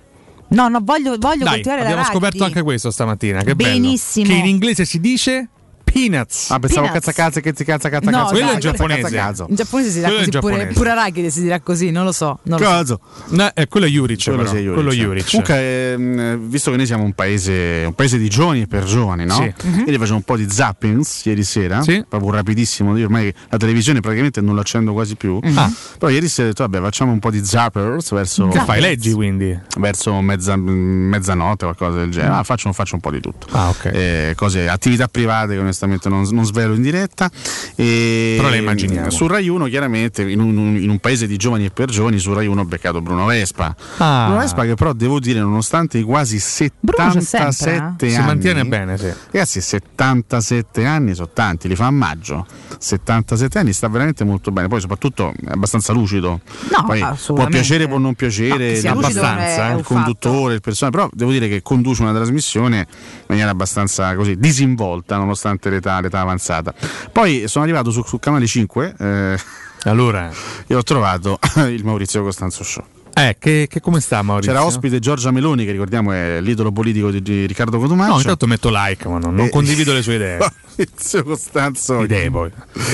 [0.50, 2.16] no, no, voglio, voglio Dai, coltivare abbiamo l'arachidi.
[2.18, 3.72] scoperto anche questo stamattina, che bello.
[3.72, 4.28] Benissimo.
[4.28, 5.50] Che in inglese si dice
[5.92, 6.52] peanuts.
[6.52, 7.06] Ah, pensavo Peanuts.
[7.06, 8.32] cazza cazza che cazza cazza No, cazza.
[8.32, 9.02] quello è giapponese.
[9.02, 9.46] Cazza, cazzo.
[9.50, 10.78] In giapponese si dirà Quello così, pure, giapponese.
[10.80, 12.40] pure arachide si dirà così, non lo so.
[12.44, 12.72] Non lo so.
[12.72, 13.00] Cazzo.
[13.30, 14.52] No, eh, quello è Juric, Quello però.
[14.54, 14.74] Juric.
[14.74, 15.30] Quello Juric.
[15.30, 19.26] Comunque, ehm, visto che noi siamo un paese, un paese di giovani e per giovani,
[19.26, 19.36] no?
[19.36, 19.54] Sì.
[19.68, 19.80] Mhm.
[19.86, 22.04] Ieri facevo un po' di zappings ieri sera, Sì.
[22.08, 22.96] proprio rapidissimo.
[22.98, 25.40] Io ormai la televisione praticamente non l'accendo quasi più.
[25.56, 25.72] Ah.
[25.98, 28.48] Però ieri sera ho detto, vabbè, facciamo un po' di zappers verso.
[28.48, 28.80] Che fai?
[28.82, 29.58] Leggi quindi?
[29.78, 32.34] Verso mezza- mezzanotte, qualcosa del genere.
[32.36, 33.48] Ah, faccio, faccio un po' di tutto.
[33.52, 33.86] Ah, ok.
[33.94, 37.30] Eh, cose, attività private che onestamente non, non svelo in diretta.
[37.76, 39.10] E, Però le immaginiamo.
[39.10, 42.34] Su Rai 1, chiaramente, in un, in un paese di giovani e per giovani, su
[42.34, 43.76] Rai 1 ho beccato Bruno Vespa.
[43.98, 44.26] Ah.
[44.26, 46.40] Bruno Vespa che però devo dire, nonostante i quasi
[46.80, 49.12] Bruno c'è sempre, 77 Si anni, mantiene bene, sì.
[49.32, 52.46] Ragazzi, 77 anni sono tanti, li fa a maggio.
[52.78, 54.68] 77 anni sta veramente molto bene.
[54.68, 56.42] Poi, soprattutto, è abbastanza lucido.
[56.72, 59.70] No, Poi può piacere, può non piacere, No, abbastanza.
[59.70, 60.98] è eh, il conduttore, il personaggio.
[60.98, 66.20] Però devo dire che conduce una trasmissione in maniera abbastanza così disinvolta, nonostante l'età, l'età
[66.22, 66.74] avanzata.
[67.12, 68.96] Poi sono arrivato su, su Canale 5.
[69.00, 69.38] eh,
[69.84, 70.30] Allora,
[70.68, 72.84] e ho trovato il Maurizio Costanzo Show.
[73.14, 74.54] eh, che, che come sta Maurizio?
[74.54, 78.12] C'era ospite Giorgia Meloni, che ricordiamo è l'idolo politico di, di Riccardo Cotumaccio.
[78.14, 80.40] No, intanto metto like, ma non, non Eh, condivido le sue idee.
[80.78, 82.52] Maurizio Costanzo Idee poi.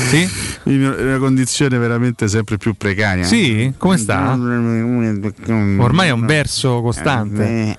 [0.10, 0.30] Sì?
[0.64, 3.24] in una condizione veramente sempre più precaria.
[3.24, 3.74] Sì?
[3.78, 4.32] Come sta?
[4.34, 7.44] Ormai è un verso costante.
[7.46, 7.78] Eh,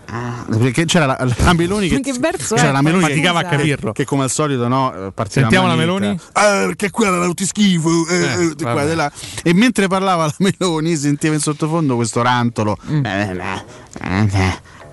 [0.58, 2.72] Perché c'era la, la Meloni che, Che verso c'era è?
[2.72, 3.92] la Meloni che, Faticava a capirlo.
[3.92, 5.74] che come al solito no, eh, Sentiamo la.
[5.74, 6.18] Meloni?
[6.32, 9.10] Ah, perché quella era lauti schifo eh, Eh, eh, di qua, di là.
[9.42, 13.04] e mentre parlava la Meloni sentiva in sottofondo questo rantolo Mm.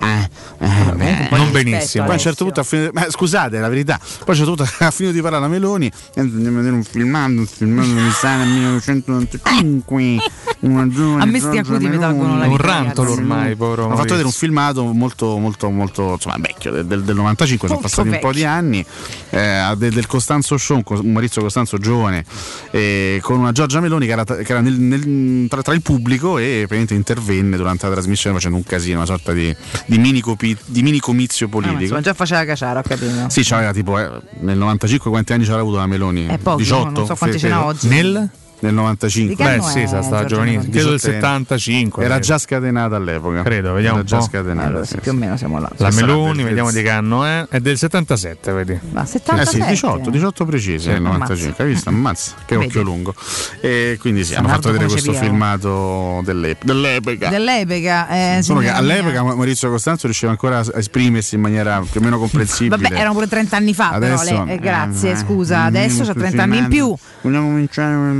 [0.05, 0.29] Eh,
[0.59, 2.03] eh, eh, eh, eh, Non benissimo.
[2.03, 3.97] poi a un certo punto ha finito, ma scusate, la verità.
[3.99, 6.75] Poi a un certo punto ha finito di parlare la Meloni e andiamo a vedere
[6.75, 10.17] un filmato, un filmato risale al 1995.
[10.61, 13.89] Una giovane A me sti Giorgia acuti mi tolgono la un rantolo ormai, povero Ho
[13.95, 18.07] fatto vedere un filmato molto, molto, molto insomma, vecchio, del, del- del 95, sono passati
[18.09, 18.49] un po' di vecchio.
[18.49, 18.85] anni,
[19.29, 22.25] eh, del, del Costanzo Show, un Maurizio Costanzo giovane,
[22.71, 26.37] eh, con una Giorgia Meloni che era, che era nel- nel- tra, tra il pubblico
[26.37, 29.55] e praticamente intervenne durante la trasmissione facendo un casino, una sorta di,
[29.85, 31.81] di mini, copi- di mini comizio Ah, ma politico.
[31.81, 33.29] insomma, già faceva caciara, ho capito.
[33.29, 34.09] Sì, c'aveva tipo eh,
[34.41, 36.27] nel 95 quanti anni c'era avuto la Meloni?
[36.27, 37.87] Eh, pochi, 18, non so quanti ce n'ha oggi.
[37.87, 38.29] Nel?
[38.65, 39.35] Nel 95.
[39.35, 40.71] Di che Beh, sì, è sta stata Giorgia giovanissimo.
[40.71, 40.99] Credo del 18enne.
[41.13, 42.03] 75.
[42.03, 42.25] Era credo.
[42.27, 43.41] già scatenata all'epoca.
[43.43, 44.23] Credo, vediamo Era un già po'.
[44.23, 44.67] scatenata.
[44.67, 44.99] Allora, sì, sì, sì.
[45.01, 45.69] più o meno siamo là.
[45.77, 47.45] La la Meloni, vediamo di che anno è.
[47.49, 48.79] È del 77, vedi.
[48.91, 49.63] Ma Eh 77.
[49.63, 51.89] sì, 18, 18 precisi, nel 95, hai visto?
[51.89, 52.67] Ammazza, che Vedi.
[52.67, 53.13] occhio lungo.
[53.61, 57.29] E quindi sì, hanno fatto vedere questo filmato dell'ep- dell'epoca.
[57.29, 58.07] Dell'epoca.
[58.09, 59.23] Eh, Solo che signora all'epoca.
[59.23, 62.81] Maurizio Costanzo riusciva ancora a esprimersi in maniera più o meno comprensibile.
[62.81, 64.43] Vabbè, erano pure 30 anni fa, Adesso, però.
[64.45, 65.63] lei- eh, grazie, eh, scusa.
[65.63, 66.95] eh, Adesso c'ha sto 30 anni in più.
[67.21, 68.13] Vogliamo cominciare con le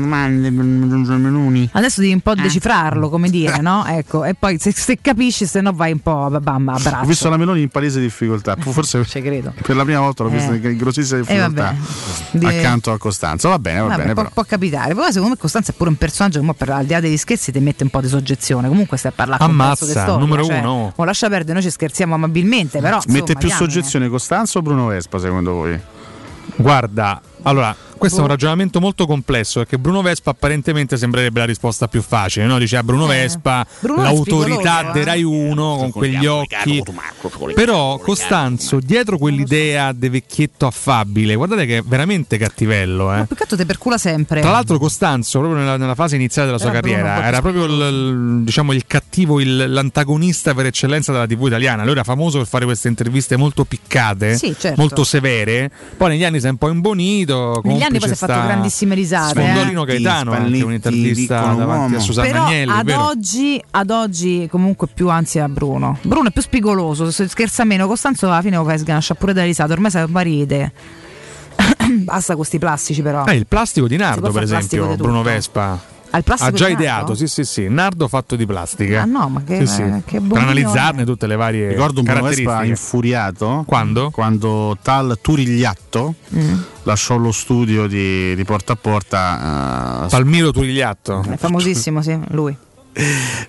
[1.72, 2.22] Adesso devi un Eh.
[2.22, 3.84] po' decifrarlo, come dire, no?
[3.95, 7.06] Ecco, e poi se, se capisci, se no vai un po' a bam, a Ho
[7.06, 10.70] visto la Meloni in palese difficoltà, forse per la prima volta l'ho vista Eh.
[10.72, 11.76] in grossissima Eh, difficoltà
[12.48, 13.49] accanto a Costanzo.
[13.49, 14.34] Va bene, va Vabbè, bene, può, però.
[14.34, 14.94] può capitare.
[14.94, 17.18] Poi secondo me Costanza è pure un personaggio che mo per, al di là degli
[17.18, 18.68] scherzi ti mette un po' di soggezione.
[18.68, 20.18] Comunque stai a parlare con Ammazza, storia.
[20.18, 20.94] numero cioè, uno.
[20.95, 23.57] mo lascia perdere, noi ci scherziamo amabilmente, però Mette insomma, più diamine.
[23.72, 25.80] soggezione Costanzo o Bruno Vespa secondo voi?
[26.57, 31.88] Guarda, allora, questo è un ragionamento molto complesso perché Bruno Vespa apparentemente sembrerebbe la risposta
[31.88, 32.58] più facile, no?
[32.58, 33.68] Dice a Bruno Vespa, Eh.
[33.80, 35.04] Bruno l'autorità spigoloso, di eh.
[35.04, 36.84] Rai 1 con quegli occhi.
[37.54, 43.18] Però Costanzo, dietro quell'idea di vecchietto affabile, guardate che è veramente cattivello, eh.
[43.18, 44.42] Ma altro te percula sempre.
[44.42, 47.66] Tra l'altro Costanzo, proprio nella, nella fase iniziale della sua Era un carriera, era proprio
[47.66, 51.84] il, il- diciamo, il cattivo, il- l'antagonista per eccellenza della TV italiana.
[51.84, 54.80] Lui era famoso per fare queste interviste molto piccate, Sì, certo.
[54.82, 55.70] molto severe.
[55.96, 57.35] Poi negli anni si è un po' imbonito.
[57.64, 59.40] Negli anni poi si è fatto grandissime risate.
[59.40, 59.44] eh.
[59.44, 64.88] Spondolino Gaetano, anche un'intervista piccolo davanti a Susanna Però Agnelli, ad oggi, ad oggi comunque
[64.94, 65.98] più anzi a Bruno.
[66.02, 69.44] Bruno è più spigoloso, se scherza meno, Costanzo alla fine lo fai sganascia pure da
[69.44, 70.72] risate, ormai un ride.
[72.03, 73.26] Basta con questi plastici però.
[73.26, 75.22] Eh, il plastico di Si Nardo, per esempio, Bruno.
[75.22, 75.94] Vespa.
[76.24, 77.68] Plastico Ha già ideato, sì, sì, sì.
[77.70, 79.02] Nardo fatto di plastica.
[79.02, 79.82] Ah, no, ma che- Sì, sì.
[79.82, 81.06] eh, che per analizzarne è.
[81.06, 84.10] tutte le varie Ricordo un Vespa infuriato Quando?
[84.12, 86.54] Quando tal Turigliatto Mm.
[86.84, 90.06] lasciò lo studio di, di porta a porta.
[90.06, 91.24] eh, Palmiro Turigliatto.
[91.30, 92.56] È famosissimo, sì, lui.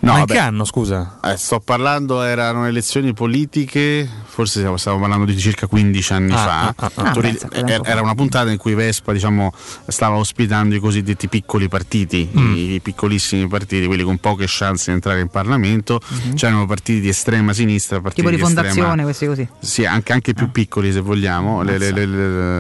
[0.01, 1.21] No, Ma in che anno, scusa?
[1.23, 6.37] Eh, sto parlando, erano elezioni politiche, forse stiamo, stiamo parlando di circa 15 anni Ah,
[6.37, 6.61] fa.
[6.67, 7.11] ah, ah, ah.
[7.13, 9.53] Tori- Ah, un era una puntata in cui Vespa diciamo,
[9.87, 12.55] stava ospitando i cosiddetti piccoli partiti, Mm.
[12.57, 16.01] i piccolissimi partiti, quelli con poche chance di entrare in Parlamento.
[16.07, 16.35] Mhm.
[16.35, 19.49] C'erano partiti di estrema sinistra, partiti Tipo di estrema- fondazione, questi così.
[19.61, 20.35] sì, anche, anche Ah.
[20.35, 22.07] più piccoli se vogliamo, le- le- le-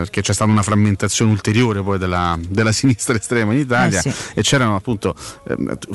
[0.03, 4.15] perché c'è stata una frammentazione ulteriore poi della, della sinistra estrema in Italia Eh sì.
[4.35, 5.15] e c'erano appunto,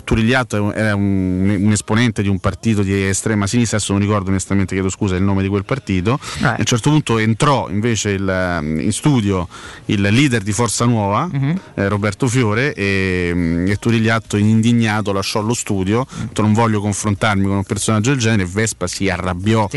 [0.04, 4.30] Turigliatto è era un, un esponente di un partito di estrema sinistra, adesso non ricordo
[4.30, 6.46] onestamente, chiedo scusa, il nome di quel partito, Eh.
[6.46, 9.48] a un certo punto entrò invece il, ehm, in studio
[9.86, 11.60] il leader di Forza Nuova, Mhm.
[11.76, 16.82] eh, Roberto Fiore, e, mm, e Turigliatto indignato lasciò lo studio, ha detto, non voglio
[16.82, 19.68] confrontarmi con un personaggio del genere, e Vespa si arrabbiò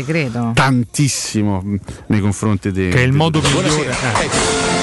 [0.53, 1.63] tantissimo
[2.07, 3.89] nei confronti di Che è il modo migliore.
[3.89, 3.91] eh.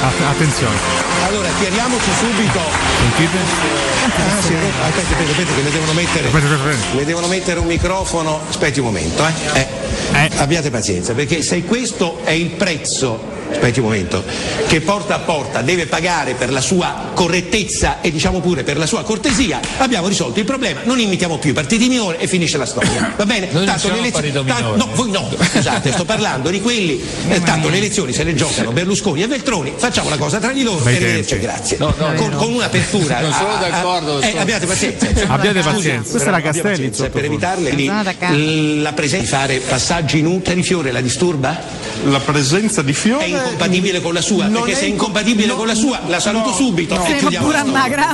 [0.02, 1.11] Att- attenzione.
[1.32, 2.60] Allora, chiariamoci subito.
[2.98, 3.38] Sentite?
[3.38, 6.26] Ah, sì, aspetta, aspetta, aspetta, che le devono mettere.
[6.26, 6.94] Aspetta, aspetta.
[6.94, 8.42] Le devono mettere un microfono.
[8.50, 9.66] Aspetti un momento, eh.
[10.12, 13.40] Eh, Abbiate pazienza, perché se questo è il prezzo.
[13.52, 14.24] Aspetti un momento,
[14.66, 18.86] che porta a porta deve pagare per la sua correttezza e diciamo pure per la
[18.86, 22.66] sua cortesia, abbiamo risolto il problema, non imitiamo più i partiti minori e finisce la
[22.66, 23.12] storia.
[23.16, 23.48] Va bene?
[23.52, 24.76] Noi Tanto le elezioni- minore.
[24.76, 28.72] no, voi no, scusate, sto parlando di quelli, eh, tanto le elezioni se le giocano
[28.72, 31.76] Berlusconi e Veltroni, facciamo la cosa tra di loro e arrivederci, grazie.
[31.78, 32.36] No, no, con, no.
[32.38, 33.20] con un'apertura.
[33.20, 35.06] Non sono a- a- d'accordo, eh, abbiate pazienza.
[35.32, 36.10] Abbiate pazienza.
[36.10, 38.82] Questa era abbiate Castelli, Per evitarle lì, d'accordo.
[38.82, 41.56] la presenza di fare passaggi inutili, Fiore la disturba?
[42.04, 45.66] La presenza di Fiore incompatibile con la sua, perché se è inco- incompatibile no, con
[45.66, 47.00] la sua, la saluto no, subito no.
[47.00, 47.64] e Sembra chiudiamo pure la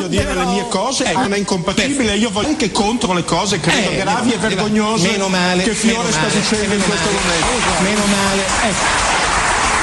[0.09, 1.20] dire le mie cose, Ecco.
[1.20, 5.10] non è incompatibile, io voglio anche contro le cose credo Eh, gravi e meno- vergognose
[5.10, 7.82] meno male, che Fiore meno sta male, dicendo in questo male, momento.
[7.82, 9.06] Meno male, ecco.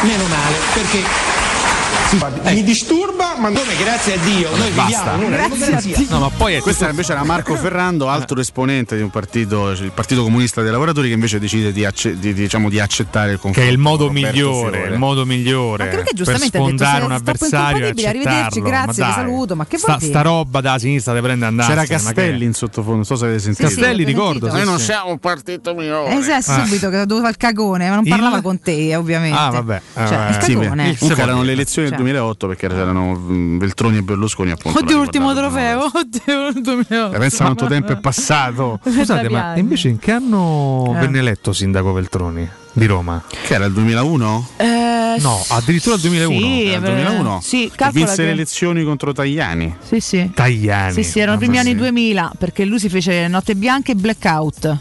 [0.01, 1.03] Meno male, perché
[2.43, 5.15] Mi disturba, ma come grazie a Dio noi Basta.
[5.15, 5.97] viviamo una democrazia.
[6.09, 9.91] No, ma poi è questo invece era Marco Ferrando, altro esponente di un partito, il
[9.93, 13.59] Partito Comunista dei Lavoratori, che invece decide di, acce- di- diciamo, di accettare il confronto.
[13.59, 14.93] Che è il modo migliore, Fiore.
[14.93, 19.13] il modo migliore per giustamente detto, sfondare se un avversario e arrivederci, grazie, Ma dai,
[19.13, 21.69] saluto, ma che sta, sta roba da sinistra te prende a andare.
[21.73, 23.67] C'era Castelli in sottofondo, non so se avete sentito.
[23.67, 24.85] Sì, Castelli, ricordo, sì, Noi non sì.
[24.85, 26.15] siamo un partito minore.
[26.17, 29.37] Eh, sì, subito che dovevo fare il cagone, ma non Il- parlava con te, ovviamente.
[29.37, 29.81] Ah, vabbè.
[29.95, 30.95] Cioè, il Sì, cagone.
[30.97, 32.04] comunque erano le elezioni del Cioè.
[32.05, 34.79] 2008 perché c'erano mm, Veltroni e Berlusconi appunto.
[34.79, 35.89] Oddio, l'ultimo trofeo.
[35.93, 37.15] Oddio, il 2008.
[37.15, 38.79] Eh, Pensa quanto tempo è passato.
[38.85, 40.99] Scusate, ma invece in che anno Eh.
[40.99, 43.23] venne eletto sindaco Veltroni di Roma?
[43.27, 44.47] Che era il 2001?
[44.57, 46.39] Eh, No, addirittura il 2001.
[46.39, 47.39] Sì, Era il eh, 2001?
[47.41, 49.77] Sì, vinse che- le elezioni contro Tajani.
[49.81, 50.29] Sì, sì.
[50.33, 50.91] Tajani.
[50.93, 54.77] Sì, sì, erano i primi anni 2000 perché lui si fece Notte Bianca e Blackout.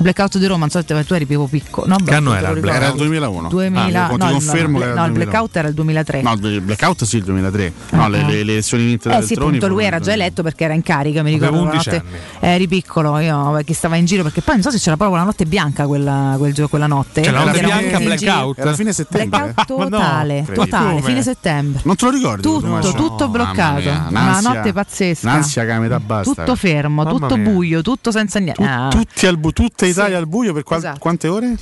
[0.00, 1.86] Blackout di Roma, non so se tu eri proprio piccolo.
[1.88, 2.54] No, Che anno era.
[2.56, 3.48] Era il 2001.
[3.48, 5.12] 2000, Ah, ti no, confermo no, che era no, il 2001.
[5.12, 6.22] blackout era il 2003.
[6.22, 7.72] No, il blackout sì, il 2003.
[7.90, 10.64] No, le, le- le elezioni vinte da Eh sì, appunto, lui era già eletto perché
[10.64, 11.64] era in carica, mi Avevo ricordo.
[11.64, 14.78] la 11 notte, eri piccolo, io che stava in giro perché poi non so se
[14.78, 17.22] c'era proprio la notte bianca quella, quel gio- quella notte.
[17.24, 18.58] Cioè, la notte bianca, blackout?
[18.58, 19.38] Era fine settembre.
[19.52, 21.80] Blackout Ma no, totale, totale, fine settembre.
[21.84, 22.42] Non te lo ricordi?
[22.42, 23.88] Tutto, tutto bloccato.
[24.10, 25.28] Una notte pazzesca.
[25.28, 26.32] Un'ansia che a metà basta.
[26.44, 28.64] Tutto fermo, tutto buio, tutto senza niente.
[28.90, 30.98] Tutti al bu- tutta Italia Sì, al buio per qual- esatto.
[30.98, 31.56] quante ore?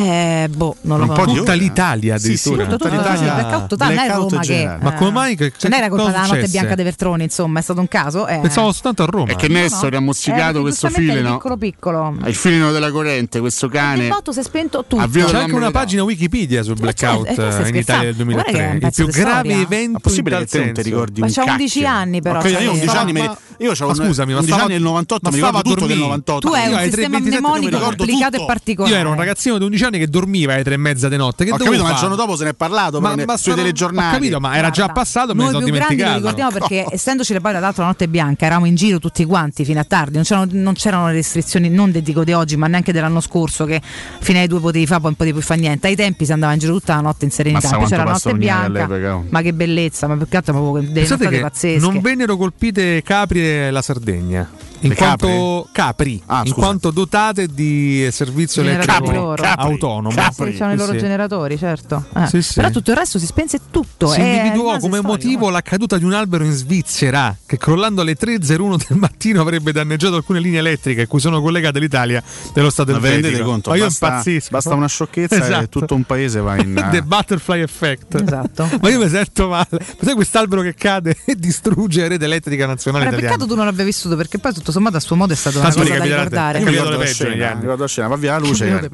[0.00, 2.76] Eh, boh, non lo Un po' di Tutta l'Italia Sì, sì, addirittura.
[2.76, 3.18] tutta tutto, l'Italia.
[3.18, 4.76] sì, blackout totale, non è Roma che.
[4.80, 5.34] Ma come mai?
[5.36, 8.28] Che, Non era colpa della notte bianca dei Vertroni, insomma, è stato un caso.
[8.28, 8.38] Eh.
[8.38, 9.32] Pensavo soltanto a Roma.
[9.32, 11.32] E che Nessori ha mozzicato Eh, questo filino.
[11.32, 12.16] piccolo piccolo.
[12.26, 14.06] Il filino della corrente, questo Il cane.
[14.08, 15.02] botto si è spento tutto.
[15.02, 18.32] Avvio C'è anche una pagina Wikipedia sul blackout eh, eh, in Italia del scherzando.
[18.32, 18.68] Guarda che è 2003.
[18.68, 21.80] un Il più di grave evento possibile che non ti ricordi Ma un c'ha 11
[21.80, 21.96] cacchio?
[21.98, 22.66] anni, però, Ma che io sai.
[22.68, 25.36] 11 anni, me- io c'ho ma scusami, ma 11 stava- anni nel 98, ma mi
[25.42, 26.02] ricordo tutto del dormire.
[26.08, 26.46] 98.
[26.48, 28.94] Tu hai un sistema 27 mnemonico complicato e particolare.
[28.94, 31.44] Io ero un ragazzino di 11 anni che dormiva alle tre e mezza di notte.
[31.46, 32.00] Che Ho capito, ma il fare?
[32.00, 34.08] giorno dopo se ne è parlato Ma- ma, ma sui telegiornali.
[34.08, 36.36] Ho capito, ma era già passato, me ne Noi sono più grandi lo dimenticato.
[36.36, 39.64] ricordiamo perché essendoci le poi tra l'altro la notte bianca, eravamo in giro tutti quanti
[39.64, 42.92] fino a tardi, non c'erano, non c'erano le restrizioni, non dico di oggi, ma neanche
[42.92, 43.80] dell'anno scorso, che
[44.20, 45.86] fino ai due potevi fare, poi non potevi più fare niente.
[45.86, 48.34] Ai tempi si andava in giro tutta la notte in serenità, poi c'era la notte
[48.34, 49.22] bianca.
[49.30, 51.78] Ma che bellezza, ma più che altro proprio delle Pensate pazzesche.
[51.80, 54.48] non vennero colpite Capri e la Sardegna.
[54.80, 59.42] In quanto capri, Ah, in quanto dotate di servizio elettrico loro.
[59.78, 60.10] Autonomo.
[60.32, 62.04] Sì, c'erano i loro Sì, generatori, certo.
[62.14, 62.26] Eh.
[62.26, 62.54] Sì, sì.
[62.54, 64.08] Però tutto il resto si spense tutto.
[64.08, 65.06] Si è individuò come storico.
[65.08, 69.72] motivo la caduta di un albero in Svizzera che crollando alle 3.01 del mattino avrebbe
[69.72, 72.22] danneggiato alcune linee elettriche a cui sono collegate l'Italia
[72.52, 73.50] dello Stato Ma vi rendete elvetico.
[73.50, 73.70] conto?
[73.70, 74.48] Ma io Basta, impazzisco.
[74.50, 75.80] basta una sciocchezza e Esatto.
[75.80, 76.74] tutto un paese va in.
[76.90, 78.14] The butterfly effect.
[78.20, 78.68] Esatto.
[78.80, 79.66] Ma io mi sento male.
[80.00, 83.34] Sai quest'albero che cade e distrugge la rete elettrica nazionale Era italiana.
[83.36, 85.68] peccato tu non l'abbia vissuto perché poi tutto sommato a suo modo è stata una
[85.70, 86.58] Tanto cosa da ricordare.
[86.60, 88.88] Io la scena, ricordo la scena, va via la luce.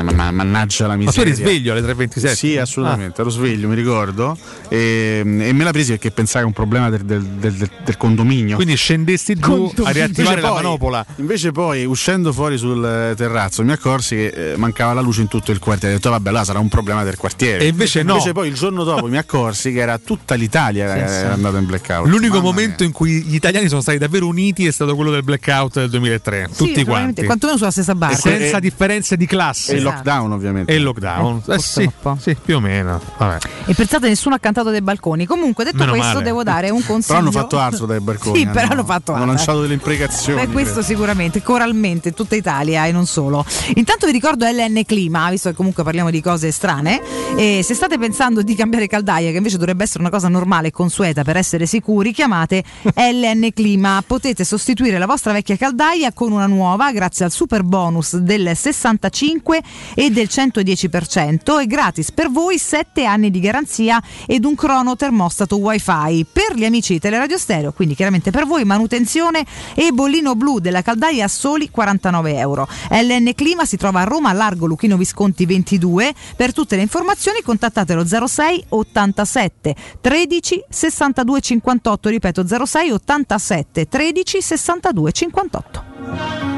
[0.00, 1.32] Mannaggia la Ma tu miseria.
[1.32, 2.32] eri sveglio alle 3.27?
[2.34, 4.36] Sì, assolutamente, ero sveglio, mi ricordo.
[4.68, 8.56] E, e me la presi perché pensai a un problema del, del- del- del- condominio.
[8.56, 11.06] Quindi scendesti giù a riattivare Invece la poi- manopola.
[11.16, 15.28] Invece poi, uscendo fuori sul eh, terrazzo, mi accorsi che eh, mancava la luce in
[15.28, 15.94] tutto il quartiere.
[15.94, 17.64] Ho detto, vabbè, là sarà un problema del quartiere.
[17.64, 18.12] E invece no.
[18.14, 21.20] Invece poi il giorno dopo mi accorsi che era tutta l'Italia che Sì, sì.
[21.20, 22.06] era andata in blackout.
[22.08, 25.22] L'unico Mamma momento in cui gli italiani sono stati davvero uniti è stato quello del
[25.22, 26.48] blackout del 2003.
[26.50, 27.24] Sì, Tutti quanti.
[27.24, 28.16] Quantomeno sulla stessa barca.
[28.16, 29.76] Senza differenze di classe.
[29.82, 30.72] Il lockdown, ovviamente.
[30.72, 31.42] E il lockdown.
[31.48, 33.00] Eh, sì, sì, più o meno.
[33.18, 33.38] Vabbè.
[33.66, 35.26] E pensate, nessuno ha cantato dai balconi.
[35.26, 36.24] Comunque, detto Meno questo, male.
[36.24, 37.18] devo dare un consiglio.
[37.18, 38.38] Però hanno fatto altro dai balconi.
[38.38, 39.36] Sì, però hanno fatto hanno altro.
[39.36, 40.46] lanciato delle imprecazioni.
[40.46, 40.86] Beh, questo credo.
[40.86, 43.44] sicuramente, coralmente, in tutta Italia e non solo.
[43.74, 47.00] Intanto vi ricordo LN Clima, visto che comunque parliamo di cose strane.
[47.36, 50.70] E se state pensando di cambiare caldaia, che invece dovrebbe essere una cosa normale e
[50.70, 52.62] consueta per essere sicuri, chiamate
[52.94, 54.02] LN Clima.
[54.06, 59.62] Potete sostituire la vostra vecchia caldaia con una nuova grazie al super bonus del 65
[59.94, 65.56] e del 110% e gratis per voi 7 anni di garanzia ed un crono termostato
[65.56, 69.44] wifi per gli amici di Teleradio Stereo, quindi chiaramente per voi manutenzione
[69.74, 72.68] e bollino blu della caldaia a soli 49 euro.
[72.90, 76.14] LN Clima si trova a Roma, a largo Luchino Visconti 22.
[76.36, 85.12] Per tutte le informazioni contattatelo 06 87 13 62 58, ripeto 06 87 13 62
[85.12, 86.51] 58.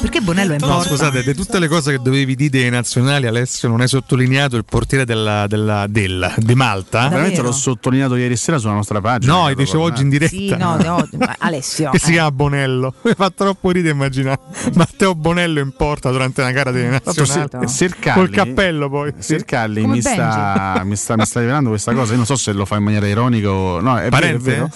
[0.00, 0.88] Perché Bonello è in No, porta?
[0.90, 4.64] scusate, di tutte le cose che dovevi dire dei nazionali, Alessio non hai sottolineato il
[4.64, 7.08] portiere della, della, del- di Malta.
[7.08, 9.32] Veramente l'ho sottolineato ieri sera sulla nostra pagina.
[9.32, 10.34] No, Credo, dicevo oggi in diretta.
[10.36, 11.08] Sì, no, no,
[11.38, 11.90] Alessio.
[11.92, 12.12] che si eh.
[12.12, 12.94] chiama Bonello.
[13.02, 14.38] Mi fa troppo ridere immaginare
[14.74, 17.48] Matteo Bonello in porta durante una gara delle Tanto nazionali.
[17.50, 19.12] Ser- Sercalli- Col cappello poi.
[19.18, 22.10] Sercalli mi sta, mi, sta, mi sta rivelando questa cosa.
[22.12, 23.80] Io non so se lo fa in maniera ironica o.
[23.80, 24.50] No, è vero, è Parente?
[24.50, 24.70] vero.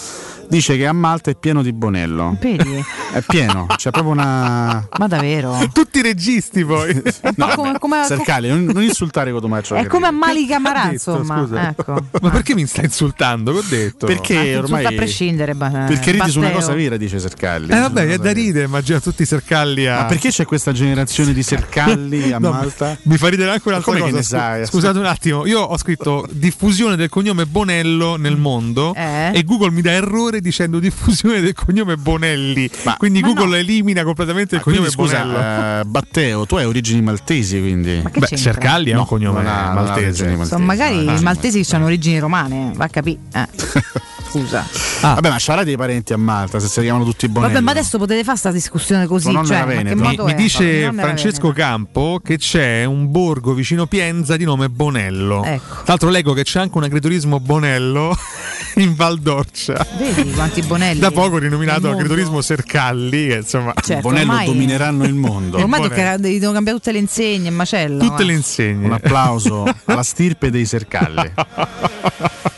[0.52, 2.36] Dice che a Malta è pieno di Bonello.
[2.38, 2.84] Vedi?
[3.14, 4.86] È pieno, c'è proprio una.
[4.98, 5.56] Ma davvero?
[5.72, 6.92] Tutti i registi poi.
[7.36, 9.74] No, come- come- Sercalli, non, non insultare Cotomaccio.
[9.76, 11.48] È come a Mali Camarà, Che insomma.
[11.70, 12.04] Ecco.
[12.20, 13.52] Ma perché mi stai insultando?
[13.52, 14.04] Che ho detto?
[14.06, 14.84] Perché Insulta ormai.
[14.84, 15.54] a prescindere.
[15.54, 17.72] ba- Perché ridi su una cosa vera, dice Sercalli.
[17.72, 20.00] Eh vabbè, è da ridere, immagina tutti i sercalli a...
[20.00, 22.94] Ma perché c'è questa generazione di Sercalli a No, Malta?
[23.04, 24.16] Mi fa ridere anche un'altra che cosa.
[24.16, 24.66] ne scu- sai?
[24.66, 29.30] Scusate un attimo, io ho scritto diffusione del cognome Bonello nel mondo Eh?
[29.32, 32.68] e Google mi dà errore dicendo diffusione del cognome Bonelli.
[32.98, 33.54] Quindi Ma Google no.
[33.56, 35.80] elimina completamente il Quindi cognome scusa, Bonello.
[35.80, 38.00] eh, Batteo, tu hai origini maltesi, quindi.
[38.02, 38.36] Ma Beh, c'entra?
[38.36, 40.24] Sercalli è No, un cognome maltese.
[40.24, 40.24] maltesi.
[40.24, 43.18] Insomma, magari i maltesi hanno origini romane, va a capire.
[43.32, 43.48] Eh.
[44.32, 44.66] Scusa.
[45.02, 47.52] Vabbè, ma c'ha dei parenti a Malta, se si chiamano tutti Bonelli.
[47.52, 49.30] Vabbè, ma adesso potete fare questa discussione così.
[49.44, 49.94] Cioè, ma.
[49.94, 55.44] Mi, mi dice Francesco Campo che c'è un borgo vicino Pienza di nome Bonello.
[55.44, 55.74] Ecco.
[55.74, 58.16] Tra l'altro leggo che c'è anche un agriturismo Bonello
[58.76, 59.86] in Val d'Orcia.
[59.98, 61.00] Vedi quanti bonelli.
[61.00, 65.58] Da poco rinominato agriturismo Sercalli, che insomma Certo, Bonello ormai- domineranno il mondo.
[65.60, 68.02] Ormai tocca, devono cambiare tutte le insegne, macello.
[68.02, 68.26] tutte eh.
[68.26, 68.86] le insegne.
[68.86, 71.32] Un applauso alla stirpe dei Sercalli.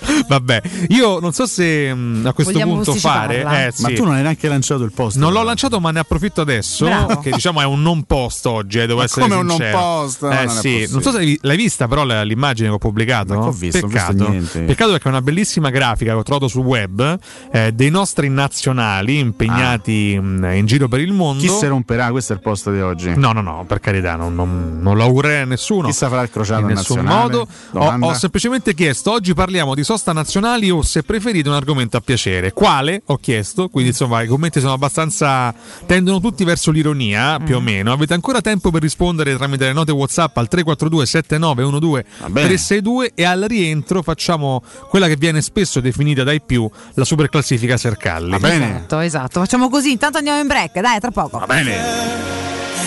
[0.28, 3.66] Vabbè, io non so se mh, a questo Vogliamo punto fare.
[3.66, 3.82] eh, sì.
[3.82, 5.16] Ma tu non hai neanche lanciato il post.
[5.16, 6.84] Non l'ho lanciato, ma ne approfitto adesso.
[6.84, 7.18] Bravo.
[7.20, 9.78] Che diciamo è un non post oggi, eh, devo Ma essere come un non sincero.
[9.78, 10.22] post?
[10.22, 13.34] No, Eh non è sì, non so se l'hai- vista, però l'immagine che ho pubblicato.
[13.34, 14.64] Ho visto, non ho visto Peccato.
[14.66, 17.18] Peccato perché è una bellissima grafica che ho trovato sul web
[17.52, 21.42] eh, dei nostri nazionali impegnati mh, in giro per il mondo.
[21.42, 22.10] Chi si romperà?
[22.10, 23.12] Questo è il post di oggi.
[23.16, 25.86] No, no, no, per carità, non, non, non lo augurerei a nessuno.
[25.88, 27.22] Chi sa farà il crociato in nessun nazionale?
[27.32, 27.46] modo.
[27.72, 32.00] Ho, ho semplicemente chiesto: oggi parliamo di sosta nazionali o se preferite un argomento a
[32.00, 32.52] piacere.
[32.52, 33.02] Quale?
[33.06, 33.68] Ho chiesto.
[33.68, 35.54] Quindi, insomma, i commenti sono abbastanza.
[35.86, 37.64] tendono tutti verso l'ironia, più o Mm.
[37.64, 37.92] meno.
[37.92, 42.46] Avete ancora tempo per rispondere tramite le note WhatsApp al 342 7912 bene.
[42.48, 47.76] 362 e al rientro facciamo quella che viene spesso definita dai più la super classifica
[47.76, 48.30] Sercalli.
[48.30, 48.76] Va bene.
[48.76, 49.40] Esatto, esatto.
[49.40, 51.38] Facciamo così, intanto andiamo in break, dai, tra poco.
[51.38, 51.76] Va bene.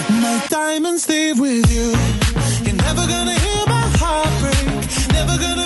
[0.10, 1.92] My diamonds live with you.
[2.64, 5.12] You're never gonna hear my heart break.
[5.12, 5.66] Never gonna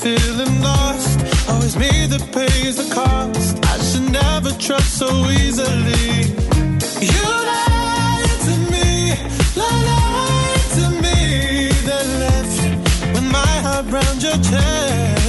[0.00, 1.20] feeling lost.
[1.50, 3.58] Always me that pays the cost.
[3.72, 6.24] I should never trust so easily.
[7.14, 8.88] You lied to me,
[9.56, 12.58] lied to me, then left
[13.14, 15.19] with my heart round your chest.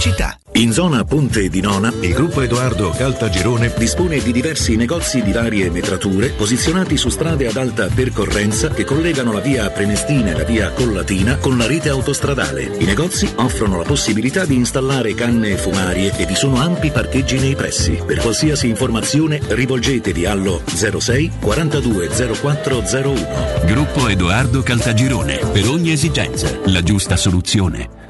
[0.00, 0.34] Pubblicità.
[0.52, 5.70] In zona Ponte di Nona, il gruppo Edoardo Caltagirone dispone di diversi negozi di varie
[5.70, 10.70] metrature posizionati su strade ad alta percorrenza che collegano la via Prenestina e la via
[10.70, 12.76] Collatina con la rete autostradale.
[12.78, 17.54] I negozi offrono la possibilità di installare canne fumarie e vi sono ampi parcheggi nei
[17.54, 18.02] pressi.
[18.04, 23.28] Per qualsiasi informazione rivolgetevi allo 06 42 0401.
[23.66, 25.36] Gruppo Edoardo Caltagirone.
[25.52, 28.09] Per ogni esigenza, la giusta soluzione.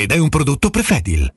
[0.01, 1.31] ed è un prodotto Prefedil.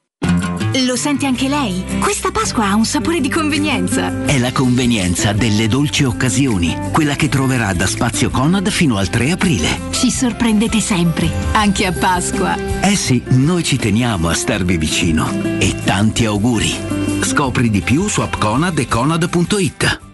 [0.87, 1.85] Lo sente anche lei?
[2.01, 4.25] Questa Pasqua ha un sapore di convenienza.
[4.25, 9.33] È la convenienza delle dolci occasioni, quella che troverà da Spazio Conad fino al 3
[9.33, 9.81] aprile.
[9.91, 12.57] Ci sorprendete sempre, anche a Pasqua.
[12.81, 15.31] Eh sì, noi ci teniamo a starvi vicino.
[15.59, 16.75] E tanti auguri.
[17.21, 20.14] Scopri di più su appconad e conad.it.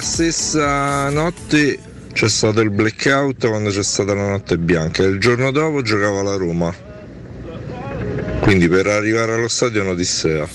[0.00, 1.78] stessa notte
[2.12, 6.22] c'è stato il blackout quando c'è stata la notte bianca e il giorno dopo giocava
[6.22, 6.74] la Roma.
[8.40, 10.48] Quindi per arrivare allo stadio è un'odissea.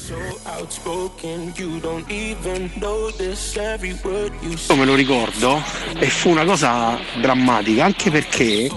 [4.67, 5.61] Io me lo ricordo
[5.97, 8.69] e fu una cosa drammatica anche perché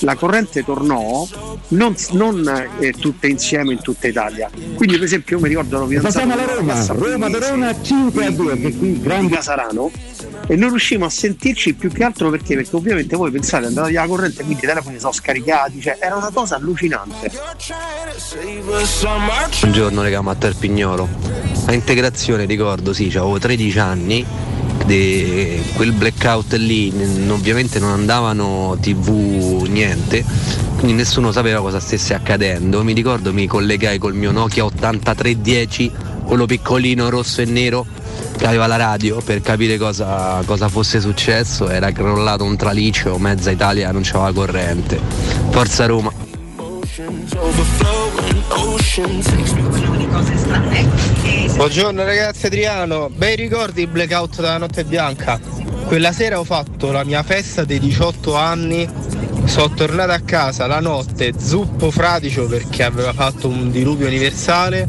[0.00, 1.26] la corrente tornò
[1.68, 4.50] non, non, eh, tutte insieme in tutta Italia.
[4.74, 7.82] Quindi per esempio io mi ricordo ero fidanzato Passiamo alla con una Roma, Roma Verona
[7.82, 9.90] 5 a 2 che qui grande Casarano
[10.46, 14.02] e non riuscimmo a sentirci più che altro perché perché ovviamente voi pensate andate via
[14.02, 17.30] la corrente quindi i telefoni sono scaricati cioè era una cosa allucinante
[19.60, 21.08] Buongiorno raga, Matteo Pignolo.
[21.66, 24.24] A integrazione ricordo, sì, avevo 13 anni,
[24.84, 26.92] de- quel blackout lì,
[27.28, 30.24] ovviamente non andavano tv niente,
[30.76, 32.82] quindi nessuno sapeva cosa stesse accadendo.
[32.82, 35.92] Mi ricordo mi collegai col mio Nokia 8310,
[36.26, 37.86] quello piccolino rosso e nero
[38.36, 43.50] che aveva la radio per capire cosa, cosa fosse successo, era crollato un traliccio, mezza
[43.50, 45.00] Italia non c'aveva corrente.
[45.50, 46.12] Forza Roma.
[51.54, 55.40] Buongiorno ragazzi Adriano, bei ricordi il blackout della notte bianca.
[55.86, 58.88] Quella sera ho fatto la mia festa dei 18 anni,
[59.44, 64.88] sono tornato a casa la notte zuppo fradicio perché aveva fatto un diluvio universale,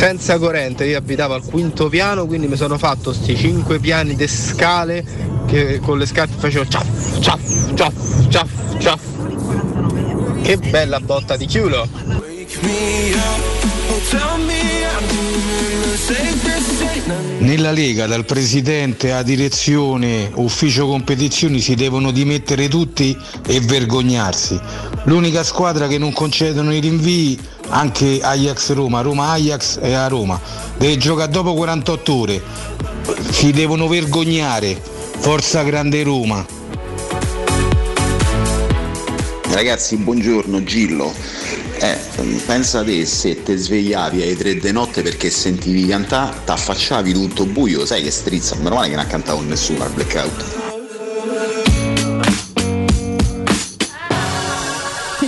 [0.00, 4.26] senza corrente, io abitavo al quinto piano, quindi mi sono fatto sti 5 piani di
[4.28, 5.04] scale
[5.46, 9.00] che con le scarpe facevo ciaff, ciaff, ciaff, ciaff, ciaff.
[10.40, 11.86] Che bella botta di chiulo!
[17.38, 23.16] Nella Lega dal presidente a direzione ufficio competizioni si devono dimettere tutti
[23.46, 24.58] e vergognarsi.
[25.04, 27.38] L'unica squadra che non concedono i rinvii
[27.68, 30.40] anche Ajax Roma, Roma Ajax e a Roma.
[30.76, 32.42] Deve giocare dopo 48 ore.
[33.30, 34.80] Si devono vergognare.
[35.18, 36.44] Forza Grande Roma.
[39.50, 41.12] Ragazzi, buongiorno Gillo.
[41.78, 41.98] Eh,
[42.46, 47.46] pensa te se ti svegliavi alle tre di notte perché sentivi cantare, ti affacciavi tutto
[47.46, 50.59] buio, sai che strizza, meno male che non ha cantato nessuno al blackout.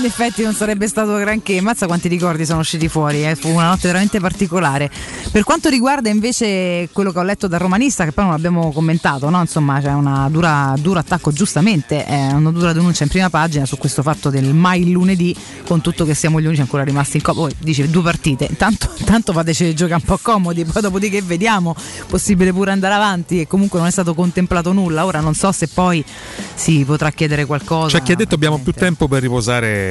[0.03, 3.37] In effetti non sarebbe stato granché, mazza quanti ricordi sono usciti fuori, eh.
[3.37, 4.91] fu una notte veramente particolare.
[5.31, 9.31] Per quanto riguarda invece quello che ho letto dal romanista, che poi non abbiamo commentato,
[9.31, 9.41] no?
[9.41, 10.27] insomma c'è un
[10.81, 14.91] duro attacco, giustamente, è una dura denuncia in prima pagina su questo fatto del mai
[14.91, 17.43] lunedì, con tutto che siamo gli unici ancora rimasti in coppia.
[17.43, 21.77] Poi dice due partite, intanto, intanto fateci giocare un po' comodi, poi dopodiché vediamo,
[22.09, 25.69] possibile pure andare avanti e comunque non è stato contemplato nulla, ora non so se
[25.69, 26.05] poi
[26.55, 27.99] si potrà chiedere qualcosa.
[27.99, 29.91] C'è chi ha detto abbiamo più tempo per riposare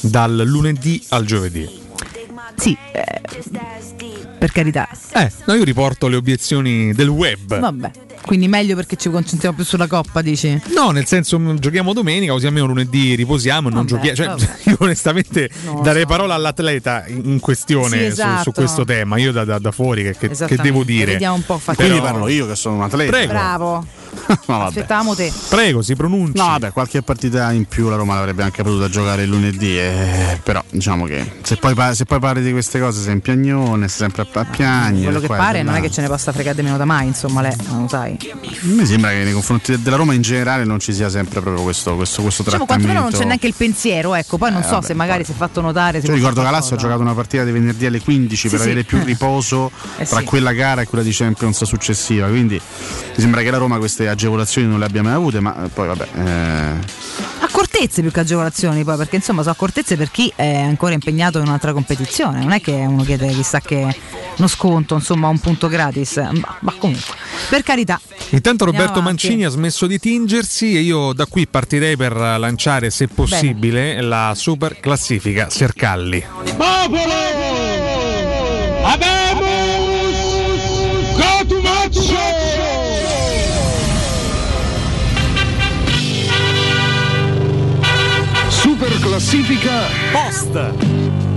[0.00, 1.68] dal lunedì al giovedì.
[2.56, 3.20] Sì, eh,
[4.38, 4.88] per carità.
[5.14, 7.58] Eh, no, io riporto le obiezioni del web.
[7.58, 7.90] Vabbè.
[8.22, 10.60] Quindi meglio perché ci concentriamo più sulla coppa, dici?
[10.74, 14.14] No, nel senso mh, giochiamo domenica, così almeno lunedì riposiamo e non giochiamo.
[14.14, 14.34] Cioè,
[14.70, 16.08] io onestamente lo darei so.
[16.08, 18.42] parola all'atleta in questione Sì, su- esatto.
[18.42, 19.16] su, questo tema.
[19.18, 21.12] Io da, da- da fuori che, che- che devo dire?
[21.12, 21.78] Vediamo un po' fatti.
[21.82, 23.10] Quindi parlo io che sono un atleta.
[23.10, 23.32] Prego.
[23.32, 23.86] Bravo.
[24.30, 24.68] No, vabbè.
[24.68, 25.32] Aspettavamo te.
[25.48, 26.36] Prego, si pronunci.
[26.36, 30.38] No, vabbè, qualche partita in più la Roma l'avrebbe anche potuta giocare il lunedì, eh,
[30.42, 34.08] però diciamo che se poi, se poi parli di queste cose sei in piagnone, sei
[34.08, 35.02] sempre a, a piagne.
[35.04, 37.40] Quello che pare non è che ce ne possa fregare di meno da mai, insomma,
[37.40, 38.09] lei, non lo sai.
[38.62, 41.62] Mi sembra che nei confronti de- della Roma in generale non ci sia sempre proprio
[41.62, 42.92] questo, questo, questo Diciamo trattamento.
[42.92, 45.32] quantomeno non c'è neanche il pensiero, ecco, poi non Eh, so vabbè, se magari si
[45.32, 46.00] è fatto notare.
[46.00, 48.80] può ricordo che Lazio ha giocato una partita di venerdì alle 15 per Sì, avere
[48.80, 48.86] sì.
[48.86, 50.24] più riposo Eh, tra sì.
[50.24, 52.26] quella gara e quella di Champions successiva.
[52.28, 55.68] Quindi mi sembra che la Roma queste agevolazioni non le abbia mai avute, ma eh,
[55.68, 56.08] poi vabbè.
[56.14, 61.38] eh, Accortezze più che agevolazioni, poi, perché insomma sono accortezze per chi è ancora impegnato
[61.38, 62.40] in un'altra competizione.
[62.40, 63.94] Non è che uno chiede chissà che
[64.36, 66.16] uno sconto, insomma, un punto gratis.
[66.16, 67.14] Ma, ma comunque,
[67.48, 67.99] per carità.
[68.30, 69.00] Intanto Roberto.
[69.00, 74.34] Mancini ha smesso di tingersi e io da qui partirei per lanciare, se possibile, la
[74.36, 76.24] super classifica Sercalli.
[76.56, 77.12] Popolo!
[78.82, 80.18] Abemus!
[81.16, 82.18] Cotumaccio!
[88.48, 91.29] Super classifica post.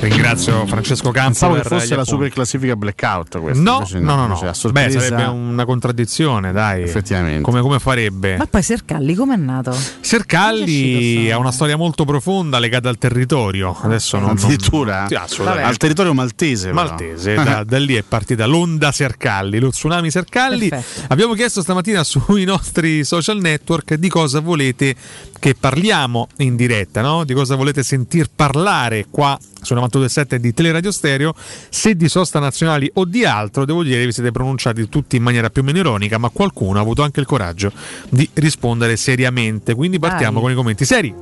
[0.00, 3.60] Ringrazio Francesco Campo Pensavo che fosse la super classifica blackout questa.
[3.60, 4.34] No, no, no, no.
[4.34, 6.82] a Beh, sarebbe una contraddizione, dai.
[6.82, 7.40] Effettivamente.
[7.42, 8.36] Come, come farebbe?
[8.36, 9.76] Ma poi Sercalli com'è nato?
[10.00, 13.76] Sercalli ha una storia molto profonda legata al territorio.
[13.80, 15.00] Adesso non Addirittura?
[15.00, 15.68] non- Sì, assolutamente.
[15.68, 16.72] al territorio maltese.
[16.72, 20.68] Maltese, da, da lì è partita l'onda Sercalli, lo tsunami Sercalli.
[20.68, 21.12] Perfetto.
[21.12, 24.94] Abbiamo chiesto stamattina sui nostri social network di cosa volete
[25.40, 27.24] che parliamo in diretta, no?
[27.24, 29.36] di cosa volete sentir parlare qua
[29.68, 31.34] su 92.7 di Teleradio Stereo,
[31.68, 35.50] se di sosta nazionali o di altro, devo dire vi siete pronunciati tutti in maniera
[35.50, 37.70] più o meno ironica, ma qualcuno ha avuto anche il coraggio
[38.08, 39.74] di rispondere seriamente.
[39.74, 40.42] Quindi partiamo Dai.
[40.42, 41.14] con i commenti seri.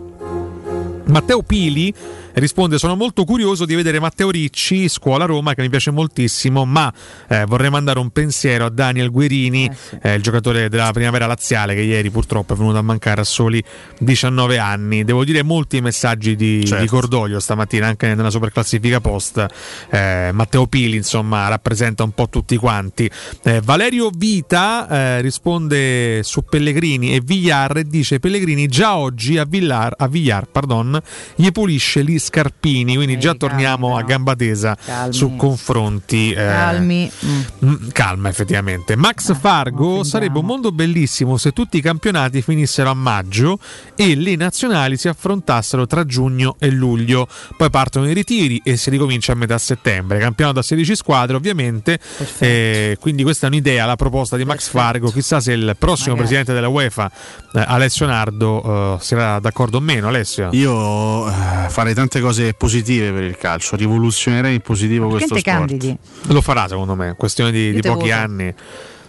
[1.07, 1.93] Matteo Pili
[2.41, 6.93] risponde: Sono molto curioso di vedere Matteo Ricci, scuola Roma, che mi piace moltissimo, ma
[7.29, 9.71] eh, vorrei mandare un pensiero a Daniel Guerini,
[10.03, 13.63] eh, il giocatore della primavera laziale, che ieri purtroppo è venuto a mancare a soli
[13.99, 15.05] 19 anni.
[15.05, 16.83] Devo dire molti messaggi di, Certo.
[16.83, 19.47] di cordoglio stamattina, anche nella superclassifica post.
[19.91, 23.11] Eh, Matteo Pili, insomma, rappresenta un po' tutti quanti.
[23.43, 29.45] Eh, Valerio Vita eh, risponde su Pellegrini e Villar e dice Pellegrini già oggi a
[29.45, 31.01] Villar, a Villar pardon,
[31.35, 35.13] gli pulisce gli scarpini, quindi già torniamo a gamba tesa Calmi.
[35.15, 36.31] su confronti.
[36.33, 37.11] eh, Calmi.
[37.25, 37.41] Mm.
[37.65, 38.97] Mm, Calma, effettivamente.
[38.97, 43.59] Max Fargo sarebbe un mondo bellissimo se tutti i campionati finissero a maggio
[43.95, 47.29] e le nazionali si affrontassero tra giugno e luglio.
[47.57, 50.19] Poi partono i ritiri e si ricomincia a metà settembre.
[50.19, 51.99] Campionato da 16 squadre, ovviamente.
[52.39, 55.11] Eh, quindi questa è un'idea, la proposta di Max Fargo.
[55.11, 56.19] Chissà se il prossimo Magari.
[56.35, 57.11] presidente della UEFA,
[57.55, 60.09] eh, Alessio Nardo, eh, sarà d'accordo o meno.
[60.09, 60.49] Alessio?
[60.53, 65.45] Io eh, farei tante cose positive per il calcio, rivoluzionerei in positivo questo sport.
[65.45, 65.97] candidi?
[66.29, 68.21] Lo farà secondo me, questione di, di pochi voto.
[68.21, 68.55] anni.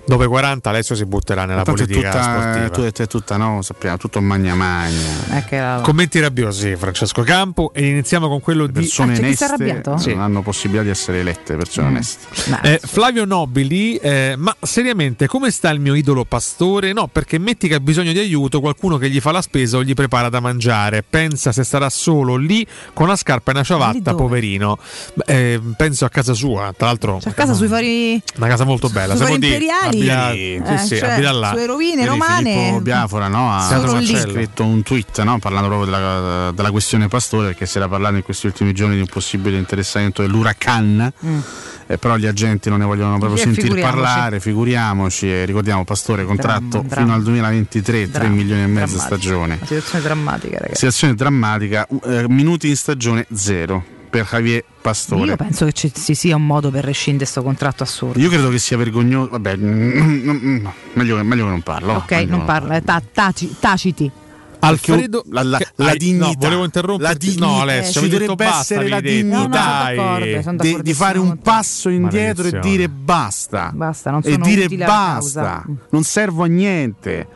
[0.08, 2.70] Dopo i 40 Alessio si butterà nella è politica tutta, sportiva.
[2.70, 5.44] tu- è tutta, no, sappiamo, tutto magna magna.
[5.50, 9.22] Eh, la- Commenti rabbiosi, Francesco Campo, e iniziamo con quello di Persone Ah, chi si
[9.22, 10.02] è oneste arrabbiato?
[10.06, 12.26] non hanno possibilità di essere elette, persone oneste.
[12.64, 16.94] Eh, Flavio Nobili, eh, ma seriamente come sta il mio idolo pastore?
[16.94, 19.84] No, perché metti che ha bisogno di aiuto, qualcuno che gli fa la spesa o
[19.84, 21.04] gli prepara da mangiare.
[21.04, 24.78] Pensa se starà solo lì con una scarpa e una ciabatta, poverino.
[25.26, 27.20] Eh, penso a casa sua, tra l'altro.
[27.20, 28.22] Cioè, a casa sui fari.
[28.38, 29.14] Una casa molto bella.
[29.18, 30.56] Sui siamo fari imperiali?
[30.57, 31.49] abita- Eh, sì, sì, cioè, abita là.
[31.49, 32.53] sulle rovine Ieri romane.
[32.53, 37.65] Filippo Biafora no, ha, scritto un tweet no, parlando proprio della, della questione Pastore perché
[37.65, 41.40] si era parlando in questi ultimi giorni di un possibile interessamento dell'Huracan Mm.
[41.88, 43.95] eh, però gli agenti non ne vogliono proprio Eh, sentire figuriamoci.
[44.02, 48.95] parlare figuriamoci e ricordiamo Pastore contratto Dramma, fino al 2023 3 Dramma, milioni e mezzo
[48.98, 49.15] drammatico.
[49.15, 50.76] stagione Una situazione drammatica, ragazzi.
[50.76, 55.26] situazione drammatica eh, minuti in stagione zero per Javier Pastore.
[55.32, 58.20] Io penso che ci, ci sia un modo per rescindere questo contratto assurdo.
[58.20, 61.94] Io credo che sia vergognoso vabbè mm, mm, meglio, meglio che non parlo.
[61.94, 64.12] Ok, meglio non che parla, eh, ta- taci- taciti.
[64.60, 67.14] Alfredo, la, la, che- la dignità no, volevo interromperti.
[67.14, 70.58] la dignità, No, Alessio, ci dovrebbe basta, essere la dignità No, no, sono d'accordo, sono
[70.58, 74.84] di, di fare un passo indietro e dire basta, Basta, non e sono dire utile
[74.84, 75.42] alla basta.
[75.42, 75.66] causa.
[75.92, 77.28] non servo a niente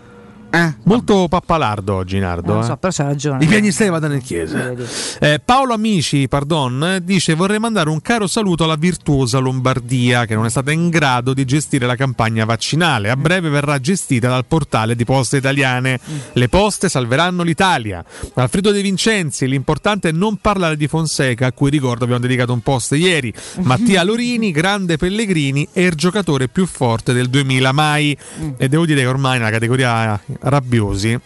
[0.53, 0.73] Eh?
[0.84, 2.48] Molto pappalardo oggi, Nardo.
[2.48, 2.68] Non lo eh.
[2.68, 3.44] so, però c'ha ragione.
[3.44, 4.73] I piagnistei vadano in chiesa.
[5.19, 10.45] Eh, Paolo Amici, pardon, dice vorrei mandare un caro saluto alla virtuosa Lombardia che non
[10.45, 13.10] è stata in grado di gestire la campagna vaccinale.
[13.10, 15.99] A breve verrà gestita dal portale di Poste Italiane.
[16.34, 18.03] Le poste salveranno l'Italia.
[18.34, 22.61] Alfredo De Vincenzi, l'importante è non parlare di Fonseca, a cui ricordo abbiamo dedicato un
[22.61, 23.34] post ieri.
[23.61, 28.18] Mattia Lorini, grande Pellegrini e il giocatore più forte del 2000 mai.
[28.57, 31.19] E devo dire che ormai nella categoria rabbiosi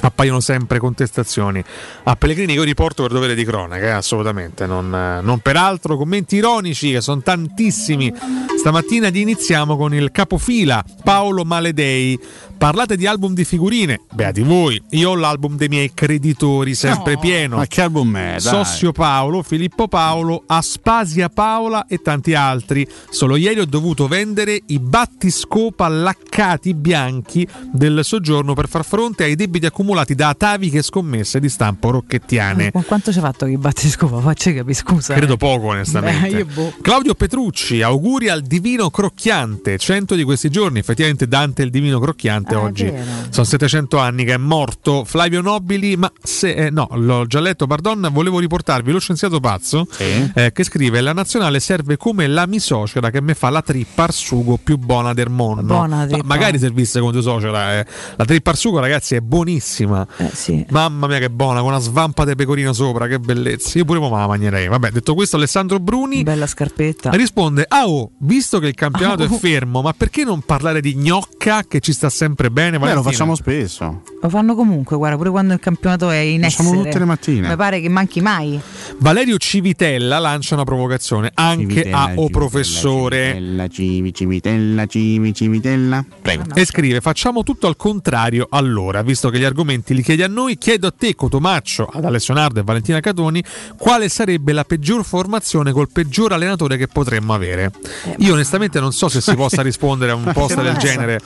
[0.00, 1.62] appaiono sempre contestazioni
[2.04, 5.96] a Pellegrini che io riporto per dovere di cronaca, eh, assolutamente, non, eh, non peraltro
[5.96, 8.12] commenti ironici che sono tantissimi.
[8.58, 12.18] Stamattina iniziamo con il capofila Paolo Maledei.
[12.64, 14.82] Parlate di album di figurine, beati voi.
[14.92, 17.20] Io ho l'album dei miei creditori, sempre No.
[17.20, 17.56] pieno.
[17.56, 18.30] Ma che album è?
[18.30, 18.40] Dai.
[18.40, 22.88] Sossio Paolo, Filippo Paolo, Aspasia Paola e tanti altri.
[23.10, 29.34] Solo ieri ho dovuto vendere i battiscopa laccati bianchi del soggiorno per far fronte ai
[29.34, 32.72] debiti accumulati da ataviche scommesse di stampo rocchettiane.
[32.72, 34.20] Con quanto ci ha fatto che batti scopa?
[34.20, 35.12] Facci capire, scusa.
[35.12, 35.36] Credo eh.
[35.36, 36.32] poco, onestamente.
[36.32, 36.72] Beh, boh.
[36.80, 39.76] Claudio Petrucci, auguri al divino crocchiante.
[39.76, 42.92] 100 di questi giorni, effettivamente Dante il divino crocchiante Ah, è oggi.
[43.30, 45.04] Sono 700 anni che è morto.
[45.04, 49.86] Flavio Nobili, ma se eh, no, l'ho già letto, pardon, volevo riportarvi lo scienziato pazzo
[49.98, 54.12] eh, che scrive: La nazionale serve come la misocera che mi fa la trippa al
[54.12, 55.62] sugo più buona del mondo.
[55.74, 57.78] Buona Ma magari servisse come tua suocera.
[57.80, 57.86] eh.
[58.16, 60.06] La trippa al sugo, ragazzi, è buonissima.
[60.18, 63.78] Eh, Mamma mia, che buona, con una svampa di pecorino sopra, che bellezza.
[63.78, 64.68] Io pure me la mangerei.
[64.68, 67.10] Vabbè, detto questo, Alessandro Bruni Bella scarpetta.
[67.10, 69.34] risponde: Ah, oh, visto che il campionato Ah, oh.
[69.34, 72.78] è fermo, ma perché non parlare di gnocca che ci sta sempre bene?
[72.78, 74.02] Beh, lo facciamo spesso.
[74.20, 76.84] Lo fanno comunque, guarda, pure quando il campionato è in Facciamo essere.
[76.84, 77.48] tutte le mattine.
[77.48, 78.60] Mi pare che manchi mai.
[78.98, 83.32] Valerio Civitella lancia una provocazione anche Civitella, a O Civitella, professore.
[83.34, 86.04] Civitella, Civi, Civitella, Civi, Civitella.
[86.22, 86.44] Prego.
[86.54, 88.46] E scrive: Facciamo tutto al contrario.
[88.50, 92.34] Allora, visto che gli argomenti li chiedi a noi, chiedo a te, Cotomaccio, ad Alessio
[92.34, 93.42] Nardo e Valentina Catoni,
[93.76, 97.70] quale sarebbe la peggior formazione col peggior allenatore che potremmo avere.
[98.18, 101.20] Io, onestamente, non so se si possa rispondere a un post del genere.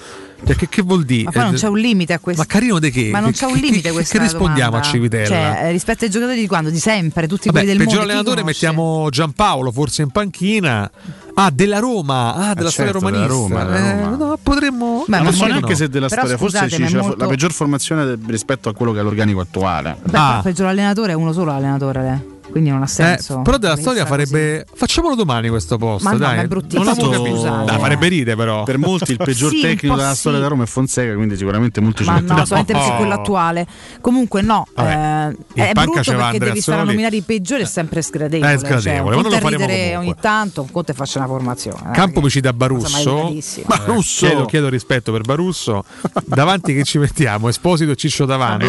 [0.47, 1.25] Cioè, che, che vuol dire?
[1.25, 2.43] Ma poi non c'è un limite a questo.
[2.43, 3.09] Ma carino di che?
[3.11, 4.89] Ma non c'è un limite che- questa Che rispondiamo domanda.
[4.89, 5.27] a Civitella?
[5.27, 6.71] Cioè, eh, rispetto ai giocatori di quando?
[6.71, 8.05] Di sempre, tutti Vabbè, quelli del peggior mondo.
[8.07, 10.91] chi allenatore mettiamo Giampaolo forse in panchina.
[11.35, 13.59] Ah, della Roma, ah, della Eh, storia certo, della romanista.
[13.59, 14.17] Roma, della Eh, Roma.
[14.17, 15.05] no, potremmo.
[15.07, 17.53] Beh, non ma so neanche se della però storia, forse è la, molto- la peggior
[17.53, 19.97] formazione rispetto a quello che è l'organico attuale.
[20.03, 22.37] Beh, però il peggior allenatore è uno solo allenatore, eh.
[22.51, 23.41] Quindi non ha Eh, senso.
[23.43, 24.31] però della storia sarà così.
[24.33, 24.67] farebbe.
[24.75, 26.05] Facciamolo domani questo post.
[26.05, 26.37] Ma no, dai.
[26.37, 27.65] ma è bruttissimo, Non l'avevo capito.
[27.65, 28.63] Dai, farebbe ride, però.
[28.65, 30.19] Per molti il peggior Sì, tecnico della sì.
[30.19, 32.97] storia della Roma è Fonseca, quindi sicuramente molti ci Ma mettono no, solamente perché è
[32.97, 33.67] quello attuale.
[34.01, 37.67] Comunque no, Vabbè, eh, è brutto perché Andrea devi stare a nominare i peggiori è
[37.67, 38.51] sempre sgradevole.
[38.51, 39.97] Eh, è sgradevole, cioè, lo faremo ridere comunque.
[39.97, 41.91] ogni tanto, un conto è farci una formazione.
[41.91, 43.63] eh, Campovici da cosa mai Barusso.
[43.67, 44.27] Barusso.
[44.27, 45.85] Chiedo, chiedo rispetto per Barusso.
[46.25, 47.49] Davanti che ci mettiamo?
[47.49, 48.65] Esposito e Ciccio Davano.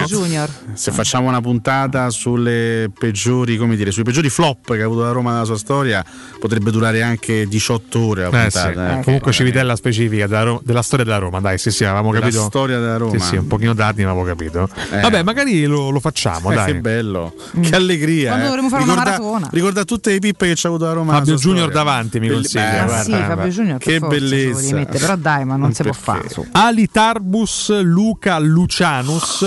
[0.74, 5.12] Se facciamo una puntata sulle peggiori, come dire, sui peggiori flop che ha avuto la
[5.12, 6.04] Roma nella sua storia,
[6.40, 8.60] potrebbe durare anche 18 ore la Eh, sì.
[8.60, 9.00] puntata.
[9.00, 9.04] eh.
[9.04, 12.44] Comunque Civitella specifica della, Ro- della storia della Roma, dai, sì, sì, avevamo Della capito.
[12.44, 13.12] storia della Roma.
[13.20, 14.68] Sì, sì, un pochino tardi, ma avevo capito.
[14.92, 15.00] Eh.
[15.02, 16.66] Vabbè, magari lo, lo facciamo, Eh, dai.
[16.74, 18.30] che bello, che allegria.
[18.30, 18.48] Quando eh.
[18.50, 19.50] dovremo fare una ricorda, maratona.
[19.52, 21.14] ricorda tutte le pippe che ci ha avuto la Roma.
[21.14, 21.84] Fabio nella sua Junior storia.
[21.92, 23.36] davanti mi Belli- consiglia, eh, guarda, sì, guarda.
[23.36, 24.76] Fabio Junior Che forza bellezza.
[24.76, 26.28] mettere, però dai, ma non, Non si può fare.
[26.52, 29.46] Alitarbus Luca Lucianus.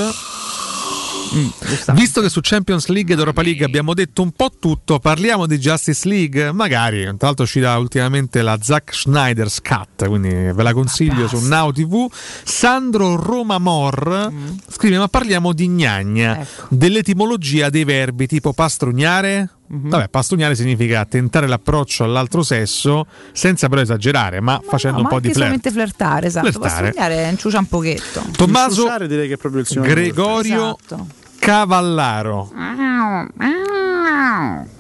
[1.94, 5.58] Visto che su Champions League ed Europa League abbiamo detto un po' tutto, parliamo di
[5.58, 6.52] Justice League?
[6.52, 11.38] Magari, tra l'altro ci dà ultimamente la Zack Schneider's Cut, quindi ve la consiglio su
[11.46, 12.06] Now TV.
[12.44, 14.32] Sandro Romamor
[14.68, 19.48] scrive: Ma parliamo di gnagna, dell'etimologia dei verbi tipo pastrugnare?
[19.74, 25.14] Vabbè, pastrugnare significa tentare l'approccio all'altro sesso senza però esagerare, ma, facendo No, un ma
[25.14, 25.70] po' di flirt.
[25.70, 26.50] flirtare, esatto.
[26.50, 26.88] Flirtare.
[26.92, 28.22] Pastugnare inciucia un pochetto.
[28.36, 31.06] Tommaso direi che è proprio il signor Gregorio Esatto.
[31.42, 32.52] Cavallaro.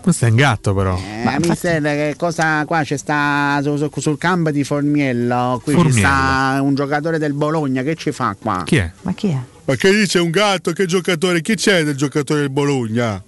[0.00, 0.96] Questo è un gatto, però.
[1.24, 5.74] Ma mi sente che cosa qua c'è sta su- su- sul campo di Formiello, qui
[5.74, 5.96] Formiello.
[5.98, 8.62] ci sta un giocatore del Bologna, che ci fa qua?
[8.64, 8.88] Chi è?
[9.02, 9.38] Ma chi è?
[9.64, 10.70] Ma che dice un gatto?
[10.70, 11.40] Che giocatore?
[11.42, 13.20] Chi c'è del giocatore del Bologna?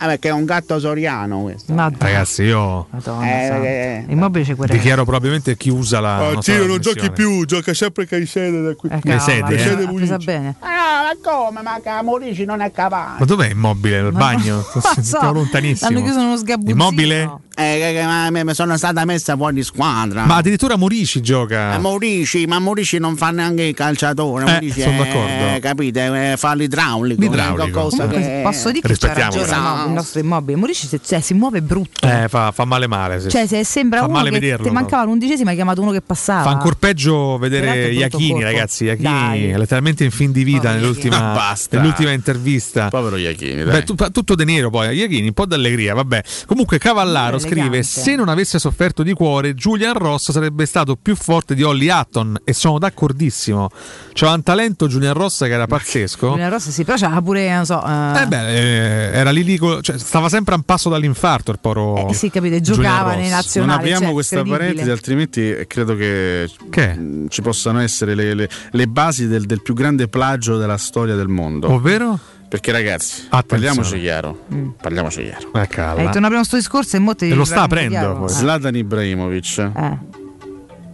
[0.00, 1.72] Ah, perché è un gatto soriano questo.
[1.74, 3.66] Ma Ragazzi, io Madonna, Eh, santa.
[3.66, 6.18] eh, Immobile ci dichiaro probabilmente chi usa la.
[6.18, 8.90] Ah, nostra Ciro non giochi più, gioca sempre Caicedo da qui.
[8.90, 9.92] Eh, sedie, l'ha eh.
[9.92, 10.54] presa bene.
[10.60, 11.62] Ah, ma come?
[11.62, 13.16] Ma che Morici non è capace.
[13.18, 14.02] Ma dov'è immobile?
[14.02, 14.62] Ma- bagno?
[14.78, 15.90] So, Siamo lontanissimo.
[15.90, 16.70] L'hanno chiuso uno sgabuzzino.
[16.80, 17.30] Immobile?
[17.60, 20.24] Eh, mi sono stata messa fuori squadra.
[20.24, 21.70] Ma addirittura Morici gioca.
[21.70, 25.58] Ma Morici, ma Morici non fa neanche il calciatore, Eh, Morici sono è- d'accordo.
[25.60, 27.20] capite, eh, fa l'idraulico.
[27.20, 27.88] L'idraulico.
[27.88, 29.40] Comunque, che- Posso dire che Rispettiamolo.
[29.44, 30.56] ragione no, il nostro immobile.
[30.56, 32.06] Morici se- cioè, si muove brutto.
[32.06, 33.20] Eh, fa, fa male male.
[33.20, 33.28] Sì.
[33.28, 36.00] Cioè, se sembra Fa uno male che vederlo, ti mancava l'undicesima, hai chiamato uno che
[36.00, 36.42] passava.
[36.44, 38.44] Fa ancora peggio vedere Iachini, colpo.
[38.44, 38.84] ragazzi.
[38.84, 41.36] Iachini letteralmente in fin di vita nell'ultima,
[41.70, 42.88] nell'ultima intervista.
[42.88, 43.64] Povero Iachini.
[43.64, 46.22] Beh, tu- tutto de nero poi, Iachini, un po' d'allegria, vabbè.
[46.46, 47.82] Comunque Cavallaro scrive.
[47.82, 52.38] Se non avesse sofferto di cuore, Julian Ross sarebbe stato più forte di Holly Hatton.
[52.44, 53.68] E sono d'accordissimo.
[54.12, 56.30] C'era un talento Julian Ross che era pazzesco.
[56.30, 57.82] Giulia Rossa sì, però c'era pure, non so.
[57.84, 61.58] eh, Eh beh, eh, era lì, lì cioè, stava sempre a un passo dall'infarto il
[61.60, 62.08] poro.
[62.08, 63.18] eh, sì, capite, Julian giocava Ross.
[63.20, 63.72] nei Non nazionali.
[63.78, 68.86] apriamo cioè, questa parentesi, altrimenti eh, credo che, mh, ci possano essere le, le- le
[68.86, 71.70] basi del, del più grande plagio della storia del mondo.
[71.72, 72.18] Ovvero?
[72.48, 73.44] Perché ragazzi, Attenzione.
[73.46, 74.44] parliamoci chiaro.
[74.54, 74.68] Mm.
[74.80, 75.50] Parliamoci chiaro.
[75.52, 75.68] Eh,
[76.00, 78.26] Hai detto una prima sto discorso e mo te E lo sta aprendo.
[78.26, 79.98] Zlatan Ibrahimovic Eh.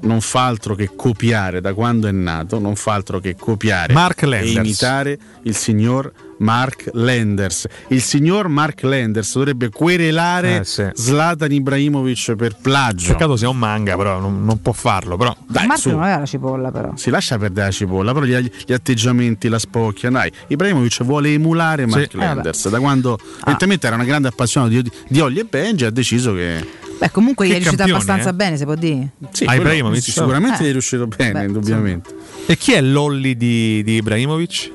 [0.01, 4.23] non fa altro che copiare da quando è nato, non fa altro che copiare Mark
[4.23, 4.57] e Lenders.
[4.57, 7.67] imitare il signor Mark Lenders.
[7.89, 10.85] Il signor Mark Lenders dovrebbe querelare Eh, sì.
[10.93, 13.13] Zlatan Ibrahimovic per plagio.
[13.13, 15.17] Peccato sia un manga, però non, non può farlo.
[15.17, 15.35] Però.
[15.47, 15.91] Dai, Marco su.
[15.91, 16.93] non aveva la cipolla, però.
[16.97, 20.31] Si lascia perdere la cipolla, però gli, gli atteggiamenti, la spocchia, dai.
[20.49, 22.17] Ibrahimovic vuole emulare Mark Sì.
[22.19, 26.33] Lenders da quando evidentemente era una grande appassionato di, di Olli e Benji ha deciso
[26.35, 28.35] che Beh, comunque Che gli è riuscito campione, abbastanza eh?
[28.35, 29.11] bene, si può dire.
[29.33, 30.03] sì, Ah, quello- Ibrahimovic?
[30.03, 30.65] sì, sicuramente Eh.
[30.65, 32.15] gli è riuscito bene, Beh, indubbiamente.
[32.47, 34.73] E chi è l'Olli di, di Ibrahimovic?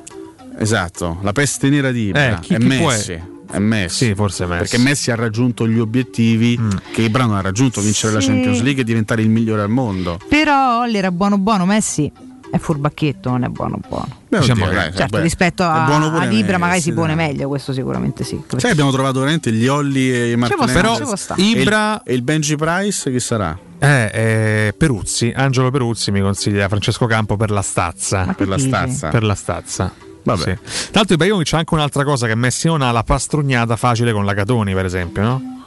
[0.62, 3.22] Esatto, la peste nera di Ibra Eh, chi- è chi Messi.
[3.52, 4.06] È Messi.
[4.08, 4.60] Sì, forse Messi.
[4.60, 6.60] Perché Messi ha raggiunto gli obiettivi
[6.92, 8.28] che Ibra non ha raggiunto, vincere la Sì.
[8.28, 10.20] Champions League e diventare il migliore al mondo.
[10.28, 12.12] Però Olli era buono buono, Messi
[12.52, 14.08] è furbacchietto, non è buono buono.
[14.28, 16.92] Beh, Diciamo oddio, che- dai, Certo, beh, rispetto a, buono pure ad Ibra magari si
[16.94, 17.28] pone dai.
[17.28, 18.40] meglio, questo sicuramente sì.
[18.58, 20.34] Sai, abbiamo trovato veramente gli Olli e i.
[20.34, 23.58] E il- Ibra- e il Benji Price chi sarà?
[23.80, 28.26] Eh, eh, Peruzzi, Angelo Peruzzi mi consiglia Francesco Campo per la stazza.
[28.38, 29.08] Per la stazza.
[29.10, 29.92] Per la stazza.
[30.36, 30.58] Vabbè.
[30.64, 30.92] Sì.
[30.92, 34.34] Tra Ibrahimovic c'è anche un'altra cosa che Messi non ha, la pastrugnata facile con la
[34.34, 35.59] Catoni, per esempio, no?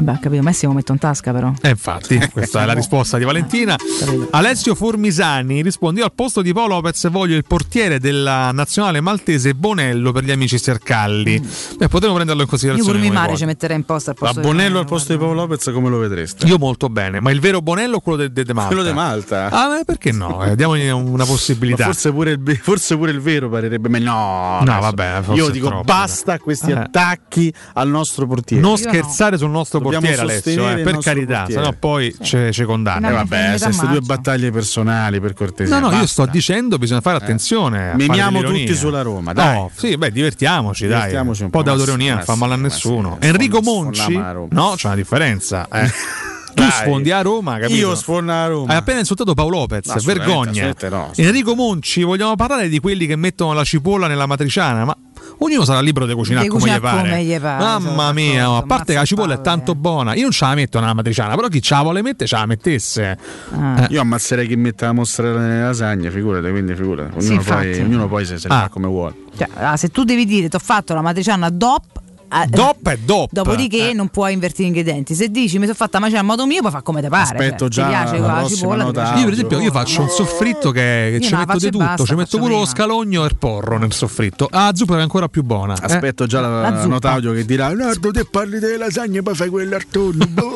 [0.00, 1.52] Vabbè, capito, Messi lo metto in tasca però.
[1.60, 3.76] Eh, infatti, questa è la risposta di Valentina.
[4.30, 9.54] Alessio Formisani risponde: Io al posto di Paolo Lopez voglio il portiere della nazionale maltese
[9.54, 11.40] Bonello per gli amici Sercalli.
[11.76, 12.92] Beh, potremmo prenderlo in Io considerazione.
[12.98, 15.18] pure mi mare ci metterei in posto al Ma posto di Bonello al posto di
[15.18, 16.46] Paolo Lopez come lo vedreste?
[16.46, 18.74] Io molto bene, ma il vero Bonello o quello de, de, de Malta?
[18.74, 19.48] Quello di Malta.
[19.50, 20.44] Ah, beh, perché no?
[20.44, 21.84] Eh, diamogli una Ma possibilità.
[21.86, 24.10] forse pure, il, forse pure il vero parerebbe meglio.
[24.12, 26.74] No, No, vabbè, forse Io dico troppo, basta a questi Eh.
[26.74, 28.62] attacchi al nostro portiere.
[28.62, 31.62] non scherzare sul nostro Dobbiamo portiere, Alessio, eh, per carità, portiere.
[31.62, 33.08] sennò poi ci, ci condanna.
[33.08, 35.74] Eh, vabbè, se queste due battaglie personali per cortesia.
[35.74, 36.24] No, no, io basta.
[36.24, 37.78] sto dicendo bisogna fare attenzione.
[37.78, 38.66] a fare Memiamo dell'ironia.
[38.66, 39.54] tutti sulla Roma, dai.
[39.54, 40.96] No, sì, beh, divertiamoci, dai.
[40.96, 43.18] Divertiamoci un un po' po', di ma autoironia, sì, non fa sì, male a nessuno.
[43.20, 45.68] sì, Enrico Monci, no, c'è una differenza.
[45.72, 45.90] Eh.
[46.62, 46.70] tu Dai.
[46.70, 47.78] sfondi a Roma, capito?
[47.78, 48.72] Io sfondo a Roma.
[48.72, 50.50] Hai appena insultato Paolo Lopez, No, vergogna.
[50.50, 51.10] assolutamente no.
[51.16, 54.96] Enrico Monci, vogliamo parlare di quelli che mettono la cipolla nella matriciana, ma
[55.40, 57.08] ognuno sarà libero di cucinare come gli pare.
[57.10, 60.22] come gli pare, Mamma sono mia, a parte che la cipolla è tanto buona, io
[60.22, 63.18] non ce la metto nella matriciana, però chi ce la vuole mettere ce la mettesse.
[63.52, 63.82] Ah.
[63.84, 63.86] Eh.
[63.90, 67.20] Io ammazzerei chi mette la mozzarella nelle lasagne, figurate, quindi figurate.
[67.20, 67.80] Sì, Ognuno, poi, infatti.
[67.84, 68.60] ognuno poi se, se Ah.
[68.62, 69.14] fa come vuole.
[69.36, 71.82] Cioè, ah, se tu devi dire ti ho fatto la matriciana DOP.
[72.30, 73.30] Eh, Dop è dop.
[73.32, 73.92] Dopodiché Eh.
[73.94, 75.14] non puoi invertire gli ingredienti.
[75.14, 77.22] Se dici mi sono fatta la matriciana a modo mio, puoi fare come te pare.
[77.22, 78.84] Aspetto Cioè, già ti piace la la cipolla.
[78.84, 81.70] ti Io per la esempio io faccio un soffritto che, che ci la metto di
[81.70, 84.48] tutto, basta, ci metto pure lo scalogno e il porro nel soffritto.
[84.50, 85.74] Ah, zuppa è ancora più buona.
[85.74, 85.84] eh.
[85.84, 86.86] Aspetto già la, La zuppa.
[86.86, 90.26] nota audio che dirà: Nardo, te parli delle lasagne, poi fai quelle al tonno.
[90.28, 90.54] Boh.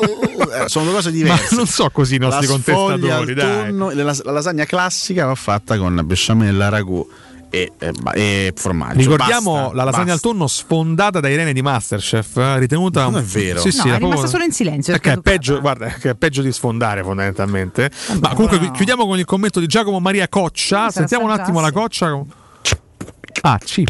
[0.53, 1.55] Eh, sono due cose Ma diverse.
[1.55, 3.67] non so così i nostri la contestatori, al dai.
[3.69, 7.07] tonno, la, la lasagna classica va fatta con besciamella, ragù
[7.53, 8.97] e, e, ba- e formaggio.
[8.97, 10.27] Ricordiamo Basta, la lasagna basta.
[10.27, 13.59] al tonno sfondata da Irene di Masterchef, eh, ritenuta Non è vero.
[13.59, 14.93] Sì, No, sì, è rimasta proprio- solo in silenzio.
[14.93, 17.91] Che è perché peggio, guarda, che è peggio di sfondare fondamentalmente.
[18.19, 18.71] Ma comunque no.
[18.71, 20.87] chiudiamo con il commento di Giacomo Maria Coccia.
[20.89, 21.71] Sì, Sentiamo un attimo la.
[21.71, 22.19] Coccia.
[23.41, 23.89] Ah, chip.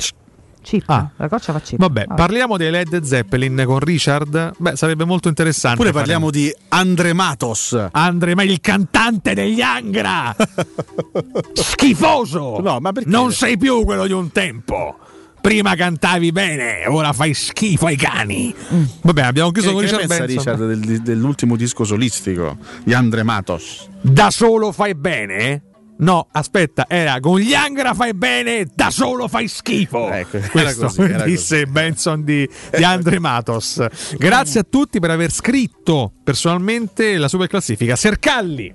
[0.64, 0.90] Chip.
[0.90, 1.10] Ah.
[1.18, 1.78] La coccia fa chip.
[1.78, 4.54] Vabbè, parliamo dei Led Zeppelin con Richard.
[4.58, 5.78] Beh, sarebbe molto interessante.
[5.78, 7.78] Oppure parliamo di Andre Matos.
[7.92, 10.34] Andre, ma il cantante degli Angra!
[11.54, 12.60] Schifoso!
[12.62, 13.10] No, ma perché?
[13.10, 14.98] Non sei più quello di un tempo.
[15.42, 18.56] Prima cantavi bene, ora fai schifo ai cani.
[19.02, 20.38] Vabbè, abbiamo chiuso Che, con Richard pensa Benson.
[20.54, 23.90] Richard del- dell'ultimo disco solistico di Andre Matos?
[24.00, 25.64] Da solo fai bene?
[26.04, 30.10] No, aspetta, era con gli Angra fai bene, da solo fai schifo.
[30.12, 33.86] Ecco, era Questo così, era disse Benson di, di Andre Matos.
[34.18, 37.96] Grazie a tutti per aver scritto personalmente la super classifica.
[37.96, 38.74] Sercalli.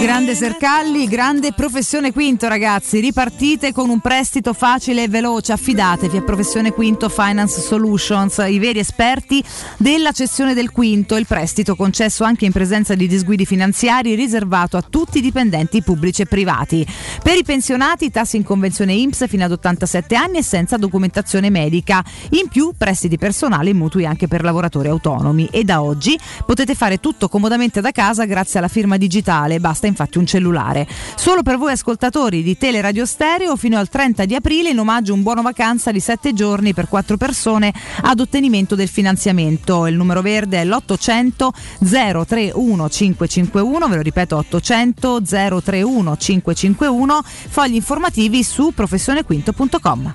[0.00, 6.22] Grande Sercalli, grande Professione Quinto ragazzi, ripartite con un prestito facile e veloce, affidatevi a
[6.22, 9.42] Professione Quinto Finance Solutions, i veri esperti
[9.76, 14.82] della cessione del quinto, il prestito concesso anche in presenza di disguidi finanziari riservato a
[14.82, 16.84] tutti i dipendenti pubblici e privati.
[17.22, 22.04] Per i pensionati tassi in convenzione IMSS fino ad 87 anni e senza documentazione medica,
[22.30, 25.48] in più prestiti personali e mutui anche per lavoratori autonomi.
[25.50, 30.18] E da oggi potete fare tutto comodamente da casa grazie alla firma digitale, basta infatti
[30.18, 30.86] un cellulare.
[31.16, 35.22] Solo per voi ascoltatori di Teleradio Stereo fino al 30 di aprile in omaggio un
[35.22, 39.86] buono vacanza di 7 giorni per 4 persone ad ottenimento del finanziamento.
[39.86, 48.42] Il numero verde è l'800 031 551, ve lo ripeto 800 031 551, fogli informativi
[48.42, 50.14] su professionequinto.com.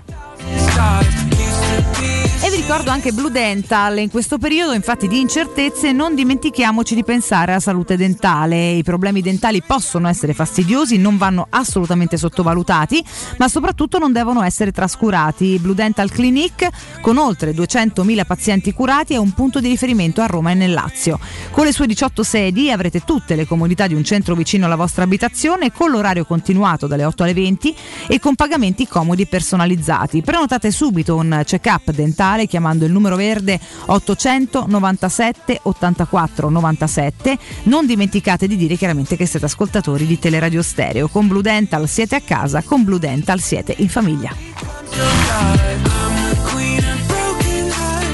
[2.39, 7.03] E vi ricordo anche Blue Dental, in questo periodo infatti di incertezze non dimentichiamoci di
[7.03, 8.73] pensare alla salute dentale.
[8.73, 13.03] I problemi dentali possono essere fastidiosi, non vanno assolutamente sottovalutati,
[13.37, 15.57] ma soprattutto non devono essere trascurati.
[15.57, 16.69] Blue Dental Clinic,
[17.01, 21.19] con oltre 200.000 pazienti curati, è un punto di riferimento a Roma e nel Lazio.
[21.49, 25.03] Con le sue 18 sedi avrete tutte le comodità di un centro vicino alla vostra
[25.03, 27.75] abitazione, con l'orario continuato dalle 8 alle 20
[28.07, 30.21] e con pagamenti comodi personalizzati.
[30.21, 37.37] Prenotate subito un check-up dentale chiamando il numero verde 897 84 97.
[37.63, 41.07] Non dimenticate di dire chiaramente che siete ascoltatori di Teleradio Stereo.
[41.07, 44.35] Con Blue Dental siete a casa, con Blue Dental siete in famiglia.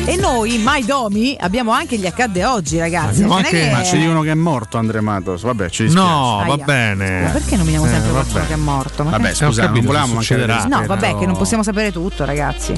[0.05, 3.21] E noi, Mai Domi, abbiamo anche gli accadde oggi, ragazzi.
[3.21, 5.43] È anche- che- Ma ci dicono che è morto Andre Matos.
[5.43, 6.05] Vabbè, ci dispiace.
[6.07, 6.63] No, va Aia.
[6.65, 7.21] bene.
[7.21, 9.03] Ma perché nominiamo sempre Eh, qualcuno che è morto?
[9.05, 10.65] Ma Vabbè, scusa, non volevamo succederà.
[10.65, 12.73] No, vabbè, che non possiamo sapere tutto, ragazzi.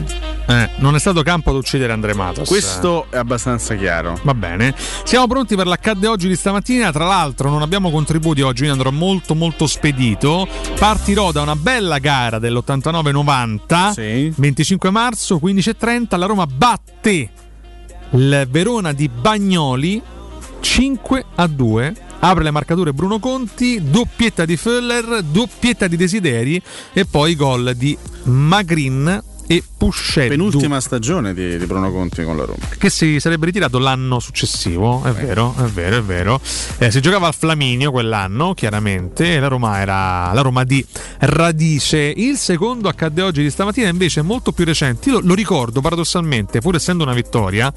[0.48, 2.48] Eh, non è stato campo ad uccidere Andre Matos.
[2.48, 4.20] Questo è abbastanza chiaro.
[4.22, 4.76] Va bene.
[5.04, 6.92] Siamo pronti per l'accadde oggi di stamattina.
[6.92, 10.48] Tra l'altro, non abbiamo contributi oggi, quindi andrò molto, molto spedito.
[10.78, 13.94] Partirò da una bella gara dell'89-90,
[14.36, 16.18] 25 marzo, 15.30.
[16.18, 17.14] La Roma batte
[18.12, 20.02] il Verona di Bagnoli
[20.60, 21.96] 5 a 2.
[22.20, 26.60] Apre le marcature Bruno Conti, doppietta di Föller, doppietta di Desideri
[26.92, 30.30] e poi gol di Magrin e Pusceddu.
[30.30, 32.58] Penultima stagione di, di Bruno Conti con la Roma.
[32.78, 36.40] che si sarebbe ritirato l'anno successivo, è vero, è vero, è vero.
[36.78, 40.84] Eh, si giocava al Flaminio quell'anno, chiaramente, la Roma era la Roma di
[41.20, 41.98] Radice.
[42.16, 45.10] Il secondo accadde oggi di stamattina invece è molto più recente.
[45.10, 47.72] Io lo, lo ricordo paradossalmente, pur essendo una vittoria,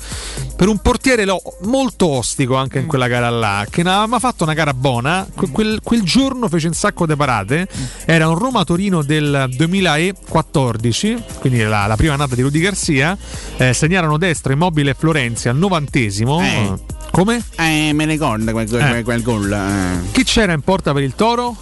[0.56, 4.44] per un portiere lo- molto ostico anche in quella gara là, che non aveva fatto
[4.44, 5.26] una gara buona.
[5.34, 7.68] Que- quel, quel giorno fece un sacco di parate.
[8.06, 13.17] Era un Roma-Torino del 2014, quindi la, la prima annata di Rudy Garcia.
[13.57, 16.41] Eh, segnarono destro Immobile e Florenzi al novantesimo.
[16.43, 16.73] Eh.
[17.11, 17.43] Come?
[17.57, 19.03] Eh, me ne ricordo quel, quel, Eh.
[19.03, 19.51] quel gol.
[19.53, 20.11] eh.
[20.12, 21.57] Chi c'era in porta per il Toro?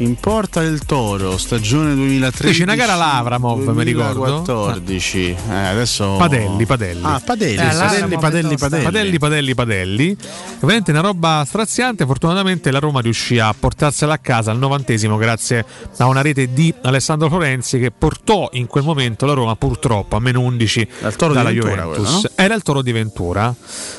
[0.00, 2.42] In porta del Toro, stagione 2013.
[2.46, 4.40] Fece una gara l'Avramov, mi ricordo.
[4.46, 5.36] 2014.
[5.50, 7.00] Eh, adesso Padelli, Padelli.
[7.04, 8.56] Ah, Padelli, Eh, Padelli, Padelli.
[8.56, 8.82] Padelli.
[8.84, 10.16] Padelli, Padelli, Padelli.
[10.58, 12.06] Veramente una roba straziante.
[12.06, 15.66] Fortunatamente la Roma riuscì a portarsela a casa al novantesimo grazie
[15.98, 20.20] a una rete di Alessandro Florenzi che portò in quel momento la Roma purtroppo a
[20.20, 21.94] meno 11 Toro di dalla Ventura Juventus.
[22.04, 22.22] quello, no?
[22.36, 23.54] Era il Toro di Ventura.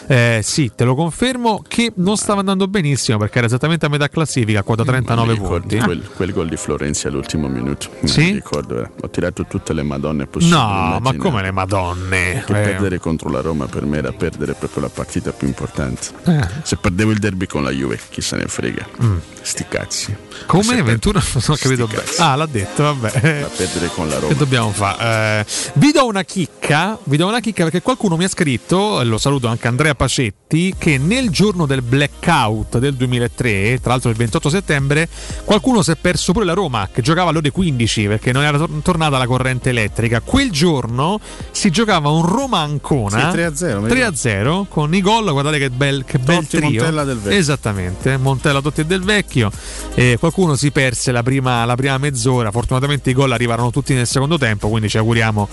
[0.08, 4.10] Eh, sì, te lo confermo che non stava andando benissimo perché era esattamente a metà
[4.10, 5.90] classifica, quota 39 Mi ricordi punti.
[5.92, 7.90] Quel, quel gol di Florenzi all'ultimo minuto.
[8.06, 8.28] Sì?
[8.30, 8.90] lo ricordo, eh.
[9.02, 10.58] ho tirato tutte le madonne possibili.
[10.58, 11.18] No, ma immaginabili.
[11.18, 12.44] come le madonne?
[12.46, 12.64] Che Eh.
[12.64, 16.08] perdere contro la Roma per me era perdere proprio la partita più importante.
[16.24, 16.48] Eh.
[16.64, 18.88] Se perdevo il derby con la Juve, chi se ne frega.
[19.04, 19.18] Mm.
[19.42, 20.16] Sti cazzi.
[20.46, 22.04] Come Se Ventura non ho capito bene.
[22.18, 23.12] Ah, l'ha detto, vabbè.
[23.42, 24.34] Da perdere con la Che Roma.
[24.34, 25.40] dobbiamo fare?
[25.42, 29.18] Eh, vi do una chicca, vi do una chicca perché qualcuno mi ha scritto, lo
[29.18, 34.50] saluto anche Andrea Pacetti, che nel giorno del blackout del 2003, tra l'altro il 28
[34.50, 35.08] settembre,
[35.46, 38.58] qualcuno si è perso pure la Roma, che giocava alle ore 15 perché non era
[38.58, 40.20] tor- tornata la corrente elettrica.
[40.22, 41.20] Quel giorno
[41.52, 46.18] si giocava un Roma-Ancona Sì, 3-0, mi 3-0 con i gol, guardate che bel, che
[46.20, 46.70] bel Totti, trio.
[46.82, 47.40] Montella, Del Vecchio.
[47.40, 49.52] Esattamente, Montella, Totti e Del Vecchio.
[49.94, 52.52] E qualcuno si perse la prima, la prima mezz'ora.
[52.52, 54.70] Fortunatamente i gol arrivarono tutti nel secondo tempo.
[54.70, 55.48] Quindi ci auguriamo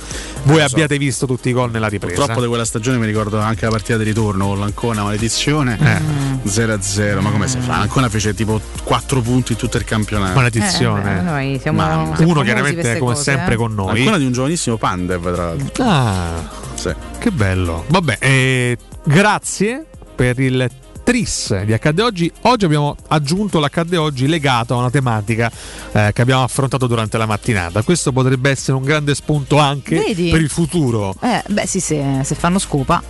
[0.45, 0.65] voi so.
[0.65, 2.15] abbiate visto tutti i gol nella ripresa.
[2.15, 5.79] Purtroppo di quella stagione mi ricordo anche la partita di ritorno con l'Ancona, maledizione.
[5.81, 6.49] Eh.
[6.49, 7.79] 0-0, ma come si fa?
[7.79, 10.35] L'Ancona fece tipo 4 punti in tutto il campionato.
[10.35, 11.19] Maledizione.
[11.19, 12.17] Eh, noi siamo- Mamma.
[12.21, 13.57] Uno chiaramente come cose, sempre eh.
[13.57, 13.99] con noi.
[13.99, 15.85] Ancona di un giovanissimo Pandev, tra l'altro.
[15.85, 16.95] Ah, Sì.
[17.19, 17.85] che bello.
[17.89, 19.85] Vabbè, eh, grazie
[20.15, 20.69] per il
[21.09, 22.31] tris di Accadde Oggi.
[22.43, 25.51] Oggi abbiamo aggiunto l'Accadde Oggi legato a una tematica
[25.93, 27.81] eh, che abbiamo affrontato durante la mattinata.
[27.81, 30.29] Questo potrebbe essere un grande spunto anche Vedi?
[30.29, 31.15] per il futuro.
[31.23, 33.03] Eh, beh, sì, se, se fanno scopa.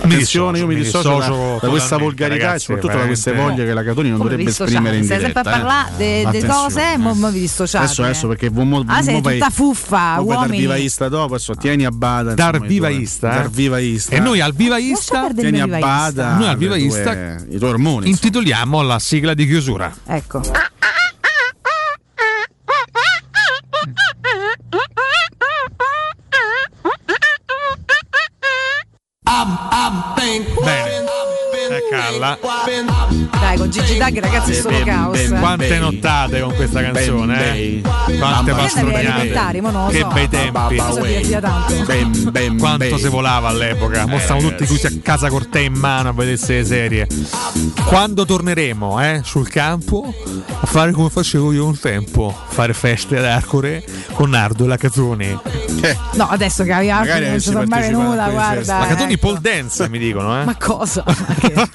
[0.00, 3.82] Attenzione, io mi dissocio, da- questa volgarità ragazzi, e soprattutto da queste voglie che la
[3.82, 5.42] Catoni non dovrebbe esprimere in Stai diretta.
[5.42, 5.58] sempre a eh.
[5.58, 6.96] parlare delle Attenzione, cose eh.
[6.98, 7.84] mo, mo vi dissociate.
[7.84, 10.58] Adesso, adesso perché mo, mo, Ah, sei tutta fuffa, uomini.
[10.58, 12.34] vivaista dopo, adesso tieni a bada.
[12.34, 13.34] Dar vivaista, eh?
[13.36, 14.14] Dar vivaista.
[14.14, 18.08] E noi al vivaista, tieni a bada noi al vivaista i tuoi ormoni.
[18.08, 19.92] intitoliamo la sigla di chiusura.
[20.06, 20.40] Ecco.
[30.64, 31.05] Bene.
[31.76, 32.38] Eh, Calla.
[33.38, 35.18] Dai, con Gigi Dag, ragazzi, è solo caos.
[35.18, 35.28] eh.
[35.28, 37.80] Quante nottate con questa canzone, eh?
[38.18, 39.30] Quante pastroniate.
[39.90, 40.76] Che bei tempi.
[42.58, 44.06] Quanto si volava all'epoca.
[44.06, 47.06] Mo Eh, stavamo tutti chiusi a casa col tè in mano a vedersi le serie.
[47.84, 50.12] Quando torneremo eh, sul campo
[50.60, 54.76] a fare come facevo io un tempo, fare feste ad Arcore con Nardo e la
[54.76, 55.38] Catoni.
[56.14, 58.78] No, adesso che aveva Magari non ci sono mai venuta, a guarda.
[58.78, 59.26] La Catoni ecco.
[59.28, 60.44] pole dance mi dicono, eh?
[60.44, 61.04] Ma cosa?
[61.38, 61.69] Che- io,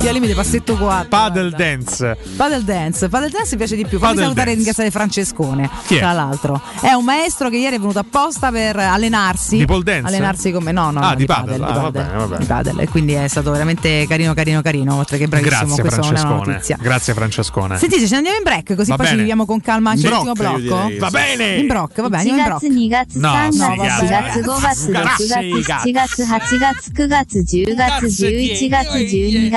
[0.00, 1.08] io al limite passetto 4.
[1.08, 2.16] Paddle dance.
[2.36, 3.98] Paddle dance, paddle dance mi piace di più.
[3.98, 4.56] Fammi Paddle salutare e dance.
[4.56, 5.70] ringraziare Francescone.
[5.86, 5.98] Chi è?
[5.98, 9.58] Tra l'altro, è un maestro che ieri è venuto apposta per allenarsi.
[9.58, 10.06] Di pole dance?
[10.08, 11.56] Allenarsi come no, no, Ah, no, di paddle.
[11.56, 12.38] di Ah, va paddle, bene, va bene.
[12.38, 12.82] di paddle.
[12.82, 14.94] E quindi è stato veramente carino, carino, carino.
[14.96, 16.52] Oltre che bravissimo, Grazie questa non è una Francescone.
[16.54, 16.76] notizia.
[16.80, 17.78] Grazie Francescone.
[17.78, 19.22] Sentite, ce ne andiamo in break così Va poi ci bene.
[19.22, 20.82] viviamo con calma anche In l'ultimo brocca, io blocco.
[20.84, 20.98] direi.
[20.98, 21.54] Va bene.
[21.56, 29.49] In brocca, va bene, andiamo in 1 brocca.月、2月、No, 3 no,月、4月、5月、6月、7月、8月、9月、10月、11月、 12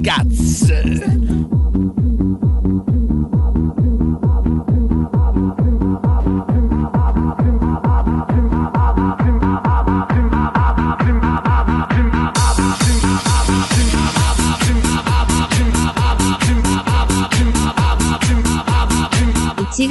[0.00, 1.59] 月。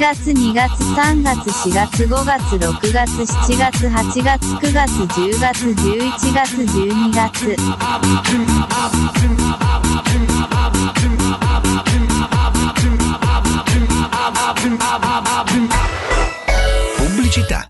[0.00, 7.54] 月、2月、3月、4月、5月、6月、7月、8月、9月、10月、11月、12月。
[16.96, 17.69] Pubblicità.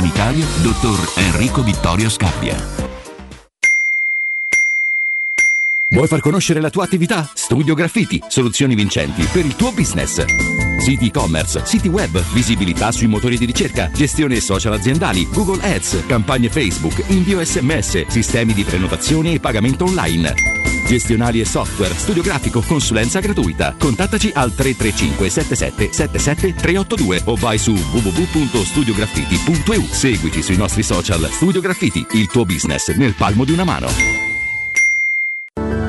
[0.01, 2.90] sanitario, dottor Enrico Vittorio Scappia.
[5.93, 7.29] Vuoi far conoscere la tua attività?
[7.33, 10.23] Studio Graffiti, soluzioni vincenti per il tuo business.
[10.79, 16.47] Siti e-commerce, siti web, visibilità sui motori di ricerca, gestione social aziendali, Google Ads, campagne
[16.47, 20.33] Facebook, invio sms, sistemi di prenotazione e pagamento online.
[20.87, 23.75] Gestionali e software, studio grafico, consulenza gratuita.
[23.77, 29.87] Contattaci al 335 77 77 382 o vai su www.studiograffiti.eu.
[29.89, 34.30] Seguici sui nostri social Studio Graffiti, il tuo business nel palmo di una mano.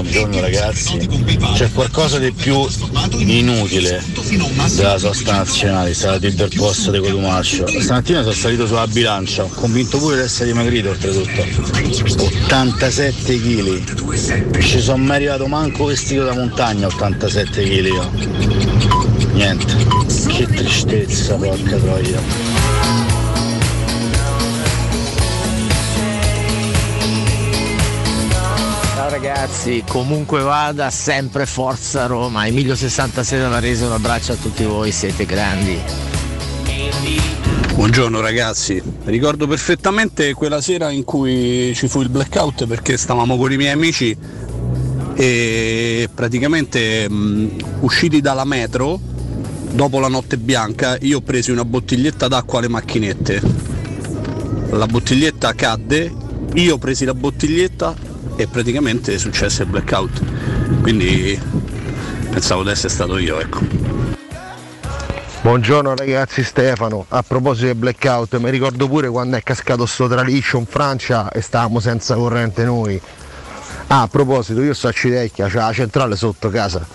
[0.00, 0.96] Buongiorno ragazzi.
[1.54, 2.66] C'è qualcosa di più
[3.18, 4.02] inutile
[4.74, 7.66] della sosta nazionale, stata bel posto di Cotumaccio.
[7.66, 11.44] Stamattina sono salito sulla bilancia, ho convinto pure di essere dimagrito oltretutto.
[12.44, 14.58] 87 kg.
[14.58, 18.08] Ci sono mai arrivato manco vestito da montagna, 87 kg.
[19.32, 19.74] Niente.
[20.28, 22.39] Che tristezza, porca troia.
[29.40, 32.46] Ragazzi, comunque vada, sempre Forza Roma.
[32.46, 35.78] Emilio 66 da Varese, un abbraccio a tutti voi, siete grandi.
[37.72, 43.50] Buongiorno ragazzi, ricordo perfettamente quella sera in cui ci fu il blackout perché stavamo con
[43.50, 44.14] i miei amici
[45.14, 49.00] e praticamente mh, usciti dalla metro
[49.70, 53.40] dopo la notte bianca io ho preso una bottiglietta d'acqua alle macchinette.
[54.72, 56.12] La bottiglietta cadde,
[56.52, 58.08] io presi la bottiglietta
[58.40, 60.80] e praticamente è successo il blackout.
[60.80, 61.38] Quindi
[62.30, 63.60] pensavo di essere stato io, ecco.
[65.42, 70.58] Buongiorno ragazzi Stefano, a proposito del blackout, mi ricordo pure quando è cascato sto traliccio
[70.58, 73.00] in Francia e stavamo senza corrente noi.
[73.88, 76.86] Ah, a proposito, io sto a Civitecchia, c'è la centrale sotto casa.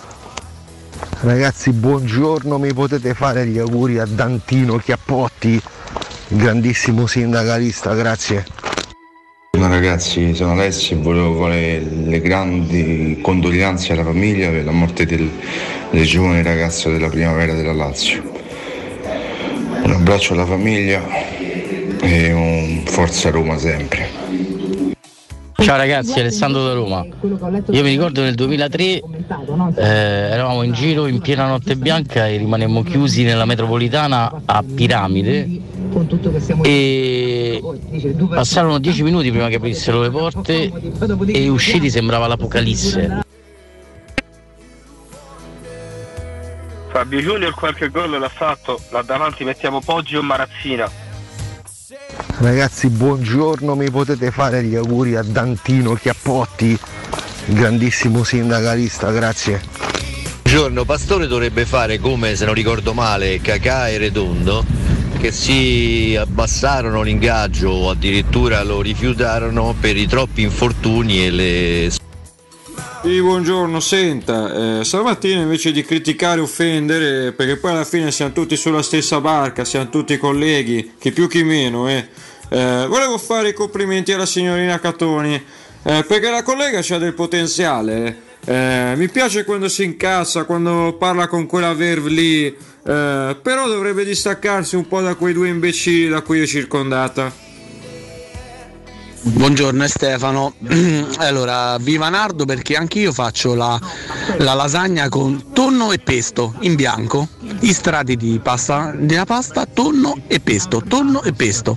[1.20, 5.60] Ragazzi, buongiorno, mi potete fare gli auguri a Dantino Chiappotti,
[6.28, 8.65] grandissimo sindacalista, grazie.
[9.66, 15.04] Buongiorno ragazzi, sono Alessio e volevo fare le grandi condoglianze alla famiglia per la morte
[15.06, 15.28] del,
[15.90, 18.22] del giovane ragazzo della primavera della Lazio.
[19.82, 21.02] Un abbraccio alla famiglia
[22.00, 24.06] e un forza Roma sempre.
[25.56, 27.04] Ciao ragazzi, Alessandro da Roma.
[27.04, 29.02] Io mi ricordo nel 2003 eh,
[29.78, 35.65] eravamo in giro in piena notte bianca e rimanemmo chiusi nella metropolitana a Piramide
[36.62, 37.62] e
[38.28, 40.70] passarono dieci minuti prima che aprissero le porte
[41.26, 43.24] e usciti sembrava l'apocalisse.
[46.90, 50.90] Fabio Junior qualche gol l'ha fatto, là davanti mettiamo Poggio e Marazzina.
[52.38, 56.78] Ragazzi, buongiorno, mi potete fare gli auguri a Dantino Chiappotti,
[57.46, 59.62] il grandissimo sindacalista, grazie.
[60.42, 64.64] Buongiorno, Pastore dovrebbe fare come, se non ricordo male, Cacà e Redondo,
[65.26, 71.90] che si abbassarono l'ingaggio o addirittura lo rifiutarono per i troppi infortuni e le
[73.02, 78.32] Sì, buongiorno, senta, eh, stamattina invece di criticare e offendere, perché poi alla fine siamo
[78.32, 82.06] tutti sulla stessa barca, siamo tutti colleghi, chi più chi meno, eh,
[82.48, 88.22] eh, volevo fare i complimenti alla signorina Catoni, eh, perché la collega ha del potenziale,
[88.44, 94.04] eh, mi piace quando si incazza, quando parla con quella verve lì, eh, però dovrebbe
[94.04, 97.44] distaccarsi un po' da quei due imbecilli da cui è circondata.
[99.28, 100.54] Buongiorno Stefano.
[101.18, 103.78] allora, viva Nardo perché anch'io faccio la,
[104.38, 107.26] la lasagna con tonno e pesto in bianco.
[107.60, 111.76] I strati di pasta, della pasta, tonno e pesto, tonno e pesto.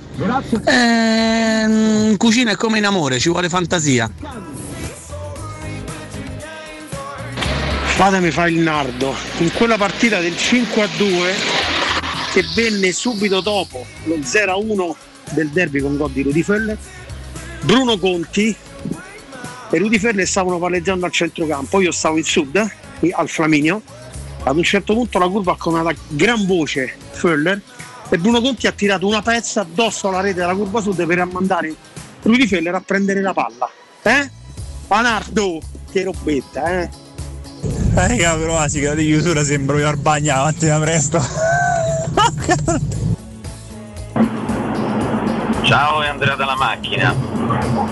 [0.66, 4.12] Ehm, cucina è come in amore, ci vuole fantasia.
[8.00, 9.14] Fatemi fare il nardo.
[9.40, 11.34] In quella partita del 5 a 2
[12.32, 14.96] che venne subito dopo lo 0 a 1
[15.32, 16.78] del derby con gol di Rudy Feller,
[17.64, 18.56] Bruno Conti
[19.70, 21.82] e Rudy Feller stavano palleggiando al centrocampo.
[21.82, 22.72] Io stavo in sud,
[23.12, 23.82] al Flaminio.
[24.44, 27.62] Ad un certo punto la curva ha conato a gran voce Feller
[28.08, 31.76] e Bruno Conti ha tirato una pezza addosso alla rete della curva sud per mandare
[32.22, 33.70] Rudy Feller a prendere la palla.
[34.04, 34.32] Eh?
[34.88, 35.60] Panardo,
[35.92, 37.08] che robetta, eh?
[37.96, 41.20] Eh, raga, però la sigla di chiusura sembra io bagno avanti da presto.
[45.64, 47.14] Ciao, è Andrea dalla macchina.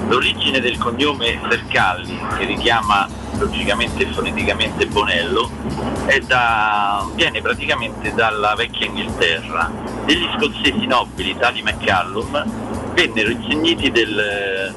[0.08, 5.50] L'origine del cognome Sercalli, che richiama logicamente e foneticamente Bonello,
[6.26, 9.70] da- viene praticamente dalla vecchia Inghilterra.
[10.06, 12.46] Degli scozzesi nobili, tali McCallum,
[12.94, 14.74] vennero insigniti del,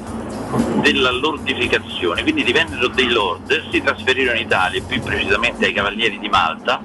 [0.81, 6.29] della lordificazione, quindi divennero dei lord, si trasferirono in Italia, più precisamente ai Cavalieri di
[6.29, 6.81] Malta,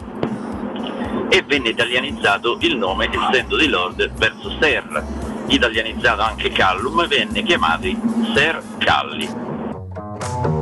[1.29, 5.05] e venne italianizzato il nome essendo di lord verso Ser.
[5.49, 7.99] Italianizzato anche Callum, venne chiamati
[8.35, 10.56] Ser Calli.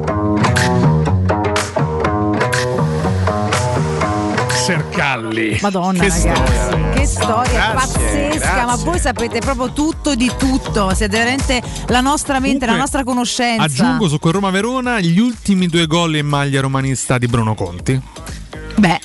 [4.64, 5.58] Sercalli.
[5.60, 6.90] Madonna, Che ragazzi, storia.
[6.94, 8.54] che storia Grazie, pazzesca!
[8.54, 8.84] Ma grazie.
[8.84, 10.94] voi sapete proprio tutto di tutto.
[10.94, 13.62] Siete veramente la nostra mente, la Comunque, nostra conoscenza.
[13.62, 18.00] Aggiungo su quel Roma-Verona gli ultimi due gol in maglia romanista di Bruno Conti.
[18.76, 19.00] Beh,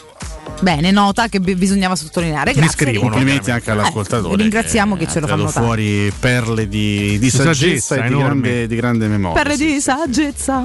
[0.61, 2.53] Bene, nota che bi- bisognava sottolineare.
[2.53, 2.85] Grazie.
[2.87, 3.03] Enrico.
[3.07, 4.33] Complimenti anche all'ascoltatore.
[4.33, 5.65] Eh, ringraziamo chi ce lo ha fa tirato notare.
[5.65, 9.41] fuori perle di, di Di saggezza, saggezza, e di grande, di grande memoria.
[9.41, 10.61] Perle di saggezza.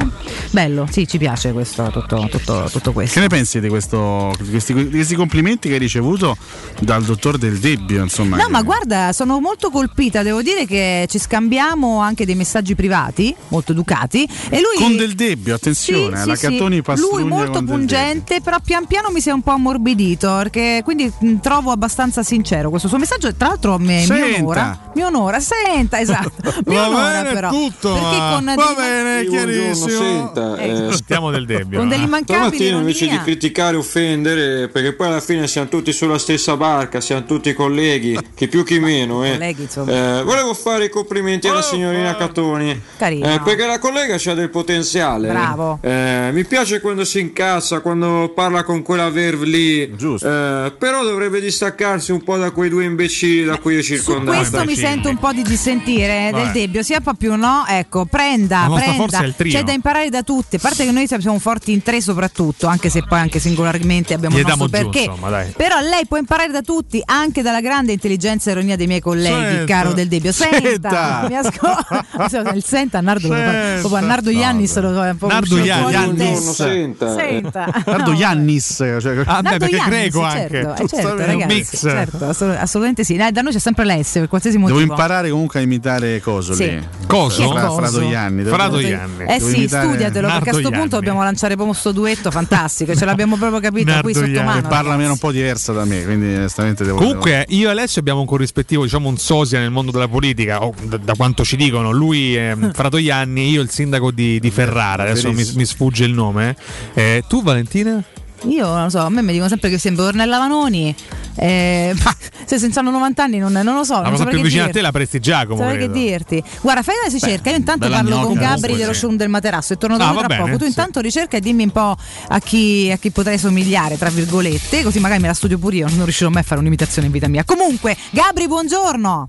[0.50, 3.14] Bello, sì, ci piace questo, tutto, tutto, tutto questo.
[3.14, 6.36] Che ne pensi di, questo, di questi, di questi complimenti che hai ricevuto
[6.80, 8.02] dal dottor Del Debbio?
[8.02, 12.34] Insomma, No, che- ma guarda, sono molto colpita, devo dire che ci scambiamo anche dei
[12.34, 14.28] messaggi privati, molto educati.
[14.48, 17.00] E lui con Del Debbio, attenzione, Sì, la sì, Cattoni sì.
[17.00, 19.52] Lui molto pungente, però pian piano mi si è un po'
[19.88, 23.28] ammorbidito, perché quindi mh, trovo abbastanza sincero questo suo messaggio.
[23.28, 26.32] e Tra l'altro mi, mi onora, mi onora, senta, esatto,
[26.66, 27.50] mi Va onora bene però.
[27.50, 29.88] tutto, perché ma- con va dei- bene, chiarissimo.
[29.88, 30.88] senta, Ecco.
[30.88, 31.78] eh, Stiamo del debbio.
[31.78, 31.90] Con eh.
[31.90, 36.56] dell'immancabile Stamattina invece di criticare e offendere, perché poi alla fine siamo tutti sulla stessa
[36.56, 39.24] barca, siamo tutti colleghi, chi più chi meno.
[39.24, 39.32] Eh.
[39.32, 39.68] Colleghi.
[39.86, 43.26] Eh, volevo fare i complimenti alla signorina Catoni, Carino.
[43.34, 45.28] eh, perché la collega ha del potenziale.
[45.28, 45.78] Bravo.
[45.82, 51.40] Eh, mi piace quando si incazza, quando parla con quella verve lì, Eh, però dovrebbe
[51.40, 54.36] distaccarsi un po' da quei due imbecilli da cui è Su circondato.
[54.38, 56.42] questo mi sento un po' di dissentire Vabbè.
[56.44, 60.84] del Debbio, sia più no, ecco, prenda, prenda, c'è da imparare da tutti, a parte
[60.84, 64.46] che noi siamo forti in tre soprattutto, anche se poi anche singolarmente abbiamo Gli il
[64.46, 65.08] nostro diamo giù, perché.
[65.10, 65.52] insomma, dai.
[65.56, 69.56] Però lei può imparare da tutti, anche dalla grande intelligenza e ironia dei miei colleghi,
[69.56, 69.64] Senta.
[69.72, 70.32] caro del Debbio.
[70.32, 71.26] Senta, Senta.
[71.28, 72.52] mi ascolta.
[72.54, 73.78] il senta Nardo, lo Senta.
[73.80, 76.50] proprio a Nardo Iannis lo fa un po' Nardo Iannis.
[76.50, 77.14] Senta.
[77.14, 77.82] Senta.
[77.86, 80.48] Nardo No, Iannis, cioè, Ah, beh, perché Iannis, greco anche.
[80.50, 81.78] certo, eh, certo, ragazzi, Mix.
[81.80, 83.16] certo, assolut- assolutamente sì.
[83.16, 84.78] Da noi c'è sempre l'S per qualsiasi motivo.
[84.78, 86.64] Devo imparare comunque a imitare Coso Sì.
[86.70, 86.86] lì.
[87.06, 87.50] Coso?
[87.50, 87.80] Fra, Coso?
[87.80, 88.42] Frado Ianni.
[88.42, 89.22] Devo- Frado devo- Ianni.
[89.24, 90.88] Eh devo sì, studiatelo perché a questo punto Ianni.
[90.88, 94.46] dobbiamo lanciare proprio sto duetto fantastico, ce l'abbiamo proprio capito Nardo qui sotto Ianni.
[94.46, 94.60] mano.
[94.60, 94.98] Che parla ragazzi.
[94.98, 96.98] meno un po' diversa da me, quindi onestamente devo.
[96.98, 100.72] Comunque, io e Alessio abbiamo un corrispettivo, diciamo un sosia nel mondo della politica, o
[100.82, 101.90] da, da quanto ci dicono.
[101.90, 106.56] Lui è Fratoianni, io il sindaco di, di Ferrara, adesso mi, mi sfugge il nome.
[106.94, 108.02] Eh, tu, Valentina?
[108.48, 110.94] Io non lo so, a me mi dicono sempre che sembra Ornella Vanoni.
[111.36, 111.94] Eh,
[112.44, 113.94] se senza hanno 90 anni non, non lo so.
[113.94, 115.58] La non cosa più che vicina a te la Presti Giacomo.
[115.60, 115.98] Saprei che credo.
[115.98, 116.42] dirti.
[116.60, 117.50] Guarda, fai una ricerca.
[117.50, 120.14] Io intanto parlo con gnocca, Gabri comunque, dello showroom del materasso e torno da Ah,
[120.14, 120.52] tra bene, poco.
[120.56, 120.68] Tu sì.
[120.68, 121.96] intanto ricerca e dimmi un po'
[122.28, 125.88] a chi, a chi potrei somigliare, tra virgolette, così magari me la studio pure io.
[125.88, 127.44] Non riuscirò mai a fare un'imitazione in vita mia.
[127.44, 129.28] Comunque, Gabri, buongiorno.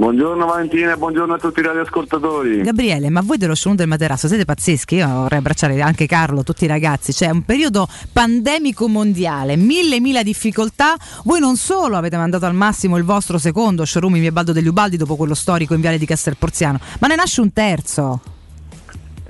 [0.00, 2.62] Buongiorno Valentina buongiorno a tutti i radioascoltatori.
[2.62, 4.94] Gabriele, ma voi dello showroom del materasso siete pazzeschi?
[4.94, 7.12] Io vorrei abbracciare anche Carlo, tutti i ragazzi.
[7.12, 10.96] C'è un periodo pandemico mondiale, mille mila difficoltà.
[11.24, 14.68] Voi non solo avete mandato al massimo il vostro secondo showroom in via Baldo degli
[14.68, 18.20] Ubaldi dopo quello storico in viale di Castelporziano, ma ne nasce un terzo.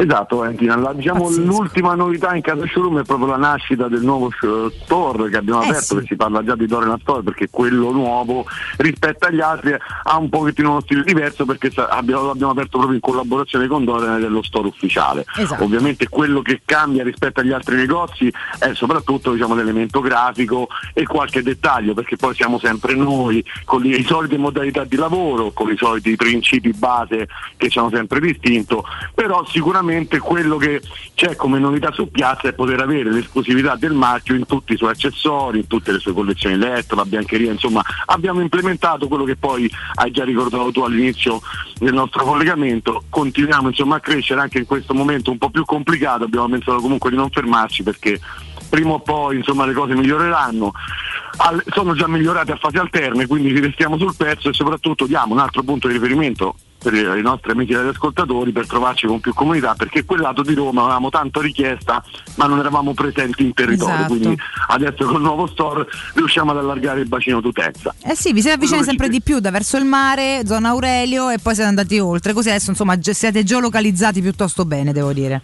[0.01, 1.43] Esatto Valentina, la- diciamo, Pazzesco.
[1.43, 4.31] l'ultima novità in casa showroom è proprio la nascita del nuovo
[4.83, 5.97] store che abbiamo Eh aperto, sì.
[5.97, 8.47] che si parla già di Dorena Store perché quello nuovo
[8.79, 13.01] rispetto agli altri ha un pochettino uno stile diverso perché abbiamo, l'abbiamo aperto proprio in
[13.03, 15.27] collaborazione con Dorena dello store ufficiale.
[15.37, 15.65] Esatto.
[15.65, 21.43] Ovviamente quello che cambia rispetto agli altri negozi è soprattutto diciamo, l'elemento grafico e qualche
[21.43, 26.17] dettaglio perché poi siamo sempre noi con le solite modalità di lavoro, con i soliti
[26.17, 29.89] principi base che ci hanno sempre distinto, però sicuramente
[30.21, 30.81] quello che
[31.15, 34.91] c'è come novità su piazza è poter avere l'esclusività del marchio in tutti i suoi
[34.91, 39.71] accessori, in tutte le sue collezioni letto, la biancheria, insomma abbiamo implementato quello che poi
[39.97, 41.41] hai già ricordato tu all'inizio
[41.79, 46.25] del nostro collegamento, continuiamo insomma a crescere anche in questo momento un po' più complicato,
[46.25, 48.21] abbiamo pensato comunque di non fermarci perché
[48.69, 50.73] prima o poi insomma le cose miglioreranno.
[51.39, 55.33] Al- sono già migliorate a fasi alterne, quindi ci restiamo sul pezzo e soprattutto diamo
[55.33, 59.75] un altro punto di riferimento per i nostri amici radioascoltatori per trovarci con più comunità
[59.77, 62.03] perché quel lato di Roma avevamo tanto richiesta
[62.37, 64.15] ma non eravamo presenti in territorio Esatto.
[64.17, 64.37] quindi
[64.69, 68.85] adesso col nuovo store riusciamo ad allargare il bacino d'utenza Eh sì, vi siete avvicinati
[68.85, 72.33] sempre ci- di più da verso il mare, zona Aurelio e poi siete andati oltre,
[72.33, 75.43] così adesso insomma siete geolocalizzati piuttosto bene, devo dire.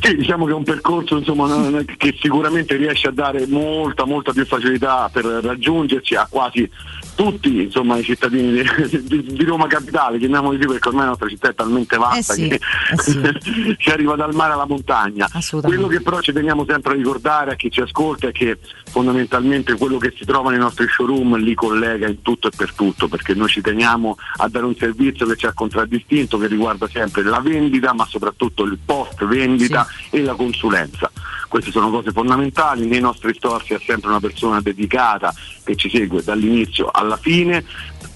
[0.00, 4.46] Sì, diciamo che è un percorso insomma, che sicuramente riesce a dare molta, molta più
[4.46, 6.68] facilità per raggiungerci a quasi
[7.14, 11.28] tutti insomma, i cittadini di, di- di Roma Capitale, chiamiamoli così perché ormai la nostra
[11.28, 13.76] città è talmente vasta Eh sì, che eh sì.
[13.78, 15.28] si arriva dal mare alla montagna.
[15.68, 18.58] Quello che però ci teniamo sempre a ricordare a chi ci ascolta è che
[18.90, 23.06] fondamentalmente quello che si trova nei nostri showroom li collega in tutto e per tutto,
[23.06, 27.22] perché noi ci teniamo a dare un servizio che ci ha contraddistinto, che riguarda sempre
[27.22, 31.10] la vendita, ma soprattutto il post vendita e la consulenza.
[31.48, 36.22] Queste sono cose fondamentali, nei nostri store c'è sempre una persona dedicata che ci segue
[36.22, 37.64] dall'inizio alla fine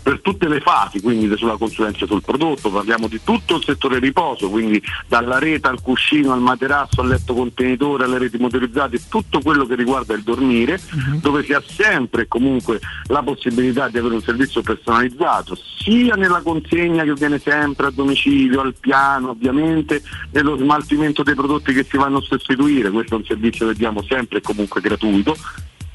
[0.05, 4.51] per tutte le fasi, quindi sulla consulenza sul prodotto, parliamo di tutto il settore riposo,
[4.51, 9.65] quindi dalla rete al cuscino, al materasso, al letto contenitore, alle reti motorizzate, tutto quello
[9.65, 10.79] che riguarda il dormire,
[11.23, 16.43] dove si ha sempre e comunque la possibilità di avere un servizio personalizzato, sia nella
[16.43, 20.03] consegna che viene sempre a domicilio, al piano ovviamente,
[20.33, 24.03] nello smaltimento dei prodotti che si vanno a sostituire, questo è un servizio che diamo
[24.03, 25.35] sempre e comunque gratuito.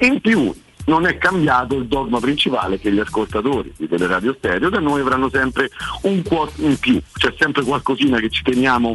[0.00, 0.52] In più
[0.86, 5.28] non è cambiato il dogma principale che gli ascoltatori di Teleradio Stereo da noi avranno
[5.30, 5.70] sempre
[6.02, 8.94] un quote in più, c'è sempre qualcosina che ci teniamo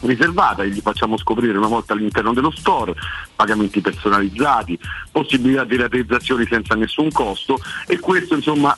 [0.00, 2.94] riservata e gli facciamo scoprire una volta all'interno dello store,
[3.34, 4.78] pagamenti personalizzati,
[5.10, 8.76] possibilità di realizzazioni senza nessun costo e questo insomma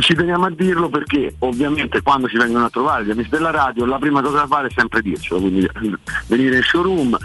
[0.00, 3.84] ci teniamo a dirlo perché ovviamente quando ci vengono a trovare gli amici della radio
[3.84, 5.68] la prima cosa da fare è sempre dircelo, quindi
[6.26, 7.16] venire in showroom,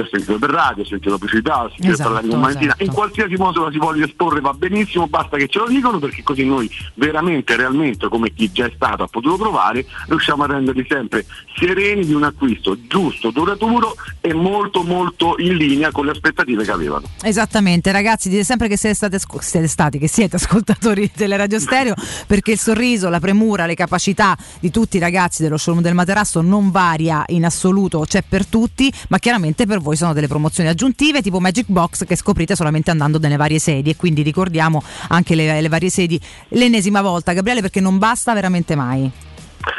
[0.00, 2.84] ho sentito per radio, ho sentito pubblicità, ho sentito Esatto, parlare con Valentina, esatto.
[2.84, 6.22] in qualsiasi modo la si voglia esporre va benissimo, basta che ce lo dicono perché
[6.22, 10.86] così noi veramente, realmente, come chi già è stato ha potuto provare, riusciamo a renderli
[10.88, 16.64] sempre sereni di un acquisto giusto, duraturo e molto molto in linea con le aspettative
[16.64, 17.06] che avevano.
[17.22, 21.94] Esattamente, ragazzi, dite sempre che siete, state, siete stati, che siete ascoltatori delle radio stereo,
[22.26, 26.40] perché il sorriso, la premura, le capacità di tutti i ragazzi dello showroom del materasso
[26.40, 31.20] non varia in assoluto, c'è per tutti, ma chiaramente per voi sono delle promozioni aggiuntive
[31.20, 35.60] tipo Magic Box che scoprite solamente andando nelle varie sedi e quindi ricordiamo anche le,
[35.60, 36.18] le varie sedi
[36.50, 39.10] l'ennesima volta, Gabriele, perché non basta veramente mai.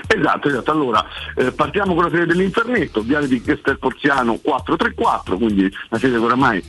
[0.07, 0.71] Esatto, esatto.
[0.71, 1.05] Allora,
[1.35, 6.63] eh, partiamo con la sede dell'Infernetto, Viale di Castel Porziano 434, quindi una sede oramai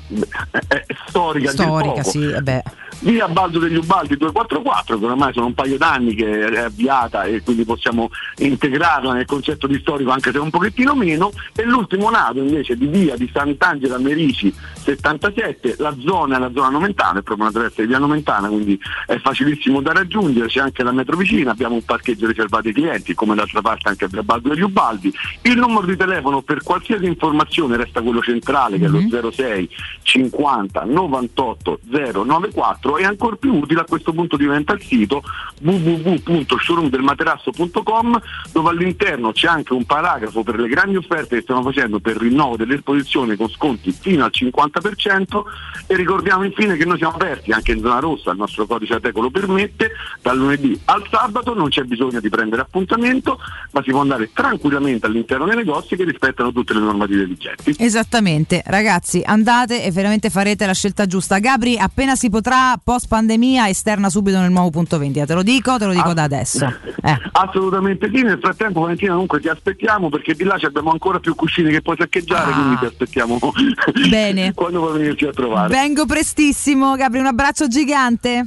[0.50, 1.50] è, è storica.
[1.50, 2.62] Storica, sì, eh beh.
[3.00, 7.42] Via Baldo degli Ubaldi 244, che oramai sono un paio d'anni che è avviata e
[7.42, 12.38] quindi possiamo integrarla nel concetto di storico anche se un pochettino meno, e l'ultimo nato
[12.38, 17.46] invece di via di Sant'Angela Merici 77, la zona è la zona Nomentana, è proprio
[17.46, 21.50] una traversa di via Nomentana, quindi è facilissimo da raggiungere, c'è anche la metro vicina,
[21.50, 25.12] abbiamo un parcheggio riservato ai clienti, come d'altra parte anche a via Baldo degli Ubaldi.
[25.42, 29.68] Il numero di telefono per qualsiasi informazione resta quello centrale che è lo 06
[30.02, 35.22] 50 98 094 e ancora più utile a questo punto diventa il sito
[35.60, 42.14] www.showroomdelmaterasso.com dove all'interno c'è anche un paragrafo per le grandi offerte che stiamo facendo per
[42.14, 45.42] il rinnovo dell'esposizione con sconti fino al 50%
[45.86, 49.20] e ricordiamo infine che noi siamo aperti anche in zona rossa, il nostro codice Ateco
[49.20, 49.90] lo permette,
[50.22, 55.06] dal lunedì al sabato non c'è bisogno di prendere appuntamento ma si può andare tranquillamente
[55.06, 57.74] all'interno dei negozi che rispettano tutte le normative vigenti.
[57.78, 61.38] Esattamente, ragazzi, andate e veramente farete la scelta giusta.
[61.38, 65.26] Gabri, appena si potrà, post pandemia, esterna subito nel nuovo punto vendita.
[65.26, 66.66] Te lo dico, te lo dico da adesso.
[67.02, 67.18] Eh.
[67.32, 71.34] Assolutamente sì, nel frattempo Valentina comunque ti aspettiamo perché di là ci abbiamo ancora più
[71.34, 73.38] cuscini che puoi saccheggiare, quindi ti aspettiamo
[74.08, 74.54] Bene.
[74.54, 75.68] quando vuoi venirci a trovare.
[75.68, 78.46] Vengo prestissimo, Gabri, un abbraccio gigante.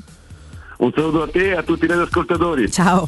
[0.78, 2.72] Un saluto a te e a tutti i ascoltatori.
[2.72, 3.08] Ciao.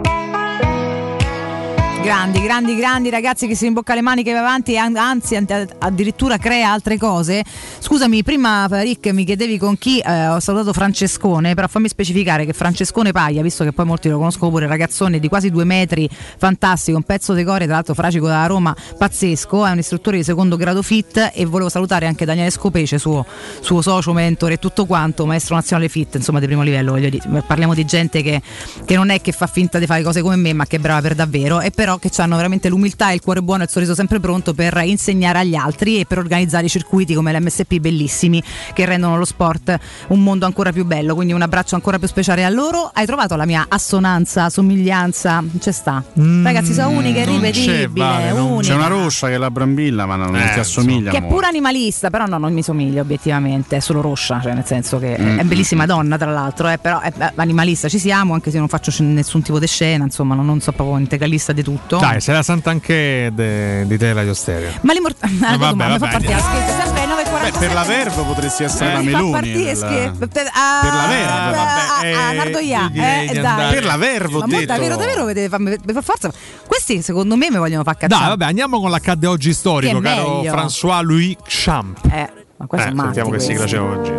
[2.03, 5.67] Grandi, grandi, grandi ragazzi che si rimbocca le maniche va avanti e an- anzi an-
[5.77, 7.43] addirittura crea altre cose.
[7.77, 12.53] Scusami, prima Rick mi chiedevi con chi eh, ho salutato Francescone, però fammi specificare che
[12.53, 16.97] Francescone Paglia, visto che poi molti lo conoscono pure, ragazzone di quasi due metri, fantastico,
[16.97, 20.57] un pezzo di core, tra l'altro fracico da Roma, pazzesco, è un istruttore di secondo
[20.57, 23.25] grado fit e volevo salutare anche Daniele Scopece, suo,
[23.59, 27.43] suo socio, mentore e tutto quanto, maestro nazionale fit, insomma di primo livello, voglio dire,
[27.45, 28.41] parliamo di gente che,
[28.85, 31.01] che non è che fa finta di fare cose come me, ma che è brava
[31.01, 34.19] per davvero e però che hanno veramente l'umiltà, il cuore buono e il sorriso sempre
[34.19, 38.41] pronto per insegnare agli altri e per organizzare i circuiti come l'MSP bellissimi
[38.73, 39.77] che rendono lo sport
[40.09, 41.15] un mondo ancora più bello.
[41.15, 42.89] Quindi un abbraccio ancora più speciale a loro.
[42.93, 45.43] Hai trovato la mia assonanza, somiglianza?
[45.59, 46.03] C'è sta.
[46.13, 47.87] Ragazzi, sono unica e Mm, c'è.
[47.89, 48.67] Vale, non- unica.
[48.69, 51.11] c'è una roscia che è la brambilla, ma non Eh, ti assomiglia.
[51.11, 51.35] Che è molto.
[51.35, 55.17] pure animalista, però no, non mi somiglia obiettivamente, è solo roscia, cioè nel senso che
[55.19, 58.57] Mm, è bellissima donna tra l'altro, eh, però è, è animalista ci siamo, anche se
[58.57, 61.80] non faccio nessun tipo di scena, insomma non, non so proprio integralista di tutto.
[61.87, 64.71] Dai, sei la santa anche de- di te Radio Stereo.
[64.81, 66.65] Ma l'immortale vabbè, domanda fa vabbè, partire la andiamo.
[66.65, 67.59] scherzo, sempre alle 9.47.
[67.59, 69.31] Per la Vervo potresti essere Eh, la fa Meloni.
[69.31, 70.27] partire nel- scherzo.
[70.27, 73.73] Per, ah, Per la Verve, vabbè, ah, ah, eh, Nardoia, eh, dai.
[73.73, 74.65] Per la Verve, ho Ma detto.
[74.65, 76.31] davvero, davvero vedete farmi per forza.
[76.65, 78.19] Questi secondo me mi vogliono far cacciare.
[78.21, 80.51] Dai, vabbè, andiamo con l'accadde oggi storico, caro meglio.
[80.53, 81.97] François Louis Champ.
[82.09, 82.29] Eh,
[82.61, 83.51] ma qua Eh, sono matti sentiamo che questi.
[83.51, 84.11] sigla c'è oggi.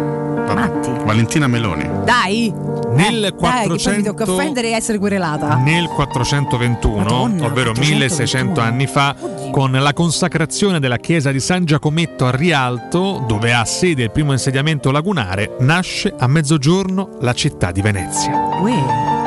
[1.04, 1.88] Valentina Meloni.
[2.04, 2.52] Dai.
[2.92, 5.54] Nel Dai, che poi mi 400 tocca offendere e essere querelata.
[5.56, 7.86] Nel 421, Madonna, ovvero 421.
[7.88, 9.14] 1600 anni fa,
[9.50, 14.32] con la consacrazione della chiesa di San Giacometto a Rialto, dove ha sede il primo
[14.32, 18.32] insediamento lagunare, nasce a mezzogiorno la città di Venezia.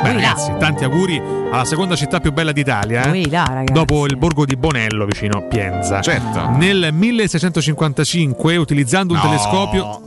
[0.02, 3.28] Beh, ragazzi, tanti auguri alla seconda città più bella d'Italia, eh?
[3.30, 3.72] Là, ragazzi.
[3.72, 6.00] dopo il borgo di Bonello vicino Pienza.
[6.00, 6.50] Certo.
[6.56, 9.26] Nel 1655, utilizzando un No.
[9.26, 10.00] telescopio.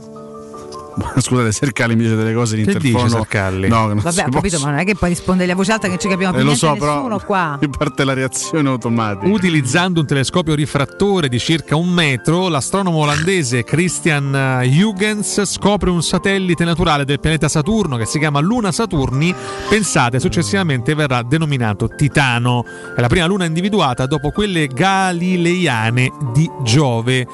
[1.20, 3.04] Scusate, Sercalli mi dice delle cose in Che interfono.
[3.04, 3.68] dice Sercalli?
[3.68, 5.82] No, non Vabbè, ho capito, posso- ma non è che puoi rispondergli a voce alta
[5.84, 7.58] che non ci capiamo più Eh, lo so, nessuno però qua.
[7.62, 9.32] mi parte la reazione automatica.
[9.32, 16.02] Utilizzando un telescopio rifrattore di circa un metro, l'astronomo olandese Christian eh, Huygens scopre un
[16.02, 19.34] satellite naturale del pianeta Saturno che si chiama Luna Saturni.
[19.68, 22.64] Pensate, successivamente verrà denominato Titano.
[22.96, 27.26] È la prima luna individuata dopo quelle galileiane di Giove.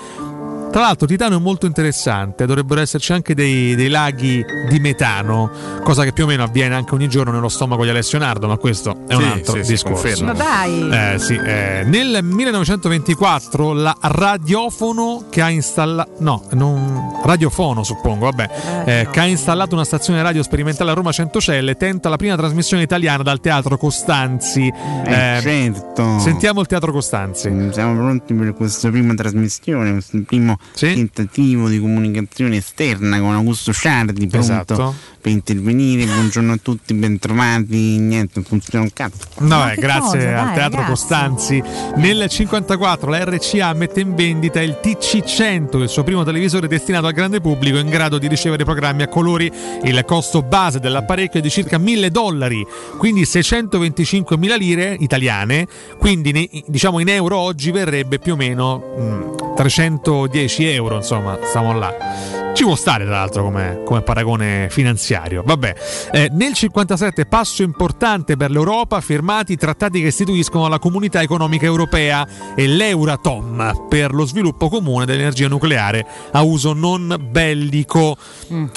[0.77, 5.51] Tra l'altro Titano è molto interessante, dovrebbero esserci anche dei, dei laghi di metano,
[5.83, 8.59] cosa che più o meno avviene anche ogni giorno nello stomaco di Alessio Nardo, ma
[8.59, 10.25] questo è un Sì, altro sì, discorso.
[10.25, 11.15] Ma dai!
[11.15, 18.83] Eh, sì, eh, nel 1924 la radiofono che ha installato no, non, radiofono suppongo, vabbè,
[18.85, 22.83] eh, che ha installato una stazione radio sperimentale a Roma Centocelle tenta la prima trasmissione
[22.83, 24.71] italiana dal Teatro Costanzi.
[25.07, 26.19] Eh, certo.
[26.19, 27.71] Sentiamo il Teatro Costanzi.
[27.73, 34.27] Siamo pronti per questa prima trasmissione, questo primo tentativo di comunicazione esterna con Augusto Ciardi
[34.27, 34.95] pronto Esatto.
[35.27, 36.05] Per intervenire.
[36.05, 37.99] Buongiorno a tutti, bentrovati.
[37.99, 39.27] Niente, non funziona un cazzo.
[39.39, 41.61] No, eh, grazie al Teatro Costanzi.
[41.97, 47.13] Nel 54 la RCA mette in vendita il TC100, il suo primo televisore destinato al
[47.13, 49.51] grande pubblico in grado di ricevere programmi a colori.
[49.83, 52.65] Il costo base dell'apparecchio è di circa 1000 dollari,
[52.97, 55.67] quindi 625 mila lire italiane,
[55.99, 62.46] quindi diciamo in euro oggi verrebbe più o meno mm, 310 euro, insomma, stiamo là.
[62.57, 65.43] Ci può stare, tra l'altro, come, come paragone finanziario.
[65.45, 65.75] Vabbè,
[66.13, 71.67] Eh, nel 57 passo importante per l'Europa, firmati i trattati che istituiscono la comunità economica
[71.67, 78.17] europea e l'Euratom per lo sviluppo comune dell'energia nucleare a uso non bellico.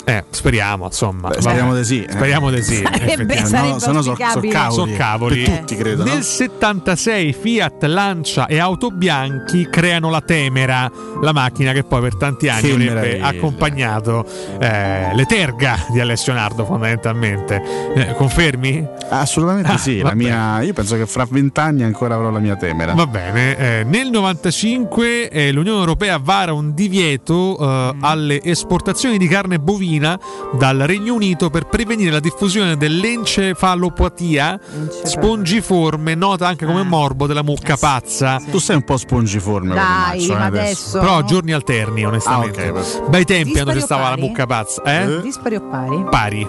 [0.03, 1.30] Eh, speriamo, insomma.
[1.30, 2.11] Beh, speriamo di sì, eh.
[2.11, 2.75] Speriamo di sì.
[2.83, 3.48] Sarebbe- effettivamente.
[3.48, 4.53] sarebbe No, se no so- so auspicabile.
[4.53, 4.91] cavoli.
[4.91, 5.43] So cavoli.
[5.43, 6.14] Per tutti, credo, no?
[6.14, 10.91] Nel 76 Fiat, Lancia e Autobianchi creano la Temera,
[11.22, 13.25] la macchina che poi per tanti anni avrebbe meraviglia.
[13.69, 14.25] Accompagnato
[14.59, 17.61] eh, le terga di Alessio Nardo fondamentalmente.
[17.93, 18.85] Eh, confermi?
[19.09, 20.03] Assolutamente Ah, sì.
[20.14, 22.93] Mia, io penso che fra vent'anni ancora avrò la mia temera.
[22.93, 29.27] Va bene, eh, nel 95 eh, l'Unione Europea vara un divieto eh, alle esportazioni di
[29.27, 30.19] carne bovina
[30.57, 34.59] dal Regno Unito per prevenire la diffusione dell'encefalopatia
[35.03, 38.41] spongiforme, nota anche come morbo della mucca pazza.
[38.49, 40.99] Tu sei un po' spongiforme, Dai, eh, ma adesso?
[40.99, 42.61] Però a giorni alterni, onestamente.
[42.65, 43.09] Ah, ok, perfetto.
[43.09, 44.21] Bei tempi quando Dispari ci o stava la pari?
[44.21, 44.81] mucca pazza.
[44.83, 45.21] Eh?
[45.21, 46.03] Dispari o pari?
[46.09, 46.47] Pari.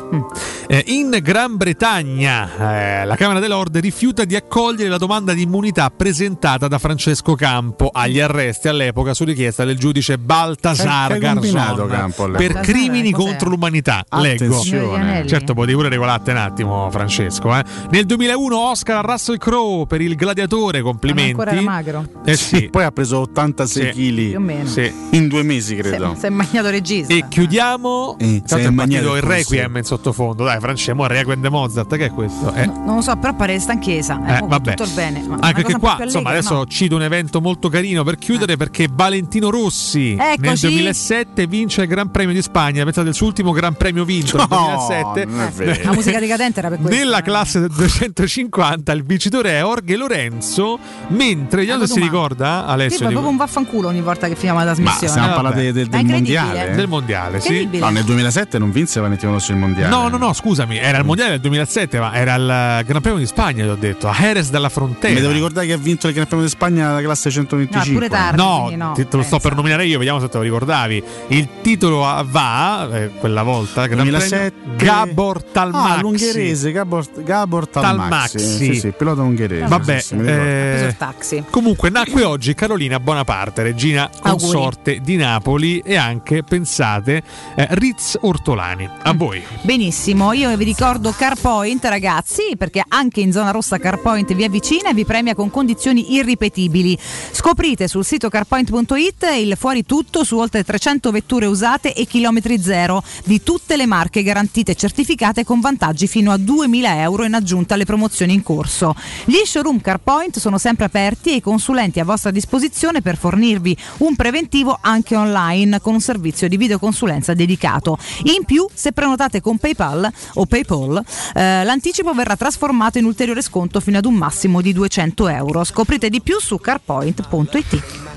[0.68, 5.42] Eh, in Gran Bretagna eh, la Camera dei Lord rifiuta di accogliere la domanda di
[5.42, 12.24] immunità presentata da Francesco Campo agli arresti all'epoca su richiesta del giudice Baltasar Garzon Campo
[12.30, 13.26] per Baltasar, crimini cos'è?
[13.28, 14.04] contro l'umanità.
[14.10, 14.60] Leggo.
[14.62, 17.54] Certo, potevi pure regolate un attimo, Francesco.
[17.56, 17.64] eh.
[17.90, 21.30] Nel 2001 Oscar a Russell Crowe per il gladiatore, complimenti.
[21.30, 22.04] ancora era magro.
[22.24, 22.68] Eh sì.
[22.70, 23.90] Poi ha preso 86 Sì.
[24.12, 24.68] kg Più o meno.
[24.68, 24.92] Sì.
[25.10, 26.14] in due mesi, credo.
[26.18, 27.14] Si è magnato regista.
[27.14, 28.16] E chiudiamo.
[28.18, 29.22] Eh, Tanto è partito il.
[29.22, 30.44] Requiem in sottofondo.
[30.44, 32.52] Dai, Francesco, Requiem de Mozart, che è questo?
[32.54, 32.66] Eh.
[32.66, 34.20] Non lo so, però pare stanchezza.
[34.26, 34.70] Eh, Eh, vabbè.
[34.74, 35.22] Tutto il bene.
[35.26, 36.66] Ma Anche po' qua, insomma, adesso no.
[36.66, 40.66] cito un evento molto carino per chiudere perché Valentino Rossi nel Eccoci.
[40.68, 42.84] 2007 vince il Gran Premio di Spagna.
[42.84, 45.24] Pensate il suo ultimo Gran Premio vinto nel No, 2007.
[45.26, 45.80] non è vero.
[45.84, 46.96] La musica decadente era per questo.
[46.98, 47.22] Nella eh.
[47.22, 50.78] classe del 250 il vincitore è Orge Lorenzo,
[51.08, 54.58] mentre io non si ricorda Alessio poi di- proprio un vaffanculo ogni volta che finiamo
[54.58, 55.08] la Ma trasmissione.
[55.08, 55.72] stiamo Eh, parlando vabbè.
[55.72, 56.70] del, del Ma è mondiale?
[56.80, 57.68] Del mondiale, sì.
[57.72, 59.88] No, nel 2007 non vinse Valentino Rossi il mondiale.
[59.90, 63.26] No, no, no, scusami, era il mondiale del 2007, ma era il Gran Premio di
[63.26, 65.14] Spagna, ti ho detto, a Jerez della Frontera.
[65.14, 67.92] Mi devo ricordare che ha vinto il Gran Premio di Spagna la classe 125.
[67.92, 68.36] No, pure tardi.
[68.36, 71.02] No, no, ti- te lo sto per nominare io, vediamo se te lo ricordavi.
[71.28, 74.52] Il titolo va, eh, quella volta, Gran 2007.
[74.76, 75.90] Premio, Gabor Talmaxi.
[75.98, 78.36] Ah, l'ungherese Gabor, Gabor Talmaxi.
[78.36, 78.38] Talmaxi.
[78.38, 79.66] Sì, sì, pilota ungherese.
[79.66, 80.22] Vabbè, sì, sì, eh, Ha
[80.70, 81.44] preso il taxi.
[81.50, 87.24] Comunque nacque oggi Carolina Bonaparte, regina consorte di Napoli e anche, pensate,
[87.56, 88.88] eh, Ritz Ortolani.
[89.02, 89.42] A voi.
[89.62, 94.94] Benissimo, io vi ricordo CarPoint ragazzi, perché anche in zona rossa CarPoint vi avvicina e
[94.94, 96.96] vi premia con condizioni irripetibili.
[97.32, 103.02] Scoprite sul sito carpoint.it il fuori tutto su oltre 300 vetture usate e chilometri zero
[103.24, 107.74] di tutte le marche garantite e certificate con vantaggi fino a 2000 euro in aggiunta
[107.74, 108.94] alle promozioni in corso.
[109.24, 114.14] Gli showroom CarPoint sono sempre aperti e i consulenti a vostra disposizione per fornirvi un
[114.14, 117.98] preventivo anche online con un servizio di videoconsulenza dedicato.
[118.36, 121.02] In più, se prenotate con PayPal o PayPal,
[121.34, 125.64] eh, l'anticipo verrà trasformato in ulteriore sconto fino ad un massimo di 200 euro.
[125.64, 128.09] Scoprite di più su carpoint.it.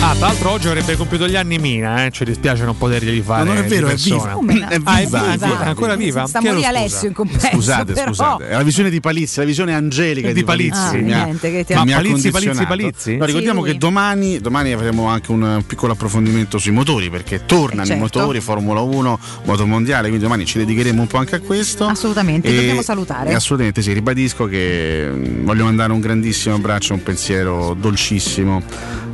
[0.00, 2.10] Ah, tra l'altro oggi avrebbe compiuto gli anni Mina, eh?
[2.10, 3.44] ci dispiace non poterglieli fare.
[3.44, 4.28] non è vero, è viva.
[4.32, 4.68] Come no?
[4.68, 5.64] È Ah, è viva, viva, è viva.
[5.64, 6.26] è ancora viva?
[6.42, 6.68] Morì scusa.
[6.68, 7.48] Alessio in compenso.
[7.52, 8.06] Scusate, però.
[8.08, 10.78] scusate, è la visione di Palizzi, la visione angelica Di di, Palizzi.
[10.78, 12.66] Ah, mi niente, che ti ha- Ma Palizzi, condizionato.
[12.66, 13.16] Palizzi, Palizzi?
[13.16, 17.82] No, ricordiamo Sì, che domani, domani avremo anche un piccolo approfondimento sui motori perché tornano
[17.82, 17.98] Eh, certo.
[17.98, 21.86] i motori, Formula 1, moto mondiale, quindi domani ci dedicheremo un po' anche a questo.
[21.86, 23.30] Assolutamente, E- dobbiamo salutare.
[23.30, 28.62] e assolutamente sì, ribadisco che mm, voglio mandare un grandissimo abbraccio, un pensiero dolcissimo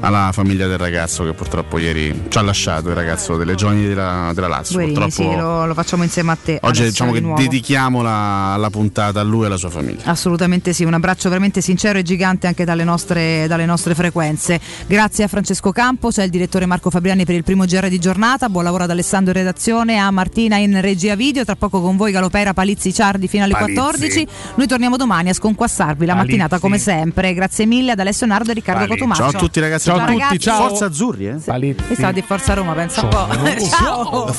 [0.00, 4.32] alla famiglia del ragazzo che purtroppo ieri ci ha lasciato, il ragazzo delle giovani della,
[4.34, 4.76] della Lazio.
[4.76, 6.58] Guerini, purtroppo sì, lo, lo facciamo insieme a te.
[6.62, 7.40] oggi diciamo di che nuovo.
[7.40, 10.02] dedichiamo la, la puntata a lui e alla sua famiglia.
[10.04, 14.60] Assolutamente sì, un abbraccio veramente sincero e gigante anche dalle nostre, dalle nostre frequenze.
[14.86, 18.48] Grazie a Francesco Campo, c'è il direttore Marco Fabriani per il primo GR di giornata,
[18.48, 22.12] buon lavoro ad Alessandro in redazione, a Martina in regia video, tra poco con voi
[22.12, 23.74] Galopera Palizzi Ciardi fino alle Palizzi.
[23.74, 24.26] 14.
[24.56, 26.36] Noi torniamo domani a sconquassarvi la Palizzi.
[26.36, 27.34] mattinata come sempre.
[27.34, 28.98] Grazie mille ad Alessio Nardo e Riccardo Palizzi.
[28.98, 29.30] Cotumaccio.
[29.30, 30.29] Ciao a tutti ragazzi, Ciao a tutti, ragazzi.
[30.38, 30.68] Ciao.
[30.68, 31.34] Forza Azzurri, eh?
[31.36, 31.92] Palizzi.
[31.92, 33.28] E stava di Forza Roma, pensa un po'.
[33.66, 34.34] Ciao.